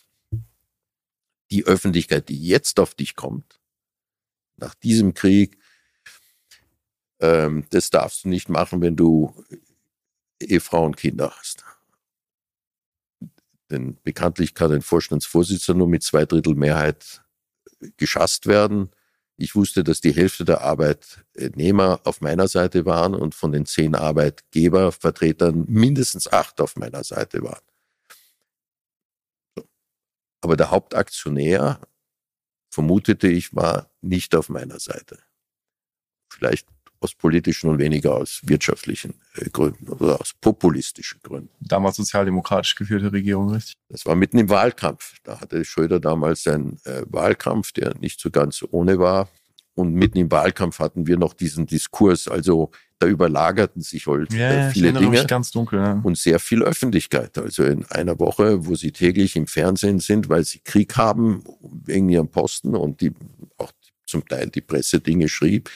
Die 1.50 1.64
Öffentlichkeit, 1.64 2.28
die 2.28 2.42
jetzt 2.42 2.80
auf 2.80 2.94
dich 2.94 3.14
kommt, 3.14 3.60
nach 4.56 4.74
diesem 4.74 5.14
Krieg, 5.14 5.58
ähm, 7.20 7.64
das 7.70 7.90
darfst 7.90 8.24
du 8.24 8.28
nicht 8.28 8.48
machen, 8.48 8.80
wenn 8.80 8.96
du 8.96 9.34
Ehefrau 10.42 10.84
und 10.84 10.96
Kinder 10.96 11.32
hast. 11.38 11.64
Denn 13.70 13.98
bekanntlich 14.02 14.54
kann 14.54 14.72
ein 14.72 14.82
Vorstandsvorsitzender 14.82 15.78
nur 15.78 15.88
mit 15.88 16.02
zwei 16.02 16.26
Drittel 16.26 16.54
Mehrheit 16.54 17.22
geschasst 17.96 18.46
werden. 18.46 18.90
Ich 19.36 19.54
wusste, 19.54 19.82
dass 19.82 20.00
die 20.00 20.14
Hälfte 20.14 20.44
der 20.44 20.60
Arbeitnehmer 20.60 22.00
auf 22.04 22.20
meiner 22.20 22.48
Seite 22.48 22.84
waren 22.84 23.14
und 23.14 23.34
von 23.34 23.50
den 23.50 23.66
zehn 23.66 23.94
Arbeitgebervertretern 23.94 25.64
mindestens 25.68 26.28
acht 26.28 26.60
auf 26.60 26.76
meiner 26.76 27.02
Seite 27.02 27.42
waren. 27.42 27.62
Aber 30.42 30.56
der 30.56 30.70
Hauptaktionär, 30.70 31.80
vermutete 32.68 33.28
ich, 33.28 33.54
war 33.54 33.90
nicht 34.00 34.34
auf 34.34 34.48
meiner 34.48 34.80
Seite. 34.80 35.18
Vielleicht 36.28 36.68
aus 37.02 37.14
politischen 37.14 37.68
und 37.68 37.78
weniger 37.78 38.14
aus 38.14 38.40
wirtschaftlichen 38.44 39.14
äh, 39.34 39.50
Gründen 39.50 39.88
oder 39.88 40.20
aus 40.20 40.32
populistischen 40.40 41.20
Gründen. 41.22 41.50
Damals 41.60 41.96
sozialdemokratisch 41.96 42.74
geführte 42.74 43.12
Regierung, 43.12 43.50
richtig? 43.50 43.74
Das 43.88 44.06
war 44.06 44.14
mitten 44.14 44.38
im 44.38 44.48
Wahlkampf. 44.48 45.16
Da 45.24 45.40
hatte 45.40 45.64
Schröder 45.64 46.00
damals 46.00 46.46
einen 46.46 46.78
äh, 46.84 47.02
Wahlkampf, 47.08 47.72
der 47.72 47.94
nicht 47.98 48.20
so 48.20 48.30
ganz 48.30 48.64
ohne 48.70 48.98
war. 48.98 49.28
Und 49.74 49.94
mitten 49.94 50.18
im 50.18 50.30
Wahlkampf 50.30 50.78
hatten 50.80 51.06
wir 51.06 51.16
noch 51.16 51.32
diesen 51.32 51.66
Diskurs. 51.66 52.28
Also 52.28 52.70
da 52.98 53.08
überlagerten 53.08 53.82
sich 53.82 54.06
halt 54.06 54.32
ja, 54.32 54.68
äh, 54.68 54.70
viele 54.70 54.92
Dinge 54.92 55.24
ganz 55.26 55.50
dunkel, 55.50 55.80
ja. 55.80 56.00
und 56.04 56.16
sehr 56.16 56.38
viel 56.38 56.62
Öffentlichkeit. 56.62 57.36
Also 57.36 57.64
in 57.64 57.84
einer 57.86 58.18
Woche, 58.20 58.66
wo 58.66 58.76
sie 58.76 58.92
täglich 58.92 59.34
im 59.34 59.46
Fernsehen 59.46 59.98
sind, 59.98 60.28
weil 60.28 60.44
sie 60.44 60.60
Krieg 60.60 60.96
haben 60.96 61.42
wegen 61.84 62.08
ihrem 62.10 62.28
Posten 62.28 62.76
und 62.76 63.00
die 63.00 63.12
auch 63.58 63.72
zum 64.06 64.26
Teil 64.28 64.50
die 64.50 64.60
Presse 64.60 65.00
Dinge 65.00 65.28
schrieb, 65.28 65.70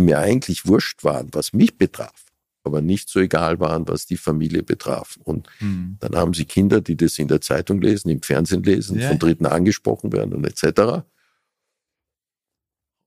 die 0.00 0.06
mir 0.06 0.18
eigentlich 0.18 0.66
wurscht 0.66 1.04
waren, 1.04 1.28
was 1.32 1.52
mich 1.52 1.76
betraf, 1.76 2.24
aber 2.64 2.80
nicht 2.80 3.10
so 3.10 3.20
egal 3.20 3.60
waren, 3.60 3.86
was 3.86 4.06
die 4.06 4.16
Familie 4.16 4.62
betraf. 4.62 5.18
Und 5.24 5.46
mhm. 5.60 5.98
dann 6.00 6.16
haben 6.16 6.32
sie 6.32 6.46
Kinder, 6.46 6.80
die 6.80 6.96
das 6.96 7.18
in 7.18 7.28
der 7.28 7.42
Zeitung 7.42 7.82
lesen, 7.82 8.08
im 8.08 8.22
Fernsehen 8.22 8.62
lesen, 8.62 8.98
ja. 8.98 9.08
von 9.08 9.18
Dritten 9.18 9.44
angesprochen 9.44 10.10
werden 10.12 10.32
und 10.32 10.46
etc. 10.46 11.04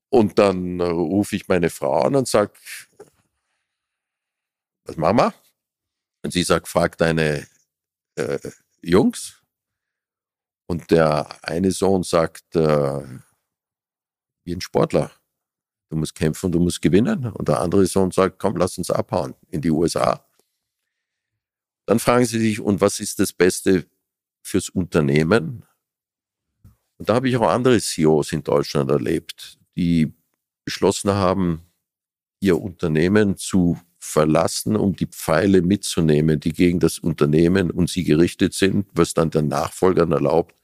Und 0.08 0.38
dann 0.38 0.78
äh, 0.78 0.84
rufe 0.84 1.34
ich 1.34 1.48
meine 1.48 1.68
Frau 1.68 2.02
an 2.02 2.14
und 2.14 2.28
sage, 2.28 2.52
was 4.84 4.96
machen 4.96 5.16
wir? 5.16 5.34
Und 6.22 6.32
sie 6.32 6.44
sagt, 6.44 6.68
frag 6.68 6.96
deine 6.96 7.44
äh, 8.14 8.38
Jungs. 8.82 9.42
Und 10.66 10.92
der 10.92 11.28
eine 11.42 11.72
Sohn 11.72 12.04
sagt, 12.04 12.54
äh, 12.54 13.02
wie 14.44 14.54
ein 14.54 14.60
Sportler, 14.60 15.10
Du 15.90 15.96
musst 15.96 16.14
kämpfen, 16.14 16.50
du 16.50 16.60
musst 16.60 16.82
gewinnen. 16.82 17.26
Und 17.26 17.48
der 17.48 17.60
andere 17.60 17.86
Sohn 17.86 18.10
sagt, 18.10 18.38
komm, 18.38 18.56
lass 18.56 18.78
uns 18.78 18.90
abhauen 18.90 19.34
in 19.50 19.60
die 19.60 19.70
USA. 19.70 20.24
Dann 21.86 21.98
fragen 21.98 22.24
sie 22.24 22.40
sich, 22.40 22.60
und 22.60 22.80
was 22.80 23.00
ist 23.00 23.20
das 23.20 23.32
Beste 23.32 23.86
fürs 24.42 24.68
Unternehmen? 24.68 25.64
Und 26.96 27.08
da 27.08 27.14
habe 27.14 27.28
ich 27.28 27.36
auch 27.36 27.48
andere 27.48 27.80
CEOs 27.80 28.32
in 28.32 28.42
Deutschland 28.42 28.90
erlebt, 28.90 29.58
die 29.76 30.12
beschlossen 30.64 31.12
haben, 31.12 31.62
ihr 32.40 32.60
Unternehmen 32.60 33.36
zu 33.36 33.78
verlassen, 33.98 34.76
um 34.76 34.94
die 34.94 35.06
Pfeile 35.06 35.62
mitzunehmen, 35.62 36.38
die 36.38 36.52
gegen 36.52 36.78
das 36.78 36.98
Unternehmen 36.98 37.70
und 37.70 37.88
sie 37.88 38.04
gerichtet 38.04 38.54
sind, 38.54 38.86
was 38.94 39.14
dann 39.14 39.30
den 39.30 39.48
Nachfolgern 39.48 40.12
erlaubt, 40.12 40.54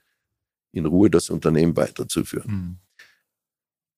in 0.73 0.87
Ruhe 0.87 1.11
das 1.11 1.31
Unternehmen 1.31 1.77
weiterzuführen. 1.77 2.79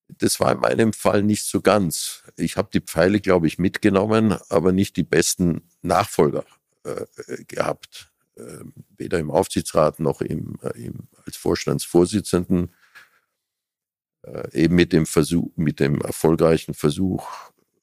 Das 0.08 0.40
war 0.40 0.52
in 0.52 0.60
meinem 0.60 0.92
Fall 0.92 1.22
nicht 1.22 1.44
so 1.44 1.60
ganz. 1.60 2.22
Ich 2.36 2.56
habe 2.56 2.68
die 2.72 2.80
Pfeile, 2.80 3.20
glaube 3.20 3.46
ich, 3.46 3.58
mitgenommen, 3.58 4.36
aber 4.48 4.72
nicht 4.72 4.96
die 4.96 5.02
besten 5.02 5.62
Nachfolger 5.80 6.44
äh, 6.84 7.06
gehabt. 7.46 8.12
Äh, 8.36 8.64
weder 8.96 9.18
im 9.18 9.30
Aufsichtsrat 9.30 10.00
noch 10.00 10.20
im, 10.20 10.58
äh, 10.62 10.86
im, 10.86 11.08
als 11.24 11.36
Vorstandsvorsitzenden. 11.36 12.72
Äh, 14.22 14.62
eben 14.62 14.74
mit 14.74 14.92
dem 14.92 15.06
Versuch, 15.06 15.50
mit 15.56 15.80
dem 15.80 16.00
erfolgreichen 16.00 16.74
Versuch 16.74 17.26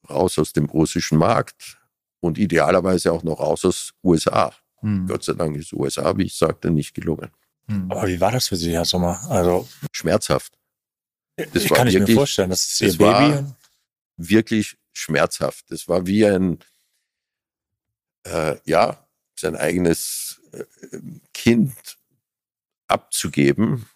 raus 0.10 0.40
aus 0.40 0.54
dem 0.54 0.66
russischen 0.66 1.18
Markt 1.18 1.78
und 2.20 2.38
idealerweise 2.38 3.12
auch 3.12 3.24
noch 3.24 3.40
raus 3.40 3.66
aus 3.66 3.94
USA. 4.04 4.54
Hm. 4.82 5.08
Gott 5.08 5.24
sei 5.24 5.34
Dank 5.34 5.56
ist 5.58 5.74
USA, 5.74 6.18
wie 6.18 6.24
ich 6.24 6.38
sagte, 6.38 6.72
nicht 6.72 6.94
gelungen. 6.94 7.30
Hm. 7.68 7.92
Aber 7.92 8.08
wie 8.08 8.20
war 8.20 8.32
das 8.32 8.48
für 8.48 8.56
Sie, 8.56 8.74
Herr 8.74 8.86
Sommer? 8.86 9.20
Also 9.30 9.68
schmerzhaft. 9.92 10.59
Das 11.54 11.66
kann 11.66 11.88
ich 11.88 11.94
wirklich, 11.94 12.10
mir 12.10 12.16
vorstellen, 12.16 12.50
das 12.50 12.66
ist 12.66 12.82
Ihr 12.82 12.88
das 12.88 12.98
Baby. 12.98 13.10
War 13.12 13.58
wirklich 14.18 14.78
schmerzhaft. 14.94 15.66
Das 15.70 15.88
war 15.88 16.06
wie 16.06 16.26
ein, 16.26 16.60
äh, 18.24 18.58
ja, 18.66 19.08
sein 19.36 19.56
eigenes 19.56 20.42
äh, 20.52 20.64
Kind 21.34 21.98
abzugeben, 22.88 23.88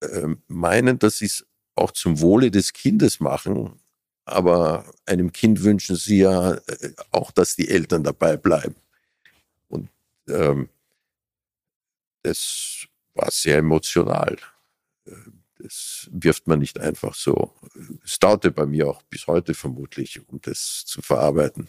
äh, 0.00 0.28
meinen, 0.46 0.98
dass 0.98 1.18
sie 1.18 1.26
es 1.26 1.46
auch 1.74 1.90
zum 1.90 2.20
Wohle 2.20 2.50
des 2.50 2.72
Kindes 2.72 3.20
machen, 3.20 3.80
aber 4.24 4.92
einem 5.04 5.32
Kind 5.32 5.62
wünschen 5.62 5.96
sie 5.96 6.18
ja 6.18 6.54
äh, 6.54 6.92
auch, 7.10 7.30
dass 7.30 7.56
die 7.56 7.68
Eltern 7.68 8.04
dabei 8.04 8.36
bleiben. 8.36 8.76
Und 9.68 9.88
ähm, 10.28 10.68
das 12.22 12.86
war 13.14 13.30
sehr 13.30 13.58
emotional. 13.58 14.36
Das 15.66 16.08
wirft 16.12 16.46
man 16.46 16.60
nicht 16.60 16.78
einfach 16.78 17.14
so. 17.14 17.54
Es 18.04 18.18
dauerte 18.20 18.52
bei 18.52 18.66
mir 18.66 18.88
auch 18.88 19.02
bis 19.02 19.26
heute 19.26 19.52
vermutlich, 19.52 20.20
um 20.28 20.40
das 20.40 20.84
zu 20.86 21.02
verarbeiten. 21.02 21.68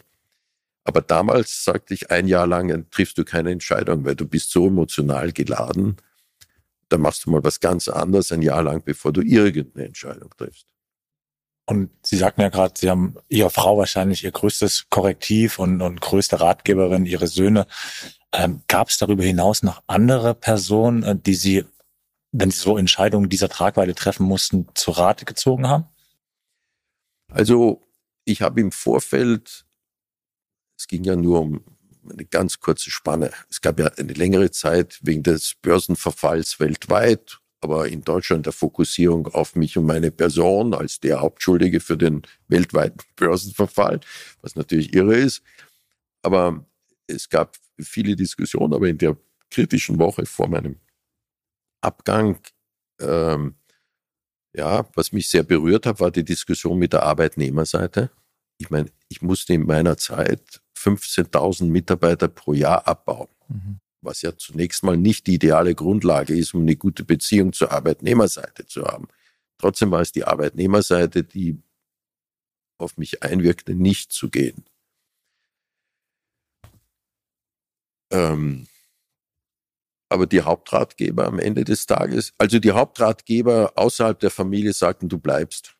Aber 0.84 1.00
damals 1.00 1.64
sagte 1.64 1.94
ich, 1.94 2.10
ein 2.10 2.28
Jahr 2.28 2.46
lang 2.46 2.88
triffst 2.90 3.18
du 3.18 3.24
keine 3.24 3.50
Entscheidung, 3.50 4.04
weil 4.04 4.14
du 4.14 4.26
bist 4.26 4.52
so 4.52 4.68
emotional 4.68 5.32
geladen. 5.32 5.96
Da 6.88 6.96
machst 6.96 7.26
du 7.26 7.30
mal 7.30 7.42
was 7.42 7.60
ganz 7.60 7.88
anderes 7.88 8.30
ein 8.32 8.40
Jahr 8.42 8.62
lang, 8.62 8.82
bevor 8.84 9.12
du 9.12 9.20
irgendeine 9.20 9.86
Entscheidung 9.86 10.30
triffst. 10.36 10.66
Und 11.66 11.90
Sie 12.02 12.16
sagten 12.16 12.40
ja 12.40 12.48
gerade, 12.48 12.74
Sie 12.78 12.88
haben 12.88 13.16
Ihre 13.28 13.50
Frau 13.50 13.76
wahrscheinlich 13.76 14.24
Ihr 14.24 14.30
größtes 14.30 14.86
Korrektiv 14.88 15.58
und, 15.58 15.82
und 15.82 16.00
größte 16.00 16.40
Ratgeberin, 16.40 17.04
Ihre 17.04 17.26
Söhne. 17.26 17.66
Ähm, 18.32 18.62
Gab 18.68 18.88
es 18.88 18.98
darüber 18.98 19.24
hinaus 19.24 19.62
noch 19.62 19.82
andere 19.86 20.34
Personen, 20.34 21.02
äh, 21.02 21.16
die 21.16 21.34
Sie, 21.34 21.64
wenn 22.38 22.50
Sie 22.50 22.58
so 22.58 22.76
Entscheidungen 22.76 23.28
dieser 23.28 23.48
Tragweite 23.48 23.94
treffen 23.94 24.24
mussten, 24.26 24.68
zu 24.74 24.90
Rate 24.90 25.24
gezogen 25.24 25.68
haben? 25.68 25.86
Also 27.28 27.82
ich 28.24 28.42
habe 28.42 28.60
im 28.60 28.72
Vorfeld, 28.72 29.66
es 30.76 30.86
ging 30.86 31.04
ja 31.04 31.16
nur 31.16 31.40
um 31.40 31.64
eine 32.10 32.24
ganz 32.24 32.60
kurze 32.60 32.90
Spanne. 32.90 33.32
Es 33.50 33.60
gab 33.60 33.78
ja 33.78 33.86
eine 33.86 34.12
längere 34.12 34.50
Zeit 34.50 34.98
wegen 35.02 35.22
des 35.22 35.54
Börsenverfalls 35.60 36.58
weltweit 36.58 37.40
aber 37.60 37.88
in 37.88 38.02
Deutschland 38.02 38.46
der 38.46 38.52
Fokussierung 38.52 39.26
auf 39.28 39.56
mich 39.56 39.76
und 39.76 39.86
meine 39.86 40.10
Person 40.10 40.74
als 40.74 41.00
der 41.00 41.20
Hauptschuldige 41.20 41.80
für 41.80 41.96
den 41.96 42.22
weltweiten 42.48 42.98
Börsenverfall, 43.16 44.00
was 44.42 44.56
natürlich 44.56 44.94
irre 44.94 45.16
ist. 45.16 45.42
Aber 46.22 46.64
es 47.06 47.28
gab 47.28 47.56
viele 47.80 48.16
Diskussionen, 48.16 48.74
aber 48.74 48.88
in 48.88 48.98
der 48.98 49.16
kritischen 49.50 49.98
Woche 49.98 50.26
vor 50.26 50.48
meinem 50.48 50.76
Abgang, 51.80 52.40
ähm, 53.00 53.56
ja, 54.54 54.88
was 54.94 55.12
mich 55.12 55.28
sehr 55.28 55.42
berührt 55.42 55.86
hat, 55.86 56.00
war 56.00 56.10
die 56.10 56.24
Diskussion 56.24 56.78
mit 56.78 56.92
der 56.92 57.04
Arbeitnehmerseite. 57.04 58.10
Ich 58.58 58.70
meine, 58.70 58.90
ich 59.08 59.22
musste 59.22 59.54
in 59.54 59.66
meiner 59.66 59.96
Zeit 59.96 60.60
15.000 60.76 61.66
Mitarbeiter 61.66 62.28
pro 62.28 62.52
Jahr 62.54 62.86
abbauen. 62.86 63.28
Mhm 63.48 63.80
was 64.00 64.22
ja 64.22 64.36
zunächst 64.36 64.82
mal 64.82 64.96
nicht 64.96 65.26
die 65.26 65.34
ideale 65.34 65.74
Grundlage 65.74 66.36
ist, 66.36 66.54
um 66.54 66.62
eine 66.62 66.76
gute 66.76 67.04
Beziehung 67.04 67.52
zur 67.52 67.72
Arbeitnehmerseite 67.72 68.66
zu 68.66 68.84
haben. 68.84 69.08
Trotzdem 69.58 69.90
war 69.90 70.00
es 70.00 70.12
die 70.12 70.24
Arbeitnehmerseite, 70.24 71.24
die 71.24 71.60
auf 72.78 72.96
mich 72.96 73.22
einwirkte, 73.22 73.74
nicht 73.74 74.12
zu 74.12 74.30
gehen. 74.30 74.64
Ähm, 78.10 78.68
aber 80.08 80.26
die 80.26 80.42
Hauptratgeber 80.42 81.26
am 81.26 81.38
Ende 81.38 81.64
des 81.64 81.86
Tages, 81.86 82.32
also 82.38 82.58
die 82.58 82.72
Hauptratgeber 82.72 83.72
außerhalb 83.76 84.18
der 84.18 84.30
Familie 84.30 84.72
sagten, 84.72 85.08
du 85.08 85.18
bleibst. 85.18 85.76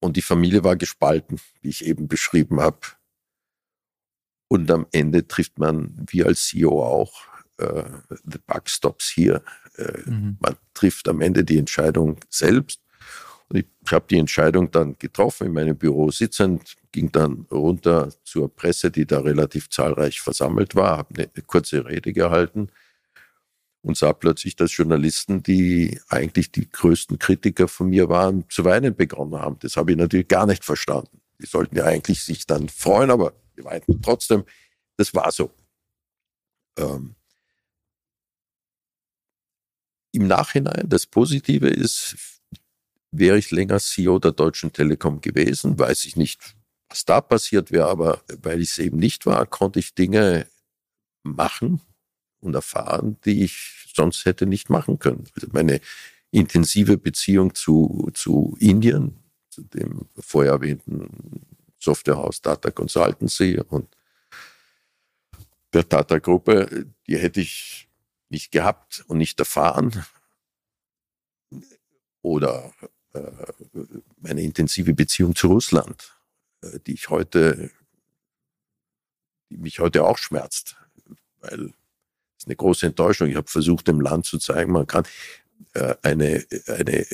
Und 0.00 0.16
die 0.16 0.22
Familie 0.22 0.62
war 0.62 0.76
gespalten, 0.76 1.40
wie 1.60 1.70
ich 1.70 1.84
eben 1.84 2.06
beschrieben 2.06 2.60
habe. 2.60 2.78
Und 4.48 4.70
am 4.70 4.86
Ende 4.92 5.26
trifft 5.26 5.58
man, 5.58 6.06
wie 6.08 6.24
als 6.24 6.46
CEO 6.46 6.82
auch, 6.82 7.26
äh, 7.58 7.84
the 8.24 8.38
buck 8.46 8.68
stops 8.68 9.08
hier. 9.08 9.42
Äh, 9.76 10.08
mhm. 10.08 10.36
Man 10.40 10.56
trifft 10.74 11.08
am 11.08 11.20
Ende 11.20 11.44
die 11.44 11.58
Entscheidung 11.58 12.20
selbst. 12.30 12.80
Und 13.48 13.58
ich, 13.60 13.66
ich 13.84 13.92
habe 13.92 14.06
die 14.08 14.18
Entscheidung 14.18 14.70
dann 14.70 14.96
getroffen, 14.98 15.46
in 15.46 15.52
meinem 15.52 15.76
Büro 15.76 16.10
sitzend, 16.10 16.76
ging 16.92 17.10
dann 17.12 17.46
runter 17.50 18.10
zur 18.24 18.54
Presse, 18.54 18.90
die 18.90 19.06
da 19.06 19.20
relativ 19.20 19.70
zahlreich 19.70 20.20
versammelt 20.20 20.74
war, 20.74 20.98
habe 20.98 21.14
eine, 21.14 21.30
eine 21.34 21.44
kurze 21.44 21.84
Rede 21.86 22.12
gehalten 22.12 22.68
und 23.82 23.96
sah 23.96 24.12
plötzlich, 24.12 24.56
dass 24.56 24.76
Journalisten, 24.76 25.42
die 25.42 26.00
eigentlich 26.08 26.52
die 26.52 26.68
größten 26.68 27.18
Kritiker 27.18 27.68
von 27.68 27.88
mir 27.88 28.08
waren, 28.08 28.44
zu 28.50 28.64
weinen 28.64 28.94
begonnen 28.94 29.40
haben. 29.40 29.58
Das 29.60 29.76
habe 29.76 29.92
ich 29.92 29.96
natürlich 29.96 30.28
gar 30.28 30.46
nicht 30.46 30.64
verstanden. 30.64 31.20
Die 31.40 31.46
sollten 31.46 31.76
ja 31.76 31.84
eigentlich 31.84 32.22
sich 32.22 32.46
dann 32.46 32.68
freuen, 32.68 33.10
aber 33.10 33.32
wir 33.54 33.64
weinten 33.64 34.02
trotzdem. 34.02 34.44
Das 34.96 35.14
war 35.14 35.30
so. 35.30 35.50
Ähm, 36.76 37.14
Im 40.12 40.26
Nachhinein, 40.26 40.88
das 40.88 41.06
Positive 41.06 41.68
ist, 41.68 42.37
wäre 43.10 43.38
ich 43.38 43.50
länger 43.50 43.78
CEO 43.78 44.18
der 44.18 44.32
Deutschen 44.32 44.72
Telekom 44.72 45.20
gewesen, 45.20 45.78
weiß 45.78 46.04
ich 46.04 46.16
nicht, 46.16 46.56
was 46.88 47.04
da 47.04 47.20
passiert 47.20 47.70
wäre, 47.70 47.88
aber 47.88 48.22
weil 48.42 48.60
ich 48.60 48.70
es 48.70 48.78
eben 48.78 48.98
nicht 48.98 49.26
war, 49.26 49.46
konnte 49.46 49.78
ich 49.78 49.94
Dinge 49.94 50.46
machen 51.22 51.80
und 52.40 52.54
erfahren, 52.54 53.18
die 53.24 53.44
ich 53.44 53.90
sonst 53.94 54.24
hätte 54.24 54.46
nicht 54.46 54.70
machen 54.70 54.98
können. 54.98 55.24
Also 55.34 55.48
meine 55.52 55.80
intensive 56.30 56.96
Beziehung 56.96 57.54
zu, 57.54 58.10
zu 58.14 58.56
Indien, 58.60 59.16
zu 59.50 59.62
dem 59.62 60.08
vorher 60.18 60.52
erwähnten 60.52 61.46
Softwarehaus 61.78 62.42
Data 62.42 62.70
Consultancy 62.70 63.60
und 63.68 63.88
der 65.72 65.84
Data 65.84 66.18
Gruppe, 66.18 66.86
die 67.06 67.18
hätte 67.18 67.40
ich 67.40 67.88
nicht 68.30 68.52
gehabt 68.52 69.04
und 69.08 69.18
nicht 69.18 69.38
erfahren. 69.38 70.04
Oder 72.22 72.72
äh, 73.14 73.20
meine 74.18 74.42
intensive 74.42 74.94
Beziehung 74.94 75.34
zu 75.34 75.48
Russland, 75.48 76.16
äh, 76.62 76.78
die 76.86 76.94
ich 76.94 77.08
heute, 77.08 77.70
die 79.50 79.56
mich 79.56 79.80
heute 79.80 80.04
auch 80.04 80.18
schmerzt, 80.18 80.76
weil 81.40 81.72
es 82.38 82.46
eine 82.46 82.56
große 82.56 82.86
Enttäuschung. 82.86 83.28
Ich 83.28 83.36
habe 83.36 83.48
versucht, 83.48 83.88
dem 83.88 84.00
Land 84.00 84.26
zu 84.26 84.38
zeigen, 84.38 84.72
man 84.72 84.86
kann, 84.86 85.04
äh, 85.74 85.94
eine, 86.02 86.44
eine 86.66 87.06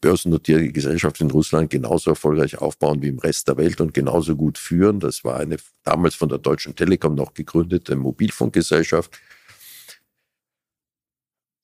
börsennotierte 0.00 0.72
Gesellschaft 0.72 1.20
in 1.20 1.30
Russland 1.30 1.70
genauso 1.70 2.10
erfolgreich 2.10 2.58
aufbauen 2.58 3.00
wie 3.02 3.08
im 3.08 3.18
Rest 3.18 3.48
der 3.48 3.56
Welt 3.56 3.80
und 3.80 3.94
genauso 3.94 4.36
gut 4.36 4.58
führen. 4.58 5.00
Das 5.00 5.24
war 5.24 5.38
eine 5.38 5.56
damals 5.84 6.14
von 6.14 6.28
der 6.28 6.38
Deutschen 6.38 6.74
Telekom 6.74 7.14
noch 7.14 7.34
gegründete 7.34 7.96
Mobilfunkgesellschaft. 7.96 9.20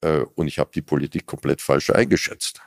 Äh, 0.01 0.21
und 0.35 0.47
ich 0.47 0.59
habe 0.59 0.71
die 0.73 0.83
Politik 0.83 1.27
komplett 1.27 1.61
falsch 1.61 1.91
eingeschätzt. 1.91 2.61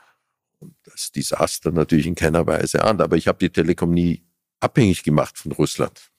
Das 0.84 1.12
Desaster 1.12 1.70
natürlich 1.70 2.06
in 2.06 2.14
keiner 2.14 2.46
Weise 2.46 2.84
an. 2.84 3.00
Aber 3.00 3.16
ich 3.16 3.28
habe 3.28 3.38
die 3.38 3.50
Telekom 3.50 3.92
nie 3.92 4.22
abhängig 4.60 5.02
gemacht 5.02 5.38
von 5.38 5.52
Russland. 5.52 6.10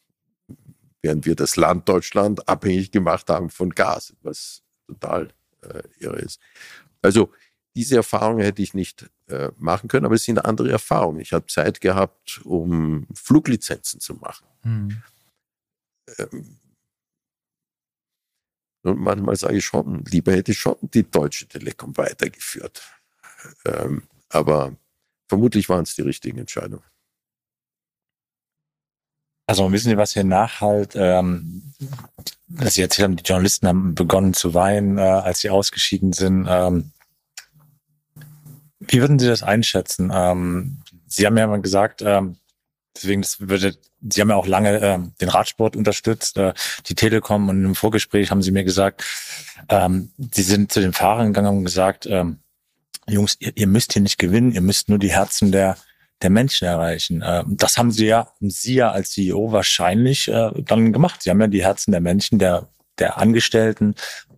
Während 1.02 1.26
wir 1.26 1.36
das 1.36 1.56
Land 1.58 1.90
Deutschland 1.90 2.48
abhängig 2.48 2.92
gemacht 2.92 3.30
haben 3.30 3.50
von 3.50 3.70
Gas, 3.72 4.14
was 4.22 4.64
total 4.88 5.34
äh, 5.62 5.84
irre 6.00 6.20
ist. 6.20 6.40
Also 7.02 7.32
diese 7.76 7.98
Erfahrung 7.98 8.40
hätte 8.40 8.62
ich 8.62 8.74
nicht 8.74 9.10
äh, 9.28 9.52
machen 9.58 9.88
können, 9.88 10.06
aber 10.06 10.16
es 10.16 10.24
sind 10.24 10.44
andere 10.44 10.72
Erfahrungen. 10.72 11.20
Ich 11.20 11.34
habe 11.34 11.48
Zeit 11.48 11.82
gehabt, 11.82 12.42
um 12.44 13.08
Fluglizenzen 13.14 14.00
zu 14.00 14.14
machen. 14.16 14.46
Hm. 14.62 15.04
Ähm, 16.18 16.60
und 18.84 19.00
manchmal 19.00 19.36
sage 19.36 19.58
ich 19.58 19.66
schon, 19.66 20.04
lieber 20.06 20.34
hätte 20.34 20.52
ich 20.52 20.60
schon 20.60 20.76
die 20.82 21.10
Deutsche 21.10 21.48
Telekom 21.48 21.96
weitergeführt. 21.98 22.84
Ähm, 23.66 24.04
aber 24.34 24.74
vermutlich 25.28 25.70
waren 25.70 25.84
es 25.84 25.96
die 25.96 26.02
richtigen 26.02 26.40
Entscheidungen. 26.40 26.84
Also 29.46 29.72
wissen 29.72 29.90
Sie, 29.90 29.98
was 29.98 30.14
hier 30.14 30.24
nachhalt? 30.24 30.94
Ähm, 30.96 31.74
dass 32.48 32.76
Sie 32.76 32.82
erzählt 32.82 33.04
haben, 33.04 33.16
die 33.18 33.24
Journalisten 33.24 33.68
haben 33.68 33.96
begonnen 33.96 34.34
zu 34.34 34.54
weinen, 34.54 34.98
äh, 34.98 35.02
als 35.02 35.40
sie 35.40 35.50
ausgeschieden 35.50 36.14
sind. 36.14 36.48
Ähm, 36.50 36.92
wie 38.80 39.02
würden 39.02 39.20
Sie 39.20 39.28
das 39.28 39.44
einschätzen? 39.44 40.12
Ähm, 40.14 40.82
Sie 41.08 41.26
haben 41.26 41.38
ja 41.38 41.48
mal 41.48 41.62
gesagt, 41.62 42.02
ähm, 42.02 42.38
deswegen 42.96 43.22
das 43.22 43.40
würde, 43.40 43.76
Sie 44.10 44.22
haben 44.22 44.30
ja 44.30 44.36
auch 44.36 44.48
lange 44.48 44.80
äh, 44.80 45.00
den 45.22 45.30
Radsport 45.30 45.76
unterstützt, 45.76 46.38
äh, 46.38 46.54
die 46.88 46.96
Telekom 46.96 47.50
und 47.50 47.66
im 47.66 47.76
Vorgespräch 47.76 48.32
haben 48.32 48.42
Sie 48.42 48.52
mir 48.52 48.64
gesagt, 48.64 49.04
ähm, 49.70 50.12
Sie 50.32 50.44
sind 50.44 50.72
zu 50.72 50.80
den 50.80 50.94
Fahrern 50.94 51.28
gegangen 51.28 51.58
und 51.58 51.66
gesagt, 51.66 52.06
ähm, 52.06 52.40
Jungs, 53.08 53.36
ihr, 53.40 53.52
ihr 53.56 53.68
müsst 53.68 53.94
hier 53.94 54.02
nicht 54.02 54.18
gewinnen, 54.18 54.52
ihr 54.52 54.62
müsst 54.62 54.90
nur 54.90 55.00
die 55.00 55.12
Herzen 55.12 55.52
der 55.52 55.78
der 56.22 56.30
Menschen 56.30 56.66
erreichen. 56.66 57.22
Äh, 57.22 57.44
das 57.48 57.78
haben 57.78 57.92
Sie 57.92 58.06
ja, 58.06 58.30
Sie 58.40 58.76
ja 58.76 58.92
als 58.92 59.12
CEO 59.12 59.52
wahrscheinlich 59.52 60.28
äh, 60.30 60.52
dann 60.64 60.94
gemacht. 60.94 61.22
Sie 61.22 61.30
haben 61.30 61.42
ja 61.42 61.48
die 61.48 61.64
Herzen 61.64 61.92
der 61.92 62.02
Menschen, 62.02 62.40
der 62.40 62.70
der 63.00 63.18
Angestellten, 63.18 63.96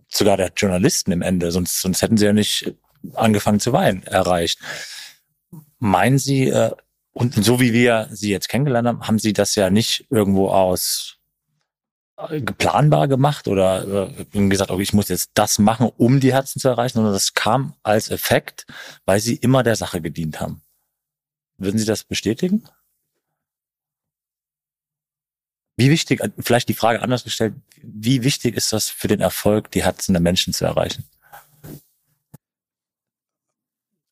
sogar 0.08 0.36
der 0.36 0.50
Journalisten 0.56 1.12
im 1.12 1.22
Ende, 1.22 1.50
sonst 1.52 1.80
sonst 1.80 2.02
hätten 2.02 2.16
Sie 2.16 2.24
ja 2.24 2.32
nicht 2.32 2.74
angefangen 3.14 3.60
zu 3.60 3.72
weinen, 3.72 4.02
erreicht. 4.04 4.58
Meinen 5.78 6.18
Sie, 6.18 6.48
äh, 6.48 6.72
und 7.12 7.34
so 7.44 7.60
wie 7.60 7.72
wir 7.72 8.08
Sie 8.10 8.30
jetzt 8.30 8.48
kennengelernt 8.48 8.88
haben, 8.88 9.06
haben 9.06 9.18
Sie 9.18 9.32
das 9.32 9.54
ja 9.54 9.70
nicht 9.70 10.06
irgendwo 10.10 10.48
aus 10.48 11.15
äh, 12.16 12.40
geplanbar 12.40 13.08
gemacht 13.08 13.46
oder 13.46 14.08
äh, 14.08 14.48
gesagt, 14.48 14.70
okay, 14.70 14.82
ich 14.82 14.94
muss 14.94 15.08
jetzt 15.08 15.32
das 15.34 15.58
machen, 15.58 15.90
um 15.96 16.18
die 16.20 16.32
Herzen 16.32 16.60
zu 16.60 16.68
erreichen, 16.68 16.94
sondern 16.94 17.12
das 17.12 17.34
kam 17.34 17.74
als 17.82 18.10
Effekt, 18.10 18.66
weil 19.04 19.20
Sie 19.20 19.36
immer 19.36 19.62
der 19.62 19.76
Sache 19.76 20.00
gedient 20.00 20.40
haben. 20.40 20.62
Würden 21.58 21.78
Sie 21.78 21.84
das 21.84 22.04
bestätigen? 22.04 22.68
Wie 25.76 25.90
wichtig, 25.90 26.22
vielleicht 26.38 26.70
die 26.70 26.74
Frage 26.74 27.02
anders 27.02 27.24
gestellt, 27.24 27.54
wie 27.82 28.24
wichtig 28.24 28.56
ist 28.56 28.72
das 28.72 28.88
für 28.88 29.08
den 29.08 29.20
Erfolg, 29.20 29.70
die 29.72 29.84
Herzen 29.84 30.14
der 30.14 30.22
Menschen 30.22 30.54
zu 30.54 30.64
erreichen? 30.64 31.04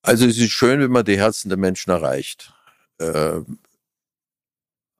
Also 0.03 0.27
es 0.27 0.37
ist 0.37 0.51
schön, 0.51 0.81
wenn 0.81 0.91
man 0.91 1.07
die 1.07 1.17
Herzen 1.17 1.49
der 1.49 1.57
Menschen 1.57 1.91
erreicht, 1.91 2.53
äh, 2.99 3.41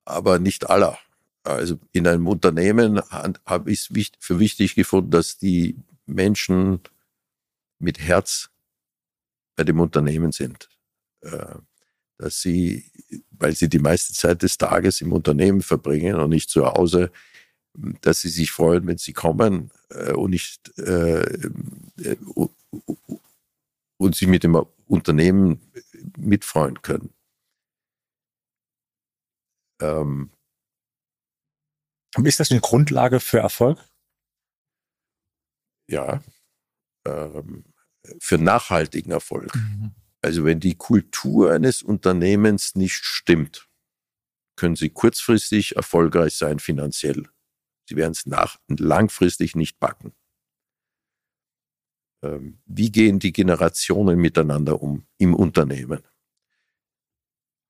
aber 0.07 0.39
nicht 0.39 0.71
aller. 0.71 0.99
Also 1.45 1.79
in 1.93 2.07
einem 2.07 2.27
Unternehmen 2.27 3.01
habe 3.11 3.71
ich 3.71 3.91
es 3.91 4.11
für 4.19 4.39
wichtig 4.39 4.75
gefunden, 4.75 5.11
dass 5.11 5.39
die 5.39 5.77
Menschen 6.07 6.81
mit 7.79 8.01
Herz 8.01 8.51
bei 9.57 9.65
dem 9.65 9.79
Unternehmen 9.79 10.33
sind. 10.33 10.69
Äh, 11.21 11.57
dass 12.17 12.41
sie, 12.41 12.91
weil 13.31 13.55
sie 13.55 13.69
die 13.69 13.79
meiste 13.79 14.13
Zeit 14.13 14.43
des 14.43 14.57
Tages 14.57 15.01
im 15.01 15.13
Unternehmen 15.13 15.63
verbringen 15.63 16.17
und 16.17 16.31
nicht 16.31 16.49
zu 16.49 16.65
Hause, 16.65 17.11
dass 18.01 18.21
sie 18.21 18.29
sich 18.29 18.53
freuen, 18.53 18.87
wenn 18.87 18.99
sie 18.99 19.13
kommen 19.13 19.71
äh, 19.91 20.13
und 20.13 20.31
nicht 20.31 20.79
äh, 20.79 21.39
und 23.97 24.15
sie 24.15 24.27
mit 24.27 24.45
dem 24.45 24.55
Unternehmen 24.87 25.61
mitfreuen 26.17 26.83
können. 26.83 27.11
Ähm, 29.81 30.31
ist 32.25 32.41
das 32.41 32.51
eine 32.51 32.61
Grundlage 32.61 33.21
für 33.21 33.39
Erfolg? 33.39 33.79
Ja, 35.89 36.23
ähm, 37.07 37.65
für 38.19 38.39
nachhaltigen 38.39 39.11
Erfolg. 39.11 39.55
Mhm. 39.55 39.95
Also 40.23 40.45
wenn 40.45 40.61
die 40.61 40.77
Kultur 40.77 41.53
eines 41.53 41.83
Unternehmens 41.83 42.77
nicht 42.77 43.05
stimmt, 43.05 43.69
können 44.57 44.77
sie 44.77 44.91
kurzfristig 44.91 45.77
erfolgreich 45.77 46.37
sein 46.37 46.61
finanziell. 46.61 47.29
Sie 47.89 47.97
werden 47.97 48.13
es 48.13 48.25
nach, 48.25 48.59
langfristig 48.69 49.57
nicht 49.57 49.79
backen. 49.79 50.15
Ähm, 52.23 52.59
wie 52.65 52.91
gehen 52.91 53.19
die 53.19 53.33
Generationen 53.33 54.19
miteinander 54.19 54.81
um 54.81 55.07
im 55.19 55.35
Unternehmen? 55.35 56.03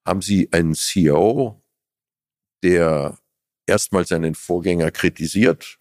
Haben 0.06 0.22
Sie 0.22 0.52
einen 0.52 0.74
CEO, 0.74 1.62
der 2.62 3.18
erstmal 3.66 4.06
seinen 4.06 4.34
Vorgänger 4.34 4.90
kritisiert, 4.90 5.78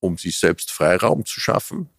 um 0.00 0.18
sich 0.18 0.38
selbst 0.38 0.70
Freiraum 0.70 1.24
zu 1.24 1.40
schaffen? 1.40 1.90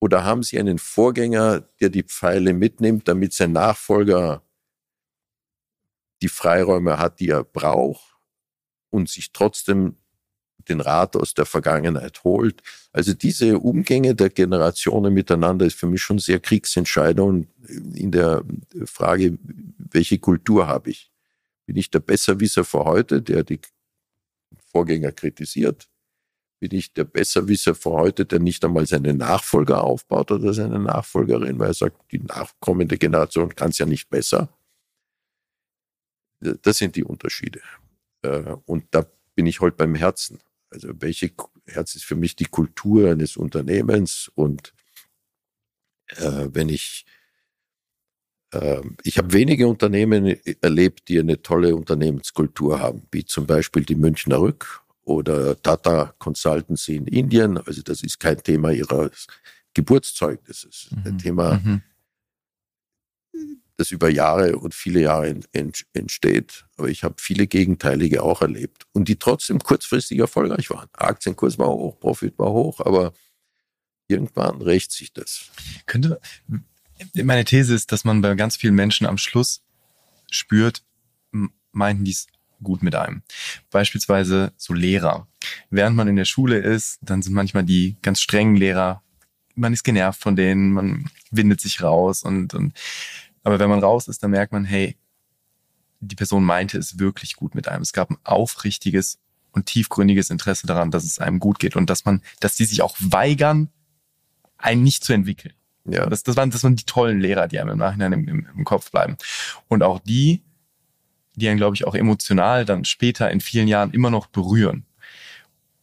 Oder 0.00 0.24
haben 0.24 0.42
Sie 0.42 0.58
einen 0.58 0.78
Vorgänger, 0.78 1.60
der 1.80 1.88
die 1.88 2.02
Pfeile 2.02 2.52
mitnimmt, 2.52 3.08
damit 3.08 3.32
sein 3.32 3.52
Nachfolger 3.52 4.42
die 6.22 6.28
Freiräume 6.28 6.98
hat, 6.98 7.20
die 7.20 7.30
er 7.30 7.44
braucht 7.44 8.16
und 8.90 9.08
sich 9.08 9.32
trotzdem 9.32 9.96
den 10.68 10.80
Rat 10.80 11.16
aus 11.16 11.34
der 11.34 11.46
Vergangenheit 11.46 12.24
holt. 12.24 12.62
Also 12.92 13.14
diese 13.14 13.58
Umgänge 13.58 14.14
der 14.14 14.30
Generationen 14.30 15.14
miteinander 15.14 15.66
ist 15.66 15.78
für 15.78 15.86
mich 15.86 16.02
schon 16.02 16.18
sehr 16.18 16.40
Kriegsentscheidung 16.40 17.46
in 17.94 18.10
der 18.10 18.42
Frage, 18.84 19.38
welche 19.78 20.18
Kultur 20.18 20.66
habe 20.66 20.90
ich? 20.90 21.12
Bin 21.66 21.76
ich 21.76 21.90
der 21.90 22.00
Besserwisser 22.00 22.64
für 22.64 22.84
heute, 22.84 23.22
der 23.22 23.42
die 23.42 23.60
Vorgänger 24.70 25.12
kritisiert? 25.12 25.88
Bin 26.60 26.72
ich 26.72 26.92
der 26.92 27.04
Besserwisser 27.04 27.74
für 27.74 27.90
heute, 27.90 28.24
der 28.24 28.38
nicht 28.38 28.64
einmal 28.64 28.86
seine 28.86 29.12
Nachfolger 29.12 29.82
aufbaut 29.82 30.30
oder 30.30 30.54
seine 30.54 30.78
Nachfolgerin, 30.78 31.58
weil 31.58 31.70
er 31.70 31.74
sagt, 31.74 32.12
die 32.12 32.20
nachkommende 32.20 32.96
Generation 32.96 33.54
kann 33.54 33.70
es 33.70 33.78
ja 33.78 33.86
nicht 33.86 34.08
besser? 34.08 34.48
Das 36.40 36.78
sind 36.78 36.96
die 36.96 37.04
Unterschiede. 37.04 37.60
Äh, 38.22 38.56
und 38.64 38.86
da 38.92 39.06
bin 39.34 39.46
ich 39.46 39.60
heute 39.60 39.76
beim 39.76 39.94
Herzen. 39.94 40.38
Also 40.70 40.88
welche 41.00 41.32
Herz 41.66 41.94
ist 41.94 42.04
für 42.04 42.16
mich 42.16 42.36
die 42.36 42.46
Kultur 42.46 43.10
eines 43.10 43.36
Unternehmens 43.36 44.30
und 44.34 44.72
äh, 46.08 46.48
wenn 46.52 46.68
ich 46.68 47.04
ich 49.02 49.18
habe 49.18 49.32
wenige 49.32 49.66
Unternehmen 49.66 50.36
erlebt, 50.60 51.08
die 51.08 51.18
eine 51.18 51.42
tolle 51.42 51.74
Unternehmenskultur 51.74 52.80
haben, 52.80 53.02
wie 53.10 53.24
zum 53.24 53.46
Beispiel 53.46 53.84
die 53.84 53.94
Münchner 53.94 54.40
Rück 54.40 54.82
oder 55.04 55.60
Tata 55.60 56.14
Consultancy 56.18 56.96
in 56.96 57.06
Indien. 57.06 57.58
Also 57.58 57.82
das 57.82 58.02
ist 58.02 58.20
kein 58.20 58.42
Thema 58.42 58.70
ihres 58.70 59.26
Geburtszeugnisses. 59.74 60.88
Mhm. 60.90 61.02
Ein 61.04 61.18
Thema, 61.18 61.60
mhm 61.62 61.82
das 63.76 63.90
über 63.90 64.08
Jahre 64.08 64.56
und 64.56 64.74
viele 64.74 65.00
Jahre 65.00 65.38
entsteht. 65.92 66.64
Aber 66.76 66.88
ich 66.88 67.04
habe 67.04 67.16
viele 67.18 67.46
Gegenteilige 67.46 68.22
auch 68.22 68.42
erlebt 68.42 68.86
und 68.92 69.08
die 69.08 69.16
trotzdem 69.16 69.58
kurzfristig 69.58 70.18
erfolgreich 70.18 70.70
waren. 70.70 70.88
Aktienkurs 70.92 71.58
war 71.58 71.68
hoch, 71.68 71.98
Profit 72.00 72.38
war 72.38 72.52
hoch, 72.52 72.80
aber 72.80 73.12
irgendwann 74.08 74.62
rächt 74.62 74.92
sich 74.92 75.12
das. 75.12 75.50
Könnte, 75.84 76.20
meine 77.14 77.44
These 77.44 77.74
ist, 77.74 77.92
dass 77.92 78.04
man 78.04 78.20
bei 78.20 78.34
ganz 78.34 78.56
vielen 78.56 78.74
Menschen 78.74 79.06
am 79.06 79.18
Schluss 79.18 79.62
spürt, 80.30 80.82
meinten 81.72 82.04
die 82.04 82.12
es 82.12 82.26
gut 82.62 82.82
mit 82.82 82.94
einem. 82.94 83.22
Beispielsweise 83.70 84.52
so 84.56 84.72
Lehrer. 84.72 85.28
Während 85.70 85.96
man 85.96 86.08
in 86.08 86.16
der 86.16 86.24
Schule 86.24 86.58
ist, 86.58 86.98
dann 87.02 87.22
sind 87.22 87.34
manchmal 87.34 87.64
die 87.64 87.96
ganz 88.02 88.20
strengen 88.20 88.56
Lehrer, 88.56 89.02
man 89.54 89.72
ist 89.72 89.84
genervt 89.84 90.20
von 90.20 90.36
denen, 90.36 90.72
man 90.72 91.10
windet 91.30 91.60
sich 91.60 91.82
raus 91.82 92.22
und, 92.22 92.54
und 92.54 92.78
aber 93.42 93.58
wenn 93.58 93.70
man 93.70 93.80
raus 93.80 94.08
ist, 94.08 94.22
dann 94.22 94.32
merkt 94.32 94.52
man, 94.52 94.64
hey, 94.64 94.96
die 96.00 96.16
Person 96.16 96.44
meinte 96.44 96.78
es 96.78 96.98
wirklich 96.98 97.36
gut 97.36 97.54
mit 97.54 97.68
einem. 97.68 97.82
Es 97.82 97.92
gab 97.92 98.10
ein 98.10 98.18
aufrichtiges 98.22 99.18
und 99.52 99.66
tiefgründiges 99.66 100.30
Interesse 100.30 100.66
daran, 100.66 100.90
dass 100.90 101.04
es 101.04 101.18
einem 101.18 101.38
gut 101.38 101.58
geht 101.58 101.76
und 101.76 101.88
dass 101.88 102.04
man, 102.04 102.22
dass 102.40 102.56
die 102.56 102.66
sich 102.66 102.82
auch 102.82 102.96
weigern, 103.00 103.70
einen 104.58 104.82
nicht 104.82 105.04
zu 105.04 105.12
entwickeln. 105.12 105.54
Ja. 105.88 106.06
Das, 106.06 106.22
das, 106.22 106.36
waren, 106.36 106.50
das 106.50 106.64
waren 106.64 106.76
die 106.76 106.84
tollen 106.84 107.20
Lehrer, 107.20 107.48
die 107.48 107.58
einem 107.58 107.70
im 107.70 107.78
Nachhinein 107.78 108.12
im, 108.12 108.28
im, 108.28 108.46
im 108.56 108.64
Kopf 108.64 108.90
bleiben. 108.90 109.16
Und 109.68 109.82
auch 109.82 110.00
die, 110.00 110.42
die 111.34 111.48
einen, 111.48 111.58
glaube 111.58 111.76
ich, 111.76 111.86
auch 111.86 111.94
emotional 111.94 112.64
dann 112.64 112.84
später 112.84 113.30
in 113.30 113.40
vielen 113.40 113.68
Jahren 113.68 113.92
immer 113.92 114.10
noch 114.10 114.26
berühren. 114.26 114.84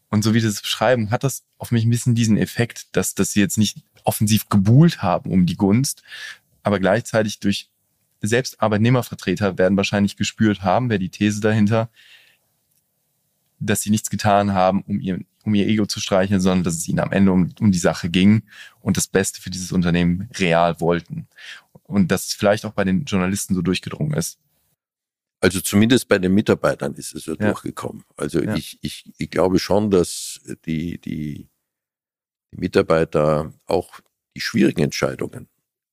Und 0.10 0.24
so 0.24 0.34
wie 0.34 0.42
das 0.42 0.62
beschreiben, 0.62 1.10
hat 1.10 1.24
das 1.24 1.44
auf 1.58 1.72
mich 1.72 1.86
ein 1.86 1.90
bisschen 1.90 2.16
diesen 2.16 2.38
Effekt, 2.38 2.96
dass, 2.96 3.16
dass 3.16 3.32
sie 3.32 3.40
jetzt 3.40 3.58
nicht 3.58 3.78
offensiv 4.04 4.50
gebuhlt 4.50 5.02
haben 5.02 5.32
um 5.32 5.46
die 5.46 5.56
Gunst, 5.58 6.04
aber 6.62 6.80
gleichzeitig 6.80 7.40
durch 7.40 7.70
selbst 8.22 8.62
Arbeitnehmervertreter 8.62 9.58
werden 9.58 9.76
wahrscheinlich 9.76 10.16
gespürt 10.16 10.62
haben, 10.62 10.90
wäre 10.90 11.00
die 11.00 11.10
These 11.10 11.42
dahinter, 11.42 11.90
dass 13.60 13.82
sie 13.82 13.90
nichts 13.90 14.10
getan 14.10 14.54
haben, 14.54 14.84
um 14.84 15.00
ihr, 15.00 15.20
um 15.44 15.56
ihr 15.56 15.68
Ego 15.68 15.86
zu 15.86 16.00
streicheln, 16.00 16.42
sondern 16.42 16.64
dass 16.64 16.76
es 16.76 16.88
ihnen 16.88 17.00
am 17.00 17.12
Ende 17.12 17.32
um, 17.32 17.54
um 17.60 17.72
die 17.72 17.80
Sache 17.80 18.10
ging 18.10 18.44
und 18.82 18.98
das 18.98 19.08
Beste 19.08 19.42
für 19.42 19.50
dieses 19.50 19.72
Unternehmen 19.72 20.30
real 20.36 20.80
wollten. 20.80 21.28
Und 21.84 22.12
dass 22.12 22.28
es 22.28 22.34
vielleicht 22.34 22.66
auch 22.66 22.72
bei 22.72 22.84
den 22.84 23.06
Journalisten 23.06 23.56
so 23.56 23.62
durchgedrungen 23.62 24.14
ist. 24.14 24.40
Also 25.42 25.60
zumindest 25.60 26.08
bei 26.08 26.20
den 26.20 26.34
Mitarbeitern 26.34 26.94
ist 26.94 27.14
es 27.14 27.26
so 27.26 27.36
ja. 27.36 27.48
durchgekommen. 27.48 28.04
Also 28.16 28.42
ja. 28.42 28.56
ich, 28.56 28.80
ich, 28.82 29.12
ich 29.18 29.30
glaube 29.30 29.60
schon, 29.60 29.92
dass 29.92 30.40
die, 30.66 31.00
die, 31.00 31.50
die 32.52 32.58
Mitarbeiter 32.58 33.54
auch 33.66 34.00
die 34.36 34.42
schwierigen 34.42 34.82
Entscheidungen 34.82 35.50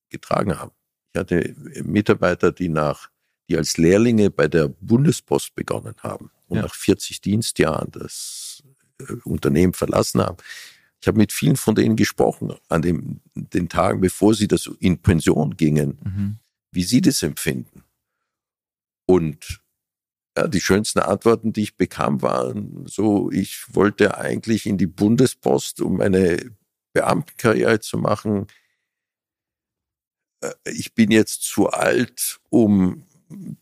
getragen 0.09 0.59
haben. 0.59 0.71
Ich 1.13 1.19
hatte 1.19 1.55
Mitarbeiter, 1.83 2.53
die 2.53 2.69
nach, 2.69 3.10
die 3.51 3.57
als 3.57 3.77
Lehrlinge 3.77 4.31
bei 4.31 4.47
der 4.47 4.69
Bundespost 4.69 5.55
begonnen 5.57 5.97
haben 5.99 6.31
und 6.49 6.57
ja. 6.57 6.63
nach 6.63 6.75
40 6.75 7.21
Dienstjahren 7.21 7.91
das 7.91 8.63
äh, 9.01 9.13
Unternehmen 9.25 9.73
verlassen 9.73 10.21
haben. 10.21 10.37
Ich 11.01 11.09
habe 11.09 11.19
mit 11.19 11.33
vielen 11.33 11.57
von 11.57 11.75
denen 11.75 11.97
gesprochen 11.97 12.55
an 12.69 12.83
dem, 12.83 13.21
den 13.35 13.69
Tagen, 13.69 14.01
bevor 14.01 14.35
sie 14.35 14.47
das 14.47 14.71
in 14.79 14.99
Pension 14.99 15.57
gingen, 15.57 15.99
mhm. 16.05 16.37
wie 16.71 16.85
sie 16.85 17.01
das 17.01 17.23
empfinden. 17.23 17.83
Und 19.07 19.61
ja, 20.37 20.47
die 20.47 20.61
schönsten 20.61 21.01
Antworten, 21.01 21.53
die 21.53 21.63
ich 21.63 21.77
bekam, 21.77 22.23
waren 22.23 22.87
so, 22.87 23.33
ich 23.33 23.65
wollte 23.75 24.17
eigentlich 24.19 24.67
in 24.67 24.79
die 24.79 24.87
Bundespost, 24.87 25.81
um 25.81 26.01
eine 26.01 26.53
Beamtenkarriere 26.93 27.81
zu 27.81 27.99
machen. 27.99 28.47
Äh, 30.41 30.53
ich 30.67 30.95
bin 30.95 31.11
jetzt 31.11 31.43
zu 31.43 31.69
alt, 31.71 32.39
um 32.51 33.07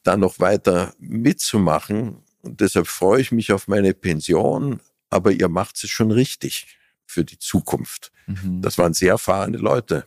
da 0.03 0.17
noch 0.17 0.41
weiter 0.41 0.95
mitzumachen. 0.99 2.23
Und 2.43 2.61
deshalb 2.61 2.87
freue 2.87 3.21
ich 3.21 3.33
mich 3.33 3.53
auf 3.53 3.69
meine 3.69 3.95
Pension. 3.95 4.81
Aber 5.11 5.33
ihr 5.33 5.49
macht 5.49 5.83
es 5.83 5.91
schon 5.91 6.11
richtig 6.11 6.79
für 7.07 7.25
die 7.25 7.39
Zukunft. 7.39 8.13
Mhm. 8.27 8.63
Das 8.63 8.79
waren 8.79 8.95
sehr 8.95 9.13
erfahrene 9.13 9.57
Leute. 9.57 10.07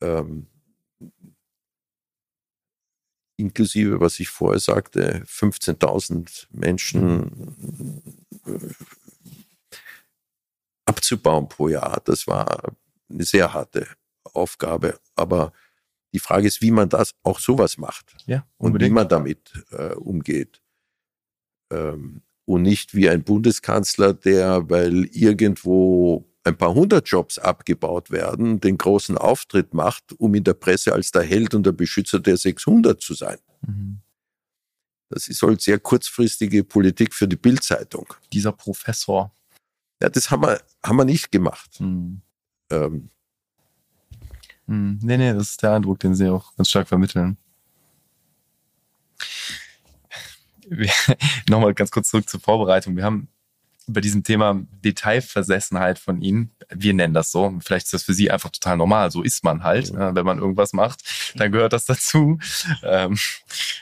Ähm, 0.00 0.46
inklusive, 3.36 4.00
was 4.00 4.20
ich 4.20 4.28
vorher 4.28 4.60
sagte, 4.60 5.22
15.000 5.26 6.46
Menschen 6.50 8.02
äh, 8.46 8.74
abzubauen 10.86 11.48
pro 11.48 11.68
Jahr. 11.68 12.00
Das 12.04 12.26
war 12.26 12.74
eine 13.10 13.24
sehr 13.24 13.52
harte 13.52 13.86
Aufgabe. 14.32 14.98
Aber 15.16 15.52
die 16.14 16.20
Frage 16.20 16.46
ist, 16.46 16.62
wie 16.62 16.70
man 16.70 16.88
das 16.88 17.12
auch 17.24 17.40
sowas 17.40 17.76
macht 17.76 18.16
ja, 18.26 18.46
und 18.56 18.80
wie 18.80 18.88
man 18.88 19.08
damit 19.08 19.52
äh, 19.72 19.94
umgeht. 19.94 20.62
Ähm, 21.72 22.22
und 22.46 22.62
nicht 22.62 22.94
wie 22.94 23.10
ein 23.10 23.24
Bundeskanzler, 23.24 24.14
der, 24.14 24.70
weil 24.70 25.06
irgendwo 25.06 26.30
ein 26.44 26.56
paar 26.56 26.72
hundert 26.72 27.08
Jobs 27.08 27.38
abgebaut 27.38 28.10
werden, 28.10 28.60
den 28.60 28.78
großen 28.78 29.18
Auftritt 29.18 29.74
macht, 29.74 30.12
um 30.18 30.34
in 30.34 30.44
der 30.44 30.54
Presse 30.54 30.92
als 30.92 31.10
der 31.10 31.22
Held 31.22 31.54
und 31.54 31.66
der 31.66 31.72
Beschützer 31.72 32.20
der 32.20 32.36
600 32.36 33.00
zu 33.00 33.14
sein. 33.14 33.38
Mhm. 33.66 34.00
Das 35.08 35.26
ist 35.26 35.42
halt 35.42 35.62
sehr 35.62 35.80
kurzfristige 35.80 36.62
Politik 36.62 37.12
für 37.12 37.26
die 37.26 37.36
Bildzeitung. 37.36 38.06
Dieser 38.32 38.52
Professor. 38.52 39.34
Ja, 40.00 40.08
das 40.10 40.30
haben 40.30 40.42
wir, 40.42 40.60
haben 40.84 40.96
wir 40.96 41.04
nicht 41.04 41.32
gemacht. 41.32 41.80
Mhm. 41.80 42.20
Ähm. 42.70 43.10
Mhm. 44.66 44.98
Nee, 45.02 45.16
nee, 45.16 45.32
das 45.32 45.50
ist 45.50 45.62
der 45.62 45.72
Eindruck, 45.72 46.00
den 46.00 46.14
Sie 46.14 46.28
auch 46.28 46.54
ganz 46.56 46.70
stark 46.70 46.88
vermitteln. 46.88 47.36
Nochmal 51.48 51.74
ganz 51.74 51.90
kurz 51.90 52.08
zurück 52.08 52.28
zur 52.28 52.40
Vorbereitung. 52.40 52.96
Wir 52.96 53.04
haben 53.04 53.28
bei 53.86 54.00
diesem 54.00 54.22
Thema 54.22 54.62
Detailversessenheit 54.84 55.98
von 55.98 56.22
Ihnen, 56.22 56.50
wir 56.70 56.94
nennen 56.94 57.12
das 57.12 57.30
so, 57.30 57.54
vielleicht 57.62 57.86
ist 57.86 57.92
das 57.92 58.02
für 58.02 58.14
Sie 58.14 58.30
einfach 58.30 58.50
total 58.50 58.78
normal, 58.78 59.10
so 59.10 59.22
ist 59.22 59.44
man 59.44 59.62
halt, 59.62 59.90
ja. 59.90 60.14
wenn 60.14 60.24
man 60.24 60.38
irgendwas 60.38 60.72
macht, 60.72 61.02
dann 61.36 61.52
gehört 61.52 61.74
das 61.74 61.84
dazu. 61.84 62.38
Ähm, 62.82 63.18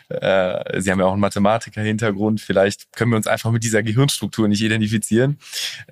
äh, 0.08 0.80
Sie 0.80 0.90
haben 0.90 0.98
ja 0.98 1.06
auch 1.06 1.12
einen 1.12 1.20
Mathematiker-Hintergrund, 1.20 2.40
vielleicht 2.40 2.92
können 2.92 3.12
wir 3.12 3.16
uns 3.16 3.28
einfach 3.28 3.52
mit 3.52 3.62
dieser 3.62 3.82
Gehirnstruktur 3.82 4.48
nicht 4.48 4.62
identifizieren. 4.62 5.38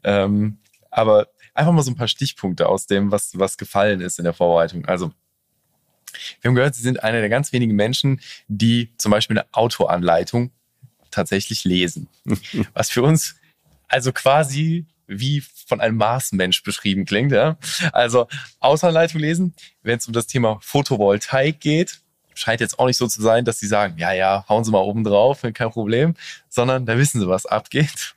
Ähm, 0.02 0.58
aber 0.90 1.28
einfach 1.54 1.72
mal 1.72 1.82
so 1.82 1.90
ein 1.90 1.96
paar 1.96 2.08
Stichpunkte 2.08 2.68
aus 2.68 2.86
dem, 2.86 3.10
was, 3.10 3.38
was 3.38 3.58
gefallen 3.58 4.00
ist 4.00 4.18
in 4.18 4.24
der 4.24 4.34
Vorbereitung. 4.34 4.84
Also, 4.86 5.12
wir 6.40 6.48
haben 6.48 6.54
gehört, 6.54 6.74
Sie 6.74 6.82
sind 6.82 7.02
einer 7.02 7.20
der 7.20 7.28
ganz 7.28 7.52
wenigen 7.52 7.76
Menschen, 7.76 8.20
die 8.48 8.92
zum 8.96 9.10
Beispiel 9.10 9.38
eine 9.38 9.46
Autoanleitung 9.52 10.50
tatsächlich 11.10 11.64
lesen. 11.64 12.08
Was 12.74 12.90
für 12.90 13.02
uns 13.02 13.36
also 13.88 14.12
quasi 14.12 14.86
wie 15.06 15.42
von 15.66 15.80
einem 15.80 15.96
Marsmensch 15.96 16.62
beschrieben 16.62 17.04
klingt. 17.04 17.32
Ja? 17.32 17.58
Also 17.92 18.28
Außenleitung 18.60 19.20
lesen, 19.20 19.54
wenn 19.82 19.98
es 19.98 20.06
um 20.06 20.12
das 20.12 20.28
Thema 20.28 20.58
Photovoltaik 20.62 21.60
geht, 21.60 22.00
scheint 22.34 22.60
jetzt 22.60 22.78
auch 22.78 22.86
nicht 22.86 22.96
so 22.96 23.08
zu 23.08 23.20
sein, 23.20 23.44
dass 23.44 23.58
sie 23.58 23.66
sagen, 23.66 23.98
ja, 23.98 24.12
ja, 24.12 24.44
hauen 24.48 24.64
Sie 24.64 24.70
mal 24.70 24.78
oben 24.78 25.02
drauf, 25.02 25.42
kein 25.52 25.70
Problem, 25.70 26.14
sondern 26.48 26.86
da 26.86 26.96
wissen 26.96 27.20
Sie, 27.20 27.28
was 27.28 27.44
abgeht. 27.44 28.14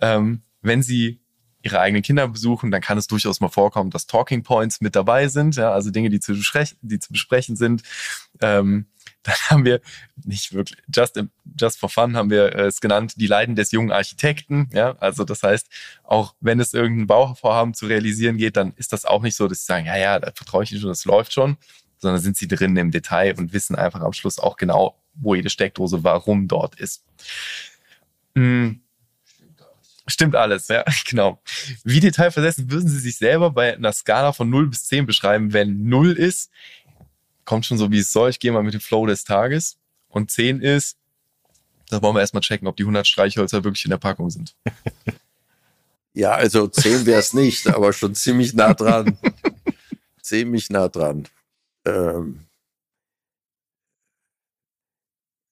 ähm, 0.00 0.42
wenn 0.60 0.82
Sie 0.82 1.20
Ihre 1.62 1.80
eigenen 1.80 2.02
Kinder 2.02 2.28
besuchen, 2.28 2.70
dann 2.70 2.80
kann 2.80 2.98
es 2.98 3.08
durchaus 3.08 3.40
mal 3.40 3.48
vorkommen, 3.48 3.90
dass 3.90 4.06
Talking 4.06 4.42
Points 4.44 4.80
mit 4.80 4.94
dabei 4.94 5.28
sind, 5.28 5.56
ja, 5.56 5.72
also 5.72 5.90
Dinge, 5.90 6.08
die 6.08 6.20
zu, 6.20 6.34
die 6.34 6.98
zu 6.98 7.12
besprechen 7.12 7.56
sind. 7.56 7.82
Ähm, 8.40 8.86
dann 9.24 9.34
haben 9.50 9.64
wir 9.64 9.80
nicht 10.24 10.54
wirklich, 10.54 10.78
just, 10.94 11.20
just 11.60 11.78
for 11.78 11.88
fun 11.88 12.16
haben 12.16 12.30
wir 12.30 12.54
es 12.54 12.80
genannt, 12.80 13.14
die 13.16 13.26
Leiden 13.26 13.56
des 13.56 13.72
jungen 13.72 13.90
Architekten. 13.90 14.70
Ja, 14.72 14.96
also 15.00 15.24
das 15.24 15.42
heißt, 15.42 15.68
auch 16.04 16.34
wenn 16.40 16.60
es 16.60 16.72
irgendein 16.72 17.08
Bauvorhaben 17.08 17.74
zu 17.74 17.86
realisieren 17.86 18.36
geht, 18.36 18.56
dann 18.56 18.72
ist 18.76 18.92
das 18.92 19.04
auch 19.04 19.22
nicht 19.22 19.36
so, 19.36 19.48
dass 19.48 19.60
sie 19.60 19.66
sagen, 19.66 19.86
ja, 19.86 19.96
ja, 19.96 20.18
da 20.20 20.30
vertraue 20.32 20.64
ich 20.64 20.70
Ihnen 20.70 20.80
schon, 20.80 20.88
das 20.88 21.04
läuft 21.04 21.32
schon, 21.32 21.56
sondern 21.98 22.20
sind 22.20 22.36
sie 22.36 22.48
drin 22.48 22.76
im 22.76 22.90
Detail 22.90 23.36
und 23.36 23.52
wissen 23.52 23.74
einfach 23.74 24.00
am 24.00 24.12
Schluss 24.12 24.38
auch 24.38 24.56
genau, 24.56 24.96
wo 25.14 25.34
jede 25.34 25.50
Steckdose 25.50 26.04
warum 26.04 26.48
dort 26.48 26.76
ist. 26.76 27.04
Hm. 28.34 28.80
Stimmt 30.08 30.34
alles, 30.34 30.68
ja, 30.68 30.84
genau. 31.08 31.40
Wie 31.84 32.00
detailversessen 32.00 32.70
würden 32.70 32.88
Sie 32.88 32.98
sich 32.98 33.18
selber 33.18 33.50
bei 33.50 33.74
einer 33.74 33.92
Skala 33.92 34.32
von 34.32 34.48
0 34.48 34.68
bis 34.68 34.86
10 34.86 35.06
beschreiben, 35.06 35.52
wenn 35.52 35.88
0 35.88 36.12
ist, 36.12 36.50
kommt 37.44 37.66
schon 37.66 37.78
so, 37.78 37.90
wie 37.90 37.98
es 37.98 38.12
soll. 38.12 38.30
Ich 38.30 38.40
gehe 38.40 38.52
mal 38.52 38.62
mit 38.62 38.74
dem 38.74 38.80
Flow 38.80 39.06
des 39.06 39.24
Tages. 39.24 39.78
Und 40.08 40.30
10 40.30 40.60
ist, 40.60 40.96
da 41.90 42.02
wollen 42.02 42.16
wir 42.16 42.20
erstmal 42.20 42.42
checken, 42.42 42.66
ob 42.66 42.76
die 42.76 42.82
100 42.82 43.06
Streichhölzer 43.06 43.64
wirklich 43.64 43.84
in 43.84 43.90
der 43.90 43.98
Packung 43.98 44.30
sind. 44.30 44.56
Ja, 46.14 46.32
also 46.32 46.66
10 46.66 47.06
wäre 47.06 47.20
es 47.20 47.32
nicht, 47.32 47.68
aber 47.68 47.92
schon 47.92 48.12
ziemlich 48.16 48.52
nah 48.52 48.74
dran. 48.74 49.16
ziemlich 50.20 50.68
nah 50.68 50.88
dran. 50.88 51.28
Ähm 51.84 52.48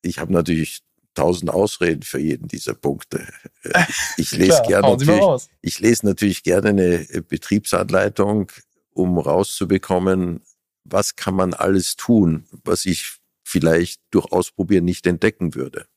ich 0.02 0.18
habe 0.18 0.32
natürlich 0.32 0.82
tausend 1.16 1.50
Ausreden 1.50 2.02
für 2.02 2.18
jeden 2.18 2.48
dieser 2.48 2.74
Punkte. 2.74 3.26
Äh, 3.62 3.84
ich 4.16 4.30
lese 4.30 4.62
gerne 4.68 4.90
natürlich, 4.90 5.48
ich 5.60 5.80
lese 5.80 6.06
natürlich 6.06 6.44
gerne 6.44 6.68
eine 6.68 7.22
Betriebsanleitung, 7.22 8.52
um 8.92 9.18
rauszubekommen, 9.18 10.44
was 10.84 11.16
kann 11.16 11.34
man 11.34 11.52
alles 11.52 11.96
tun, 11.96 12.46
was 12.62 12.86
ich 12.86 13.18
vielleicht 13.42 14.00
durch 14.12 14.30
Ausprobieren 14.30 14.84
nicht 14.84 15.04
entdecken 15.04 15.56
würde. 15.56 15.88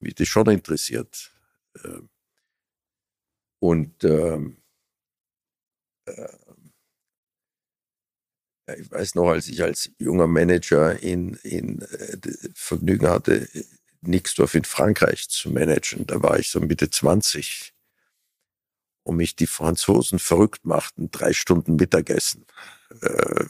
Mich 0.00 0.16
das 0.16 0.26
schon 0.26 0.50
interessiert. 0.50 1.32
Ähm, 1.84 2.08
und 3.60 4.02
ähm, 4.02 4.56
äh, 6.06 6.28
ich 8.76 8.90
weiß 8.90 9.14
noch, 9.14 9.28
als 9.28 9.48
ich 9.48 9.62
als 9.62 9.90
junger 9.98 10.26
Manager 10.26 11.00
in, 11.02 11.34
in 11.42 11.82
äh, 11.82 12.16
Vergnügen 12.54 13.08
hatte, 13.08 13.48
Nixdorf 14.00 14.54
in 14.54 14.64
Frankreich 14.64 15.28
zu 15.28 15.50
managen, 15.50 16.06
da 16.06 16.22
war 16.22 16.38
ich 16.38 16.50
so 16.50 16.60
Mitte 16.60 16.90
20 16.90 17.72
und 19.02 19.16
mich 19.16 19.36
die 19.36 19.46
Franzosen 19.46 20.18
verrückt 20.18 20.64
machten, 20.64 21.10
drei 21.10 21.32
Stunden 21.32 21.76
Mittagessen. 21.76 22.44
Äh, 23.00 23.44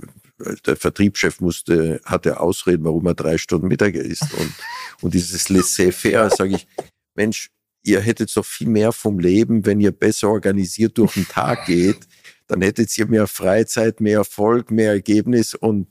der 0.67 0.77
Vertriebschef 0.77 1.41
musste, 1.41 2.01
hatte 2.05 2.41
Ausreden, 2.41 2.85
warum 2.85 3.07
er 3.07 3.15
drei 3.15 3.39
Stunden 3.39 3.69
Mittag 3.69 3.95
isst. 3.95 4.33
Und, 4.35 4.53
und 5.03 5.15
dieses 5.15 5.49
Laissez-faire, 5.49 6.31
sage 6.31 6.55
ich, 6.55 6.69
Mensch, 7.15 7.51
ihr 7.83 8.01
hättet 8.01 8.35
doch 8.37 8.45
viel 8.45 8.69
mehr 8.69 8.93
vom 8.93 9.19
Leben, 9.19 9.67
wenn 9.67 9.81
ihr 9.81 9.91
besser 9.91 10.29
organisiert 10.29 10.97
durch 10.99 11.15
den 11.15 11.27
Tag 11.27 11.67
geht. 11.67 12.07
Dann 12.49 12.63
hättet 12.63 12.97
ihr 12.99 13.07
mehr 13.07 13.27
Freizeit, 13.27 14.01
mehr 14.01 14.19
Erfolg, 14.19 14.71
mehr 14.71 14.91
Ergebnis 14.91 15.55
und 15.55 15.87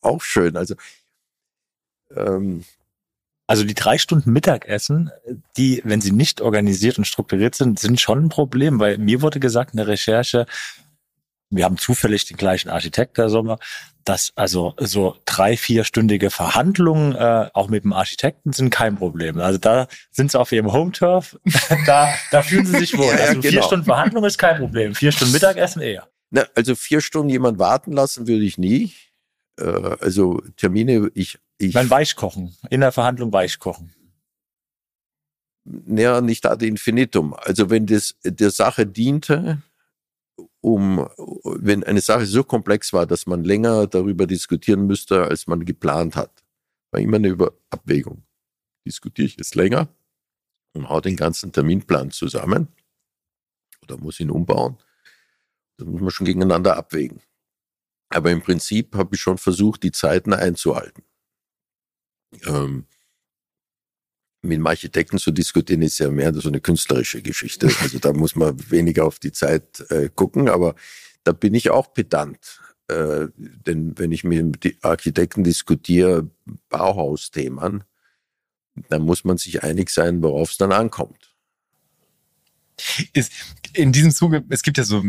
auch 0.00 0.22
schön. 0.22 0.56
Also 0.56 0.74
ähm, 2.14 2.64
also 3.50 3.64
die 3.64 3.74
drei 3.74 3.98
Stunden 3.98 4.32
Mittagessen, 4.32 5.10
die, 5.56 5.82
wenn 5.84 6.00
sie 6.00 6.12
nicht 6.12 6.40
organisiert 6.40 6.98
und 6.98 7.04
strukturiert 7.04 7.56
sind, 7.56 7.80
sind 7.80 8.00
schon 8.00 8.26
ein 8.26 8.28
Problem, 8.28 8.78
weil 8.78 8.96
mir 8.96 9.22
wurde 9.22 9.40
gesagt 9.40 9.72
in 9.72 9.78
der 9.78 9.88
Recherche, 9.88 10.46
wir 11.50 11.64
haben 11.64 11.76
zufällig 11.76 12.24
den 12.26 12.36
gleichen 12.36 12.70
Architekt 12.70 13.18
der 13.18 13.28
Sommer, 13.28 13.58
dass 14.04 14.32
also 14.36 14.74
so 14.78 15.16
drei, 15.24 15.56
vierstündige 15.56 16.30
Verhandlungen 16.30 17.14
äh, 17.14 17.50
auch 17.52 17.68
mit 17.68 17.84
dem 17.84 17.92
Architekten 17.92 18.52
sind 18.52 18.70
kein 18.70 18.96
Problem. 18.96 19.38
Also 19.40 19.58
da 19.58 19.88
sind 20.10 20.30
sie 20.30 20.38
auf 20.38 20.52
ihrem 20.52 20.72
Home-Turf, 20.72 21.38
da, 21.86 22.14
da 22.30 22.42
fühlen 22.42 22.66
sie 22.66 22.78
sich 22.78 22.96
wohl. 22.96 23.06
ja, 23.18 23.24
also 23.24 23.40
genau. 23.40 23.52
vier 23.52 23.62
Stunden 23.62 23.84
Verhandlung 23.84 24.24
ist 24.24 24.38
kein 24.38 24.58
Problem, 24.58 24.94
vier 24.94 25.12
Stunden 25.12 25.32
Mittagessen 25.32 25.82
eher. 25.82 26.08
Na, 26.30 26.44
also 26.54 26.74
vier 26.76 27.00
Stunden 27.00 27.28
jemand 27.28 27.58
warten 27.58 27.92
lassen 27.92 28.28
würde 28.28 28.44
ich 28.44 28.56
nie. 28.56 28.92
Äh, 29.58 29.64
also 30.00 30.40
Termine, 30.56 31.10
ich 31.14 31.38
ich 31.58 31.74
mein 31.74 31.90
Weichkochen, 31.90 32.56
in 32.70 32.80
der 32.80 32.92
Verhandlung 32.92 33.32
Weichkochen. 33.32 33.92
Naja, 35.64 36.20
nicht 36.20 36.46
ad 36.46 36.66
infinitum. 36.66 37.34
Also 37.34 37.68
wenn 37.68 37.84
das 37.86 38.14
der 38.24 38.50
Sache 38.50 38.86
diente, 38.86 39.62
um, 40.60 41.08
wenn 41.44 41.84
eine 41.84 42.00
Sache 42.00 42.26
so 42.26 42.44
komplex 42.44 42.92
war, 42.92 43.06
dass 43.06 43.26
man 43.26 43.44
länger 43.44 43.86
darüber 43.86 44.26
diskutieren 44.26 44.86
müsste, 44.86 45.24
als 45.24 45.46
man 45.46 45.64
geplant 45.64 46.16
hat, 46.16 46.44
war 46.90 47.00
immer 47.00 47.16
eine 47.16 47.28
Über 47.28 47.52
Abwägung. 47.70 48.24
Diskutiere 48.86 49.26
ich 49.26 49.38
es 49.38 49.54
länger 49.54 49.88
und 50.72 50.88
hau 50.88 51.00
den 51.00 51.16
ganzen 51.16 51.52
Terminplan 51.52 52.10
zusammen 52.10 52.68
oder 53.82 53.96
muss 53.96 54.20
ihn 54.20 54.30
umbauen? 54.30 54.78
Das 55.76 55.86
muss 55.86 56.00
man 56.00 56.10
schon 56.10 56.26
gegeneinander 56.26 56.76
abwägen. 56.76 57.20
Aber 58.10 58.30
im 58.30 58.42
Prinzip 58.42 58.94
habe 58.96 59.14
ich 59.14 59.20
schon 59.20 59.38
versucht, 59.38 59.82
die 59.82 59.92
Zeiten 59.92 60.32
einzuhalten 60.32 61.02
ähm, 62.46 62.86
mit 64.42 64.56
dem 64.56 64.66
Architekten 64.66 65.18
zu 65.18 65.30
diskutieren, 65.30 65.82
ist 65.82 65.98
ja 65.98 66.10
mehr 66.10 66.32
so 66.34 66.48
eine 66.48 66.60
künstlerische 66.60 67.22
Geschichte. 67.22 67.70
Also 67.80 67.98
da 67.98 68.12
muss 68.12 68.36
man 68.36 68.56
weniger 68.70 69.04
auf 69.04 69.18
die 69.18 69.32
Zeit 69.32 69.84
äh, 69.90 70.08
gucken, 70.14 70.48
aber 70.48 70.74
da 71.24 71.32
bin 71.32 71.54
ich 71.54 71.70
auch 71.70 71.92
pedant. 71.92 72.60
Äh, 72.88 73.28
denn 73.36 73.98
wenn 73.98 74.12
ich 74.12 74.24
mit 74.24 74.76
Architekten 74.82 75.44
diskutiere, 75.44 76.28
Bauhausthemen, 76.68 77.84
dann 78.88 79.02
muss 79.02 79.24
man 79.24 79.36
sich 79.36 79.62
einig 79.62 79.90
sein, 79.90 80.22
worauf 80.22 80.50
es 80.50 80.56
dann 80.56 80.72
ankommt. 80.72 81.34
Ist 83.12 83.32
in 83.74 83.92
diesem 83.92 84.10
Zuge, 84.10 84.42
es 84.48 84.62
gibt 84.62 84.78
ja 84.78 84.84
so 84.84 85.04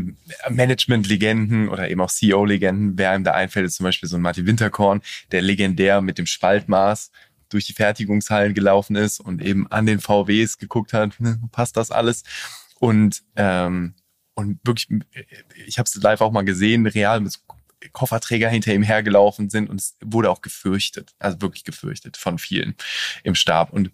Management-Legenden 0.49 1.69
oder 1.69 1.89
eben 1.89 2.01
auch 2.01 2.11
CEO-Legenden. 2.11 2.97
Wer 2.97 3.11
einem 3.11 3.23
da 3.23 3.32
einfällt, 3.32 3.65
ist 3.65 3.75
zum 3.75 3.86
Beispiel 3.86 4.09
so 4.09 4.17
ein 4.17 4.21
Martin 4.21 4.45
Winterkorn, 4.45 5.01
der 5.32 5.41
legendär 5.41 6.01
mit 6.01 6.17
dem 6.17 6.25
Spaltmaß 6.25 7.11
durch 7.53 7.65
die 7.65 7.73
Fertigungshallen 7.73 8.53
gelaufen 8.53 8.95
ist 8.95 9.19
und 9.19 9.41
eben 9.41 9.67
an 9.71 9.85
den 9.85 9.99
VWs 9.99 10.57
geguckt 10.57 10.93
hat, 10.93 11.19
ne, 11.19 11.39
passt 11.51 11.77
das 11.77 11.91
alles? 11.91 12.23
Und 12.79 13.23
ähm, 13.35 13.95
und 14.33 14.59
wirklich, 14.63 14.87
ich 15.67 15.77
habe 15.77 15.87
es 15.87 15.95
live 15.95 16.21
auch 16.21 16.31
mal 16.31 16.43
gesehen, 16.43 16.87
real 16.87 17.19
mit 17.19 17.39
Kofferträger 17.91 18.49
hinter 18.49 18.73
ihm 18.73 18.83
hergelaufen 18.83 19.49
sind 19.49 19.69
und 19.69 19.81
es 19.81 19.97
wurde 20.03 20.29
auch 20.29 20.41
gefürchtet, 20.41 21.13
also 21.19 21.41
wirklich 21.41 21.63
gefürchtet 21.63 22.17
von 22.17 22.37
vielen 22.37 22.75
im 23.23 23.35
Stab. 23.35 23.73
Und 23.73 23.91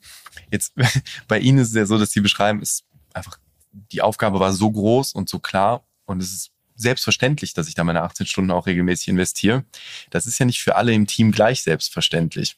jetzt 0.51 0.73
bei 1.27 1.39
Ihnen 1.39 1.57
ist 1.57 1.69
es 1.69 1.75
ja 1.75 1.85
so, 1.85 1.97
dass 1.97 2.11
Sie 2.11 2.21
beschreiben, 2.21 2.61
es 2.61 2.71
ist 2.71 2.85
einfach 3.13 3.39
die 3.71 4.01
Aufgabe 4.01 4.39
war 4.39 4.53
so 4.53 4.71
groß 4.71 5.13
und 5.13 5.29
so 5.29 5.39
klar 5.39 5.85
und 6.05 6.21
es 6.21 6.31
ist 6.31 6.51
selbstverständlich, 6.75 7.53
dass 7.53 7.67
ich 7.67 7.75
da 7.75 7.83
meine 7.83 8.03
18 8.03 8.27
Stunden 8.27 8.51
auch 8.51 8.67
regelmäßig 8.67 9.07
investiere. 9.07 9.65
Das 10.11 10.25
ist 10.27 10.39
ja 10.39 10.45
nicht 10.45 10.61
für 10.61 10.75
alle 10.75 10.93
im 10.93 11.07
Team 11.07 11.31
gleich 11.31 11.63
selbstverständlich. 11.63 12.57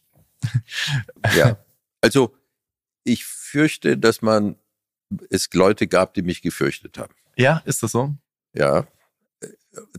Ja, 1.35 1.63
also 2.01 2.35
ich 3.03 3.25
fürchte, 3.25 3.97
dass 3.97 4.21
man 4.21 4.55
es 5.29 5.51
Leute 5.53 5.87
gab, 5.87 6.13
die 6.13 6.21
mich 6.21 6.41
gefürchtet 6.41 6.97
haben. 6.97 7.13
Ja, 7.35 7.57
ist 7.65 7.83
das 7.83 7.91
so? 7.91 8.15
Ja, 8.53 8.87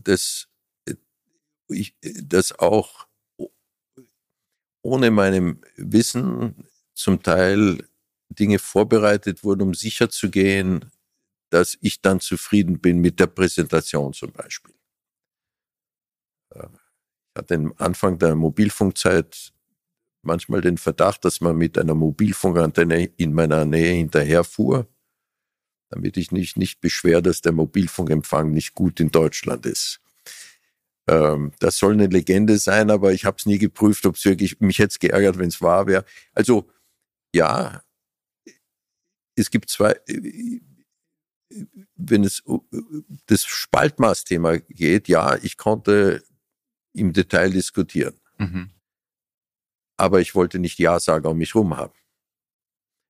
das, 0.03 0.47
ich, 1.67 1.95
das 2.01 2.57
auch 2.57 3.07
ohne 4.83 5.11
meinem 5.11 5.61
Wissen 5.75 6.67
zum 6.93 7.21
Teil 7.21 7.87
Dinge 8.29 8.59
vorbereitet 8.59 9.43
wurden, 9.43 9.61
um 9.61 9.73
sicher 9.73 10.09
zu 10.09 10.29
gehen, 10.29 10.91
dass 11.49 11.77
ich 11.81 12.01
dann 12.01 12.19
zufrieden 12.19 12.79
bin 12.79 12.99
mit 12.99 13.19
der 13.19 13.27
Präsentation 13.27 14.13
zum 14.13 14.31
Beispiel. 14.31 14.73
Äh, 16.55 16.67
ich 17.33 17.39
hatte 17.39 17.55
am 17.55 17.73
Anfang 17.77 18.19
der 18.19 18.35
Mobilfunkzeit 18.35 19.53
manchmal 20.23 20.61
den 20.61 20.77
Verdacht, 20.77 21.25
dass 21.25 21.41
man 21.41 21.55
mit 21.57 21.77
einer 21.77 21.95
Mobilfunkantenne 21.95 23.05
in 23.17 23.33
meiner 23.33 23.65
Nähe 23.65 23.93
hinterherfuhr, 23.93 24.87
damit 25.89 26.17
ich 26.17 26.31
mich 26.31 26.55
nicht 26.55 26.81
beschwer, 26.81 27.21
dass 27.21 27.41
der 27.41 27.51
Mobilfunkempfang 27.51 28.51
nicht 28.51 28.73
gut 28.73 28.99
in 28.99 29.11
Deutschland 29.11 29.65
ist. 29.65 29.99
Ähm, 31.07 31.51
das 31.59 31.77
soll 31.77 31.93
eine 31.93 32.07
Legende 32.07 32.57
sein, 32.57 32.89
aber 32.91 33.13
ich 33.13 33.25
habe 33.25 33.37
es 33.37 33.45
nie 33.45 33.57
geprüft, 33.57 34.05
ob 34.05 34.15
es 34.15 34.25
wirklich 34.25 34.59
mich 34.59 34.79
hätte 34.79 34.99
geärgert, 34.99 35.37
wenn 35.37 35.49
es 35.49 35.61
wahr 35.61 35.87
wäre. 35.87 36.05
Also 36.33 36.69
ja, 37.33 37.83
es 39.35 39.49
gibt 39.49 39.69
zwei, 39.69 39.95
wenn 41.95 42.23
es 42.23 42.43
das 43.25 43.45
Spaltmaßthema 43.45 44.57
geht, 44.57 45.07
ja, 45.07 45.37
ich 45.41 45.57
konnte 45.57 46.23
im 46.93 47.13
Detail 47.13 47.49
diskutieren. 47.49 48.19
Mhm. 48.37 48.69
Aber 50.01 50.19
ich 50.21 50.33
wollte 50.35 50.59
nicht 50.59 50.79
Ja-Sager 50.79 51.29
um 51.29 51.37
mich 51.37 51.53
herum 51.53 51.77
haben. 51.77 51.93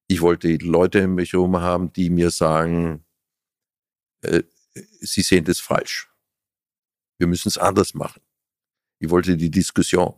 Ich 0.07 0.21
wollte 0.21 0.53
Leute 0.57 1.05
um 1.05 1.15
mich 1.15 1.33
herum 1.33 1.57
haben, 1.57 1.93
die 1.93 2.09
mir 2.09 2.31
sagen, 2.31 3.05
äh, 4.21 4.43
sie 4.99 5.21
sehen 5.21 5.45
das 5.45 5.59
falsch. 5.59 6.09
Wir 7.17 7.27
müssen 7.27 7.47
es 7.47 7.57
anders 7.57 7.93
machen. 7.93 8.21
Ich 8.99 9.09
wollte 9.09 9.37
die 9.37 9.51
Diskussion 9.51 10.15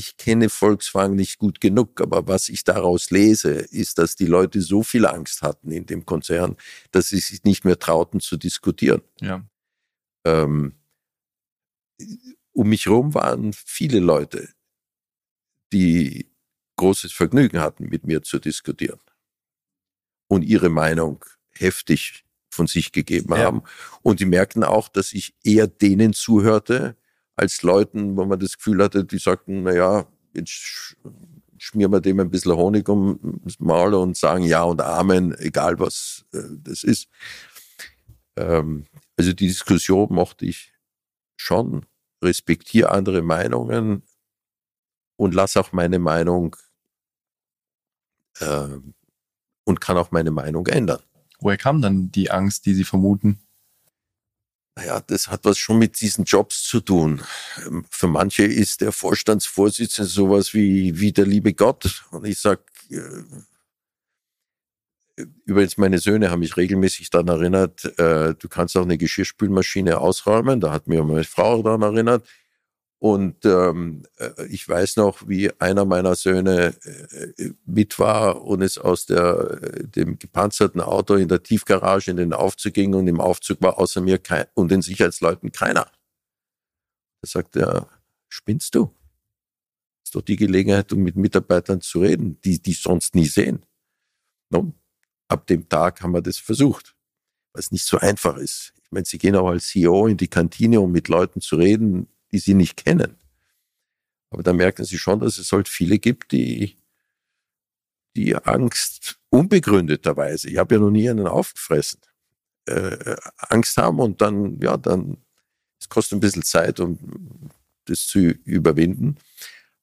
ich 0.00 0.16
kenne 0.16 0.48
Volkswagen 0.48 1.14
nicht 1.14 1.38
gut 1.38 1.60
genug, 1.60 2.00
aber 2.00 2.26
was 2.26 2.48
ich 2.48 2.64
daraus 2.64 3.10
lese, 3.10 3.50
ist, 3.50 3.98
dass 3.98 4.16
die 4.16 4.26
Leute 4.26 4.60
so 4.60 4.82
viel 4.82 5.06
Angst 5.06 5.42
hatten 5.42 5.70
in 5.72 5.86
dem 5.86 6.06
Konzern, 6.06 6.56
dass 6.90 7.08
sie 7.08 7.18
sich 7.18 7.44
nicht 7.44 7.64
mehr 7.64 7.78
trauten 7.78 8.20
zu 8.20 8.36
diskutieren. 8.36 9.02
Ja. 9.20 9.44
Ähm, 10.24 10.74
um 12.52 12.68
mich 12.68 12.86
herum 12.86 13.14
waren 13.14 13.52
viele 13.52 14.00
Leute, 14.00 14.48
die 15.72 16.30
großes 16.76 17.12
Vergnügen 17.12 17.60
hatten, 17.60 17.88
mit 17.88 18.06
mir 18.06 18.22
zu 18.22 18.38
diskutieren 18.38 19.00
und 20.28 20.42
ihre 20.42 20.70
Meinung 20.70 21.24
heftig 21.52 22.24
von 22.48 22.66
sich 22.66 22.92
gegeben 22.92 23.34
ja. 23.34 23.44
haben. 23.44 23.62
Und 24.02 24.20
die 24.20 24.26
merkten 24.26 24.64
auch, 24.64 24.88
dass 24.88 25.12
ich 25.12 25.34
eher 25.44 25.66
denen 25.66 26.12
zuhörte, 26.12 26.96
als 27.36 27.62
Leuten, 27.62 28.16
wo 28.16 28.24
man 28.24 28.38
das 28.38 28.56
Gefühl 28.58 28.82
hatte, 28.82 29.04
die 29.04 29.18
sagten, 29.18 29.62
na 29.62 29.74
ja, 29.74 30.06
jetzt 30.34 30.96
schmieren 31.58 31.92
wir 31.92 32.00
dem 32.00 32.20
ein 32.20 32.30
bisschen 32.30 32.52
Honig 32.52 32.88
ums 32.88 33.58
Maul 33.60 33.94
und 33.94 34.16
sagen 34.16 34.44
Ja 34.44 34.62
und 34.62 34.80
Amen, 34.80 35.34
egal 35.38 35.78
was 35.78 36.24
äh, 36.32 36.42
das 36.62 36.82
ist. 36.82 37.08
Ähm, 38.36 38.86
also 39.16 39.32
die 39.32 39.46
Diskussion 39.46 40.08
mochte 40.10 40.46
ich 40.46 40.72
schon, 41.36 41.86
respektiere 42.22 42.90
andere 42.90 43.22
Meinungen 43.22 44.02
und 45.20 45.34
lass 45.34 45.58
auch 45.58 45.72
meine 45.72 45.98
Meinung 45.98 46.56
äh, 48.38 48.68
und 49.64 49.78
kann 49.78 49.98
auch 49.98 50.12
meine 50.12 50.30
Meinung 50.30 50.66
ändern. 50.66 51.02
Woher 51.40 51.58
kam 51.58 51.82
dann 51.82 52.10
die 52.10 52.30
Angst, 52.30 52.64
die 52.64 52.72
Sie 52.72 52.84
vermuten? 52.84 53.38
Naja, 54.76 55.00
das 55.00 55.28
hat 55.28 55.44
was 55.44 55.58
schon 55.58 55.78
mit 55.78 56.00
diesen 56.00 56.24
Jobs 56.24 56.62
zu 56.62 56.80
tun. 56.80 57.20
Ähm, 57.66 57.84
für 57.90 58.08
manche 58.08 58.44
ist 58.44 58.80
der 58.80 58.92
Vorstandsvorsitzende 58.92 60.08
sowas 60.08 60.54
wie, 60.54 60.98
wie 60.98 61.12
der 61.12 61.26
liebe 61.26 61.52
Gott. 61.52 62.06
Und 62.12 62.26
ich 62.26 62.38
sag, 62.38 62.60
äh, 62.88 63.22
übrigens 65.44 65.76
meine 65.76 65.98
Söhne 65.98 66.30
haben 66.30 66.40
mich 66.40 66.56
regelmäßig 66.56 67.10
daran 67.10 67.28
erinnert, 67.28 67.84
äh, 67.98 68.34
du 68.34 68.48
kannst 68.48 68.74
auch 68.74 68.84
eine 68.84 68.96
Geschirrspülmaschine 68.96 69.98
ausräumen. 69.98 70.60
Da 70.60 70.72
hat 70.72 70.86
mir 70.86 71.04
meine 71.04 71.24
Frau 71.24 71.62
daran 71.62 71.82
erinnert. 71.82 72.26
Und 73.00 73.46
ähm, 73.46 74.02
äh, 74.18 74.46
ich 74.50 74.68
weiß 74.68 74.96
noch, 74.96 75.26
wie 75.26 75.50
einer 75.58 75.86
meiner 75.86 76.14
Söhne 76.14 76.76
äh, 76.84 77.50
mit 77.64 77.98
war 77.98 78.42
und 78.42 78.60
es 78.60 78.76
aus 78.76 79.06
der, 79.06 79.58
äh, 79.62 79.86
dem 79.86 80.18
gepanzerten 80.18 80.82
Auto 80.82 81.14
in 81.14 81.26
der 81.26 81.42
Tiefgarage 81.42 82.10
in 82.10 82.18
den 82.18 82.34
Aufzug 82.34 82.74
ging 82.74 82.94
und 82.94 83.08
im 83.08 83.18
Aufzug 83.18 83.62
war 83.62 83.78
außer 83.78 84.02
mir 84.02 84.18
kein, 84.18 84.44
und 84.52 84.70
den 84.70 84.82
Sicherheitsleuten 84.82 85.50
keiner. 85.50 85.90
Da 87.22 87.26
sagt 87.26 87.56
er, 87.56 87.88
spinnst 88.28 88.74
du? 88.74 88.94
Ist 90.04 90.14
doch 90.14 90.20
die 90.20 90.36
Gelegenheit, 90.36 90.92
um 90.92 90.98
mit 90.98 91.16
Mitarbeitern 91.16 91.80
zu 91.80 92.00
reden, 92.00 92.38
die 92.42 92.60
die 92.60 92.74
sonst 92.74 93.14
nie 93.14 93.28
sehen. 93.28 93.64
No? 94.50 94.74
Ab 95.26 95.46
dem 95.46 95.66
Tag 95.70 96.02
haben 96.02 96.12
wir 96.12 96.20
das 96.20 96.36
versucht, 96.36 96.94
was 97.54 97.72
nicht 97.72 97.86
so 97.86 97.96
einfach 97.96 98.36
ist. 98.36 98.74
Ich 98.82 98.90
meine, 98.90 99.06
Sie 99.06 99.16
gehen 99.16 99.36
auch 99.36 99.48
als 99.48 99.68
CEO 99.68 100.06
in 100.06 100.18
die 100.18 100.28
Kantine, 100.28 100.82
um 100.82 100.92
mit 100.92 101.08
Leuten 101.08 101.40
zu 101.40 101.56
reden, 101.56 102.06
die 102.32 102.38
sie 102.38 102.54
nicht 102.54 102.84
kennen. 102.84 103.16
Aber 104.30 104.42
da 104.42 104.52
merken 104.52 104.84
sie 104.84 104.98
schon, 104.98 105.20
dass 105.20 105.38
es 105.38 105.50
halt 105.52 105.68
viele 105.68 105.98
gibt, 105.98 106.32
die, 106.32 106.76
die 108.16 108.36
Angst 108.36 109.18
unbegründeterweise, 109.30 110.48
ich 110.48 110.58
habe 110.58 110.74
ja 110.74 110.80
noch 110.80 110.90
nie 110.90 111.10
einen 111.10 111.26
aufgefressen, 111.26 112.00
äh, 112.66 113.16
Angst 113.36 113.76
haben 113.76 113.98
und 113.98 114.20
dann, 114.20 114.60
ja, 114.60 114.76
dann, 114.76 115.18
es 115.80 115.88
kostet 115.88 116.18
ein 116.18 116.20
bisschen 116.20 116.42
Zeit, 116.42 116.78
um 116.78 116.98
das 117.86 118.06
zu 118.06 118.20
überwinden. 118.20 119.16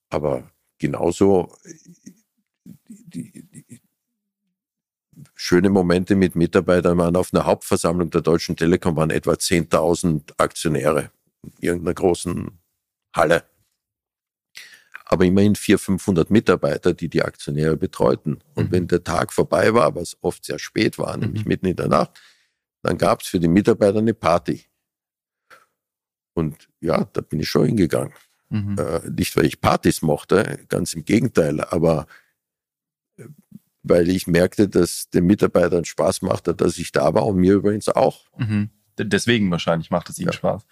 Aber 0.10 0.50
genauso 0.78 1.58
die, 2.88 3.44
die 3.44 3.82
schöne 5.34 5.70
Momente 5.70 6.16
mit 6.16 6.36
Mitarbeitern 6.36 6.98
waren 6.98 7.16
auf 7.16 7.34
einer 7.34 7.46
Hauptversammlung 7.46 8.10
der 8.12 8.22
Deutschen 8.22 8.56
Telekom 8.56 8.96
waren 8.96 9.10
etwa 9.10 9.34
10.000 9.34 10.34
Aktionäre 10.38 11.12
irgendeiner 11.60 11.94
großen 11.94 12.60
Halle. 13.16 13.44
Aber 15.06 15.26
immerhin 15.26 15.56
400, 15.56 15.86
500 15.86 16.32
Mitarbeiter, 16.32 16.94
die 16.94 17.10
die 17.10 17.24
Aktionäre 17.24 17.78
betreuten. 17.78 18.40
Und 18.56 18.70
mhm. 18.70 18.72
wenn 18.72 18.88
der 18.88 19.04
Tag 19.04 19.32
vorbei 19.32 19.74
war, 19.74 19.96
was 19.96 20.18
oft 20.22 20.44
sehr 20.44 20.60
spät 20.60 21.00
war, 21.00 21.16
nämlich 21.16 21.46
mhm. 21.46 21.50
mitten 21.50 21.66
in 21.68 21.76
der 21.78 21.88
Nacht, 21.88 22.20
dann 22.84 22.98
gab 22.98 23.22
es 23.22 23.28
für 23.28 23.40
die 23.40 23.48
Mitarbeiter 23.48 24.00
eine 24.00 24.14
Party. 24.14 24.66
Und 26.34 26.70
ja, 26.82 27.06
da 27.14 27.22
bin 27.22 27.40
ich 27.40 27.50
schon 27.50 27.66
hingegangen. 27.66 28.14
Mhm. 28.50 28.78
Äh, 28.78 29.10
nicht, 29.10 29.36
weil 29.36 29.46
ich 29.46 29.60
Partys 29.60 30.02
mochte, 30.02 30.66
ganz 30.70 30.94
im 30.94 31.04
Gegenteil, 31.04 31.62
aber 31.62 32.08
äh, 33.18 33.26
weil 33.84 34.10
ich 34.10 34.28
merkte, 34.28 34.70
dass 34.70 35.10
den 35.10 35.26
Mitarbeitern 35.26 35.86
Spaß 35.86 36.22
machte, 36.22 36.54
dass 36.54 36.78
ich 36.78 36.92
da 36.92 37.14
war 37.14 37.26
und 37.26 37.38
mir 37.38 37.54
übrigens 37.54 37.90
auch. 37.90 38.26
Mhm. 38.38 38.70
Deswegen 39.00 39.50
wahrscheinlich 39.52 39.92
macht 39.92 40.10
es 40.10 40.20
ihnen 40.20 40.28
ja. 40.28 40.34
Spaß. 40.34 40.66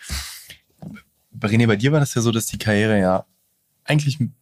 René, 1.41 1.67
bei 1.67 1.75
dir 1.75 1.91
war 1.91 1.99
das 1.99 2.13
ja 2.13 2.21
so, 2.21 2.31
dass 2.31 2.47
die 2.47 2.57
Karriere 2.57 2.99
ja 2.99 3.25
eigentlich 3.83 4.19
ein 4.19 4.35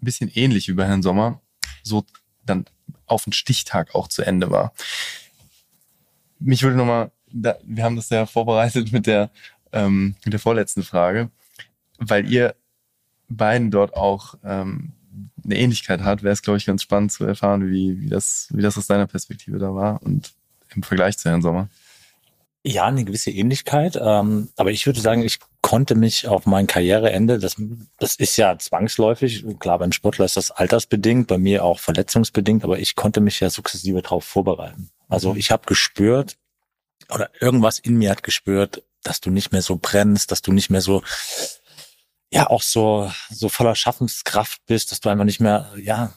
bisschen 0.00 0.30
ähnlich 0.34 0.68
wie 0.68 0.72
bei 0.72 0.86
Herrn 0.86 1.02
Sommer 1.02 1.40
so 1.82 2.04
dann 2.44 2.66
auf 3.06 3.24
den 3.24 3.32
Stichtag 3.32 3.94
auch 3.94 4.08
zu 4.08 4.22
Ende 4.22 4.50
war. 4.50 4.72
Mich 6.38 6.62
würde 6.62 6.76
nochmal, 6.76 7.10
wir 7.30 7.84
haben 7.84 7.96
das 7.96 8.10
ja 8.10 8.26
vorbereitet 8.26 8.92
mit 8.92 9.06
der, 9.06 9.30
ähm, 9.72 10.16
mit 10.24 10.32
der 10.32 10.40
vorletzten 10.40 10.82
Frage, 10.82 11.30
weil 11.98 12.30
ihr 12.30 12.54
beiden 13.28 13.70
dort 13.70 13.94
auch 13.94 14.36
ähm, 14.44 14.92
eine 15.44 15.56
Ähnlichkeit 15.56 16.00
hat, 16.00 16.22
wäre 16.22 16.32
es, 16.32 16.42
glaube 16.42 16.58
ich, 16.58 16.66
ganz 16.66 16.82
spannend 16.82 17.12
zu 17.12 17.24
erfahren, 17.24 17.70
wie, 17.70 18.00
wie, 18.00 18.08
das, 18.08 18.48
wie 18.52 18.62
das 18.62 18.78
aus 18.78 18.86
deiner 18.86 19.06
Perspektive 19.06 19.58
da 19.58 19.74
war 19.74 20.02
und 20.02 20.32
im 20.74 20.82
Vergleich 20.82 21.18
zu 21.18 21.28
Herrn 21.28 21.42
Sommer. 21.42 21.68
Ja, 22.66 22.86
eine 22.86 23.04
gewisse 23.04 23.30
Ähnlichkeit. 23.30 23.98
Ähm, 24.00 24.48
aber 24.56 24.70
ich 24.70 24.86
würde 24.86 25.00
sagen, 25.00 25.22
ich 25.22 25.38
konnte 25.60 25.94
mich 25.94 26.28
auf 26.28 26.46
mein 26.46 26.66
Karriereende, 26.66 27.38
das, 27.38 27.56
das 27.98 28.16
ist 28.16 28.36
ja 28.36 28.58
zwangsläufig, 28.58 29.44
klar, 29.58 29.78
beim 29.78 29.92
Sportler 29.92 30.24
ist 30.24 30.36
das 30.36 30.50
altersbedingt, 30.50 31.26
bei 31.26 31.38
mir 31.38 31.64
auch 31.64 31.78
verletzungsbedingt, 31.78 32.64
aber 32.64 32.78
ich 32.78 32.96
konnte 32.96 33.20
mich 33.20 33.40
ja 33.40 33.50
sukzessive 33.50 34.00
darauf 34.00 34.24
vorbereiten. 34.24 34.90
Also 35.08 35.32
mhm. 35.32 35.38
ich 35.38 35.50
habe 35.50 35.66
gespürt, 35.66 36.38
oder 37.10 37.30
irgendwas 37.40 37.78
in 37.78 37.96
mir 37.96 38.10
hat 38.10 38.22
gespürt, 38.22 38.82
dass 39.02 39.20
du 39.20 39.30
nicht 39.30 39.52
mehr 39.52 39.62
so 39.62 39.78
brennst, 39.80 40.32
dass 40.32 40.42
du 40.42 40.52
nicht 40.52 40.70
mehr 40.70 40.80
so, 40.80 41.02
ja, 42.30 42.48
auch 42.48 42.62
so, 42.62 43.10
so 43.30 43.48
voller 43.48 43.74
Schaffenskraft 43.74 44.62
bist, 44.66 44.90
dass 44.90 45.00
du 45.00 45.10
einfach 45.10 45.24
nicht 45.24 45.40
mehr, 45.40 45.70
ja, 45.76 46.14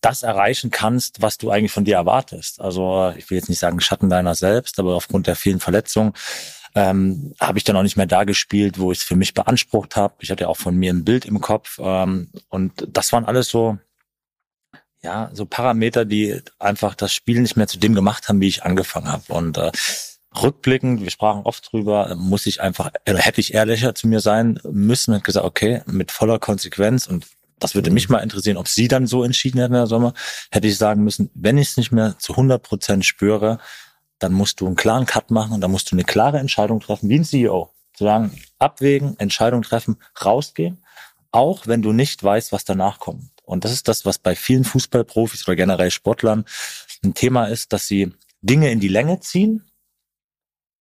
das 0.00 0.22
erreichen 0.22 0.70
kannst, 0.70 1.22
was 1.22 1.38
du 1.38 1.50
eigentlich 1.50 1.72
von 1.72 1.84
dir 1.84 1.96
erwartest. 1.96 2.60
Also 2.60 3.12
ich 3.16 3.28
will 3.30 3.38
jetzt 3.38 3.48
nicht 3.48 3.58
sagen 3.58 3.80
Schatten 3.80 4.08
deiner 4.08 4.34
selbst, 4.34 4.78
aber 4.78 4.94
aufgrund 4.94 5.26
der 5.26 5.36
vielen 5.36 5.60
Verletzungen 5.60 6.12
ähm, 6.74 7.34
habe 7.40 7.58
ich 7.58 7.64
dann 7.64 7.76
auch 7.76 7.82
nicht 7.82 7.96
mehr 7.96 8.06
da 8.06 8.24
gespielt, 8.24 8.78
wo 8.78 8.92
ich 8.92 8.98
es 8.98 9.04
für 9.04 9.16
mich 9.16 9.34
beansprucht 9.34 9.96
habe. 9.96 10.14
Ich 10.20 10.30
hatte 10.30 10.48
auch 10.48 10.56
von 10.56 10.76
mir 10.76 10.92
ein 10.92 11.04
Bild 11.04 11.24
im 11.24 11.40
Kopf 11.40 11.78
ähm, 11.82 12.30
und 12.48 12.86
das 12.88 13.12
waren 13.12 13.24
alles 13.24 13.48
so 13.48 13.78
ja 15.02 15.30
so 15.32 15.46
Parameter, 15.46 16.04
die 16.04 16.40
einfach 16.58 16.94
das 16.94 17.12
Spiel 17.12 17.40
nicht 17.40 17.56
mehr 17.56 17.66
zu 17.66 17.78
dem 17.78 17.94
gemacht 17.94 18.28
haben, 18.28 18.40
wie 18.40 18.48
ich 18.48 18.64
angefangen 18.64 19.10
habe 19.10 19.32
und 19.32 19.58
äh, 19.58 19.72
rückblickend, 20.40 21.02
wir 21.02 21.10
sprachen 21.10 21.42
oft 21.42 21.72
drüber, 21.72 22.14
muss 22.16 22.46
ich 22.46 22.60
einfach, 22.60 22.92
äh, 23.04 23.14
hätte 23.16 23.40
ich 23.40 23.54
ehrlicher 23.54 23.94
zu 23.94 24.06
mir 24.06 24.20
sein 24.20 24.60
müssen 24.62 25.14
und 25.14 25.24
gesagt, 25.24 25.44
okay, 25.44 25.82
mit 25.86 26.12
voller 26.12 26.38
Konsequenz 26.38 27.06
und 27.06 27.26
das 27.60 27.74
würde 27.74 27.90
mich 27.90 28.08
mal 28.08 28.18
interessieren, 28.18 28.56
ob 28.56 28.68
Sie 28.68 28.88
dann 28.88 29.06
so 29.06 29.22
entschieden 29.22 29.60
hätten 29.60 29.74
der 29.74 29.86
Sommer, 29.86 30.14
hätte 30.50 30.66
ich 30.66 30.76
sagen 30.76 31.04
müssen, 31.04 31.30
wenn 31.34 31.58
ich 31.58 31.68
es 31.68 31.76
nicht 31.76 31.92
mehr 31.92 32.18
zu 32.18 32.32
100 32.32 32.62
Prozent 32.62 33.04
spüre, 33.04 33.58
dann 34.18 34.32
musst 34.32 34.60
du 34.60 34.66
einen 34.66 34.76
klaren 34.76 35.06
Cut 35.06 35.30
machen 35.30 35.52
und 35.52 35.60
dann 35.60 35.70
musst 35.70 35.90
du 35.90 35.96
eine 35.96 36.04
klare 36.04 36.38
Entscheidung 36.38 36.80
treffen, 36.80 37.08
wie 37.08 37.18
ein 37.18 37.24
CEO. 37.24 37.72
Zu 37.94 38.04
sagen, 38.04 38.38
abwägen, 38.58 39.18
Entscheidung 39.18 39.62
treffen, 39.62 39.96
rausgehen, 40.24 40.84
auch 41.32 41.66
wenn 41.66 41.82
du 41.82 41.92
nicht 41.92 42.22
weißt, 42.22 42.52
was 42.52 42.64
danach 42.64 42.98
kommt. 42.98 43.30
Und 43.44 43.64
das 43.64 43.72
ist 43.72 43.88
das, 43.88 44.04
was 44.04 44.18
bei 44.18 44.36
vielen 44.36 44.64
Fußballprofis 44.64 45.46
oder 45.46 45.56
generell 45.56 45.90
Sportlern 45.90 46.44
ein 47.02 47.14
Thema 47.14 47.46
ist, 47.46 47.72
dass 47.72 47.86
sie 47.86 48.12
Dinge 48.42 48.70
in 48.70 48.80
die 48.80 48.88
Länge 48.88 49.20
ziehen, 49.20 49.70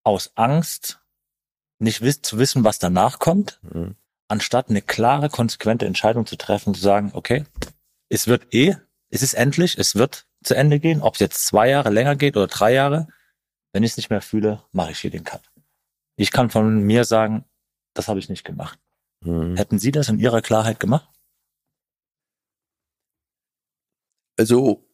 aus 0.03 0.31
Angst, 0.35 0.99
nicht 1.79 2.25
zu 2.25 2.37
wissen, 2.37 2.63
was 2.63 2.79
danach 2.79 3.19
kommt, 3.19 3.59
mhm. 3.63 3.95
Anstatt 4.29 4.69
eine 4.69 4.81
klare, 4.81 5.29
konsequente 5.29 5.85
Entscheidung 5.85 6.25
zu 6.25 6.37
treffen, 6.37 6.73
zu 6.73 6.81
sagen, 6.81 7.11
okay, 7.13 7.45
es 8.09 8.27
wird 8.27 8.53
eh, 8.53 8.75
es 9.09 9.23
ist 9.23 9.33
endlich, 9.33 9.77
es 9.77 9.95
wird 9.95 10.27
zu 10.43 10.55
Ende 10.55 10.79
gehen, 10.79 11.01
ob 11.01 11.15
es 11.15 11.19
jetzt 11.19 11.45
zwei 11.45 11.69
Jahre 11.69 11.89
länger 11.89 12.15
geht 12.15 12.37
oder 12.37 12.47
drei 12.47 12.73
Jahre. 12.73 13.07
Wenn 13.73 13.83
ich 13.83 13.91
es 13.91 13.97
nicht 13.97 14.09
mehr 14.09 14.21
fühle, 14.21 14.63
mache 14.71 14.91
ich 14.91 14.99
hier 14.99 15.11
den 15.11 15.23
Cut. 15.23 15.51
Ich 16.15 16.31
kann 16.31 16.49
von 16.49 16.81
mir 16.83 17.05
sagen, 17.05 17.45
das 17.93 18.07
habe 18.07 18.19
ich 18.19 18.29
nicht 18.29 18.43
gemacht. 18.43 18.79
Mhm. 19.21 19.55
Hätten 19.57 19.79
Sie 19.79 19.91
das 19.91 20.09
in 20.09 20.19
Ihrer 20.19 20.41
Klarheit 20.41 20.79
gemacht? 20.79 21.09
Also, 24.37 24.87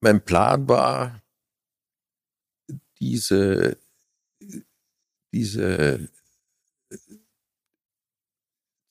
mein 0.00 0.24
Plan 0.24 0.68
war, 0.68 1.22
diese, 2.98 3.78
diese 5.32 6.08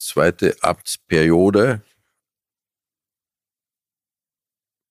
zweite 0.06 0.56
Amtsperiode 0.62 1.82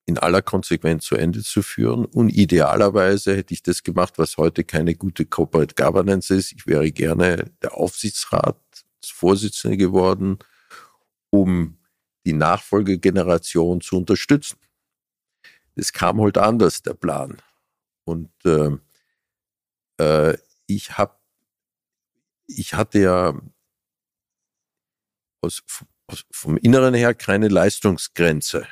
in 0.07 0.19
aller 0.19 0.43
Konsequenz 0.43 1.07
zu 1.07 1.17
Ende 1.17 1.43
zu 1.43 1.63
führen. 1.63 2.05
Und 2.05 2.29
idealerweise 2.29 3.35
hätte 3.37 3.55
ich 3.55 3.63
das 3.63 3.83
gemacht, 3.83 4.19
was 4.19 4.37
heute 4.37 4.63
keine 4.65 4.95
gute 4.95 5.25
Corporate 5.25 5.75
Governance 5.75 6.35
ist. 6.35 6.53
Ich 6.53 6.67
wäre 6.67 6.93
gerne 6.93 7.51
der 7.63 7.73
Aufsichtsratsvorsitzende 7.75 9.79
geworden, 9.79 10.39
um 11.31 11.79
die 12.27 12.35
Nachfolgegeneration 12.35 13.81
zu 13.81 13.97
unterstützen. 13.97 14.59
Es 15.75 15.93
kam 15.93 16.21
halt 16.21 16.39
anders, 16.39 16.83
der 16.83 16.95
Plan. 16.95 17.39
Und 18.05 18.31
äh, 18.45 18.71
äh, 19.99 20.39
ich 20.67 20.99
habe, 20.99 21.17
ich 22.47 22.75
hatte 22.75 23.01
ja 23.01 23.41
aus, 25.45 25.63
aus, 26.07 26.25
vom 26.31 26.57
Inneren 26.57 26.95
her 26.95 27.15
keine 27.15 27.49
Leistungsgrenze. 27.49 28.67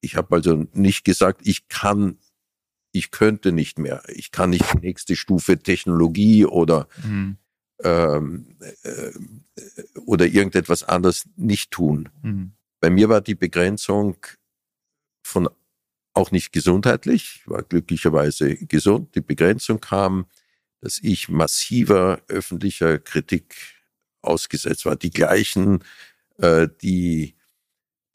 Ich 0.00 0.16
habe 0.16 0.36
also 0.36 0.66
nicht 0.72 1.04
gesagt, 1.04 1.40
ich 1.44 1.68
kann, 1.68 2.18
ich 2.92 3.10
könnte 3.10 3.52
nicht 3.52 3.78
mehr. 3.78 4.02
Ich 4.08 4.30
kann 4.30 4.50
nicht 4.50 4.64
die 4.72 4.86
nächste 4.86 5.16
Stufe 5.16 5.58
Technologie 5.58 6.44
oder 6.44 6.88
mhm. 7.04 7.38
ähm, 7.82 8.56
äh, 8.82 9.12
oder 10.04 10.26
irgendetwas 10.26 10.82
anderes 10.82 11.28
nicht 11.36 11.70
tun. 11.70 12.08
Mhm. 12.22 12.52
Bei 12.80 12.90
mir 12.90 13.08
war 13.08 13.20
die 13.20 13.34
Begrenzung 13.34 14.16
von 15.24 15.48
auch 16.12 16.30
nicht 16.30 16.52
gesundheitlich, 16.52 17.40
ich 17.42 17.50
war 17.50 17.62
glücklicherweise 17.62 18.56
gesund. 18.56 19.14
Die 19.14 19.20
Begrenzung 19.20 19.80
kam 19.80 20.26
dass 20.80 20.98
ich 21.02 21.28
massiver 21.28 22.20
öffentlicher 22.28 22.98
Kritik 22.98 23.56
ausgesetzt 24.22 24.84
war. 24.86 24.96
Die 24.96 25.10
gleichen, 25.10 25.82
äh, 26.38 26.68
die, 26.82 27.36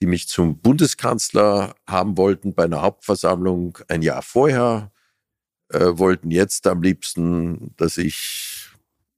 die 0.01 0.07
mich 0.07 0.27
zum 0.27 0.59
Bundeskanzler 0.59 1.75
haben 1.87 2.17
wollten 2.17 2.53
bei 2.53 2.63
einer 2.63 2.81
Hauptversammlung 2.81 3.77
ein 3.87 4.01
Jahr 4.01 4.21
vorher, 4.21 4.91
äh, 5.69 5.97
wollten 5.97 6.31
jetzt 6.31 6.67
am 6.67 6.81
liebsten, 6.81 7.73
dass 7.77 7.97
ich 7.97 8.69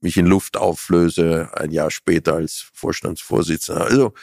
mich 0.01 0.17
in 0.17 0.25
Luft 0.25 0.57
auflöse, 0.57 1.49
ein 1.53 1.71
Jahr 1.71 1.89
später 1.89 2.35
als 2.35 2.69
Vorstandsvorsitzender. 2.73 3.85
Also, 3.85 4.13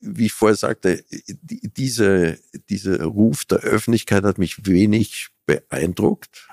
wie 0.00 0.26
ich 0.26 0.32
vorher 0.32 0.56
sagte, 0.56 1.04
diese, 1.08 2.38
dieser 2.68 3.04
Ruf 3.04 3.44
der 3.44 3.58
Öffentlichkeit 3.58 4.24
hat 4.24 4.38
mich 4.38 4.66
wenig 4.66 5.28
beeindruckt. 5.46 6.48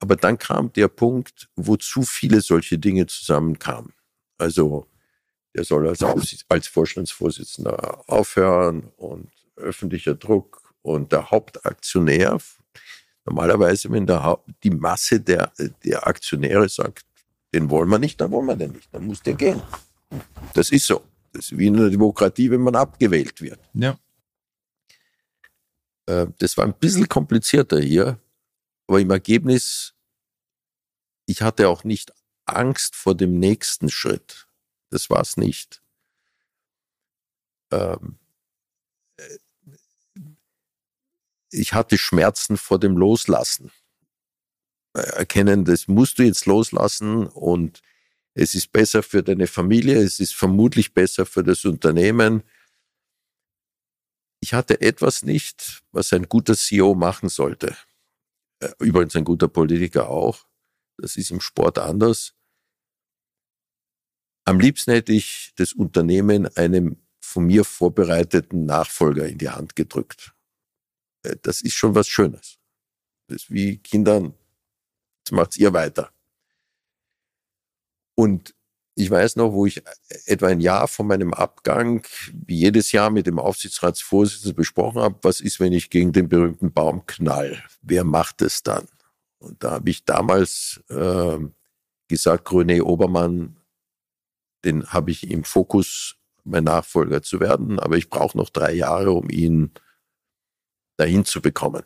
Aber 0.00 0.16
dann 0.16 0.38
kam 0.38 0.72
der 0.72 0.88
Punkt, 0.88 1.48
wo 1.54 1.76
zu 1.76 2.02
viele 2.02 2.40
solche 2.40 2.78
Dinge 2.78 3.06
zusammenkamen. 3.06 3.92
Also 4.38 4.89
der 5.54 5.64
soll 5.64 5.88
als, 5.88 6.02
als 6.48 6.68
Vorstandsvorsitzender 6.68 8.04
aufhören 8.08 8.92
und 8.96 9.30
öffentlicher 9.56 10.14
Druck 10.14 10.74
und 10.82 11.12
der 11.12 11.30
Hauptaktionär. 11.30 12.38
Normalerweise, 13.24 13.90
wenn 13.90 14.06
der 14.06 14.22
Haupt, 14.22 14.50
die 14.62 14.70
Masse 14.70 15.20
der, 15.20 15.52
der 15.84 16.06
Aktionäre 16.06 16.68
sagt, 16.68 17.04
den 17.52 17.68
wollen 17.68 17.88
wir 17.88 17.98
nicht, 17.98 18.20
dann 18.20 18.30
wollen 18.30 18.46
wir 18.46 18.56
den 18.56 18.72
nicht, 18.72 18.88
dann 18.92 19.06
muss 19.06 19.22
der 19.22 19.34
gehen. 19.34 19.62
Das 20.54 20.70
ist 20.70 20.86
so. 20.86 21.02
Das 21.32 21.46
ist 21.46 21.58
wie 21.58 21.68
in 21.68 21.76
einer 21.76 21.90
Demokratie, 21.90 22.50
wenn 22.50 22.60
man 22.60 22.74
abgewählt 22.74 23.40
wird. 23.40 23.60
Ja. 23.74 23.98
Äh, 26.06 26.26
das 26.38 26.56
war 26.56 26.64
ein 26.64 26.74
bisschen 26.74 27.08
komplizierter 27.08 27.78
hier, 27.80 28.18
aber 28.88 29.00
im 29.00 29.10
Ergebnis, 29.10 29.94
ich 31.26 31.42
hatte 31.42 31.68
auch 31.68 31.84
nicht 31.84 32.12
Angst 32.46 32.96
vor 32.96 33.16
dem 33.16 33.38
nächsten 33.38 33.88
Schritt. 33.88 34.48
Das 34.90 35.08
war 35.08 35.20
es 35.20 35.36
nicht. 35.36 35.82
Ähm, 37.72 38.18
äh, 39.16 39.38
ich 41.50 41.72
hatte 41.72 41.98
Schmerzen 41.98 42.56
vor 42.56 42.78
dem 42.78 42.96
Loslassen. 42.96 43.70
Äh, 44.94 45.00
erkennen, 45.00 45.64
das 45.64 45.88
musst 45.88 46.18
du 46.18 46.24
jetzt 46.24 46.46
loslassen 46.46 47.26
und 47.26 47.82
es 48.34 48.54
ist 48.54 48.72
besser 48.72 49.02
für 49.02 49.22
deine 49.22 49.46
Familie, 49.46 50.00
es 50.02 50.20
ist 50.20 50.34
vermutlich 50.34 50.94
besser 50.94 51.26
für 51.26 51.42
das 51.42 51.64
Unternehmen. 51.64 52.42
Ich 54.40 54.54
hatte 54.54 54.80
etwas 54.80 55.22
nicht, 55.22 55.82
was 55.92 56.12
ein 56.12 56.28
guter 56.28 56.56
CEO 56.56 56.94
machen 56.94 57.28
sollte. 57.28 57.76
Äh, 58.60 58.70
übrigens 58.78 59.16
ein 59.16 59.24
guter 59.24 59.48
Politiker 59.48 60.08
auch. 60.08 60.46
Das 60.96 61.16
ist 61.16 61.30
im 61.30 61.40
Sport 61.40 61.78
anders. 61.78 62.34
Am 64.50 64.58
liebsten 64.58 64.90
hätte 64.90 65.12
ich 65.12 65.52
das 65.54 65.72
Unternehmen 65.72 66.48
einem 66.56 66.96
von 67.20 67.44
mir 67.44 67.64
vorbereiteten 67.64 68.66
Nachfolger 68.66 69.28
in 69.28 69.38
die 69.38 69.48
Hand 69.48 69.76
gedrückt. 69.76 70.34
Äh, 71.22 71.36
das 71.40 71.62
ist 71.62 71.74
schon 71.74 71.94
was 71.94 72.08
Schönes. 72.08 72.58
Das 73.28 73.42
ist 73.42 73.52
wie 73.52 73.78
Kindern, 73.78 74.34
jetzt 75.18 75.30
macht's 75.30 75.56
ihr 75.56 75.72
weiter. 75.72 76.10
Und 78.16 78.56
ich 78.96 79.08
weiß 79.08 79.36
noch, 79.36 79.52
wo 79.52 79.66
ich 79.66 79.84
etwa 80.26 80.48
ein 80.48 80.60
Jahr 80.60 80.88
vor 80.88 81.04
meinem 81.04 81.32
Abgang, 81.32 82.04
wie 82.32 82.56
jedes 82.56 82.90
Jahr 82.90 83.10
mit 83.10 83.28
dem 83.28 83.38
Aufsichtsratsvorsitzenden 83.38 84.56
besprochen 84.56 85.00
habe, 85.00 85.20
was 85.22 85.40
ist, 85.40 85.60
wenn 85.60 85.72
ich 85.72 85.90
gegen 85.90 86.10
den 86.10 86.28
berühmten 86.28 86.72
Baum 86.72 87.06
knall? 87.06 87.62
Wer 87.82 88.02
macht 88.02 88.42
es 88.42 88.64
dann? 88.64 88.88
Und 89.38 89.62
da 89.62 89.70
habe 89.70 89.90
ich 89.90 90.04
damals 90.04 90.82
äh, 90.88 91.38
gesagt, 92.08 92.48
René 92.48 92.82
Obermann, 92.82 93.59
den 94.64 94.86
habe 94.88 95.10
ich 95.10 95.30
im 95.30 95.44
Fokus, 95.44 96.16
mein 96.44 96.64
Nachfolger 96.64 97.22
zu 97.22 97.40
werden, 97.40 97.78
aber 97.78 97.96
ich 97.96 98.08
brauche 98.08 98.36
noch 98.36 98.50
drei 98.50 98.72
Jahre, 98.72 99.12
um 99.12 99.28
ihn 99.28 99.72
dahin 100.96 101.24
zu 101.24 101.40
bekommen. 101.40 101.84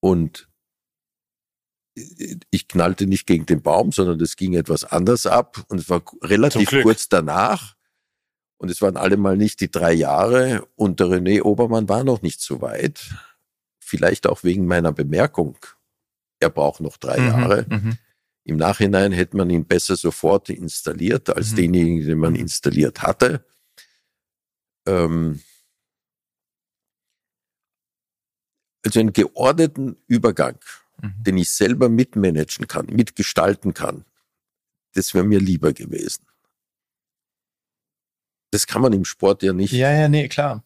Und 0.00 0.48
ich 2.50 2.68
knallte 2.68 3.06
nicht 3.06 3.26
gegen 3.26 3.46
den 3.46 3.62
Baum, 3.62 3.92
sondern 3.92 4.18
das 4.18 4.36
ging 4.36 4.54
etwas 4.54 4.84
anders 4.84 5.26
ab 5.26 5.64
und 5.68 5.78
es 5.78 5.88
war 5.88 6.02
relativ 6.22 6.70
kurz 6.82 7.08
danach. 7.08 7.76
Und 8.60 8.70
es 8.70 8.82
waren 8.82 8.96
allemal 8.96 9.36
nicht 9.36 9.60
die 9.60 9.70
drei 9.70 9.92
Jahre 9.92 10.66
und 10.74 10.98
der 11.00 11.06
René 11.06 11.42
Obermann 11.42 11.88
war 11.88 12.02
noch 12.02 12.22
nicht 12.22 12.40
so 12.40 12.60
weit. 12.60 13.14
Vielleicht 13.78 14.26
auch 14.26 14.42
wegen 14.42 14.66
meiner 14.66 14.92
Bemerkung, 14.92 15.56
er 16.40 16.50
braucht 16.50 16.80
noch 16.80 16.96
drei 16.96 17.20
mhm, 17.20 17.26
Jahre. 17.28 17.66
Mhm. 17.68 17.98
Im 18.48 18.56
Nachhinein 18.56 19.12
hätte 19.12 19.36
man 19.36 19.50
ihn 19.50 19.66
besser 19.66 19.94
sofort 19.94 20.48
installiert 20.48 21.28
als 21.28 21.52
mhm. 21.52 21.56
denjenigen, 21.56 22.06
den 22.06 22.18
man 22.18 22.34
installiert 22.34 23.02
hatte. 23.02 23.44
Ähm, 24.86 25.42
also 28.82 29.00
einen 29.00 29.12
geordneten 29.12 29.98
Übergang, 30.06 30.58
mhm. 31.02 31.22
den 31.22 31.36
ich 31.36 31.50
selber 31.50 31.90
mitmanagen 31.90 32.66
kann, 32.66 32.86
mitgestalten 32.86 33.74
kann, 33.74 34.06
das 34.94 35.12
wäre 35.12 35.24
mir 35.24 35.40
lieber 35.40 35.74
gewesen. 35.74 36.24
Das 38.50 38.66
kann 38.66 38.80
man 38.80 38.94
im 38.94 39.04
Sport 39.04 39.42
ja 39.42 39.52
nicht. 39.52 39.72
Ja, 39.72 39.92
ja, 39.92 40.08
nee, 40.08 40.26
klar. 40.26 40.64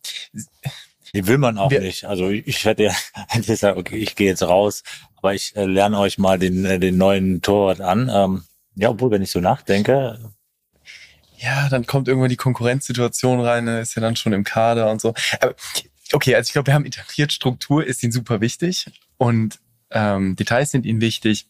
Die 1.15 1.27
will 1.27 1.39
man 1.39 1.59
auch 1.59 1.71
Wir, 1.71 1.81
nicht. 1.81 2.05
Also 2.05 2.31
ich 2.31 2.65
hätte 2.65 2.85
ja 2.85 2.95
gesagt, 3.47 3.77
okay, 3.77 3.97
ich 3.97 4.15
gehe 4.15 4.29
jetzt 4.29 4.43
raus, 4.43 4.83
aber 5.17 5.35
ich 5.35 5.55
äh, 5.57 5.67
lerne 5.67 5.99
euch 5.99 6.19
mal 6.19 6.39
den, 6.39 6.65
äh, 6.65 6.79
den 6.79 6.97
neuen 6.97 7.43
Torwart 7.43 7.81
an. 7.81 8.11
Ähm, 8.13 8.45
ja, 8.75 8.89
obwohl, 8.89 9.11
wenn 9.11 9.23
ich 9.23 9.31
so 9.31 9.41
nachdenke. 9.41 10.19
Ja, 11.37 11.69
dann 11.69 11.87
kommt 11.87 12.09
irgendwann 12.09 12.31
die 12.31 12.37
Konkurrenzsituation 12.37 13.41
rein, 13.41 13.67
ist 13.67 13.95
ja 13.95 14.01
dann 14.01 14.17
schon 14.17 14.33
im 14.33 14.45
Kader 14.45 14.91
und 14.91 15.01
so. 15.01 15.13
Aber, 15.41 15.55
okay, 16.13 16.35
also 16.35 16.49
ich 16.49 16.53
glaube, 16.53 16.69
wir 16.69 16.75
haben 16.75 16.87
etabliert, 16.87 17.33
Struktur 17.33 17.85
ist 17.85 18.03
ihnen 18.03 18.13
super 18.13 18.41
wichtig 18.41 18.87
und 19.19 19.59
ähm, 19.91 20.37
Details 20.37 20.71
sind 20.71 20.87
ihnen 20.87 21.01
wichtig. 21.01 21.49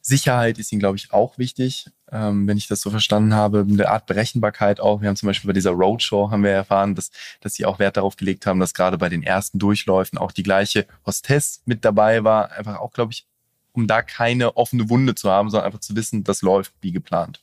Sicherheit 0.00 0.58
ist 0.58 0.72
ihnen, 0.72 0.80
glaube 0.80 0.96
ich, 0.96 1.12
auch 1.12 1.38
wichtig, 1.38 1.86
ähm, 2.12 2.46
wenn 2.46 2.58
ich 2.58 2.68
das 2.68 2.82
so 2.82 2.90
verstanden 2.90 3.34
habe. 3.34 3.66
Eine 3.68 3.88
Art 3.88 4.06
Berechenbarkeit 4.06 4.80
auch. 4.80 5.00
Wir 5.00 5.08
haben 5.08 5.16
zum 5.16 5.28
Beispiel 5.28 5.48
bei 5.48 5.54
dieser 5.54 5.70
Roadshow 5.70 6.30
haben 6.30 6.44
wir 6.44 6.50
erfahren, 6.50 6.94
dass, 6.94 7.10
dass 7.40 7.54
sie 7.54 7.64
auch 7.64 7.78
Wert 7.78 7.96
darauf 7.96 8.16
gelegt 8.16 8.46
haben, 8.46 8.60
dass 8.60 8.74
gerade 8.74 8.98
bei 8.98 9.08
den 9.08 9.22
ersten 9.22 9.58
Durchläufen 9.58 10.18
auch 10.18 10.30
die 10.30 10.42
gleiche 10.42 10.86
Hostess 11.06 11.62
mit 11.64 11.84
dabei 11.84 12.22
war. 12.22 12.52
Einfach 12.52 12.78
auch, 12.78 12.92
glaube 12.92 13.12
ich, 13.12 13.26
um 13.72 13.86
da 13.86 14.02
keine 14.02 14.56
offene 14.56 14.90
Wunde 14.90 15.14
zu 15.14 15.30
haben, 15.30 15.48
sondern 15.48 15.66
einfach 15.66 15.80
zu 15.80 15.96
wissen, 15.96 16.22
das 16.22 16.42
läuft 16.42 16.74
wie 16.82 16.92
geplant. 16.92 17.42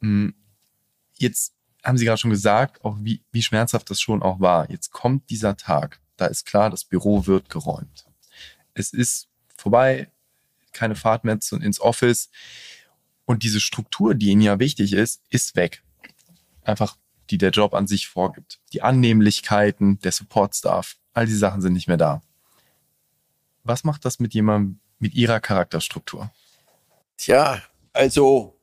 Hm, 0.00 0.34
jetzt 1.18 1.52
haben 1.82 1.98
Sie 1.98 2.04
gerade 2.04 2.18
schon 2.18 2.30
gesagt, 2.30 2.84
auch 2.84 2.96
wie, 3.00 3.22
wie 3.32 3.42
schmerzhaft 3.42 3.90
das 3.90 4.00
schon 4.00 4.22
auch 4.22 4.38
war. 4.38 4.70
Jetzt 4.70 4.92
kommt 4.92 5.28
dieser 5.30 5.56
Tag. 5.56 6.00
Da 6.16 6.26
ist 6.26 6.46
klar, 6.46 6.70
das 6.70 6.84
Büro 6.84 7.26
wird 7.26 7.50
geräumt. 7.50 8.06
Es 8.74 8.92
ist 8.92 9.28
vorbei, 9.56 10.10
keine 10.72 10.94
Fahrt 10.94 11.24
mehr 11.24 11.40
zu, 11.40 11.56
ins 11.56 11.80
Office. 11.80 12.30
Und 13.26 13.42
diese 13.42 13.60
Struktur, 13.60 14.14
die 14.14 14.28
Ihnen 14.28 14.42
ja 14.42 14.58
wichtig 14.58 14.92
ist, 14.92 15.22
ist 15.30 15.56
weg. 15.56 15.82
Einfach, 16.62 16.96
die 17.30 17.38
der 17.38 17.50
Job 17.50 17.74
an 17.74 17.86
sich 17.86 18.08
vorgibt. 18.08 18.60
Die 18.72 18.82
Annehmlichkeiten, 18.82 19.98
der 20.00 20.12
Support-Staff, 20.12 20.96
all 21.12 21.26
diese 21.26 21.38
Sachen 21.38 21.62
sind 21.62 21.72
nicht 21.72 21.88
mehr 21.88 21.96
da. 21.96 22.20
Was 23.62 23.84
macht 23.84 24.04
das 24.04 24.20
mit 24.20 24.34
jemandem 24.34 24.80
mit 24.98 25.14
Ihrer 25.14 25.40
Charakterstruktur? 25.40 26.30
Tja, 27.16 27.62
also 27.92 28.58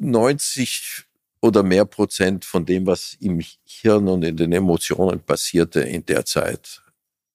90 0.00 1.04
oder 1.40 1.62
mehr 1.62 1.84
Prozent 1.84 2.44
von 2.44 2.64
dem, 2.66 2.86
was 2.86 3.14
im 3.20 3.42
Hirn 3.64 4.08
und 4.08 4.22
in 4.22 4.36
den 4.36 4.52
Emotionen 4.52 5.20
passierte 5.20 5.80
in 5.80 6.04
der 6.06 6.24
Zeit, 6.24 6.82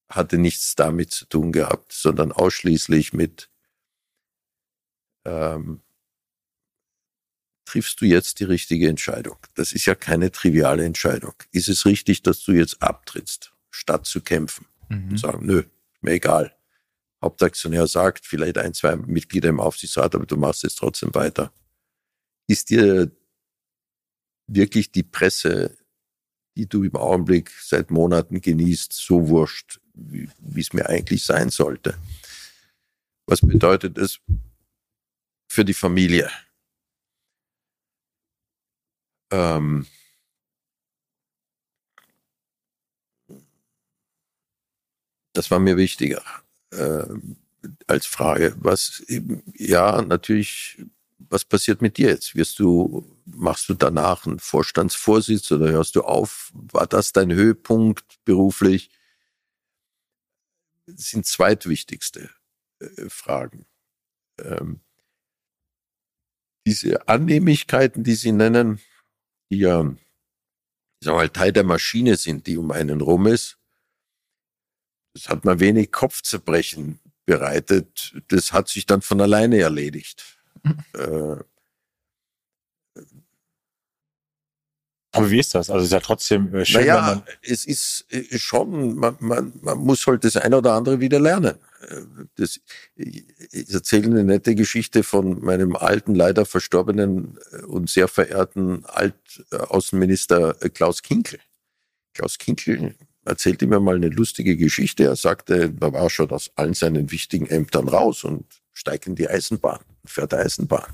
hatte 0.09 0.37
nichts 0.37 0.75
damit 0.75 1.11
zu 1.11 1.25
tun 1.25 1.51
gehabt, 1.51 1.93
sondern 1.93 2.31
ausschließlich 2.31 3.13
mit, 3.13 3.49
ähm, 5.25 5.81
triffst 7.65 8.01
du 8.01 8.05
jetzt 8.05 8.39
die 8.39 8.45
richtige 8.45 8.89
Entscheidung? 8.89 9.37
Das 9.55 9.71
ist 9.71 9.85
ja 9.85 9.95
keine 9.95 10.31
triviale 10.31 10.85
Entscheidung. 10.85 11.33
Ist 11.51 11.69
es 11.69 11.85
richtig, 11.85 12.23
dass 12.23 12.43
du 12.43 12.51
jetzt 12.51 12.81
abtrittst, 12.81 13.53
statt 13.69 14.05
zu 14.05 14.21
kämpfen? 14.21 14.65
Mhm. 14.89 15.09
Und 15.09 15.19
sagen, 15.19 15.45
nö, 15.45 15.63
mir 16.01 16.13
egal. 16.13 16.55
Hauptaktionär 17.21 17.87
sagt, 17.87 18.25
vielleicht 18.25 18.57
ein, 18.57 18.73
zwei 18.73 18.95
Mitglieder 18.95 19.49
im 19.49 19.59
Aufsichtsrat, 19.59 20.15
aber 20.15 20.25
du 20.25 20.37
machst 20.37 20.63
es 20.63 20.75
trotzdem 20.75 21.13
weiter. 21.13 21.51
Ist 22.47 22.69
dir 22.69 23.11
wirklich 24.47 24.91
die 24.91 25.03
Presse, 25.03 25.77
die 26.55 26.67
du 26.67 26.83
im 26.83 26.95
Augenblick 26.95 27.51
seit 27.61 27.91
Monaten 27.91 28.41
genießt, 28.41 28.93
so 28.93 29.27
wurscht, 29.27 29.79
wie 29.93 30.59
es 30.59 30.73
mir 30.73 30.89
eigentlich 30.89 31.23
sein 31.23 31.49
sollte. 31.49 31.97
Was 33.27 33.41
bedeutet 33.41 33.97
es 33.97 34.19
für 35.49 35.65
die 35.65 35.73
Familie? 35.73 36.29
Ähm, 39.31 39.85
das 45.33 45.51
war 45.51 45.59
mir 45.59 45.75
wichtiger 45.75 46.23
äh, 46.71 47.03
als 47.87 48.05
Frage. 48.05 48.55
Was 48.59 49.03
ja 49.55 50.01
natürlich, 50.01 50.81
was 51.17 51.45
passiert 51.45 51.81
mit 51.81 51.97
dir 51.97 52.09
jetzt? 52.09 52.35
Wirst 52.35 52.59
du, 52.59 53.17
machst 53.25 53.69
du 53.69 53.73
danach 53.73 54.25
einen 54.25 54.39
Vorstandsvorsitz 54.39 55.51
oder 55.51 55.71
hörst 55.71 55.95
du 55.95 56.03
auf? 56.03 56.51
War 56.53 56.87
das 56.87 57.11
dein 57.11 57.33
Höhepunkt 57.33 58.23
beruflich? 58.23 58.91
sind 60.95 61.25
zweitwichtigste 61.25 62.29
äh, 62.79 63.09
Fragen. 63.09 63.65
Ähm, 64.39 64.81
diese 66.65 67.07
Annehmlichkeiten, 67.07 68.03
die 68.03 68.15
Sie 68.15 68.31
nennen, 68.31 68.79
die 69.51 69.59
ja 69.59 69.83
sagen 71.03 71.17
mal, 71.17 71.29
Teil 71.29 71.53
der 71.53 71.63
Maschine 71.63 72.15
sind, 72.17 72.47
die 72.47 72.57
um 72.57 72.71
einen 72.71 73.01
rum 73.01 73.27
ist, 73.27 73.57
das 75.13 75.29
hat 75.29 75.45
mal 75.45 75.59
wenig 75.59 75.91
Kopfzerbrechen 75.91 76.99
bereitet. 77.25 78.15
Das 78.27 78.53
hat 78.53 78.67
sich 78.67 78.85
dann 78.85 79.01
von 79.01 79.21
alleine 79.21 79.59
erledigt. 79.59 80.37
Mhm. 80.63 80.77
Äh, 80.93 81.43
Aber 85.11 85.31
wie 85.31 85.39
ist 85.39 85.55
das? 85.55 85.69
Also 85.69 85.79
es 85.79 85.85
ist 85.85 85.93
ja 85.93 85.99
trotzdem 86.01 86.53
äh, 86.53 86.65
schön, 86.65 86.81
naja, 86.81 87.01
man 87.01 87.23
es 87.41 87.65
ist 87.65 88.05
äh, 88.09 88.37
schon, 88.37 88.95
man, 88.95 89.15
man, 89.19 89.53
man 89.61 89.77
muss 89.79 90.05
halt 90.05 90.23
das 90.23 90.37
eine 90.37 90.57
oder 90.57 90.73
andere 90.73 90.99
wieder 90.99 91.19
lernen. 91.19 91.57
Äh, 91.81 92.01
das, 92.35 92.59
ich 92.95 93.73
erzähle 93.73 94.07
eine 94.07 94.23
nette 94.23 94.55
Geschichte 94.55 95.03
von 95.03 95.43
meinem 95.43 95.75
alten, 95.75 96.15
leider 96.15 96.45
verstorbenen 96.45 97.37
und 97.67 97.89
sehr 97.89 98.07
verehrten 98.07 98.85
Altaußenminister 98.85 100.55
Klaus 100.73 101.01
Kinkel. 101.01 101.39
Klaus 102.13 102.37
Kinkel 102.37 102.95
erzählte 103.25 103.67
mir 103.67 103.79
mal 103.79 103.95
eine 103.95 104.09
lustige 104.09 104.57
Geschichte. 104.57 105.03
Er 105.03 105.15
sagte, 105.15 105.73
er 105.79 105.93
war 105.93 106.09
schon 106.09 106.31
aus 106.31 106.51
allen 106.55 106.73
seinen 106.73 107.11
wichtigen 107.11 107.45
Ämtern 107.45 107.87
raus 107.87 108.23
und 108.23 108.45
steigt 108.73 109.07
in 109.07 109.15
die 109.15 109.29
Eisenbahn, 109.29 109.79
fährt 110.05 110.33
Eisenbahn. 110.33 110.91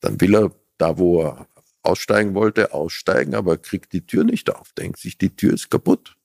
Dann 0.00 0.20
will 0.20 0.34
er 0.34 0.50
da, 0.78 0.98
wo 0.98 1.22
er 1.22 1.48
aussteigen 1.82 2.34
wollte, 2.34 2.72
aussteigen, 2.72 3.34
aber 3.34 3.58
kriegt 3.58 3.92
die 3.92 4.06
Tür 4.06 4.24
nicht 4.24 4.54
auf, 4.54 4.72
denkt 4.72 4.98
sich, 4.98 5.18
die 5.18 5.36
Tür 5.36 5.54
ist 5.54 5.70
kaputt. 5.70 6.16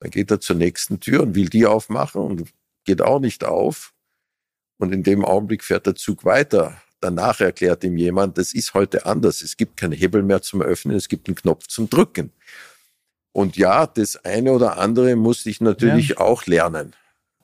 Dann 0.00 0.10
geht 0.10 0.30
er 0.30 0.40
zur 0.40 0.56
nächsten 0.56 1.00
Tür 1.00 1.22
und 1.22 1.34
will 1.34 1.48
die 1.48 1.66
aufmachen 1.66 2.20
und 2.20 2.52
geht 2.88 3.02
auch 3.02 3.20
nicht 3.20 3.44
auf. 3.44 3.92
Und 4.78 4.92
in 4.92 5.02
dem 5.02 5.22
Augenblick 5.22 5.62
fährt 5.62 5.86
der 5.86 5.94
Zug 5.94 6.24
weiter. 6.24 6.80
Danach 7.00 7.40
erklärt 7.40 7.84
ihm 7.84 7.98
jemand, 7.98 8.38
das 8.38 8.54
ist 8.54 8.72
heute 8.72 9.04
anders. 9.04 9.42
Es 9.42 9.58
gibt 9.58 9.76
keinen 9.76 9.92
Hebel 9.92 10.22
mehr 10.22 10.40
zum 10.40 10.62
Öffnen, 10.62 10.96
es 10.96 11.08
gibt 11.08 11.28
einen 11.28 11.36
Knopf 11.36 11.66
zum 11.66 11.90
Drücken. 11.90 12.32
Und 13.32 13.58
ja, 13.58 13.86
das 13.86 14.16
eine 14.24 14.52
oder 14.52 14.78
andere 14.78 15.16
musste 15.16 15.50
ich 15.50 15.60
natürlich 15.60 16.08
ja. 16.08 16.18
auch 16.18 16.46
lernen, 16.46 16.96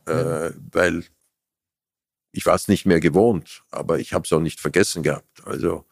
ja. 0.08 0.46
äh, 0.46 0.52
weil 0.72 1.04
ich 2.32 2.46
war 2.46 2.54
es 2.54 2.66
nicht 2.66 2.86
mehr 2.86 3.00
gewohnt, 3.00 3.62
aber 3.70 3.98
ich 3.98 4.14
habe 4.14 4.24
es 4.24 4.32
auch 4.32 4.40
nicht 4.40 4.60
vergessen 4.60 5.02
gehabt. 5.02 5.44
Also 5.44 5.84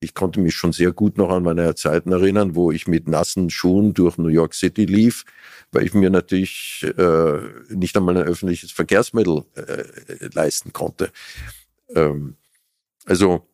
ich 0.00 0.14
konnte 0.14 0.40
mich 0.40 0.54
schon 0.54 0.72
sehr 0.72 0.92
gut 0.92 1.16
noch 1.16 1.30
an 1.30 1.42
meine 1.42 1.74
Zeiten 1.74 2.12
erinnern, 2.12 2.54
wo 2.54 2.70
ich 2.70 2.86
mit 2.86 3.08
nassen 3.08 3.50
Schuhen 3.50 3.94
durch 3.94 4.18
New 4.18 4.28
York 4.28 4.54
City 4.54 4.84
lief, 4.84 5.24
weil 5.72 5.84
ich 5.84 5.94
mir 5.94 6.10
natürlich 6.10 6.86
äh, 6.96 7.38
nicht 7.70 7.96
einmal 7.96 8.16
ein 8.16 8.24
öffentliches 8.24 8.72
Verkehrsmittel 8.72 9.44
äh, 9.54 10.28
leisten 10.32 10.72
konnte. 10.72 11.10
Ähm, 11.94 12.36
also 13.06 13.48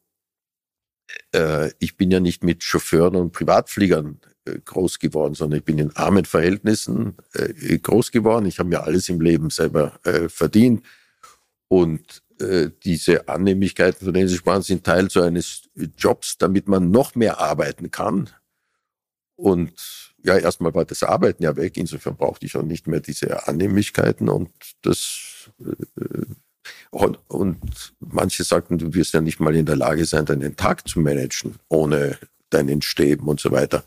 äh, 1.32 1.70
ich 1.78 1.96
bin 1.96 2.10
ja 2.10 2.20
nicht 2.20 2.42
mit 2.42 2.64
Chauffeuren 2.64 3.16
und 3.16 3.32
Privatfliegern 3.32 4.20
äh, 4.44 4.58
groß 4.64 4.98
geworden, 4.98 5.34
sondern 5.34 5.58
ich 5.58 5.64
bin 5.64 5.78
in 5.78 5.94
armen 5.94 6.24
Verhältnissen 6.24 7.16
äh, 7.34 7.78
groß 7.78 8.10
geworden. 8.10 8.46
Ich 8.46 8.58
habe 8.58 8.68
mir 8.68 8.82
alles 8.82 9.08
im 9.08 9.20
Leben 9.20 9.50
selber 9.50 10.00
äh, 10.04 10.28
verdient. 10.28 10.84
Und 11.68 12.22
äh, 12.42 12.70
diese 12.84 13.28
Annehmlichkeiten, 13.28 14.04
von 14.04 14.14
denen 14.14 14.28
Sie 14.28 14.36
sprachen, 14.36 14.62
sind 14.62 14.84
Teil 14.84 15.10
so 15.10 15.22
eines 15.22 15.62
Jobs, 15.96 16.36
damit 16.38 16.68
man 16.68 16.90
noch 16.90 17.14
mehr 17.14 17.40
arbeiten 17.40 17.90
kann. 17.90 18.30
Und 19.36 19.72
ja, 20.22 20.36
erstmal 20.36 20.74
war 20.74 20.84
das 20.84 21.02
Arbeiten 21.02 21.42
ja 21.42 21.56
weg. 21.56 21.76
Insofern 21.76 22.16
brauchte 22.16 22.46
ich 22.46 22.56
auch 22.56 22.62
nicht 22.62 22.86
mehr 22.86 23.00
diese 23.00 23.48
Annehmlichkeiten 23.48 24.28
und 24.28 24.50
das 24.82 25.50
äh, 25.60 26.26
und, 26.90 27.18
und 27.28 27.94
manche 27.98 28.44
sagten, 28.44 28.78
du 28.78 28.94
wirst 28.94 29.14
ja 29.14 29.20
nicht 29.20 29.40
mal 29.40 29.56
in 29.56 29.66
der 29.66 29.76
Lage 29.76 30.04
sein, 30.04 30.26
deinen 30.26 30.56
Tag 30.56 30.86
zu 30.86 31.00
managen, 31.00 31.56
ohne 31.68 32.18
deinen 32.50 32.82
Stäben 32.82 33.26
und 33.28 33.40
so 33.40 33.50
weiter. 33.50 33.84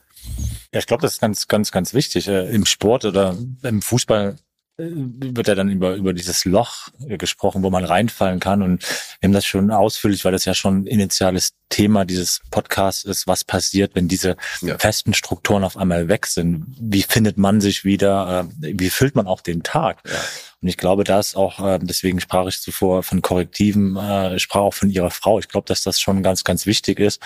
Ja, 0.73 0.79
ich 0.79 0.87
glaube, 0.87 1.01
das 1.01 1.13
ist 1.13 1.21
ganz, 1.21 1.47
ganz, 1.47 1.71
ganz 1.71 1.93
wichtig. 1.93 2.27
Äh, 2.27 2.49
Im 2.53 2.65
Sport 2.65 3.05
oder 3.05 3.37
im 3.61 3.81
Fußball 3.81 4.37
wird 4.77 5.47
ja 5.47 5.55
dann 5.55 5.69
über, 5.69 5.95
über 5.95 6.13
dieses 6.13 6.43
Loch 6.43 6.89
gesprochen, 6.99 7.63
wo 7.63 7.69
man 7.69 7.85
reinfallen 7.85 8.41
kann. 8.41 8.61
Und 8.61 8.83
wir 9.19 9.27
haben 9.27 9.33
das 9.33 9.45
schon 9.45 9.71
ausführlich, 9.71 10.25
weil 10.25 10.33
das 10.33 10.43
ja 10.45 10.53
schon 10.53 10.85
initiales 10.85 11.53
Thema 11.69 12.03
dieses 12.03 12.41
Podcasts 12.51 13.05
ist, 13.05 13.25
was 13.25 13.45
passiert, 13.45 13.95
wenn 13.95 14.07
diese 14.07 14.35
ja. 14.61 14.77
festen 14.77 15.13
Strukturen 15.13 15.63
auf 15.63 15.77
einmal 15.77 16.09
weg 16.09 16.27
sind. 16.27 16.75
Wie 16.79 17.03
findet 17.03 17.37
man 17.37 17.61
sich 17.61 17.85
wieder? 17.85 18.47
Äh, 18.61 18.77
wie 18.79 18.89
füllt 18.89 19.15
man 19.15 19.27
auch 19.27 19.41
den 19.41 19.63
Tag? 19.63 20.01
Ja. 20.05 20.13
Und 20.61 20.67
ich 20.67 20.77
glaube, 20.77 21.05
da 21.05 21.19
ist 21.19 21.37
auch, 21.37 21.65
äh, 21.65 21.79
deswegen 21.81 22.19
sprach 22.19 22.47
ich 22.47 22.61
zuvor 22.61 23.01
von 23.03 23.21
Korrektiven, 23.21 23.95
äh, 23.95 24.39
sprach 24.39 24.61
auch 24.61 24.73
von 24.73 24.89
ihrer 24.89 25.11
Frau. 25.11 25.39
Ich 25.39 25.47
glaube, 25.47 25.67
dass 25.67 25.83
das 25.83 26.01
schon 26.01 26.21
ganz, 26.21 26.43
ganz 26.43 26.65
wichtig 26.65 26.99
ist. 26.99 27.21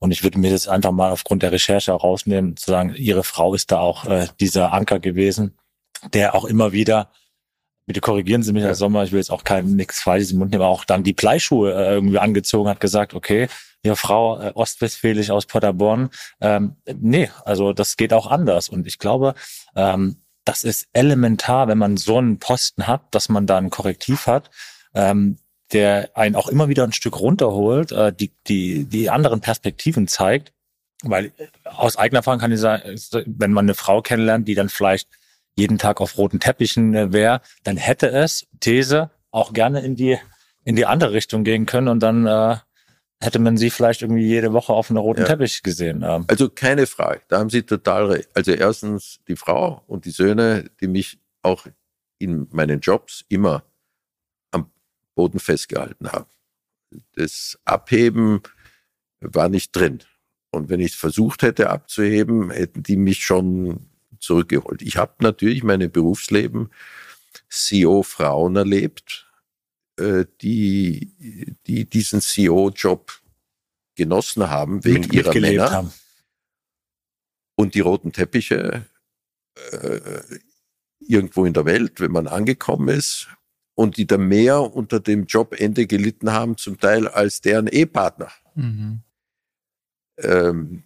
Und 0.00 0.10
ich 0.10 0.22
würde 0.22 0.38
mir 0.38 0.50
das 0.50 0.68
einfach 0.68 0.92
mal 0.92 1.10
aufgrund 1.10 1.42
der 1.42 1.52
Recherche 1.52 1.92
rausnehmen, 1.92 2.58
zu 2.58 2.70
sagen, 2.70 2.94
ihre 2.94 3.24
Frau 3.24 3.54
ist 3.54 3.70
da 3.72 3.78
auch 3.78 4.04
dieser 4.38 4.74
Anker 4.74 5.00
gewesen 5.00 5.56
der 6.12 6.34
auch 6.34 6.44
immer 6.44 6.72
wieder 6.72 7.10
bitte 7.86 8.00
korrigieren 8.00 8.42
Sie 8.42 8.52
mich, 8.52 8.62
Herr 8.62 8.74
Sommer, 8.74 9.04
ich 9.04 9.12
will 9.12 9.18
jetzt 9.18 9.30
auch 9.30 9.44
kein 9.44 9.76
nichts 9.76 10.00
Falsches 10.00 10.32
im 10.32 10.38
Mund 10.38 10.50
nehmen, 10.50 10.62
aber 10.62 10.72
auch 10.72 10.84
dann 10.84 11.04
die 11.04 11.12
Bleischuhe 11.12 11.72
äh, 11.72 11.94
irgendwie 11.94 12.18
angezogen 12.18 12.68
hat, 12.68 12.80
gesagt, 12.80 13.14
okay, 13.14 13.48
Ihre 13.82 13.96
Frau 13.96 14.40
äh, 14.40 14.52
ostwestfälisch 14.54 15.30
aus 15.30 15.46
Paderborn, 15.46 16.10
ähm, 16.40 16.76
nee, 16.86 17.30
also 17.44 17.72
das 17.72 17.96
geht 17.96 18.12
auch 18.12 18.26
anders. 18.26 18.68
Und 18.68 18.86
ich 18.86 18.98
glaube, 18.98 19.34
ähm, 19.76 20.16
das 20.44 20.64
ist 20.64 20.88
elementar, 20.92 21.68
wenn 21.68 21.78
man 21.78 21.96
so 21.96 22.18
einen 22.18 22.38
Posten 22.38 22.86
hat, 22.86 23.14
dass 23.14 23.28
man 23.28 23.46
da 23.46 23.58
ein 23.58 23.70
Korrektiv 23.70 24.26
hat, 24.26 24.50
ähm, 24.94 25.38
der 25.72 26.10
einen 26.14 26.36
auch 26.36 26.48
immer 26.48 26.68
wieder 26.68 26.84
ein 26.84 26.92
Stück 26.92 27.20
runterholt, 27.20 27.92
äh, 27.92 28.12
die, 28.12 28.32
die, 28.46 28.84
die 28.84 29.10
anderen 29.10 29.40
Perspektiven 29.40 30.08
zeigt. 30.08 30.52
Weil 31.02 31.26
äh, 31.36 31.48
aus 31.64 31.96
eigener 31.96 32.20
Erfahrung 32.20 32.40
kann 32.40 32.52
ich 32.52 32.60
sagen, 32.60 32.98
wenn 33.26 33.52
man 33.52 33.66
eine 33.66 33.74
Frau 33.74 34.00
kennenlernt, 34.00 34.48
die 34.48 34.54
dann 34.54 34.70
vielleicht 34.70 35.08
jeden 35.56 35.78
Tag 35.78 36.00
auf 36.00 36.18
roten 36.18 36.40
Teppichen 36.40 36.94
äh, 36.94 37.12
wäre, 37.12 37.40
dann 37.62 37.76
hätte 37.76 38.10
es, 38.10 38.46
These, 38.60 39.10
auch 39.30 39.52
gerne 39.52 39.80
in 39.80 39.96
die, 39.96 40.18
in 40.64 40.76
die 40.76 40.86
andere 40.86 41.12
Richtung 41.12 41.44
gehen 41.44 41.66
können 41.66 41.88
und 41.88 42.00
dann 42.00 42.26
äh, 42.26 42.56
hätte 43.20 43.38
man 43.38 43.56
sie 43.56 43.70
vielleicht 43.70 44.02
irgendwie 44.02 44.26
jede 44.26 44.52
Woche 44.52 44.72
auf 44.72 44.90
einem 44.90 44.98
roten 44.98 45.22
ja. 45.22 45.26
Teppich 45.26 45.62
gesehen. 45.62 46.02
Ähm. 46.02 46.24
Also 46.28 46.48
keine 46.48 46.86
Frage, 46.86 47.22
da 47.28 47.38
haben 47.38 47.50
Sie 47.50 47.62
total 47.62 48.06
recht. 48.06 48.28
Also 48.34 48.52
erstens 48.52 49.20
die 49.28 49.36
Frau 49.36 49.82
und 49.86 50.04
die 50.04 50.10
Söhne, 50.10 50.70
die 50.80 50.88
mich 50.88 51.18
auch 51.42 51.66
in 52.18 52.48
meinen 52.52 52.80
Jobs 52.80 53.24
immer 53.28 53.64
am 54.50 54.70
Boden 55.14 55.38
festgehalten 55.38 56.12
haben. 56.12 56.30
Das 57.14 57.58
Abheben 57.64 58.42
war 59.20 59.48
nicht 59.48 59.72
drin. 59.72 60.00
Und 60.50 60.68
wenn 60.68 60.80
ich 60.80 60.92
es 60.92 60.98
versucht 60.98 61.42
hätte 61.42 61.70
abzuheben, 61.70 62.50
hätten 62.50 62.82
die 62.82 62.96
mich 62.96 63.24
schon 63.24 63.90
zurückgeholt. 64.24 64.82
Ich 64.82 64.96
habe 64.96 65.14
natürlich 65.20 65.62
mein 65.62 65.90
Berufsleben 65.90 66.70
CEO-Frauen 67.48 68.56
erlebt, 68.56 69.30
äh, 69.96 70.24
die, 70.40 71.56
die 71.66 71.84
diesen 71.84 72.20
CEO-Job 72.20 73.12
genossen 73.94 74.50
haben 74.50 74.84
wegen 74.84 75.02
Mit, 75.02 75.12
ihrer 75.12 75.34
Männer. 75.38 75.70
Haben. 75.70 75.92
Und 77.56 77.74
die 77.74 77.80
roten 77.80 78.12
Teppiche 78.12 78.86
äh, 79.70 80.20
irgendwo 80.98 81.44
in 81.44 81.52
der 81.52 81.64
Welt, 81.64 82.00
wenn 82.00 82.10
man 82.10 82.26
angekommen 82.26 82.88
ist, 82.88 83.28
und 83.74 83.96
die 83.96 84.06
da 84.06 84.18
mehr 84.18 84.60
unter 84.60 85.00
dem 85.00 85.24
Jobende 85.24 85.86
gelitten 85.86 86.32
haben, 86.32 86.56
zum 86.56 86.78
Teil 86.78 87.08
als 87.08 87.40
deren 87.40 87.66
Ehepartner. 87.66 88.30
Mhm. 88.54 89.00
Ähm, 90.18 90.84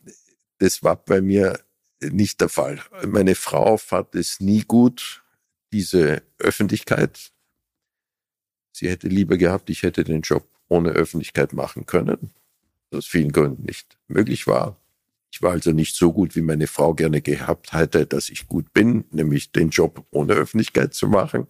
das 0.59 0.83
war 0.83 0.97
bei 0.97 1.21
mir 1.21 1.61
nicht 2.01 2.41
der 2.41 2.49
Fall. 2.49 2.81
Meine 3.07 3.35
Frau 3.35 3.77
fand 3.77 4.15
es 4.15 4.41
nie 4.41 4.63
gut, 4.63 5.23
diese 5.73 6.23
Öffentlichkeit. 6.39 7.31
Sie 8.73 8.89
hätte 8.89 9.09
lieber 9.09 9.37
gehabt, 9.37 9.71
ich 9.71 9.83
hätte 9.83 10.05
den 10.05 10.23
Job 10.23 10.49
ohne 10.69 10.91
Öffentlichkeit 10.91 11.53
machen 11.53 11.87
können, 11.87 12.31
was 12.91 12.99
aus 12.99 13.07
vielen 13.07 13.33
Gründen 13.33 13.65
nicht 13.65 13.99
möglich 14.07 14.47
war. 14.47 14.77
Ich 15.31 15.43
war 15.43 15.53
also 15.53 15.73
nicht 15.73 15.95
so 15.95 16.13
gut, 16.13 16.37
wie 16.37 16.41
meine 16.41 16.67
Frau 16.67 16.95
gerne 16.95 17.21
gehabt 17.21 17.73
hätte, 17.73 18.07
dass 18.07 18.31
ich 18.31 18.49
gut 18.49 18.73
bin, 18.73 19.05
nämlich 19.11 19.53
den 19.53 19.71
Job 19.71 20.07
ohne 20.11 20.35
Öffentlichkeit 20.35 20.95
zu 20.95 21.09
machen. 21.09 21.47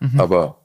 Mhm. 0.00 0.20
Aber 0.20 0.64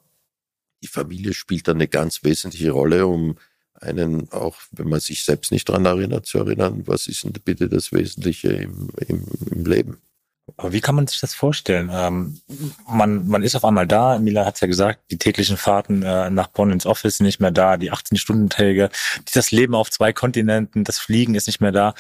die 0.82 0.88
Familie 0.88 1.34
spielt 1.34 1.68
da 1.68 1.72
eine 1.72 1.88
ganz 1.88 2.24
wesentliche 2.24 2.72
Rolle, 2.72 3.08
um 3.08 3.38
einen 3.84 4.32
auch, 4.32 4.56
wenn 4.72 4.90
man 4.90 5.00
sich 5.00 5.24
selbst 5.24 5.52
nicht 5.52 5.70
dran 5.70 5.86
erinnert, 5.86 6.26
zu 6.26 6.40
erinnern, 6.40 6.84
was 6.86 7.08
ist 7.08 7.24
denn 7.24 7.34
bitte 7.46 7.70
das 7.70 7.92
Wesentliche 7.92 8.50
im, 8.50 8.90
im, 9.08 9.26
im 9.52 9.66
Leben. 9.66 10.02
Aber 10.58 10.74
wie 10.74 10.82
kann 10.82 10.96
man 10.96 11.08
sich 11.08 11.22
das 11.22 11.34
vorstellen? 11.34 11.90
Ähm, 11.92 12.42
man, 12.88 13.28
man 13.28 13.44
ist 13.44 13.56
auf 13.56 13.64
einmal 13.64 13.88
da. 13.88 14.20
Mila 14.20 14.46
hat 14.46 14.56
es 14.56 14.62
ja 14.62 14.68
gesagt, 14.68 15.00
die 15.10 15.18
täglichen 15.18 15.56
Fahrten 15.56 16.04
äh, 16.04 16.30
nach 16.30 16.48
Bonn 16.48 16.72
ins 16.72 16.86
Office 16.86 17.18
sind 17.18 17.26
nicht 17.26 17.40
mehr 17.40 17.52
da, 17.52 17.78
die 17.78 17.94
18-Stunden-Täge, 17.94 18.90
das 19.34 19.52
Leben 19.52 19.74
auf 19.74 19.90
zwei 19.90 20.12
Kontinenten, 20.12 20.84
das 20.84 21.00
Fliegen 21.00 21.36
ist 21.36 21.48
nicht 21.48 21.62
mehr 21.62 21.72
da. 21.72 21.94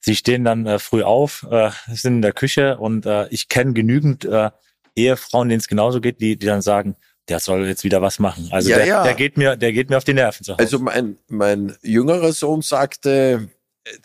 Sie 0.00 0.16
stehen 0.16 0.44
dann 0.44 0.66
äh, 0.66 0.78
früh 0.78 1.02
auf, 1.02 1.46
äh, 1.50 1.70
sind 1.88 2.16
in 2.16 2.22
der 2.22 2.32
Küche 2.32 2.76
und 2.78 3.06
äh, 3.06 3.28
ich 3.28 3.48
kenne 3.48 3.72
genügend 3.72 4.24
äh, 4.24 4.50
Ehefrauen, 4.96 5.48
denen 5.48 5.60
es 5.60 5.68
genauso 5.68 6.00
geht, 6.00 6.20
die, 6.20 6.36
die 6.36 6.46
dann 6.46 6.62
sagen, 6.62 6.96
der 7.28 7.40
soll 7.40 7.66
jetzt 7.66 7.84
wieder 7.84 8.02
was 8.02 8.18
machen. 8.18 8.48
Also 8.50 8.70
ja, 8.70 8.76
der, 8.76 8.86
ja. 8.86 9.02
der 9.02 9.14
geht 9.14 9.36
mir, 9.36 9.56
der 9.56 9.72
geht 9.72 9.90
mir 9.90 9.96
auf 9.96 10.04
die 10.04 10.14
Nerven. 10.14 10.44
Zu 10.44 10.52
Hause. 10.52 10.60
Also 10.60 10.78
mein, 10.78 11.18
mein 11.28 11.76
jüngerer 11.82 12.32
Sohn 12.32 12.62
sagte, 12.62 13.48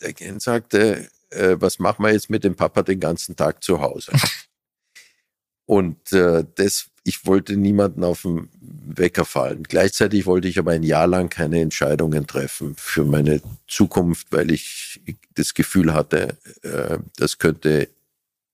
der 0.02 0.39
sagte, 0.39 1.07
äh, 1.30 1.56
was 1.60 1.80
machen 1.80 2.03
wir 2.03 2.11
jetzt 2.11 2.30
mit 2.30 2.43
dem 2.43 2.56
Papa 2.56 2.84
den 2.84 2.99
ganzen 2.99 3.35
Tag 3.35 3.64
zu 3.64 3.81
Hause? 3.81 4.11
Und 5.65 6.11
äh, 6.11 6.43
das, 6.56 6.88
ich 7.03 7.26
wollte 7.26 7.56
niemanden 7.56 8.03
auf 8.03 8.23
den 8.23 8.49
Wecker 8.60 9.23
fallen. 9.23 9.64
Gleichzeitig 9.64 10.26
wollte 10.26 10.48
ich 10.48 10.60
aber 10.60 10.72
ein 10.72 10.84
Jahr 10.84 11.07
lang 11.07 11.30
keine 11.30 11.61
Entscheidungen 11.61 12.27
treffen 12.27 12.76
für 12.76 13.06
meine 13.06 13.41
Zukunft, 13.68 14.27
weil 14.31 14.52
ich 14.52 14.99
das 15.35 15.53
Gefühl 15.53 15.93
hatte, 15.93 16.38
äh, 16.64 16.98
das 17.15 17.38
könnte 17.38 17.88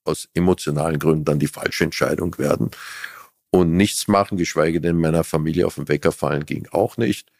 aus 0.03 0.29
emotionalen 0.33 0.99
Gründen 0.99 1.25
dann 1.25 1.39
die 1.39 1.47
falsche 1.47 1.85
Entscheidung 1.85 2.37
werden. 2.37 2.71
Und 3.57 3.75
nichts 3.75 4.07
machen, 4.07 4.37
geschweige 4.37 4.79
denn 4.79 4.99
meiner 4.99 5.23
Familie 5.23 5.65
auf 5.65 5.75
den 5.75 5.87
Wecker 5.87 6.11
fallen, 6.11 6.45
ging 6.45 6.67
auch 6.69 6.97
nicht. 6.97 7.31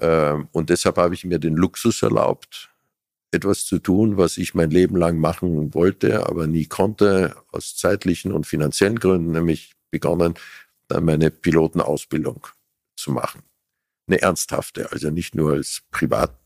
Ähm, 0.00 0.48
und 0.50 0.70
deshalb 0.70 0.96
habe 0.96 1.14
ich 1.14 1.24
mir 1.24 1.38
den 1.38 1.54
Luxus 1.54 2.02
erlaubt, 2.02 2.70
etwas 3.30 3.64
zu 3.64 3.78
tun, 3.78 4.16
was 4.16 4.38
ich 4.38 4.54
mein 4.54 4.70
Leben 4.70 4.96
lang 4.96 5.18
machen 5.18 5.72
wollte, 5.72 6.26
aber 6.26 6.48
nie 6.48 6.66
konnte, 6.66 7.36
aus 7.52 7.76
zeitlichen 7.76 8.32
und 8.32 8.48
finanziellen 8.48 8.98
Gründen, 8.98 9.30
nämlich 9.30 9.74
begonnen, 9.92 10.34
dann 10.88 11.04
meine 11.04 11.30
Pilotenausbildung 11.30 12.48
zu 12.96 13.12
machen. 13.12 13.42
Eine 14.08 14.20
ernsthafte, 14.20 14.90
also 14.90 15.10
nicht 15.10 15.36
nur 15.36 15.52
als 15.52 15.84
Privat 15.92 16.36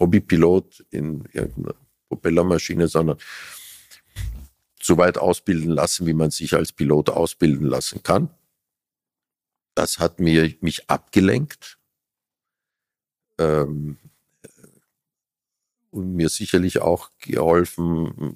Hobbypilot 0.00 0.86
in 0.88 1.28
irgendeiner 1.32 1.74
Propellermaschine, 2.08 2.88
sondern 2.88 3.18
so 4.82 4.98
weit 4.98 5.16
ausbilden 5.16 5.70
lassen, 5.70 6.06
wie 6.06 6.12
man 6.12 6.30
sich 6.30 6.54
als 6.54 6.72
Pilot 6.72 7.08
ausbilden 7.08 7.66
lassen 7.66 8.02
kann. 8.02 8.30
Das 9.74 9.98
hat 9.98 10.18
mir, 10.18 10.52
mich 10.60 10.90
abgelenkt 10.90 11.78
ähm, 13.38 13.96
und 15.90 16.14
mir 16.14 16.28
sicherlich 16.28 16.80
auch 16.80 17.10
geholfen 17.18 18.34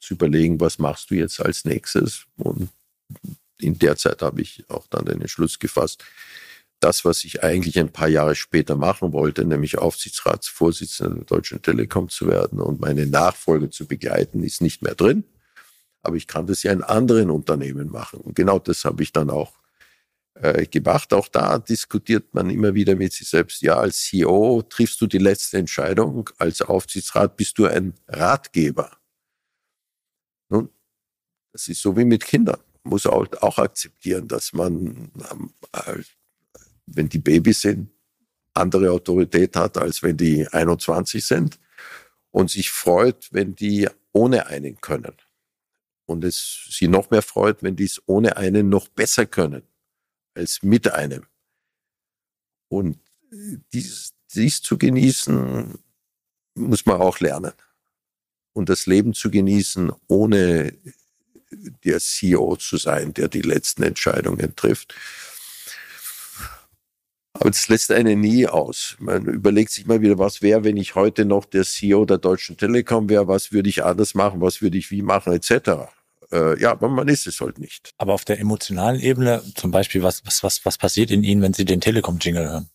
zu 0.00 0.14
überlegen, 0.14 0.60
was 0.60 0.78
machst 0.78 1.10
du 1.10 1.14
jetzt 1.14 1.40
als 1.40 1.64
nächstes. 1.64 2.24
Und 2.36 2.70
in 3.58 3.78
der 3.78 3.96
Zeit 3.96 4.22
habe 4.22 4.40
ich 4.40 4.64
auch 4.70 4.86
dann 4.88 5.04
den 5.04 5.20
Entschluss 5.20 5.58
gefasst, 5.58 6.04
das, 6.80 7.04
was 7.04 7.22
ich 7.22 7.44
eigentlich 7.44 7.78
ein 7.78 7.92
paar 7.92 8.08
Jahre 8.08 8.34
später 8.34 8.74
machen 8.74 9.12
wollte, 9.12 9.44
nämlich 9.44 9.78
Aufsichtsratsvorsitzender 9.78 11.14
der 11.14 11.24
Deutschen 11.24 11.62
Telekom 11.62 12.08
zu 12.08 12.26
werden 12.26 12.60
und 12.60 12.80
meine 12.80 13.06
Nachfolge 13.06 13.70
zu 13.70 13.86
begleiten, 13.86 14.42
ist 14.42 14.62
nicht 14.62 14.82
mehr 14.82 14.96
drin 14.96 15.22
aber 16.02 16.16
ich 16.16 16.26
kann 16.26 16.46
das 16.46 16.62
ja 16.62 16.72
in 16.72 16.82
anderen 16.82 17.30
Unternehmen 17.30 17.90
machen. 17.90 18.20
Und 18.20 18.34
genau 18.34 18.58
das 18.58 18.84
habe 18.84 19.02
ich 19.02 19.12
dann 19.12 19.30
auch 19.30 19.52
äh, 20.34 20.66
gemacht. 20.66 21.12
Auch 21.12 21.28
da 21.28 21.58
diskutiert 21.58 22.34
man 22.34 22.50
immer 22.50 22.74
wieder 22.74 22.96
mit 22.96 23.12
sich 23.12 23.28
selbst, 23.28 23.62
ja, 23.62 23.76
als 23.76 24.02
CEO 24.02 24.62
triffst 24.62 25.00
du 25.00 25.06
die 25.06 25.18
letzte 25.18 25.58
Entscheidung, 25.58 26.28
als 26.38 26.60
Aufsichtsrat 26.62 27.36
bist 27.36 27.58
du 27.58 27.66
ein 27.66 27.94
Ratgeber. 28.08 28.98
Nun, 30.48 30.68
das 31.52 31.68
ist 31.68 31.80
so 31.80 31.96
wie 31.96 32.04
mit 32.04 32.24
Kindern. 32.24 32.60
Man 32.82 32.90
muss 32.90 33.06
auch, 33.06 33.26
auch 33.40 33.58
akzeptieren, 33.58 34.26
dass 34.26 34.52
man, 34.52 35.12
äh, 35.72 36.02
wenn 36.86 37.08
die 37.08 37.18
Babys 37.18 37.60
sind, 37.62 37.90
andere 38.54 38.90
Autorität 38.90 39.56
hat, 39.56 39.78
als 39.78 40.02
wenn 40.02 40.16
die 40.16 40.46
21 40.46 41.24
sind 41.24 41.58
und 42.32 42.50
sich 42.50 42.70
freut, 42.70 43.28
wenn 43.32 43.54
die 43.54 43.88
ohne 44.12 44.46
einen 44.46 44.78
können 44.80 45.14
und 46.06 46.24
es 46.24 46.66
sie 46.70 46.88
noch 46.88 47.10
mehr 47.10 47.22
freut, 47.22 47.62
wenn 47.62 47.76
die 47.76 47.84
es 47.84 48.02
ohne 48.06 48.36
einen 48.36 48.68
noch 48.68 48.88
besser 48.88 49.26
können 49.26 49.62
als 50.34 50.62
mit 50.62 50.92
einem. 50.92 51.26
Und 52.68 52.98
dies, 53.72 54.14
dies 54.34 54.62
zu 54.62 54.78
genießen, 54.78 55.78
muss 56.54 56.86
man 56.86 57.00
auch 57.00 57.20
lernen. 57.20 57.52
Und 58.52 58.68
das 58.68 58.86
Leben 58.86 59.14
zu 59.14 59.30
genießen, 59.30 59.92
ohne 60.08 60.76
der 61.84 62.00
CEO 62.00 62.56
zu 62.56 62.76
sein, 62.76 63.14
der 63.14 63.28
die 63.28 63.42
letzten 63.42 63.82
Entscheidungen 63.82 64.56
trifft. 64.56 64.94
Aber 67.42 67.50
das 67.50 67.66
lässt 67.66 67.90
einen 67.90 68.20
nie 68.20 68.46
aus. 68.46 68.94
Man 69.00 69.26
überlegt 69.26 69.72
sich 69.72 69.84
mal 69.84 70.00
wieder, 70.00 70.16
was 70.16 70.42
wäre, 70.42 70.62
wenn 70.62 70.76
ich 70.76 70.94
heute 70.94 71.24
noch 71.24 71.44
der 71.44 71.64
CEO 71.64 72.04
der 72.04 72.18
Deutschen 72.18 72.56
Telekom 72.56 73.08
wäre, 73.08 73.26
was 73.26 73.50
würde 73.50 73.68
ich 73.68 73.82
anders 73.82 74.14
machen, 74.14 74.40
was 74.40 74.62
würde 74.62 74.78
ich 74.78 74.92
wie 74.92 75.02
machen, 75.02 75.32
etc. 75.32 75.90
Äh, 76.30 76.60
ja, 76.60 76.70
aber 76.70 76.88
man 76.88 77.08
ist 77.08 77.26
es 77.26 77.40
halt 77.40 77.58
nicht. 77.58 77.94
Aber 77.98 78.12
auf 78.12 78.24
der 78.24 78.38
emotionalen 78.38 79.00
Ebene, 79.00 79.42
zum 79.56 79.72
Beispiel, 79.72 80.04
was, 80.04 80.24
was, 80.24 80.44
was, 80.44 80.64
was 80.64 80.78
passiert 80.78 81.10
in 81.10 81.24
Ihnen, 81.24 81.42
wenn 81.42 81.52
Sie 81.52 81.64
den 81.64 81.80
Telekom-Jingle 81.80 82.48
hören? 82.48 82.70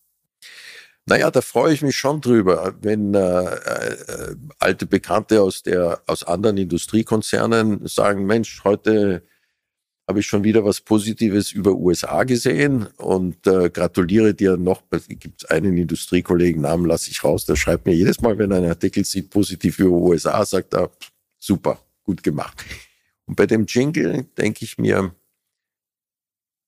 Naja, 1.06 1.32
da 1.32 1.40
freue 1.40 1.74
ich 1.74 1.82
mich 1.82 1.96
schon 1.96 2.20
drüber, 2.20 2.76
wenn 2.82 3.14
äh, 3.14 3.46
äh, 3.46 4.36
alte 4.60 4.86
Bekannte 4.86 5.44
aus 5.44 5.64
der 5.64 6.02
aus 6.08 6.26
anderen 6.26 6.58
Industriekonzernen 6.58 7.88
sagen, 7.88 8.26
Mensch, 8.26 8.66
heute 8.66 9.24
habe 10.08 10.22
ich 10.22 10.26
schon 10.26 10.44
wieder 10.44 10.64
was 10.64 10.80
Positives 10.80 11.52
über 11.52 11.74
USA 11.74 12.24
gesehen 12.24 12.88
und 12.98 13.46
äh, 13.46 13.70
gratuliere 13.70 14.34
dir 14.34 14.56
noch. 14.56 14.84
Gibt 15.10 15.44
es 15.44 15.50
einen 15.50 15.78
Industriekollegen, 15.78 16.62
Namen 16.62 16.86
lasse 16.86 17.12
ich 17.12 17.24
raus, 17.24 17.46
der 17.46 17.58
schreibt 17.58 17.86
mir 17.86 17.94
jedes 17.94 18.22
Mal, 18.22 18.38
wenn 18.38 18.52
er 18.52 18.58
einen 18.58 18.70
Artikel 18.70 19.04
sieht, 19.04 19.30
positiv 19.30 19.80
über 19.80 19.92
USA, 19.92 20.46
sagt 20.46 20.74
er, 20.74 20.92
super, 21.38 21.80
gut 22.04 22.24
gemacht. 22.24 22.64
Und 23.26 23.36
bei 23.36 23.46
dem 23.46 23.66
Jingle 23.66 24.26
denke 24.38 24.64
ich 24.64 24.78
mir, 24.78 25.14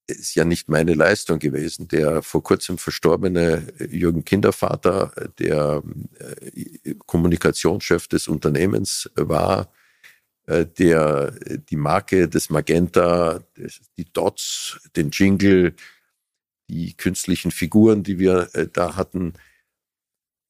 ist 0.08 0.36
ja 0.36 0.44
nicht 0.44 0.68
meine 0.68 0.94
Leistung 0.94 1.40
gewesen. 1.40 1.88
Der 1.88 2.22
vor 2.22 2.44
kurzem 2.44 2.78
verstorbene 2.78 3.68
Jürgen 3.90 4.26
Kindervater, 4.26 5.14
der 5.38 5.84
äh, 6.20 6.96
Kommunikationschef 7.06 8.08
des 8.08 8.28
Unternehmens 8.28 9.10
war, 9.16 9.62
äh, 9.62 9.79
der 10.50 11.32
die 11.70 11.76
Marke 11.76 12.28
des 12.28 12.50
Magenta, 12.50 13.44
die 13.98 14.12
Dots, 14.12 14.80
den 14.96 15.12
Jingle, 15.12 15.76
die 16.70 16.96
künstlichen 16.96 17.52
Figuren, 17.52 18.04
die 18.04 18.20
wir 18.20 18.50
äh, 18.54 18.68
da 18.72 18.96
hatten, 18.96 19.34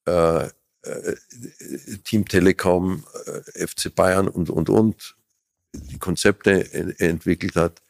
äh, 0.05 0.49
Team 2.05 2.25
Telekom, 2.25 3.03
FC 3.53 3.93
Bayern 3.93 4.29
und, 4.29 4.49
und, 4.49 4.69
und, 4.69 5.17
die 5.73 5.99
Konzepte 5.99 6.71
entwickelt 6.99 7.57
hat. 7.57 7.81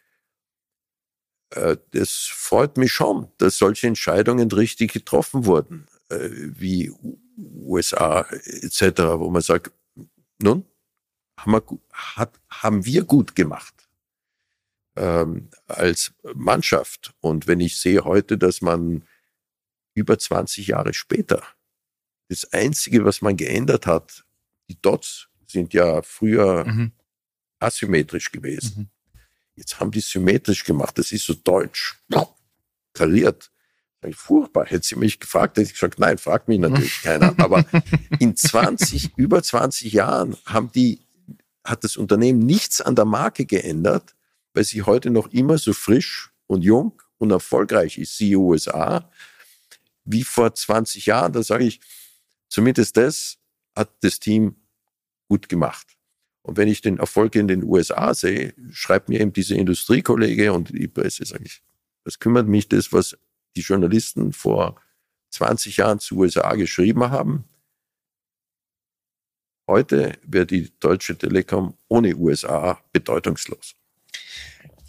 Das 1.92 2.10
freut 2.10 2.78
mich 2.78 2.92
schon, 2.92 3.28
dass 3.38 3.60
solche 3.60 3.86
Entscheidungen 3.86 4.52
richtig 4.52 4.92
getroffen 4.92 5.46
wurden, 5.46 5.88
wie 6.10 6.92
USA 7.38 8.22
etc., 8.22 9.02
wo 9.20 9.30
man 9.30 9.44
sagt, 9.44 9.72
nun, 10.42 10.66
haben 11.40 11.52
wir, 11.54 11.64
hat, 11.92 12.40
haben 12.50 12.86
wir 12.86 13.04
gut 13.04 13.36
gemacht 13.36 13.90
ähm, 14.96 15.50
als 15.68 16.14
Mannschaft. 16.36 17.14
Und 17.22 17.48
wenn 17.48 17.60
ich 17.60 17.80
sehe 17.80 18.04
heute, 18.04 18.38
dass 18.38 18.62
man 18.62 19.04
über 19.94 20.20
20 20.20 20.68
Jahre 20.68 20.94
später, 20.94 21.44
das 22.28 22.52
Einzige, 22.54 23.06
was 23.06 23.22
man 23.22 23.38
geändert 23.38 23.88
hat, 23.88 24.24
die 24.70 24.80
Dots 24.80 25.30
sind 25.48 25.74
ja 25.74 26.02
früher 26.04 26.66
mhm. 26.66 26.92
asymmetrisch 27.60 28.32
gewesen. 28.32 28.74
Mhm. 28.78 28.90
Jetzt 29.56 29.80
haben 29.80 29.92
die 29.92 30.00
symmetrisch 30.00 30.64
gemacht. 30.64 30.98
Das 30.98 31.12
ist 31.12 31.26
so 31.26 31.34
deutsch. 31.34 31.98
Kariert. 32.94 33.52
Furchtbar. 34.14 34.66
Hätte 34.66 34.88
sie 34.88 34.96
mich 34.96 35.20
gefragt, 35.20 35.58
hätte 35.58 35.68
ich 35.68 35.74
gesagt, 35.74 36.00
nein, 36.00 36.18
fragt 36.18 36.48
mich 36.48 36.60
natürlich 36.60 37.02
keiner. 37.04 37.34
Aber 37.38 37.66
in 38.20 38.36
20, 38.36 39.18
über 39.18 39.44
20 39.44 39.92
Jahren 39.92 40.38
haben 40.46 40.72
die 40.72 41.02
hat 41.64 41.84
das 41.84 41.98
Unternehmen 41.98 42.40
nichts 42.40 42.82
an 42.82 42.96
der 42.96 43.06
Marke 43.06 43.46
geändert, 43.46 44.16
weil 44.54 44.64
sie 44.64 44.84
heute 44.84 45.10
noch 45.10 45.28
immer 45.28 45.58
so 45.58 45.74
frisch 45.74 46.32
und 46.48 46.64
jung 46.64 47.02
und 47.18 47.32
erfolgreich 47.32 47.98
ist, 47.98 48.18
sie 48.18 48.36
USA, 48.36 49.12
wie 50.06 50.24
vor 50.24 50.54
20 50.54 51.06
Jahren. 51.06 51.34
Da 51.34 51.44
sage 51.44 51.66
ich, 51.66 51.80
zumindest 52.48 52.98
das 52.98 53.38
hat 53.76 53.92
das 54.02 54.20
Team 54.20 54.56
gut 55.28 55.50
gemacht. 55.50 55.98
Und 56.42 56.58
wenn 56.58 56.68
ich 56.68 56.82
den 56.82 56.98
Erfolg 56.98 57.36
in 57.36 57.48
den 57.48 57.64
USA 57.64 58.14
sehe, 58.14 58.54
schreibt 58.72 59.10
mir 59.10 59.20
eben 59.20 59.34
diese 59.34 59.56
Industriekollege 59.56 60.52
und 60.54 60.70
die 60.70 60.88
Presse, 60.88 61.26
sage 61.26 61.44
ich, 61.46 61.62
das 62.04 62.20
kümmert 62.20 62.48
mich 62.48 62.68
das, 62.68 62.92
was 62.92 63.18
die 63.56 63.62
Journalisten 63.62 64.34
vor 64.34 64.82
20 65.32 65.78
Jahren 65.78 66.00
zu 66.00 66.16
USA 66.16 66.56
geschrieben 66.56 67.12
haben. 67.12 67.44
Heute 69.70 70.14
wäre 70.26 70.48
die 70.48 70.72
Deutsche 70.80 71.16
Telekom 71.16 71.76
ohne 71.90 72.16
USA 72.16 72.82
bedeutungslos. 72.92 73.76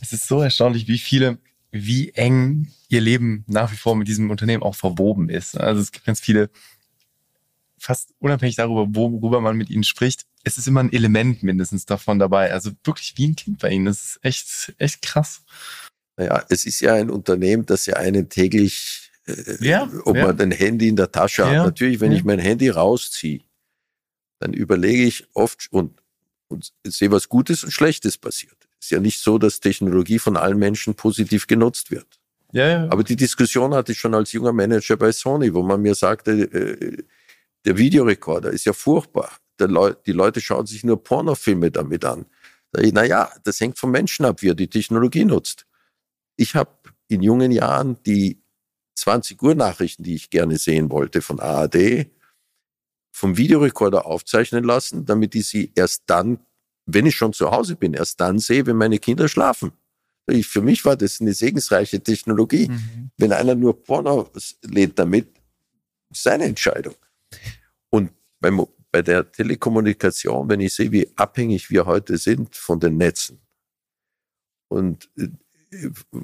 Es 0.00 0.14
ist 0.14 0.26
so 0.26 0.40
erstaunlich, 0.40 0.88
wie 0.88 0.96
viele, 0.96 1.36
wie 1.70 2.12
eng 2.14 2.72
ihr 2.88 3.02
Leben 3.02 3.44
nach 3.46 3.70
wie 3.70 3.76
vor 3.76 3.94
mit 3.94 4.08
diesem 4.08 4.30
Unternehmen 4.30 4.62
auch 4.62 4.74
verwoben 4.74 5.28
ist. 5.28 5.54
Also 5.54 5.82
es 5.82 5.92
gibt 5.92 6.06
ganz 6.06 6.18
viele, 6.18 6.48
fast 7.76 8.14
unabhängig 8.20 8.56
darüber, 8.56 8.86
worüber 8.94 9.42
man 9.42 9.54
mit 9.54 9.68
ihnen 9.68 9.84
spricht, 9.84 10.24
es 10.44 10.56
ist 10.56 10.66
immer 10.66 10.80
ein 10.80 10.94
Element 10.94 11.42
mindestens 11.42 11.84
davon 11.84 12.18
dabei. 12.18 12.50
Also 12.50 12.70
wirklich 12.82 13.12
wie 13.18 13.28
ein 13.28 13.36
Kind 13.36 13.58
bei 13.58 13.68
ihnen. 13.68 13.84
Das 13.84 14.00
ist 14.00 14.18
echt, 14.22 14.74
echt 14.78 15.02
krass. 15.02 15.42
Naja, 16.16 16.42
es 16.48 16.64
ist 16.64 16.80
ja 16.80 16.94
ein 16.94 17.10
Unternehmen, 17.10 17.66
das 17.66 17.84
ja 17.84 17.96
einen 17.96 18.30
täglich, 18.30 19.10
äh, 19.26 19.62
ja, 19.62 19.90
ob 20.06 20.16
ja. 20.16 20.28
man 20.28 20.40
ein 20.40 20.52
Handy 20.52 20.88
in 20.88 20.96
der 20.96 21.12
Tasche 21.12 21.42
ja, 21.42 21.48
hat. 21.48 21.66
Natürlich, 21.66 22.00
wenn 22.00 22.12
ich 22.12 22.24
mein 22.24 22.38
Handy 22.38 22.70
rausziehe, 22.70 23.40
dann 24.40 24.52
überlege 24.52 25.04
ich 25.04 25.26
oft 25.34 25.68
und, 25.70 26.02
und 26.48 26.72
sehe, 26.84 27.10
was 27.12 27.28
Gutes 27.28 27.62
und 27.62 27.70
Schlechtes 27.70 28.18
passiert. 28.18 28.56
Es 28.80 28.86
ist 28.86 28.90
ja 28.90 29.00
nicht 29.00 29.20
so, 29.20 29.38
dass 29.38 29.60
Technologie 29.60 30.18
von 30.18 30.36
allen 30.36 30.58
Menschen 30.58 30.94
positiv 30.94 31.46
genutzt 31.46 31.90
wird. 31.90 32.18
Ja, 32.52 32.68
ja. 32.68 32.88
Aber 32.90 33.04
die 33.04 33.16
Diskussion 33.16 33.74
hatte 33.74 33.92
ich 33.92 33.98
schon 33.98 34.14
als 34.14 34.32
junger 34.32 34.52
Manager 34.52 34.96
bei 34.96 35.12
Sony, 35.12 35.54
wo 35.54 35.62
man 35.62 35.80
mir 35.80 35.94
sagte, 35.94 36.32
äh, 36.32 37.04
der 37.64 37.76
Videorekorder 37.76 38.50
ist 38.50 38.64
ja 38.64 38.72
furchtbar. 38.72 39.30
Leu 39.58 39.92
die 40.06 40.12
Leute 40.12 40.40
schauen 40.40 40.66
sich 40.66 40.84
nur 40.84 41.02
Pornofilme 41.04 41.70
damit 41.70 42.04
an. 42.06 42.24
naja, 42.72 43.30
das 43.44 43.60
hängt 43.60 43.78
vom 43.78 43.90
Menschen 43.90 44.24
ab, 44.24 44.40
wie 44.40 44.48
er 44.48 44.54
die 44.54 44.70
Technologie 44.70 45.26
nutzt. 45.26 45.66
Ich 46.36 46.54
habe 46.54 46.70
in 47.08 47.22
jungen 47.22 47.52
Jahren 47.52 48.02
die 48.04 48.42
20 48.94 49.42
Uhr 49.42 49.54
Nachrichten, 49.54 50.02
die 50.02 50.14
ich 50.14 50.30
gerne 50.30 50.56
sehen 50.56 50.90
wollte 50.90 51.20
von 51.20 51.40
ARD, 51.40 52.06
vom 53.10 53.36
Videorekorder 53.36 54.06
aufzeichnen 54.06 54.64
lassen, 54.64 55.04
damit 55.04 55.34
ich 55.34 55.48
sie 55.48 55.72
erst 55.74 56.04
dann, 56.06 56.38
wenn 56.86 57.06
ich 57.06 57.16
schon 57.16 57.32
zu 57.32 57.50
Hause 57.50 57.76
bin, 57.76 57.94
erst 57.94 58.20
dann 58.20 58.38
sehe, 58.38 58.66
wenn 58.66 58.76
meine 58.76 58.98
Kinder 58.98 59.28
schlafen. 59.28 59.72
Ich, 60.28 60.46
für 60.46 60.62
mich 60.62 60.84
war 60.84 60.96
das 60.96 61.20
eine 61.20 61.34
segensreiche 61.34 62.00
Technologie. 62.00 62.68
Mhm. 62.68 63.10
Wenn 63.16 63.32
einer 63.32 63.54
nur 63.54 63.82
Porno 63.82 64.30
lädt 64.62 64.98
damit, 64.98 65.28
seine 66.12 66.44
Entscheidung. 66.44 66.94
Und 67.90 68.12
beim, 68.40 68.64
bei 68.90 69.02
der 69.02 69.30
Telekommunikation, 69.30 70.48
wenn 70.48 70.60
ich 70.60 70.74
sehe, 70.74 70.92
wie 70.92 71.08
abhängig 71.16 71.70
wir 71.70 71.86
heute 71.86 72.16
sind 72.18 72.54
von 72.54 72.80
den 72.80 72.96
Netzen 72.96 73.40
und 74.68 75.10
äh, 75.18 75.28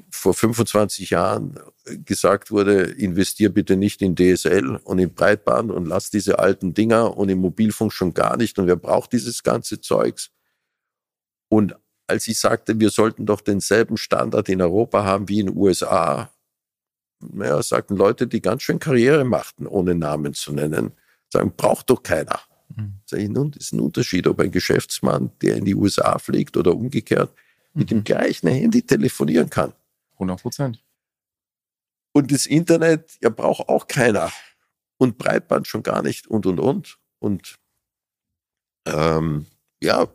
vor 0.09 0.33
25 0.33 1.11
Jahren 1.11 1.57
gesagt 1.85 2.51
wurde, 2.51 2.83
investier 2.83 3.49
bitte 3.49 3.77
nicht 3.77 4.01
in 4.01 4.15
DSL 4.15 4.75
und 4.83 4.99
in 4.99 5.13
Breitband 5.13 5.71
und 5.71 5.85
lass 5.85 6.09
diese 6.09 6.39
alten 6.39 6.73
Dinger 6.73 7.15
und 7.15 7.29
im 7.29 7.39
Mobilfunk 7.39 7.93
schon 7.93 8.13
gar 8.13 8.35
nicht 8.35 8.59
und 8.59 8.67
wer 8.67 8.75
braucht 8.75 9.13
dieses 9.13 9.43
ganze 9.43 9.79
Zeugs? 9.79 10.31
Und 11.49 11.75
als 12.07 12.27
ich 12.27 12.39
sagte, 12.39 12.79
wir 12.79 12.89
sollten 12.89 13.25
doch 13.25 13.41
denselben 13.41 13.97
Standard 13.97 14.49
in 14.49 14.61
Europa 14.61 15.03
haben 15.03 15.29
wie 15.29 15.39
in 15.39 15.47
den 15.47 15.57
USA, 15.57 16.31
naja, 17.19 17.61
sagten 17.63 17.95
Leute, 17.95 18.27
die 18.27 18.41
ganz 18.41 18.63
schön 18.63 18.79
Karriere 18.79 19.23
machten, 19.23 19.65
ohne 19.65 19.95
Namen 19.95 20.33
zu 20.33 20.53
nennen, 20.53 20.91
sagen, 21.31 21.53
braucht 21.55 21.89
doch 21.89 22.03
keiner. 22.03 22.39
Mhm. 22.75 22.99
Sag 23.05 23.19
ich, 23.19 23.29
nun, 23.29 23.51
das 23.51 23.65
ist 23.65 23.73
ein 23.73 23.79
Unterschied, 23.79 24.27
ob 24.27 24.39
ein 24.39 24.51
Geschäftsmann, 24.51 25.31
der 25.41 25.55
in 25.55 25.65
die 25.65 25.75
USA 25.75 26.19
fliegt 26.19 26.57
oder 26.57 26.75
umgekehrt, 26.75 27.33
mit 27.77 27.91
dem 27.91 27.99
mhm. 27.99 28.03
gleichen 28.03 28.47
Handy 28.47 28.81
telefonieren 28.81 29.49
kann. 29.49 29.73
100 30.13 30.41
Prozent. 30.41 30.83
Und 32.11 32.31
das 32.31 32.45
Internet, 32.47 33.17
ja, 33.21 33.29
braucht 33.29 33.69
auch 33.69 33.87
keiner. 33.87 34.31
Und 34.97 35.19
Breitband 35.19 35.67
schon 35.67 35.83
gar 35.83 36.01
nicht 36.01 36.27
und, 36.27 36.47
und, 36.47 36.59
und. 36.59 36.97
Und 37.19 37.59
ähm, 38.87 39.45
ja, 39.81 40.07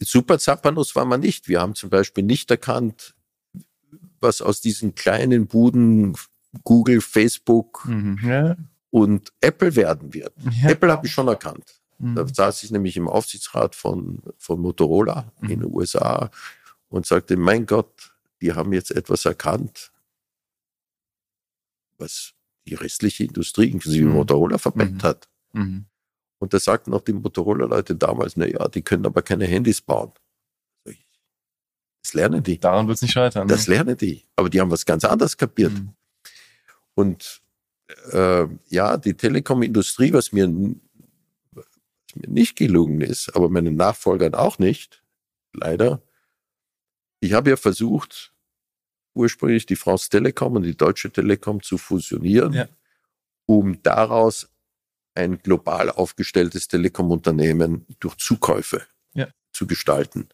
super 0.00 0.38
Zappanos 0.38 0.94
war 0.94 1.04
man 1.04 1.20
nicht. 1.20 1.48
Wir 1.48 1.60
haben 1.60 1.74
zum 1.74 1.90
Beispiel 1.90 2.22
nicht 2.22 2.50
erkannt, 2.50 3.14
was 4.20 4.40
aus 4.40 4.60
diesen 4.60 4.94
kleinen 4.94 5.48
Buden 5.48 6.16
Google, 6.62 7.00
Facebook 7.00 7.84
mhm, 7.86 8.20
ja. 8.22 8.56
und 8.90 9.32
Apple 9.40 9.74
werden 9.74 10.14
wird. 10.14 10.32
Ja. 10.62 10.70
Apple 10.70 10.92
habe 10.92 11.06
ich 11.06 11.12
schon 11.12 11.26
erkannt. 11.26 11.80
Mhm. 11.98 12.14
Da 12.14 12.26
saß 12.26 12.62
ich 12.62 12.70
nämlich 12.70 12.96
im 12.96 13.08
Aufsichtsrat 13.08 13.74
von, 13.74 14.22
von 14.38 14.60
Motorola 14.60 15.32
mhm. 15.40 15.50
in 15.50 15.60
den 15.60 15.72
USA 15.72 16.30
und 16.92 17.06
sagte, 17.06 17.36
mein 17.36 17.66
Gott, 17.66 18.14
die 18.40 18.52
haben 18.52 18.72
jetzt 18.72 18.90
etwas 18.90 19.24
erkannt, 19.24 19.90
was 21.96 22.34
die 22.66 22.74
restliche 22.74 23.24
Industrie, 23.24 23.70
inklusive 23.70 24.06
mhm. 24.06 24.12
Motorola, 24.12 24.58
verpennt 24.58 25.02
mhm. 25.02 25.06
hat. 25.06 25.28
Mhm. 25.52 25.86
Und 26.38 26.52
da 26.52 26.60
sagten 26.60 26.92
auch 26.92 27.00
die 27.00 27.14
Motorola-Leute 27.14 27.96
damals, 27.96 28.36
na 28.36 28.46
ja, 28.46 28.68
die 28.68 28.82
können 28.82 29.06
aber 29.06 29.22
keine 29.22 29.46
Handys 29.46 29.80
bauen. 29.80 30.12
Das 32.02 32.14
lernen 32.14 32.42
die. 32.42 32.58
Daran 32.58 32.88
wird 32.88 32.96
es 32.96 33.02
nicht 33.02 33.12
scheitern. 33.12 33.46
Das 33.46 33.68
ne? 33.68 33.74
lernen 33.74 33.96
die. 33.96 34.24
Aber 34.34 34.50
die 34.50 34.60
haben 34.60 34.72
was 34.72 34.84
ganz 34.84 35.04
anderes 35.04 35.36
kapiert. 35.36 35.72
Mhm. 35.72 35.94
Und 36.94 37.42
äh, 38.10 38.46
ja, 38.68 38.96
die 38.96 39.14
Telekom-Industrie, 39.14 40.12
was 40.12 40.32
mir, 40.32 40.48
was 41.52 41.64
mir 42.16 42.28
nicht 42.28 42.56
gelungen 42.56 43.00
ist, 43.00 43.34
aber 43.34 43.48
meinen 43.48 43.76
Nachfolgern 43.76 44.34
auch 44.34 44.58
nicht, 44.58 45.02
leider. 45.52 46.02
Ich 47.22 47.32
habe 47.34 47.50
ja 47.50 47.56
versucht, 47.56 48.32
ursprünglich 49.14 49.64
die 49.64 49.76
France 49.76 50.08
Telekom 50.10 50.56
und 50.56 50.64
die 50.64 50.76
Deutsche 50.76 51.10
Telekom 51.10 51.62
zu 51.62 51.78
fusionieren, 51.78 52.52
Ja. 52.52 52.68
um 53.46 53.80
daraus 53.82 54.48
ein 55.14 55.38
global 55.38 55.88
aufgestelltes 55.90 56.66
Telekom-Unternehmen 56.66 57.86
durch 58.00 58.16
Zukäufe 58.16 58.82
Ja. 59.14 59.28
zu 59.52 59.68
gestalten. 59.68 60.30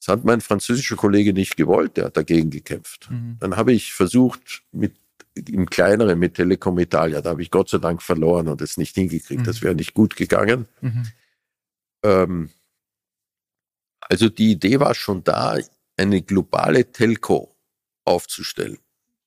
Das 0.00 0.08
hat 0.08 0.24
mein 0.24 0.40
französischer 0.40 0.96
Kollege 0.96 1.32
nicht 1.32 1.56
gewollt, 1.56 1.96
der 1.96 2.06
hat 2.06 2.16
dagegen 2.16 2.50
gekämpft. 2.50 3.08
Mhm. 3.10 3.36
Dann 3.38 3.56
habe 3.56 3.72
ich 3.72 3.92
versucht, 3.92 4.64
mit 4.72 4.96
im 5.34 5.68
kleineren 5.70 6.18
mit 6.18 6.34
Telekom 6.34 6.78
Italia, 6.80 7.20
da 7.20 7.30
habe 7.30 7.42
ich 7.42 7.50
Gott 7.50 7.68
sei 7.68 7.78
Dank 7.78 8.02
verloren 8.02 8.48
und 8.48 8.60
es 8.62 8.76
nicht 8.76 8.94
hingekriegt. 8.96 9.46
Das 9.46 9.60
Mhm. 9.60 9.64
wäre 9.64 9.74
nicht 9.76 9.94
gut 9.94 10.16
gegangen. 10.16 10.66
Mhm. 10.80 11.06
Ähm, 12.02 12.50
also 14.00 14.28
die 14.30 14.52
Idee 14.52 14.80
war 14.80 14.94
schon 14.94 15.22
da, 15.22 15.58
eine 15.96 16.22
globale 16.22 16.90
Telco 16.92 17.56
aufzustellen. 18.04 18.78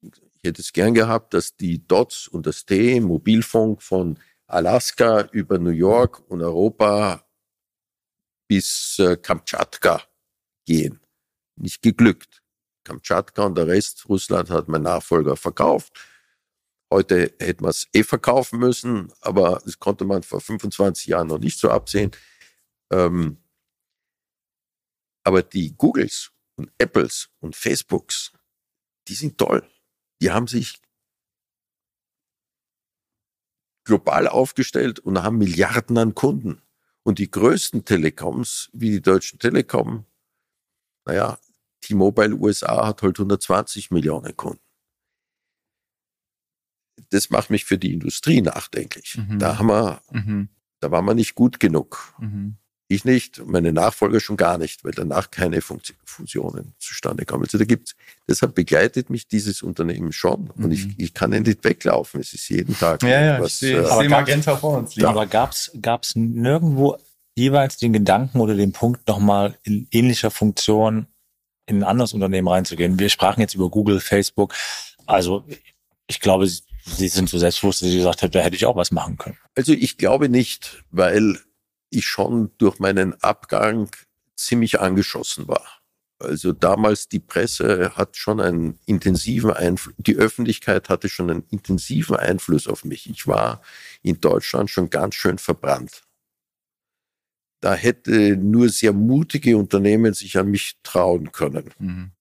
Ich 0.02 0.44
hätte 0.44 0.62
es 0.62 0.72
gern 0.72 0.94
gehabt, 0.94 1.34
dass 1.34 1.58
die 1.58 1.86
DOTS 1.86 2.28
und 2.28 2.46
das 2.46 2.66
T, 2.66 3.00
Mobilfunk 3.02 3.84
von 3.84 4.18
Alaska 4.48 5.22
über 5.32 5.60
New 5.60 5.72
York 5.72 6.22
und 6.30 6.41
Europa 6.41 7.26
bis 8.48 8.98
äh, 9.00 9.18
Kamtschatka 9.18 10.02
gehen. 10.66 11.00
Nicht 11.56 11.82
geglückt. 11.82 12.41
Kamtschatka 12.84 13.44
und 13.44 13.56
der 13.56 13.68
Rest 13.68 14.08
Russland 14.08 14.50
hat 14.50 14.68
mein 14.68 14.82
Nachfolger 14.82 15.36
verkauft. 15.36 15.94
Heute 16.91 17.36
hätte 17.40 17.62
man 17.62 17.70
es 17.70 17.88
eh 17.94 18.04
verkaufen 18.04 18.60
müssen, 18.60 19.14
aber 19.22 19.62
das 19.64 19.78
konnte 19.78 20.06
man 20.06 20.24
vor 20.24 20.41
25 20.41 21.06
Jahren 21.08 21.28
noch 21.28 21.38
nicht 21.38 21.60
so 21.60 21.70
absehen. 21.70 22.12
Ähm, 22.91 23.38
aber 25.24 25.44
die 25.44 25.76
Googles 25.78 26.32
und 26.60 26.72
Apples 26.77 27.30
und 27.40 27.56
Facebooks, 27.56 28.34
die 29.07 29.15
sind 29.15 29.38
toll. 29.38 29.68
Die 30.22 30.31
haben 30.31 30.48
sich 30.48 30.80
global 33.86 34.27
aufgestellt 34.27 34.99
und 34.99 35.23
haben 35.23 35.38
Milliarden 35.38 35.98
an 35.98 36.14
Kunden. 36.14 36.61
Und 37.03 37.18
die 37.18 37.31
größten 37.31 37.86
Telekoms, 37.86 38.69
wie 38.73 38.91
die 38.91 39.02
Deutschen 39.02 39.40
Telekom, 39.40 40.06
naja, 41.06 41.40
T-Mobile 41.81 42.36
USA 42.36 42.86
hat 42.86 43.02
halt 43.02 43.18
120 43.18 43.90
Millionen 43.90 44.36
Kunden. 44.36 44.61
Das 47.10 47.30
macht 47.30 47.49
mich 47.49 47.64
für 47.65 47.77
die 47.77 47.94
Industrie 47.94 48.41
nachdenklich. 48.41 49.18
Mhm. 49.18 49.40
Da 49.40 49.57
haben 49.57 49.68
wir, 49.68 50.02
Mhm. 50.11 50.49
da 50.81 50.91
waren 50.91 51.06
wir 51.06 51.15
nicht 51.15 51.34
gut 51.34 51.60
genug. 51.60 52.14
Mhm. 52.19 52.57
Ich 52.91 53.06
nicht, 53.06 53.45
meine 53.45 53.72
Nachfolger 53.72 54.20
schon 54.20 54.36
gar 54.36 54.57
nicht, 54.57 54.84
weil 54.84 54.94
danach 54.94 55.30
keine 55.30 55.60
Funktio- 55.61 55.94
Fusionen 56.03 56.74
zustande 56.80 57.24
kamen. 57.24 57.44
Also 57.44 57.60
da 57.60 57.64
gibt's, 57.66 57.95
deshalb 58.28 58.56
begleitet 58.56 59.11
mich 59.11 59.28
dieses 59.28 59.61
Unternehmen 59.61 60.11
schon 60.11 60.49
und 60.57 60.72
ich, 60.72 60.88
Mhm. 60.88 60.95
ich 60.98 61.14
kann 61.14 61.32
ja 61.32 61.40
nicht 61.40 61.64
weglaufen. 61.64 62.20
Es 62.20 62.34
ist 62.34 62.49
jeden 62.49 62.76
Tag 62.78 63.03
Ja, 63.03 63.10
ja, 63.10 63.36
ich 63.38 63.44
was, 63.44 63.60
sehe 63.60 63.78
äh, 63.78 63.82
ich 63.84 63.91
Aber 63.91 64.02
sehe 64.02 64.10
gab's- 64.10 64.28
Magenta 64.30 64.57
vor 64.57 64.78
uns 64.80 64.95
liegen. 64.95 65.07
Aber 65.07 65.28
gab's 65.28 65.72
gab's 65.80 66.16
nirgendwo 66.16 66.98
jeweils 67.36 67.78
den 67.78 67.94
Gedanken 67.94 68.40
oder 68.40 68.56
den 68.56 68.72
Punkt, 68.72 69.07
nochmal 69.07 69.57
in 69.64 69.88
ähnlicher 69.91 70.32
Funktion 70.32 71.06
in 71.68 71.78
ein 71.78 71.84
anderes 71.84 72.14
Unternehmen 72.14 72.48
reinzugehen? 72.48 72.98
Wir 72.98 73.10
sprachen 73.10 73.40
jetzt 73.41 73.53
über 73.53 73.70
Google, 73.70 73.99
Facebook. 73.99 74.56
Also 75.06 75.45
ich 76.07 76.20
glaube, 76.20 76.48
Sie 76.48 76.64
Sie 76.86 77.07
sind 77.07 77.30
so 77.30 77.38
selbstbewusst, 77.38 77.84
dass 77.84 77.90
Sie 77.90 77.98
gesagt 77.98 78.24
haben, 78.24 78.32
da 78.32 78.40
hätte 78.40 78.56
ich 78.56 78.66
auch 78.66 78.76
was 78.76 78.90
machen 78.90 79.16
können. 79.18 79.38
Also 79.56 79.74
ich 79.74 79.98
glaube 79.99 80.28
nicht, 80.28 80.84
weil 80.90 81.38
ich 81.90 82.06
schon 82.06 82.52
durch 82.57 82.80
meinen 82.80 83.14
Abgang 83.22 83.90
ziemlich 84.36 84.80
angeschossen 84.80 85.48
war. 85.48 85.66
Also 86.22 86.52
damals 86.52 87.07
die 87.07 87.20
Presse 87.20 87.95
hat 87.95 88.18
schon 88.18 88.41
einen 88.41 88.78
intensiven 88.86 89.52
Einfluss, 89.52 89.95
die 89.98 90.18
Öffentlichkeit 90.18 90.90
hatte 90.90 91.07
schon 91.07 91.30
einen 91.30 91.45
intensiven 91.49 92.18
Einfluss 92.18 92.68
auf 92.68 92.84
mich. 92.84 93.10
Ich 93.10 93.26
war 93.26 93.61
in 94.02 94.20
Deutschland 94.20 94.70
schon 94.70 94.90
ganz 94.90 95.16
schön 95.16 95.38
verbrannt. 95.38 96.03
Da 97.61 97.74
hätte 97.74 98.36
nur 98.38 98.70
sehr 98.70 98.94
mutige 98.94 99.57
Unternehmen 99.57 100.14
sich 100.14 100.38
an 100.38 100.49
mich 100.52 100.78
trauen 100.84 101.32
können 101.32 101.74
Mhm. 101.80 102.11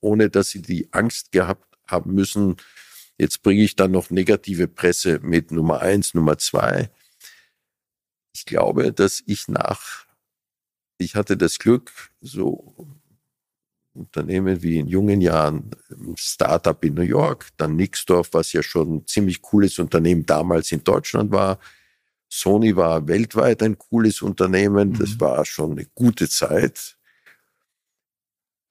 ohne 0.00 0.30
dass 0.30 0.50
sie 0.50 0.62
die 0.62 0.92
Angst 0.92 1.30
gehabt 1.32 1.76
haben 1.86 2.14
müssen, 2.14 2.56
jetzt 3.18 3.42
bringe 3.42 3.62
ich 3.62 3.76
dann 3.76 3.90
noch 3.90 4.10
negative 4.10 4.66
Presse 4.68 5.18
mit 5.22 5.50
Nummer 5.50 5.80
eins, 5.80 6.14
Nummer 6.14 6.38
zwei. 6.38 6.90
Ich 8.34 8.44
glaube, 8.46 8.92
dass 8.92 9.22
ich 9.26 9.48
nach, 9.48 10.06
ich 10.98 11.14
hatte 11.14 11.36
das 11.36 11.58
Glück, 11.58 11.92
so 12.20 12.88
Unternehmen 13.92 14.62
wie 14.62 14.78
in 14.78 14.86
jungen 14.86 15.20
Jahren, 15.20 15.70
Startup 16.16 16.82
in 16.84 16.94
New 16.94 17.02
York, 17.02 17.48
dann 17.56 17.76
Nixdorf, 17.76 18.30
was 18.32 18.52
ja 18.52 18.62
schon 18.62 18.94
ein 18.96 19.06
ziemlich 19.06 19.42
cooles 19.42 19.78
Unternehmen 19.78 20.24
damals 20.26 20.70
in 20.72 20.84
Deutschland 20.84 21.32
war. 21.32 21.58
Sony 22.32 22.76
war 22.76 23.08
weltweit 23.08 23.62
ein 23.64 23.76
cooles 23.78 24.22
Unternehmen. 24.22 24.92
Das 24.94 25.16
Mhm. 25.16 25.20
war 25.20 25.44
schon 25.44 25.72
eine 25.72 25.86
gute 25.94 26.28
Zeit 26.28 26.96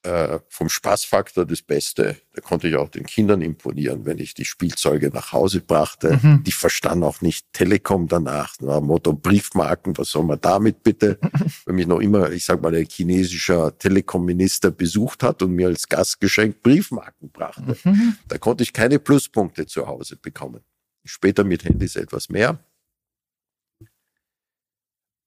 äh, 0.03 0.39
vom 0.47 0.69
Spaßfaktor 0.69 1.45
das 1.45 1.61
Beste. 1.61 2.15
Da 2.33 2.41
konnte 2.41 2.69
ich 2.69 2.75
auch 2.77 2.87
den 2.87 3.05
Kindern 3.05 3.41
imponieren, 3.41 4.05
wenn 4.05 4.17
ich 4.17 4.33
die 4.33 4.45
Spielzeuge 4.45 5.09
nach 5.09 5.33
Hause 5.33 5.59
brachte. 5.59 6.19
Mhm. 6.21 6.43
Die 6.45 6.53
verstanden 6.53 7.03
auch 7.03 7.21
nicht 7.21 7.51
Telekom 7.51 8.07
danach. 8.07 8.55
Nach 8.61 8.77
dem 8.77 8.87
Motto 8.87 9.11
Briefmarken, 9.11 9.97
was 9.97 10.11
soll 10.11 10.23
man 10.23 10.39
damit 10.39 10.83
bitte? 10.83 11.19
Wenn 11.65 11.75
mich 11.75 11.87
noch 11.87 11.99
immer, 11.99 12.31
ich 12.31 12.45
sag 12.45 12.61
mal, 12.61 12.73
ein 12.73 12.87
chinesischer 12.89 13.77
Telekom-Minister 13.77 14.71
besucht 14.71 15.21
hat 15.21 15.41
und 15.41 15.51
mir 15.51 15.67
als 15.67 15.89
Gastgeschenk 15.89 16.63
Briefmarken 16.63 17.29
brachte. 17.31 17.75
Mhm. 17.83 18.15
Da 18.27 18.37
konnte 18.37 18.63
ich 18.63 18.71
keine 18.71 18.99
Pluspunkte 18.99 19.65
zu 19.65 19.85
Hause 19.85 20.15
bekommen. 20.15 20.61
Später 21.03 21.43
mit 21.43 21.65
Handys 21.65 21.97
etwas 21.97 22.29
mehr. 22.29 22.63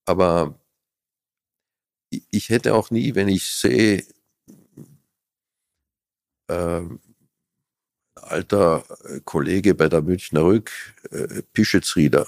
Aber 0.07 0.59
ich 2.31 2.49
hätte 2.49 2.75
auch 2.75 2.91
nie, 2.91 3.15
wenn 3.15 3.29
ich 3.29 3.51
sehe, 3.51 4.05
ähm, 6.53 7.01
alter 8.15 8.85
äh, 9.05 9.21
Kollege 9.25 9.75
bei 9.75 9.89
der 9.89 10.03
Münchner 10.03 10.43
Rück, 10.45 10.71
äh, 11.11 11.43
Pischetsrieder, 11.53 12.27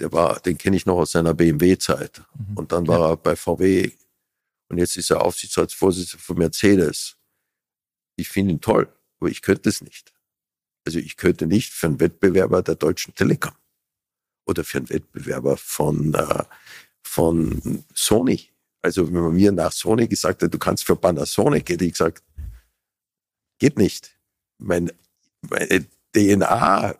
der 0.00 0.12
war, 0.12 0.40
den 0.40 0.58
kenne 0.58 0.76
ich 0.76 0.86
noch 0.86 0.96
aus 0.96 1.12
seiner 1.12 1.34
BMW-Zeit. 1.34 2.22
Mhm. 2.34 2.56
Und 2.56 2.72
dann 2.72 2.86
war 2.86 3.10
er 3.10 3.16
bei 3.16 3.36
VW 3.36 3.90
und 4.68 4.78
jetzt 4.78 4.96
ist 4.96 5.10
er 5.10 5.22
Aufsichtsratsvorsitzender 5.22 6.22
von 6.22 6.38
Mercedes. 6.38 7.16
Ich 8.16 8.28
finde 8.28 8.52
ihn 8.52 8.60
toll, 8.60 8.88
aber 9.20 9.30
ich 9.30 9.42
könnte 9.42 9.68
es 9.68 9.80
nicht. 9.80 10.12
Also 10.86 10.98
ich 10.98 11.16
könnte 11.16 11.46
nicht 11.46 11.72
für 11.72 11.86
einen 11.86 12.00
Wettbewerber 12.00 12.62
der 12.62 12.74
Deutschen 12.74 13.14
Telekom 13.14 13.54
oder 14.46 14.64
für 14.64 14.78
einen 14.78 14.90
Wettbewerber 14.90 15.56
von, 15.56 16.14
äh, 16.14 16.44
von 17.02 17.84
Sony. 17.94 18.48
Also 18.82 19.06
wenn 19.06 19.20
man 19.20 19.34
mir 19.34 19.52
nach 19.52 19.72
Sony 19.72 20.06
gesagt 20.06 20.42
hat, 20.42 20.54
du 20.54 20.58
kannst 20.58 20.84
für 20.84 20.96
Panasonic, 20.96 21.68
hätte 21.68 21.84
ich 21.84 21.92
gesagt, 21.92 22.22
geht 23.58 23.78
nicht. 23.78 24.12
Mein, 24.58 24.90
meine 25.42 25.84
DNA 26.14 26.94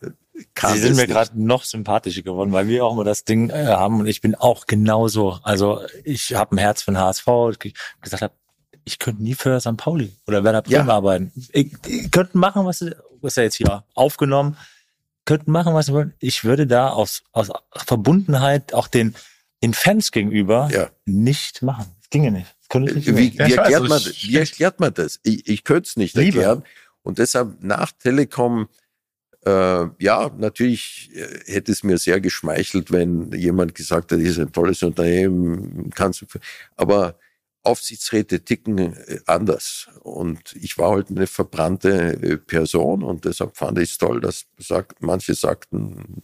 kann 0.55 0.75
Sie 0.75 0.81
sind 0.81 0.97
mir 0.97 1.07
gerade 1.07 1.31
noch 1.43 1.65
sympathischer 1.65 2.23
geworden, 2.23 2.53
weil 2.53 2.69
wir 2.69 2.85
auch 2.85 2.93
immer 2.93 3.05
das 3.05 3.25
Ding 3.25 3.51
äh, 3.51 3.67
haben 3.67 4.01
und 4.01 4.07
ich 4.07 4.21
bin 4.21 4.35
auch 4.35 4.67
genauso. 4.67 5.39
Also 5.43 5.81
ich 6.05 6.35
habe 6.35 6.55
ein 6.55 6.59
Herz 6.59 6.83
für 6.83 6.93
den 6.93 6.99
HSV, 6.99 7.27
ich 7.65 7.75
gesagt 8.01 8.23
habe, 8.23 8.35
ich 8.85 8.99
könnte 8.99 9.23
nie 9.23 9.35
für 9.35 9.61
St. 9.61 9.77
Pauli 9.77 10.13
oder 10.27 10.45
Werder 10.45 10.63
Bremen 10.63 10.87
Ja. 10.89 10.95
arbeiten. 10.95 11.33
Ich, 11.53 11.73
ich 11.87 12.11
könnten 12.11 12.39
machen, 12.39 12.65
was 12.65 12.81
ist 12.83 13.37
ja 13.37 13.43
jetzt 13.43 13.57
hier 13.57 13.85
aufgenommen, 13.95 14.57
könnten 15.25 15.51
machen, 15.51 15.75
was 15.75 15.87
sie 15.87 15.93
wollen. 15.93 16.15
Ich 16.21 16.45
würde 16.45 16.67
da 16.67 16.91
aus, 16.91 17.23
aus 17.33 17.51
Verbundenheit 17.75 18.73
auch 18.73 18.87
den, 18.89 19.15
den 19.63 19.75
Fans 19.75 20.13
gegenüber 20.13 20.71
Ja. 20.73 20.89
nicht 21.05 21.63
machen. 21.63 21.87
Das 22.01 22.11
ginge 22.11 22.31
nicht. 22.31 22.55
Könnte 22.69 22.91
ich 22.99 23.07
nicht 23.07 23.17
Wie, 23.17 23.33
wie, 23.35 23.39
weiß, 23.39 23.53
erklärt 23.57 23.83
das 23.83 23.89
man, 23.89 24.01
wie 24.23 24.37
erklärt 24.37 24.81
man 24.81 24.95
das? 24.95 25.21
Ich, 25.23 25.49
ich 25.49 25.65
könnte 25.65 25.89
es 25.89 25.97
nicht 25.97 26.15
Liebe. 26.17 26.39
erklären. 26.39 26.63
Und 27.03 27.19
deshalb 27.19 27.63
nach 27.63 27.93
Telekom, 27.93 28.69
äh, 29.47 29.87
ja, 29.99 30.31
natürlich 30.37 31.11
äh, 31.15 31.53
hätte 31.53 31.73
es 31.73 31.83
mir 31.83 31.99
sehr 31.99 32.21
geschmeichelt, 32.21 32.91
wenn 32.93 33.33
jemand 33.33 33.75
gesagt 33.75 34.13
hat, 34.13 34.19
das 34.21 34.27
ist 34.27 34.39
ein 34.39 34.53
tolles 34.53 34.83
Unternehmen, 34.83 35.91
kannst 35.95 36.23
du, 36.23 36.27
aber 36.77 37.19
Aufsichtsräte 37.63 38.45
ticken 38.45 38.79
äh, 38.79 39.21
anders. 39.27 39.89
Und 40.01 40.55
ich 40.61 40.77
war 40.79 40.91
halt 40.93 41.11
eine 41.11 41.27
verbrannte 41.27 41.91
äh, 42.23 42.37
Person 42.37 43.03
und 43.03 43.25
deshalb 43.25 43.57
fand 43.57 43.79
ich 43.79 43.93
es 43.93 43.99
toll, 43.99 44.21
dass 44.21 44.47
sagt, 44.59 45.01
manche 45.03 45.35
sagten, 45.35 46.23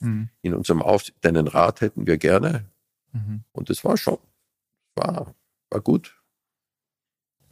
Mhm. 0.00 0.28
in 0.42 0.54
unserem 0.54 0.82
Aufsicht, 0.82 1.16
deinen 1.22 1.48
Rat 1.48 1.80
hätten 1.80 2.06
wir 2.06 2.18
gerne. 2.18 2.66
Mhm. 3.12 3.44
Und 3.52 3.70
das 3.70 3.82
war 3.84 3.96
schon, 3.96 4.18
war, 4.94 5.34
war 5.76 5.82
gut. 5.82 6.16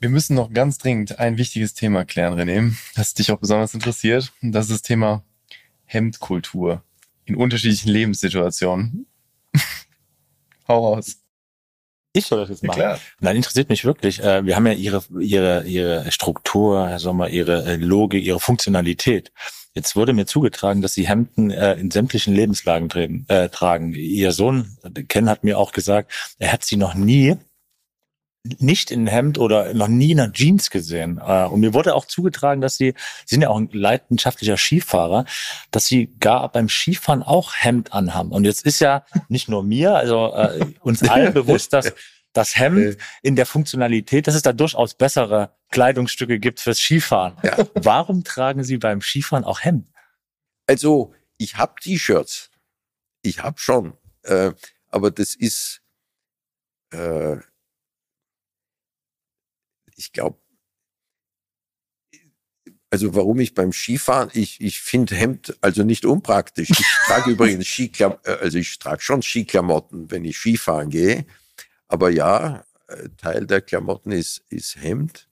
Wir 0.00 0.08
müssen 0.08 0.34
noch 0.34 0.50
ganz 0.50 0.78
dringend 0.78 1.18
ein 1.18 1.36
wichtiges 1.36 1.74
Thema 1.74 2.06
klären, 2.06 2.38
René, 2.38 2.74
das 2.94 3.12
dich 3.12 3.30
auch 3.30 3.38
besonders 3.38 3.74
interessiert. 3.74 4.32
Und 4.42 4.52
das 4.52 4.66
ist 4.66 4.72
das 4.72 4.82
Thema 4.82 5.22
Hemdkultur 5.84 6.82
in 7.26 7.36
unterschiedlichen 7.36 7.90
Lebenssituationen. 7.90 9.06
Hau 10.68 10.94
raus. 10.94 11.18
Ich 12.14 12.24
soll 12.26 12.40
das 12.40 12.48
jetzt 12.48 12.62
Ja, 12.62 12.68
machen. 12.68 12.78
klar. 12.78 13.00
Nein, 13.20 13.36
interessiert 13.36 13.68
mich 13.68 13.84
wirklich. 13.84 14.22
Äh, 14.22 14.46
Wir 14.46 14.56
haben 14.56 14.66
ja 14.66 14.72
ihre, 14.72 15.04
ihre, 15.20 15.64
ihre 15.66 16.10
Struktur, 16.10 16.88
Herr 16.88 17.00
Sommer, 17.00 17.28
ihre 17.28 17.64
äh, 17.64 17.76
Logik, 17.76 18.24
ihre 18.24 18.40
Funktionalität. 18.40 19.32
Jetzt 19.74 19.96
wurde 19.96 20.12
mir 20.14 20.24
zugetragen, 20.24 20.80
dass 20.80 20.94
Sie 20.94 21.06
Hemden 21.08 21.50
äh, 21.50 21.74
in 21.74 21.90
sämtlichen 21.90 22.34
Lebenslagen 22.34 22.88
tragen, 22.88 23.26
äh, 23.28 23.48
tragen. 23.50 23.92
Ihr 23.92 24.32
Sohn, 24.32 24.78
Ken, 25.08 25.28
hat 25.28 25.44
mir 25.44 25.58
auch 25.58 25.72
gesagt, 25.72 26.34
er 26.38 26.52
hat 26.52 26.64
Sie 26.64 26.76
noch 26.76 26.94
nie 26.94 27.36
nicht 28.44 28.90
in 28.90 29.06
Hemd 29.06 29.38
oder 29.38 29.72
noch 29.72 29.88
nie 29.88 30.12
in 30.12 30.20
einer 30.20 30.32
Jeans 30.32 30.70
gesehen. 30.70 31.18
Äh, 31.18 31.44
Und 31.46 31.60
mir 31.60 31.72
wurde 31.72 31.94
auch 31.94 32.04
zugetragen, 32.04 32.60
dass 32.60 32.76
Sie, 32.76 32.94
Sie 33.24 33.34
sind 33.34 33.42
ja 33.42 33.48
auch 33.48 33.56
ein 33.56 33.70
leidenschaftlicher 33.72 34.58
Skifahrer, 34.58 35.24
dass 35.70 35.86
Sie 35.86 36.14
gar 36.20 36.52
beim 36.52 36.68
Skifahren 36.68 37.22
auch 37.22 37.54
Hemd 37.56 37.92
anhaben. 37.94 38.32
Und 38.32 38.44
jetzt 38.44 38.66
ist 38.66 38.80
ja 38.80 39.06
nicht 39.28 39.48
nur 39.48 39.62
mir, 39.62 39.94
also 39.94 40.34
äh, 40.34 40.66
uns 40.80 41.02
allen 41.08 41.32
bewusst, 41.34 41.72
dass 41.72 41.94
das 42.34 42.56
Hemd 42.56 42.98
in 43.22 43.36
der 43.36 43.46
Funktionalität, 43.46 44.26
dass 44.26 44.34
es 44.34 44.42
da 44.42 44.52
durchaus 44.52 44.94
bessere 44.94 45.54
Kleidungsstücke 45.70 46.38
gibt 46.38 46.60
fürs 46.60 46.78
Skifahren. 46.78 47.36
Ja. 47.42 47.56
Warum 47.74 48.24
tragen 48.24 48.62
Sie 48.64 48.76
beim 48.76 49.00
Skifahren 49.00 49.44
auch 49.44 49.60
Hemd? 49.62 49.88
Also, 50.66 51.14
ich 51.38 51.56
habe 51.56 51.74
T-Shirts. 51.80 52.50
Ich 53.22 53.42
habe 53.42 53.58
schon. 53.58 53.94
Äh, 54.22 54.52
aber 54.90 55.10
das 55.10 55.34
ist, 55.34 55.80
äh, 56.92 57.36
ich 60.04 60.12
glaube, 60.12 60.38
also 62.90 63.14
warum 63.14 63.40
ich 63.40 63.54
beim 63.54 63.72
Skifahren, 63.72 64.30
ich, 64.34 64.60
ich 64.60 64.80
finde 64.80 65.16
Hemd 65.16 65.56
also 65.60 65.82
nicht 65.82 66.04
unpraktisch. 66.04 66.70
Ich 66.70 66.86
trage 67.06 67.30
übrigens 67.32 67.66
Skiklam 67.66 68.16
äh, 68.24 68.32
also 68.32 68.58
ich 68.58 68.78
trage 68.78 69.02
schon 69.02 69.22
Skiklamotten, 69.22 70.10
wenn 70.10 70.24
ich 70.24 70.36
Skifahren 70.36 70.90
gehe. 70.90 71.26
Aber 71.88 72.10
ja, 72.10 72.64
äh, 72.86 73.08
Teil 73.16 73.46
der 73.46 73.62
Klamotten 73.62 74.12
ist, 74.12 74.44
ist 74.48 74.76
Hemd. 74.76 75.28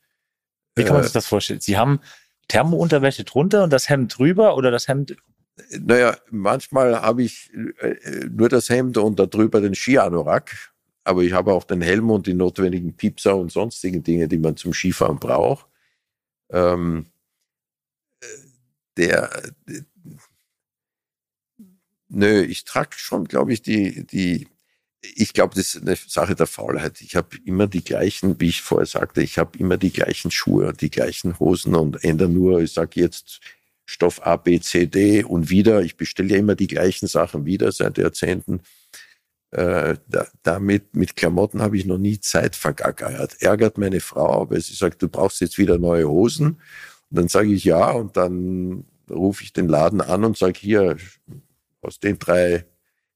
Wie 0.74 0.82
kann 0.84 0.94
man 0.94 1.02
Äh, 1.02 1.04
sich 1.04 1.12
das 1.12 1.26
vorstellen? 1.26 1.60
Sie 1.60 1.76
haben 1.76 2.00
Thermounterwäsche 2.48 3.24
drunter 3.24 3.62
und 3.62 3.72
das 3.72 3.88
Hemd 3.88 4.18
drüber 4.18 4.56
oder 4.56 4.70
das 4.70 4.88
Hemd 4.88 5.16
Naja, 5.78 6.16
manchmal 6.30 7.00
habe 7.00 7.22
ich 7.22 7.50
nur 8.28 8.48
das 8.48 8.70
Hemd 8.70 8.96
und 8.96 9.18
darüber 9.20 9.60
den 9.60 9.74
Skianorak. 9.74 10.71
Aber 11.04 11.22
ich 11.22 11.32
habe 11.32 11.52
auch 11.52 11.64
den 11.64 11.82
Helm 11.82 12.10
und 12.10 12.26
die 12.26 12.34
notwendigen 12.34 12.96
Piepser 12.96 13.36
und 13.36 13.50
sonstigen 13.50 14.02
Dinge, 14.02 14.28
die 14.28 14.38
man 14.38 14.56
zum 14.56 14.72
Skifahren 14.72 15.18
braucht. 15.18 15.66
Ähm, 16.50 17.06
äh, 18.20 18.26
der, 18.96 19.52
äh, 19.68 19.82
nö, 22.08 22.42
ich 22.42 22.64
trage 22.64 22.96
schon, 22.96 23.24
glaube 23.26 23.52
ich, 23.52 23.62
die, 23.62 24.06
die, 24.06 24.46
ich 25.02 25.32
glaube, 25.32 25.54
das 25.56 25.74
ist 25.74 25.82
eine 25.82 25.96
Sache 25.96 26.34
der 26.36 26.46
Faulheit. 26.46 27.00
Ich 27.00 27.16
habe 27.16 27.36
immer 27.44 27.66
die 27.66 27.82
gleichen, 27.82 28.40
wie 28.40 28.48
ich 28.48 28.62
vorher 28.62 28.86
sagte, 28.86 29.22
ich 29.22 29.38
habe 29.38 29.58
immer 29.58 29.76
die 29.76 29.92
gleichen 29.92 30.30
Schuhe 30.30 30.72
die 30.72 30.90
gleichen 30.90 31.38
Hosen 31.40 31.74
und 31.74 32.04
ändere 32.04 32.28
nur, 32.28 32.60
ich 32.60 32.72
sage 32.72 33.00
jetzt 33.00 33.40
Stoff 33.84 34.24
A, 34.24 34.36
B, 34.36 34.60
C, 34.60 34.86
D 34.86 35.24
und 35.24 35.50
wieder. 35.50 35.82
Ich 35.82 35.96
bestelle 35.96 36.30
ja 36.30 36.36
immer 36.36 36.54
die 36.54 36.68
gleichen 36.68 37.08
Sachen 37.08 37.44
wieder 37.44 37.72
seit 37.72 37.98
Jahrzehnten. 37.98 38.60
Äh, 39.52 39.96
da, 40.08 40.26
damit, 40.42 40.96
mit 40.96 41.14
Klamotten 41.14 41.60
habe 41.60 41.76
ich 41.76 41.84
noch 41.84 41.98
nie 41.98 42.18
Zeit 42.18 42.56
vergackeiert. 42.56 43.36
Ärgert 43.42 43.76
meine 43.76 44.00
Frau, 44.00 44.48
weil 44.50 44.60
sie 44.62 44.74
sagt, 44.74 45.02
du 45.02 45.08
brauchst 45.08 45.42
jetzt 45.42 45.58
wieder 45.58 45.78
neue 45.78 46.08
Hosen. 46.08 46.58
Und 47.10 47.18
dann 47.18 47.28
sage 47.28 47.52
ich 47.52 47.64
ja 47.64 47.90
und 47.90 48.16
dann 48.16 48.84
rufe 49.10 49.44
ich 49.44 49.52
den 49.52 49.68
Laden 49.68 50.00
an 50.00 50.24
und 50.24 50.38
sage, 50.38 50.58
hier, 50.58 50.96
aus 51.82 52.00
den 52.00 52.18
drei 52.18 52.64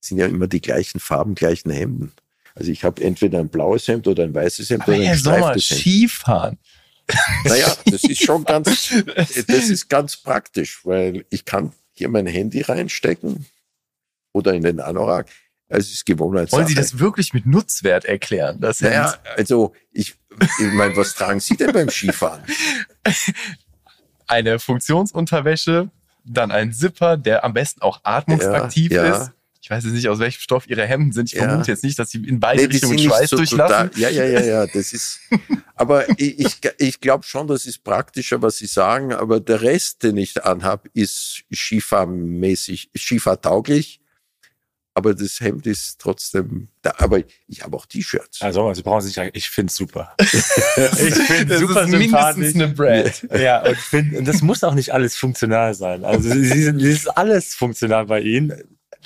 sind 0.00 0.18
ja 0.18 0.26
immer 0.26 0.46
die 0.46 0.60
gleichen 0.60 1.00
Farben, 1.00 1.34
gleichen 1.34 1.70
Hemden. 1.70 2.12
Also 2.54 2.70
ich 2.70 2.84
habe 2.84 3.02
entweder 3.02 3.38
ein 3.38 3.48
blaues 3.48 3.88
Hemd 3.88 4.06
oder 4.06 4.24
ein 4.24 4.34
weißes 4.34 4.68
Hemd 4.68 4.82
Aber 4.82 4.92
oder 4.92 5.02
ein 5.02 5.12
gestreiftes 5.12 5.70
Hemd. 5.70 5.80
Skifahren. 5.80 6.58
Naja, 7.44 7.72
das 7.84 8.02
ist 8.02 8.24
schon 8.24 8.44
ganz, 8.44 8.92
das 9.46 9.70
ist 9.70 9.88
ganz 9.88 10.16
praktisch, 10.16 10.84
weil 10.84 11.24
ich 11.30 11.44
kann 11.44 11.72
hier 11.92 12.08
mein 12.08 12.26
Handy 12.26 12.62
reinstecken 12.62 13.46
oder 14.32 14.54
in 14.54 14.64
den 14.64 14.80
Anorak. 14.80 15.28
Also 15.68 15.86
Es 15.86 15.93
ist 15.93 16.06
Gewohnheitssache. 16.06 16.59
Wollen 16.59 16.68
Sie 16.68 16.74
das 16.74 16.98
wirklich 16.98 17.34
mit 17.34 17.44
Nutzwert 17.47 18.05
erklären? 18.05 18.60
Das? 18.60 18.80
Naja, 18.80 19.16
also 19.36 19.74
ich, 19.93 20.14
ich 20.60 20.72
meine, 20.72 20.97
was 20.97 21.14
tragen 21.14 21.40
Sie 21.40 21.56
denn 21.56 21.72
beim 21.72 21.88
Skifahren? 21.90 22.43
eine 24.26 24.59
Funktionsunterwäsche, 24.59 25.90
dann 26.24 26.51
ein 26.51 26.72
Zipper, 26.72 27.16
der 27.16 27.44
am 27.44 27.52
besten 27.55 27.82
auch 27.82 28.01
atmungsaktiv 28.02 28.93
Ja, 28.93 29.05
ja. 29.06 29.22
ist. 29.22 29.30
Ich 29.60 29.70
weiß 29.70 29.82
jetzt 29.82 29.94
nicht, 29.94 30.09
aus 30.09 30.20
welchem 30.20 30.38
Stoff 30.40 30.68
Ihre 30.68 30.86
Hemden 30.86 31.10
sind. 31.10 31.32
Ich 31.32 31.38
Ja. 31.38 31.48
vermute 31.48 31.72
jetzt 31.72 31.82
nicht, 31.82 31.98
dass 31.98 32.10
sie 32.10 32.18
in 32.24 32.38
beide 32.38 32.62
Nee, 32.62 32.68
Richtungen 32.68 32.98
Schweiß 33.01 33.30
so 33.30 33.36
durchlassen. 33.36 33.90
total- 33.90 34.01
Ja, 34.01 34.09
ja, 34.10 34.24
ja, 34.24 34.40
ja, 34.44 34.66
das 34.68 34.93
ist. 34.93 35.18
Aber 35.74 36.09
ich, 36.20 36.38
ich, 36.38 36.56
ich 36.78 37.01
glaube 37.01 37.24
schon, 37.24 37.48
das 37.48 37.66
ist 37.66 37.82
praktischer, 37.82 38.40
was 38.43 38.59
Sie 38.59 38.66
sagen. 38.66 39.12
Aber 39.12 39.40
der 39.40 39.62
Rest, 39.62 40.05
den 40.05 40.16
ich 40.18 40.44
anhab, 40.44 40.86
ist 40.94 41.43
Skifahrmäßig, 41.52 42.90
Skifahrtauglich. 42.97 44.01
Aber 44.97 45.14
das 45.14 45.40
Hemd 45.40 45.66
ist 45.66 45.98
trotzdem 46.01 46.68
da. 46.81 46.94
Aber 46.97 47.20
ich 47.48 47.62
habe 47.62 47.77
auch 47.77 47.85
T-Shirts. 47.85 48.40
Herr 48.40 48.55
Sommer, 48.55 48.74
Sie 48.74 48.82
brauchen 48.82 49.02
sich 49.02 49.18
ich 49.35 49.51
finde 49.51 49.70
es 49.70 49.77
super. 49.77 50.14
ich 50.18 50.27
finde 50.31 51.44
Das 51.47 51.60
super 51.60 51.82
ist 51.82 51.90
mindestens 51.90 52.55
eine 52.55 52.68
Brand. 52.68 53.27
Ja, 53.39 53.62
und, 53.62 53.77
find, 53.77 54.16
und 54.16 54.24
das 54.27 54.40
muss 54.40 54.64
auch 54.64 54.73
nicht 54.73 54.94
alles 54.94 55.14
funktional 55.14 55.74
sein. 55.74 56.02
Also 56.02 56.31
sie, 56.31 56.47
sie 56.47 56.62
sind, 56.62 56.81
es 56.81 57.01
ist 57.01 57.09
alles 57.09 57.55
funktional 57.55 58.06
bei 58.06 58.23
Ihnen. 58.23 58.55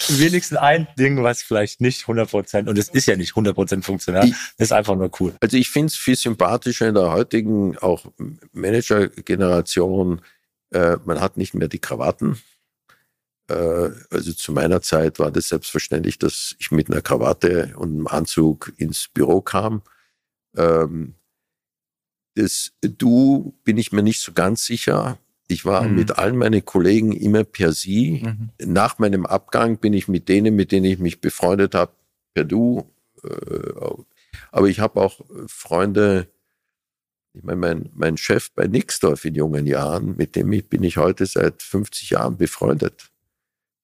Wenigstens 0.08 0.58
ein 0.58 0.86
Ding, 0.96 1.24
was 1.24 1.42
vielleicht 1.42 1.80
nicht 1.80 2.04
100% 2.04 2.68
und 2.68 2.78
es 2.78 2.88
ist 2.88 3.06
ja 3.06 3.16
nicht 3.16 3.32
100% 3.34 3.82
funktional, 3.82 4.28
Ich- 4.28 4.34
ist 4.58 4.72
einfach 4.72 4.94
nur 4.94 5.10
cool. 5.18 5.34
Also 5.40 5.56
ich 5.56 5.68
finde 5.70 5.88
es 5.88 5.96
viel 5.96 6.14
sympathischer 6.16 6.86
in 6.88 6.94
der 6.94 7.10
heutigen 7.10 7.76
auch 7.78 8.06
Manager-Generation. 8.52 10.22
Äh, 10.72 10.98
man 11.04 11.20
hat 11.20 11.36
nicht 11.36 11.54
mehr 11.54 11.68
die 11.68 11.80
Krawatten. 11.80 12.40
Äh, 13.50 13.90
also 14.10 14.32
zu 14.32 14.52
meiner 14.52 14.80
Zeit 14.82 15.18
war 15.18 15.30
das 15.30 15.48
selbstverständlich, 15.48 16.18
dass 16.18 16.54
ich 16.58 16.70
mit 16.70 16.90
einer 16.90 17.02
Krawatte 17.02 17.72
und 17.76 17.90
einem 17.92 18.06
Anzug 18.06 18.72
ins 18.76 19.08
Büro 19.08 19.40
kam. 19.40 19.82
Ähm, 20.56 21.14
das 22.36 22.72
Du 22.80 23.54
bin 23.64 23.76
ich 23.76 23.92
mir 23.92 24.02
nicht 24.02 24.20
so 24.20 24.32
ganz 24.32 24.64
sicher. 24.64 25.18
Ich 25.48 25.64
war 25.64 25.82
Mhm. 25.88 25.94
mit 25.96 26.16
allen 26.18 26.36
meinen 26.36 26.64
Kollegen 26.64 27.12
immer 27.12 27.42
per 27.44 27.72
Sie. 27.72 28.22
Mhm. 28.24 28.50
Nach 28.72 28.98
meinem 29.00 29.26
Abgang 29.26 29.78
bin 29.78 29.92
ich 29.94 30.06
mit 30.06 30.28
denen, 30.28 30.54
mit 30.54 30.70
denen 30.70 30.84
ich 30.86 30.98
mich 31.00 31.20
befreundet 31.20 31.74
habe, 31.74 31.92
per 32.34 32.44
Du. 32.44 32.88
Äh, 33.24 33.72
aber 34.52 34.68
ich 34.68 34.78
habe 34.78 35.00
auch 35.00 35.20
Freunde, 35.48 36.28
ich 37.32 37.42
meine, 37.42 37.58
mein, 37.60 37.90
mein 37.94 38.16
Chef 38.16 38.52
bei 38.52 38.66
Nixdorf 38.68 39.24
in 39.24 39.34
jungen 39.34 39.66
Jahren, 39.66 40.16
mit 40.16 40.36
dem 40.36 40.52
ich- 40.52 40.68
bin 40.68 40.84
ich 40.84 40.96
heute 40.98 41.26
seit 41.26 41.62
50 41.62 42.10
Jahren 42.10 42.36
befreundet. 42.36 43.10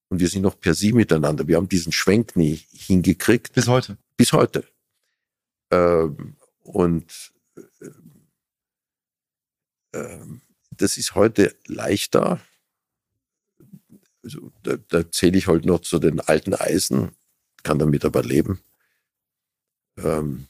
Und 0.09 0.21
wir 0.21 0.29
sind 0.29 0.43
noch 0.43 0.59
per 0.59 0.75
Sie 0.75 0.93
miteinander. 0.93 1.49
Wir 1.49 1.57
haben 1.57 1.69
diesen 1.69 1.93
Schwenk 1.93 2.37
nie 2.37 2.61
hingekriegt 2.73 3.53
Bis 3.53 3.67
heute. 3.67 3.99
bis 4.17 4.33
heute. 4.33 4.65
Ähm, 5.71 6.37
und 6.63 7.33
äh, 7.57 7.91
ähm, 9.95 10.43
das 10.71 10.97
ist 10.97 11.15
heute 11.15 11.57
leichter. 11.67 12.41
Also, 14.23 14.53
da, 14.63 14.77
da 14.77 15.11
zähle 15.11 15.39
ich 15.39 15.47
halt 15.47 15.65
noch 15.65 15.81
zu 15.81 15.99
den 15.99 16.21
alten 16.21 16.55
Eisen, 16.55 17.13
kann 17.63 17.79
damit 17.79 18.05
aber 18.05 18.23
leben. 18.23 18.61
Ähm, 19.97 20.47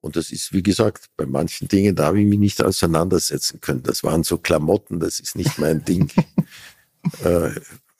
und 0.00 0.16
das 0.16 0.30
ist, 0.32 0.52
wie 0.52 0.62
gesagt, 0.62 1.08
bei 1.16 1.24
manchen 1.24 1.68
Dingen, 1.68 1.96
da 1.96 2.06
habe 2.06 2.20
ich 2.20 2.26
mich 2.26 2.38
nicht 2.38 2.62
auseinandersetzen 2.62 3.62
können. 3.62 3.82
Das 3.82 4.04
waren 4.04 4.22
so 4.22 4.36
Klamotten, 4.36 5.00
das 5.00 5.18
ist 5.18 5.34
nicht 5.34 5.58
mein 5.58 5.82
Ding. 5.84 6.12
äh, 7.22 7.50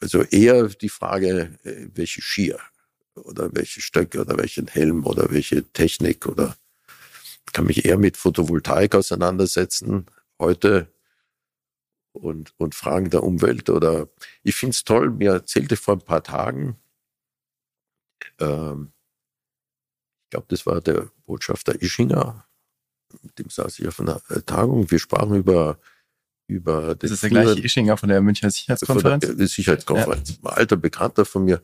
also 0.00 0.22
eher 0.22 0.68
die 0.68 0.88
Frage, 0.88 1.58
äh, 1.64 1.88
welche 1.94 2.22
Skier 2.22 2.58
oder 3.14 3.54
welche 3.54 3.80
Stöcke 3.80 4.20
oder 4.20 4.36
welchen 4.36 4.66
Helm 4.66 5.06
oder 5.06 5.30
welche 5.30 5.64
Technik 5.72 6.26
oder 6.26 6.56
kann 7.54 7.66
mich 7.66 7.84
eher 7.84 7.98
mit 7.98 8.16
Photovoltaik 8.16 8.94
auseinandersetzen 8.94 10.06
heute 10.38 10.92
und, 12.12 12.52
und 12.58 12.74
Fragen 12.74 13.10
der 13.10 13.22
Umwelt 13.22 13.70
oder 13.70 14.08
ich 14.42 14.56
finde 14.56 14.72
es 14.72 14.84
toll, 14.84 15.10
mir 15.10 15.32
erzählte 15.32 15.76
vor 15.76 15.94
ein 15.94 16.04
paar 16.04 16.22
Tagen, 16.22 16.76
ähm, 18.40 18.92
ich 20.24 20.30
glaube, 20.30 20.46
das 20.48 20.66
war 20.66 20.80
der 20.80 21.10
Botschafter 21.26 21.80
Ischinger, 21.80 22.44
mit 23.22 23.38
dem 23.38 23.48
saß 23.48 23.78
ich 23.78 23.86
auf 23.86 24.00
einer 24.00 24.20
äh, 24.30 24.42
Tagung, 24.42 24.90
wir 24.90 24.98
sprachen 24.98 25.36
über 25.36 25.78
über 26.46 26.94
Das 26.94 27.10
ist 27.10 27.22
der 27.22 27.30
gleiche 27.30 27.60
Ischinger 27.60 27.96
von 27.96 28.08
der 28.08 28.20
Münchner 28.20 28.50
Sicherheitskonferenz. 28.50 29.24
der, 29.26 29.34
der 29.34 29.46
Sicherheitskonferenz. 29.48 30.38
Ein 30.42 30.46
alter 30.50 30.76
Bekannter 30.76 31.24
von 31.24 31.44
mir, 31.44 31.62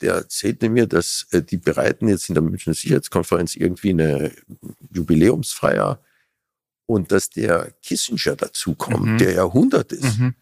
der 0.00 0.14
erzählte 0.14 0.68
mir, 0.68 0.86
dass 0.86 1.26
äh, 1.30 1.42
die 1.42 1.56
bereiten 1.56 2.08
jetzt 2.08 2.28
in 2.28 2.34
der 2.34 2.42
Münchner 2.42 2.74
Sicherheitskonferenz 2.74 3.56
irgendwie 3.56 3.90
eine 3.90 4.32
Jubiläumsfeier 4.92 6.00
und 6.86 7.12
dass 7.12 7.30
der 7.30 7.72
Kissinger 7.82 8.36
dazukommt, 8.36 9.04
Mhm. 9.06 9.18
der 9.18 9.32
Jahrhundert 9.32 9.92
ist. 9.92 10.18
Mhm. 10.18 10.34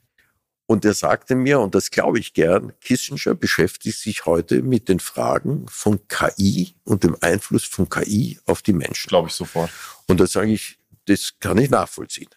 Und 0.66 0.84
er 0.84 0.94
sagte 0.94 1.34
mir, 1.34 1.60
und 1.60 1.74
das 1.74 1.90
glaube 1.90 2.18
ich 2.18 2.32
gern, 2.34 2.72
Kissinger 2.80 3.34
beschäftigt 3.34 3.98
sich 3.98 4.26
heute 4.26 4.62
mit 4.62 4.88
den 4.88 5.00
Fragen 5.00 5.66
von 5.68 6.00
KI 6.08 6.74
und 6.84 7.04
dem 7.04 7.16
Einfluss 7.20 7.64
von 7.64 7.88
KI 7.88 8.38
auf 8.46 8.62
die 8.62 8.72
Menschen. 8.72 9.08
Glaube 9.08 9.28
ich 9.28 9.34
sofort. 9.34 9.70
Und 10.06 10.18
da 10.20 10.26
sage 10.26 10.52
ich, 10.52 10.78
das 11.06 11.34
kann 11.40 11.58
ich 11.58 11.68
nachvollziehen. 11.68 12.28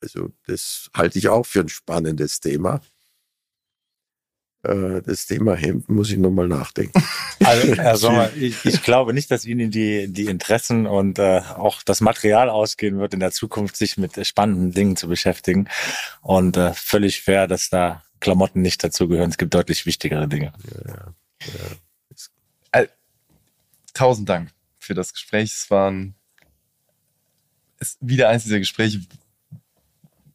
Also 0.00 0.30
das 0.46 0.90
halte 0.94 1.18
ich 1.18 1.28
auch 1.28 1.46
für 1.46 1.60
ein 1.60 1.68
spannendes 1.68 2.40
Thema. 2.40 2.80
Äh, 4.62 5.02
Das 5.02 5.26
Thema 5.26 5.54
Hemd 5.54 5.88
muss 5.88 6.10
ich 6.10 6.18
nochmal 6.18 6.48
nachdenken. 6.48 7.02
Also, 7.42 7.74
Herr 7.74 7.96
Sommer, 7.96 8.30
ich, 8.36 8.66
ich 8.66 8.82
glaube 8.82 9.14
nicht, 9.14 9.30
dass 9.30 9.46
Ihnen 9.46 9.70
die, 9.70 10.12
die 10.12 10.26
Interessen 10.26 10.86
und 10.86 11.18
äh, 11.18 11.40
auch 11.56 11.82
das 11.82 12.02
Material 12.02 12.50
ausgehen 12.50 12.98
wird, 12.98 13.14
in 13.14 13.20
der 13.20 13.32
Zukunft 13.32 13.76
sich 13.76 13.96
mit 13.96 14.26
spannenden 14.26 14.72
Dingen 14.72 14.96
zu 14.96 15.08
beschäftigen. 15.08 15.66
Und 16.20 16.58
äh, 16.58 16.74
völlig 16.74 17.22
fair, 17.22 17.46
dass 17.48 17.70
da 17.70 18.02
Klamotten 18.20 18.60
nicht 18.60 18.84
dazugehören. 18.84 19.30
Es 19.30 19.38
gibt 19.38 19.54
deutlich 19.54 19.86
wichtigere 19.86 20.28
Dinge. 20.28 20.52
Tausend 23.94 24.28
Dank 24.28 24.50
für 24.78 24.94
das 24.94 25.14
Gespräch. 25.14 25.52
Es 25.52 25.70
war 25.70 25.90
ein, 25.90 26.14
es 27.78 27.92
ist 27.92 27.98
wieder 28.00 28.28
eins 28.28 28.44
dieser 28.44 28.58
Gespräche, 28.58 29.00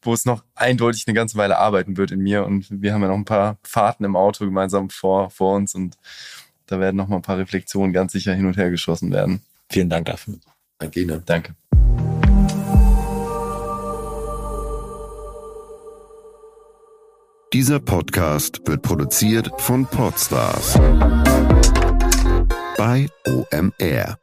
wo 0.06 0.14
es 0.14 0.24
noch 0.24 0.44
eindeutig 0.54 1.04
eine 1.06 1.14
ganze 1.14 1.36
Weile 1.36 1.58
arbeiten 1.58 1.96
wird 1.96 2.12
in 2.12 2.20
mir. 2.20 2.44
Und 2.44 2.66
wir 2.70 2.94
haben 2.94 3.02
ja 3.02 3.08
noch 3.08 3.16
ein 3.16 3.24
paar 3.24 3.58
Fahrten 3.62 4.04
im 4.04 4.16
Auto 4.16 4.44
gemeinsam 4.44 4.90
vor, 4.90 5.30
vor 5.30 5.56
uns 5.56 5.74
und 5.74 5.96
da 6.66 6.80
werden 6.80 6.96
noch 6.96 7.08
mal 7.08 7.16
ein 7.16 7.22
paar 7.22 7.38
Reflexionen 7.38 7.92
ganz 7.92 8.12
sicher 8.12 8.34
hin 8.34 8.46
und 8.46 8.56
her 8.56 8.70
geschossen 8.70 9.12
werden. 9.12 9.42
Vielen 9.70 9.88
Dank 9.88 10.06
dafür. 10.06 10.34
Danke 10.78 11.00
Ihnen. 11.00 11.22
Danke. 11.24 11.54
Dieser 17.52 17.80
Podcast 17.80 18.60
wird 18.66 18.82
produziert 18.82 19.50
von 19.58 19.86
Podstars 19.86 20.74
bei 22.76 23.08
OMR. 23.26 24.18